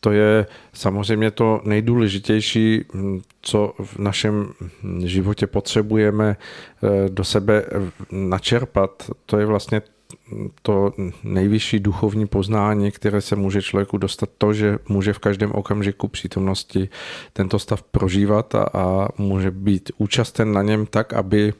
to 0.00 0.12
je 0.12 0.46
samozřejmě 0.72 1.30
to 1.30 1.60
nejdůležitější, 1.64 2.84
co 3.42 3.74
v 3.84 3.98
našem 3.98 4.52
životě 5.04 5.46
potřebujeme 5.46 6.36
eh, 6.36 7.08
do 7.08 7.24
sebe 7.24 7.64
načerpat. 8.10 9.10
To 9.26 9.38
je 9.38 9.46
vlastně 9.46 9.82
to 10.62 10.92
nejvyšší 11.24 11.80
duchovní 11.80 12.26
poznání, 12.26 12.90
které 12.90 13.20
se 13.20 13.36
může 13.36 13.62
člověku 13.62 13.98
dostat, 13.98 14.28
to, 14.38 14.52
že 14.52 14.78
může 14.88 15.12
v 15.12 15.18
každém 15.18 15.52
okamžiku 15.52 16.08
přítomnosti 16.08 16.88
tento 17.32 17.58
stav 17.58 17.82
prožívat 17.82 18.54
a, 18.54 18.66
a 18.74 19.08
může 19.18 19.50
být 19.50 19.90
účasten 19.98 20.52
na 20.52 20.62
něm 20.62 20.86
tak, 20.86 21.12
aby 21.12 21.52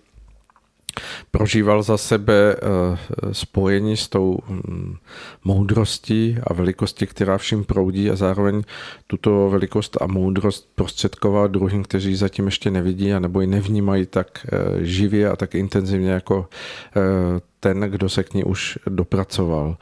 prožíval 1.30 1.82
za 1.82 1.96
sebe 1.96 2.56
eh, 2.56 3.34
spojení 3.34 3.96
s 3.96 4.08
tou 4.08 4.38
mm, 4.48 4.96
moudrostí 5.44 6.38
a 6.46 6.52
velikostí, 6.52 7.06
která 7.06 7.38
vším 7.38 7.64
proudí 7.64 8.10
a 8.10 8.16
zároveň 8.16 8.62
tuto 9.06 9.50
velikost 9.50 9.96
a 10.00 10.06
moudrost 10.06 10.68
prostředkoval 10.74 11.48
druhým, 11.48 11.82
kteří 11.82 12.16
zatím 12.16 12.46
ještě 12.46 12.70
nevidí 12.70 13.12
a 13.12 13.18
nebo 13.18 13.40
ji 13.40 13.46
nevnímají 13.46 14.06
tak 14.06 14.46
eh, 14.46 14.84
živě 14.84 15.30
a 15.30 15.36
tak 15.36 15.54
intenzivně 15.54 16.10
jako 16.10 16.48
eh, 16.96 17.40
ten, 17.60 17.80
kdo 17.80 18.08
se 18.08 18.24
k 18.24 18.34
ní 18.34 18.44
už 18.44 18.78
dopracoval. 18.88 19.76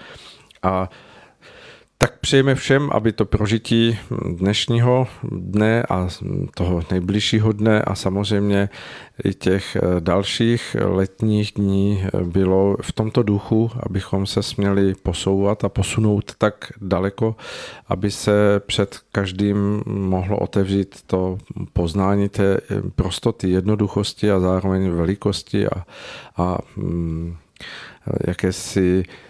A 0.62 0.90
tak 1.98 2.18
přejeme 2.18 2.54
všem, 2.54 2.90
aby 2.92 3.12
to 3.12 3.24
prožití 3.24 3.98
dnešního 4.38 5.08
dne 5.32 5.82
a 5.82 6.08
toho 6.54 6.82
nejbližšího 6.90 7.52
dne 7.52 7.82
a 7.82 7.94
samozřejmě 7.94 8.68
i 9.24 9.34
těch 9.34 9.76
dalších 10.00 10.76
letních 10.80 11.52
dní 11.52 12.04
bylo 12.24 12.76
v 12.82 12.92
tomto 12.92 13.22
duchu, 13.22 13.70
abychom 13.80 14.26
se 14.26 14.42
směli 14.42 14.94
posouvat 14.94 15.64
a 15.64 15.68
posunout 15.68 16.32
tak 16.38 16.72
daleko, 16.80 17.36
aby 17.88 18.10
se 18.10 18.32
před 18.66 18.98
každým 19.12 19.82
mohlo 19.86 20.38
otevřít 20.38 21.02
to 21.06 21.38
poznání 21.72 22.28
té 22.28 22.60
prostoty, 22.96 23.50
jednoduchosti 23.50 24.30
a 24.30 24.40
zároveň 24.40 24.90
velikosti 24.90 25.66
a, 25.68 25.84
a 26.36 26.58
mm, 26.76 27.36
jakési 28.26 29.04
Eh, 29.08 29.23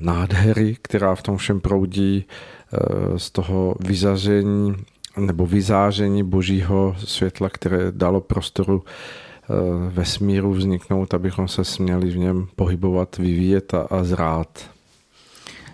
nádhery, 0.00 0.76
která 0.82 1.14
v 1.14 1.22
tom 1.22 1.36
všem 1.36 1.60
proudí 1.60 2.24
eh, 2.24 3.18
z 3.18 3.30
toho 3.30 3.74
vyzaření 3.80 4.74
nebo 5.16 5.46
vyzáření 5.46 6.22
božího 6.22 6.96
světla, 6.98 7.48
které 7.48 7.78
dalo 7.90 8.20
prostoru 8.20 8.84
eh, 8.84 9.54
vesmíru 9.90 10.52
vzniknout, 10.52 11.14
abychom 11.14 11.48
se 11.48 11.64
směli 11.64 12.10
v 12.10 12.16
něm 12.16 12.48
pohybovat, 12.56 13.16
vyvíjet 13.18 13.74
a, 13.74 13.80
a 13.80 14.04
zrát. 14.04 14.70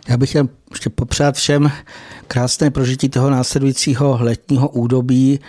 Já 0.09 0.17
bych 0.17 0.29
chtěl 0.29 0.49
ještě 0.71 0.91
popřát 0.91 1.35
všem 1.35 1.71
krásné 2.29 2.71
prožití 2.71 3.09
toho 3.09 3.31
následujícího 3.31 4.19
letního 4.21 4.69
údobí, 4.69 5.41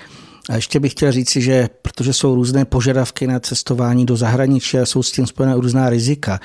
a 0.50 0.56
ještě 0.56 0.80
bych 0.80 0.92
chtěl 0.92 1.12
říci, 1.12 1.42
že 1.42 1.70
protože 1.82 2.14
jsou 2.14 2.36
různé 2.36 2.66
požadavky 2.66 3.28
na 3.28 3.40
cestování 3.40 4.06
do 4.06 4.16
zahraničí 4.16 4.78
a 4.80 4.86
jsou 4.86 5.04
s 5.04 5.12
tím 5.12 5.28
spojené 5.28 5.56
různá 5.56 5.90
rizika, 5.90 6.40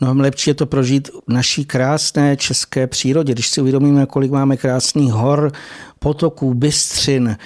mnohem 0.00 0.20
lepší 0.20 0.50
je 0.50 0.54
to 0.54 0.66
prožít 0.66 1.08
v 1.08 1.32
naší 1.32 1.64
krásné 1.64 2.36
české 2.36 2.86
přírodě. 2.86 3.32
Když 3.32 3.48
si 3.48 3.60
uvědomíme, 3.60 4.06
kolik 4.06 4.30
máme 4.30 4.56
krásných 4.56 5.12
hor, 5.12 5.52
potoků, 5.98 6.54
bystřin, 6.54 7.36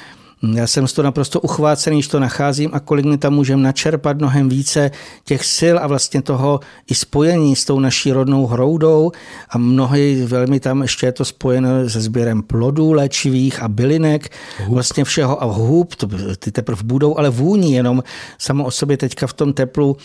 já 0.42 0.66
jsem 0.66 0.88
z 0.88 0.92
toho 0.92 1.04
naprosto 1.04 1.40
uchvácený, 1.40 1.96
když 1.96 2.08
to 2.08 2.20
nacházím 2.20 2.70
a 2.72 2.80
kolik 2.80 3.06
mi 3.06 3.18
tam 3.18 3.34
můžeme 3.34 3.62
načerpat 3.62 4.16
mnohem 4.16 4.48
více 4.48 4.90
těch 5.24 5.44
sil 5.56 5.76
a 5.78 5.86
vlastně 5.86 6.22
toho 6.22 6.60
i 6.90 6.94
spojení 6.94 7.56
s 7.56 7.64
tou 7.64 7.80
naší 7.80 8.12
rodnou 8.12 8.46
hroudou. 8.46 9.12
A 9.50 9.58
mnohy 9.58 10.24
velmi 10.26 10.60
tam 10.60 10.82
ještě 10.82 11.06
je 11.06 11.12
to 11.12 11.24
spojeno 11.24 11.88
se 11.88 12.00
sběrem 12.00 12.42
plodů 12.42 12.92
léčivých 12.92 13.62
a 13.62 13.68
bylinek, 13.68 14.32
hub. 14.58 14.74
vlastně 14.74 15.04
všeho. 15.04 15.42
A 15.42 15.46
hub, 15.46 15.94
to, 15.94 16.08
ty 16.38 16.52
teprve 16.52 16.82
budou, 16.84 17.18
ale 17.18 17.30
vůní 17.30 17.72
jenom 17.72 18.02
samo 18.38 18.64
o 18.64 18.70
sobě 18.70 18.96
teďka 18.96 19.26
v 19.26 19.32
tom 19.32 19.52
teplu, 19.52 19.96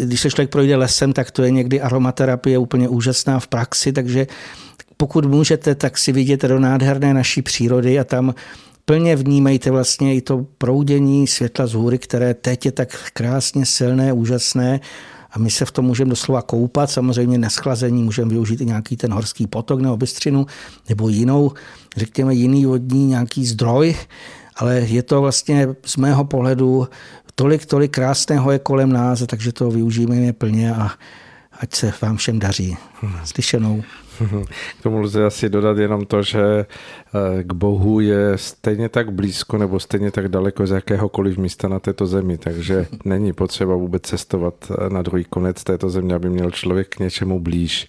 když 0.00 0.20
se 0.20 0.30
člověk 0.30 0.50
projde 0.50 0.76
lesem, 0.76 1.12
tak 1.12 1.30
to 1.30 1.42
je 1.42 1.50
někdy 1.50 1.80
aromaterapie 1.80 2.58
úplně 2.58 2.88
úžasná 2.88 3.40
v 3.40 3.46
praxi, 3.46 3.92
takže 3.92 4.26
pokud 4.96 5.24
můžete, 5.24 5.74
tak 5.74 5.98
si 5.98 6.12
vidět 6.12 6.42
do 6.42 6.58
nádherné 6.58 7.14
naší 7.14 7.42
přírody 7.42 7.98
a 7.98 8.04
tam 8.04 8.34
plně 8.84 9.16
vnímejte 9.16 9.70
vlastně 9.70 10.14
i 10.14 10.20
to 10.20 10.46
proudění 10.58 11.26
světla 11.26 11.66
z 11.66 11.72
hůry, 11.74 11.98
které 11.98 12.34
teď 12.34 12.66
je 12.66 12.72
tak 12.72 13.10
krásně 13.12 13.66
silné, 13.66 14.12
úžasné 14.12 14.80
a 15.30 15.38
my 15.38 15.50
se 15.50 15.64
v 15.64 15.70
tom 15.70 15.84
můžeme 15.84 16.10
doslova 16.10 16.42
koupat, 16.42 16.90
samozřejmě 16.90 17.38
neschlazení, 17.38 18.02
můžeme 18.02 18.30
využít 18.30 18.60
i 18.60 18.66
nějaký 18.66 18.96
ten 18.96 19.12
horský 19.12 19.46
potok 19.46 19.80
nebo 19.80 19.96
bystřinu 19.96 20.46
nebo 20.88 21.08
jinou, 21.08 21.52
řekněme 21.96 22.34
jiný 22.34 22.66
vodní 22.66 23.06
nějaký 23.06 23.46
zdroj, 23.46 23.94
ale 24.56 24.74
je 24.80 25.02
to 25.02 25.20
vlastně 25.20 25.68
z 25.86 25.96
mého 25.96 26.24
pohledu 26.24 26.88
tolik, 27.34 27.66
tolik 27.66 27.92
krásného 27.92 28.52
je 28.52 28.58
kolem 28.58 28.92
nás, 28.92 29.22
takže 29.26 29.52
to 29.52 29.70
využijeme 29.70 30.32
plně 30.32 30.74
a 30.74 30.90
ať 31.60 31.74
se 31.74 31.92
vám 32.02 32.16
všem 32.16 32.38
daří. 32.38 32.76
Slyšenou. 33.24 33.82
K 34.80 34.82
tomu 34.82 34.98
lze 34.98 35.24
asi 35.24 35.48
dodat 35.48 35.78
jenom 35.78 36.06
to, 36.06 36.22
že 36.22 36.42
eh, 36.44 37.42
k 37.44 37.52
Bohu 37.52 38.00
je 38.00 38.32
stejně 38.36 38.88
tak 38.88 39.12
blízko 39.12 39.58
nebo 39.58 39.80
stejně 39.80 40.10
tak 40.10 40.28
daleko 40.28 40.66
z 40.66 40.70
jakéhokoliv 40.70 41.38
místa 41.38 41.68
na 41.68 41.78
této 41.78 42.06
zemi, 42.06 42.38
takže 42.38 42.86
není 43.04 43.32
potřeba 43.32 43.74
vůbec 43.74 44.02
cestovat 44.02 44.54
eh, 44.70 44.90
na 44.90 45.02
druhý 45.02 45.24
konec 45.24 45.64
této 45.64 45.90
země, 45.90 46.14
aby 46.14 46.30
měl 46.30 46.50
člověk 46.50 46.88
k 46.88 46.98
něčemu 46.98 47.40
blíž. 47.40 47.86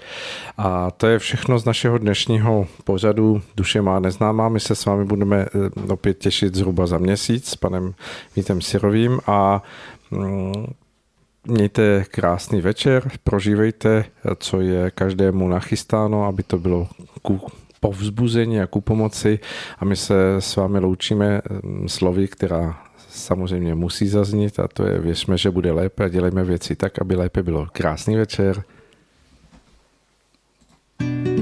A 0.58 0.92
to 0.92 1.08
je 1.08 1.20
všechno 1.20 1.60
z 1.60 1.66
našeho 1.66 1.98
dnešního 1.98 2.68
pořadu 2.84 3.42
Duše 3.58 3.82
má 3.82 4.00
neznámá. 4.00 4.50
My 4.50 4.60
se 4.60 4.76
s 4.76 4.86
vámi 4.86 5.06
budeme 5.06 5.46
eh, 5.46 5.94
opět 5.94 6.18
těšit 6.18 6.56
zhruba 6.56 6.88
za 6.88 6.98
měsíc 6.98 7.50
s 7.50 7.56
panem 7.56 7.94
Vítem 8.36 8.62
Sirovým 8.62 9.20
a 9.28 9.64
mm, 10.12 10.66
Mějte 11.48 12.06
krásný 12.12 12.62
večer, 12.62 13.12
prožívejte, 13.24 14.06
co 14.38 14.62
je 14.62 14.92
každému 14.92 15.48
nachystáno, 15.48 16.24
aby 16.24 16.44
to 16.44 16.58
bylo 16.58 16.88
ku 17.22 17.42
povzbuzení 17.80 18.62
a 18.62 18.68
ku 18.68 18.82
pomoci. 18.82 19.40
A 19.80 19.86
my 19.86 19.96
se 19.96 20.36
s 20.40 20.56
vámi 20.56 20.80
loučíme 20.80 21.42
mm, 21.64 21.90
slovy, 21.90 22.28
která 22.28 22.82
samozřejmě 23.10 23.76
musí 23.76 24.08
zaznít 24.08 24.60
a 24.60 24.68
to 24.68 24.86
je 24.86 25.00
věřme, 25.00 25.38
že 25.38 25.52
bude 25.52 25.72
lépe 25.72 26.04
a 26.04 26.08
dělejme 26.08 26.44
věci 26.44 26.76
tak, 26.76 27.02
aby 27.02 27.16
lépe 27.16 27.44
bylo. 27.44 27.68
Krásný 27.72 28.16
večer. 28.16 28.64
jedinú, 31.00 31.35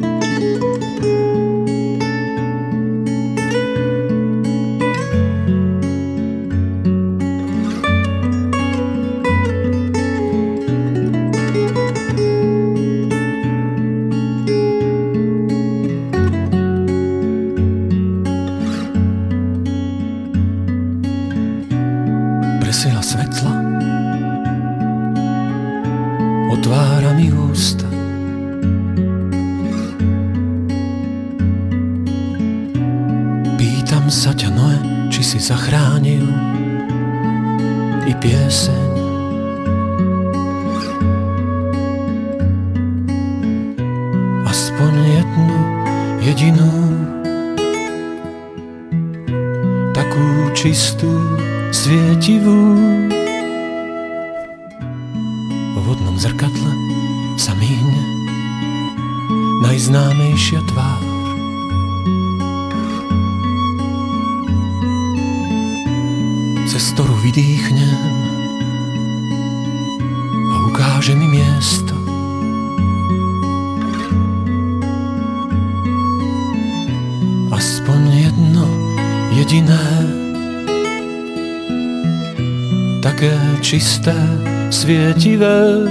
svietivé. 85.23 85.87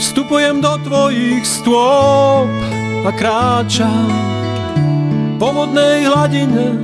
Vstupujem 0.00 0.64
do 0.64 0.72
tvojich 0.88 1.44
stôp 1.44 2.48
a 3.04 3.10
kráčam 3.12 4.08
po 5.36 5.52
vodnej 5.52 6.08
hladine 6.08 6.80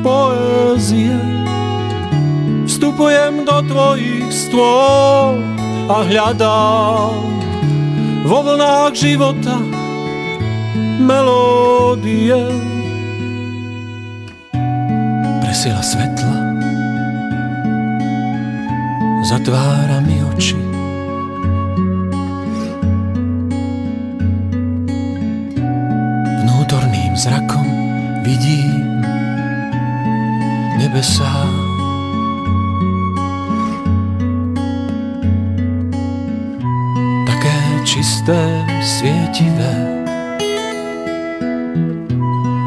poézie. 0.00 1.20
Vstupujem 2.64 3.44
do 3.44 3.60
tvojich 3.68 4.32
stôp 4.32 5.36
a 5.92 5.96
hľadám 6.00 7.20
vo 8.24 8.38
vlnách 8.40 8.96
života 8.96 9.60
melódie. 10.96 12.69
Nebesá. 30.90 31.46
Také 37.30 37.58
čisté, 37.86 38.66
svietivé, 38.82 40.02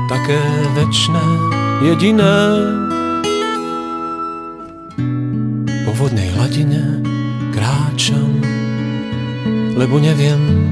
také 0.07 0.39
večné, 0.71 1.25
jediné. 1.83 2.39
Po 5.83 5.91
vodnej 5.99 6.31
hladine 6.39 7.03
kráčam, 7.51 8.39
lebo 9.75 9.99
neviem 9.99 10.62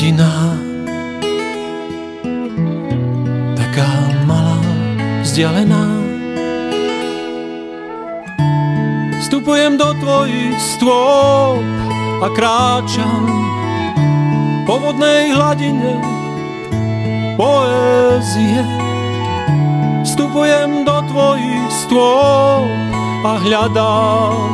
jediná, 0.00 0.56
taká 3.52 3.92
malá, 4.24 4.56
vzdialená. 5.20 5.84
Vstupujem 9.20 9.76
do 9.76 9.92
tvojich 10.00 10.56
stôp 10.56 11.60
a 12.24 12.32
kráčam 12.32 13.28
po 14.64 14.80
vodnej 14.80 15.36
hladine 15.36 16.00
poézie. 17.36 18.64
Vstupujem 20.08 20.88
do 20.88 20.96
tvojich 21.12 21.68
stôp 21.76 22.64
a 23.20 23.36
hľadám 23.36 24.48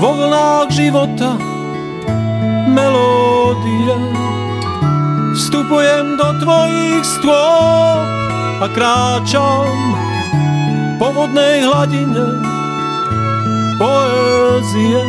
vo 0.00 0.08
vlnách 0.16 0.72
života 0.72 1.36
melódie. 2.72 4.21
Vstupujem 5.32 6.20
do 6.20 6.28
tvojich 6.44 7.00
stôp 7.08 8.04
a 8.60 8.66
kráčam 8.68 9.72
po 11.00 11.08
vodnej 11.08 11.64
hladine 11.64 12.36
poézie. 13.80 15.00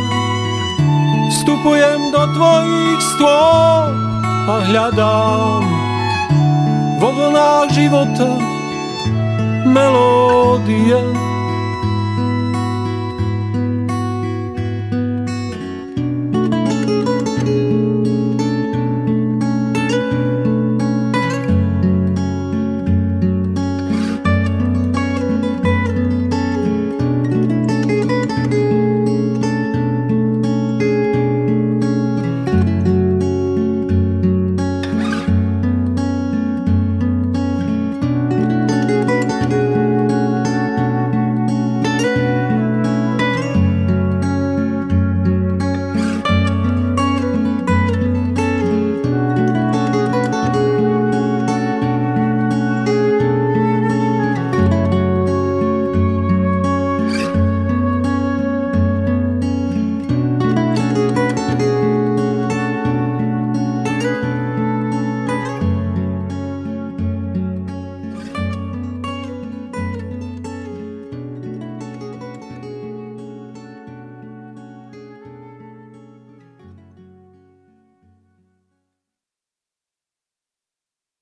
Vstupujem 1.28 2.08
do 2.08 2.24
tvojich 2.32 3.00
stôp 3.14 3.92
a 4.48 4.54
hľadám 4.64 5.64
vo 7.04 7.08
vlnách 7.12 7.68
života 7.76 8.32
melódie. 9.68 11.33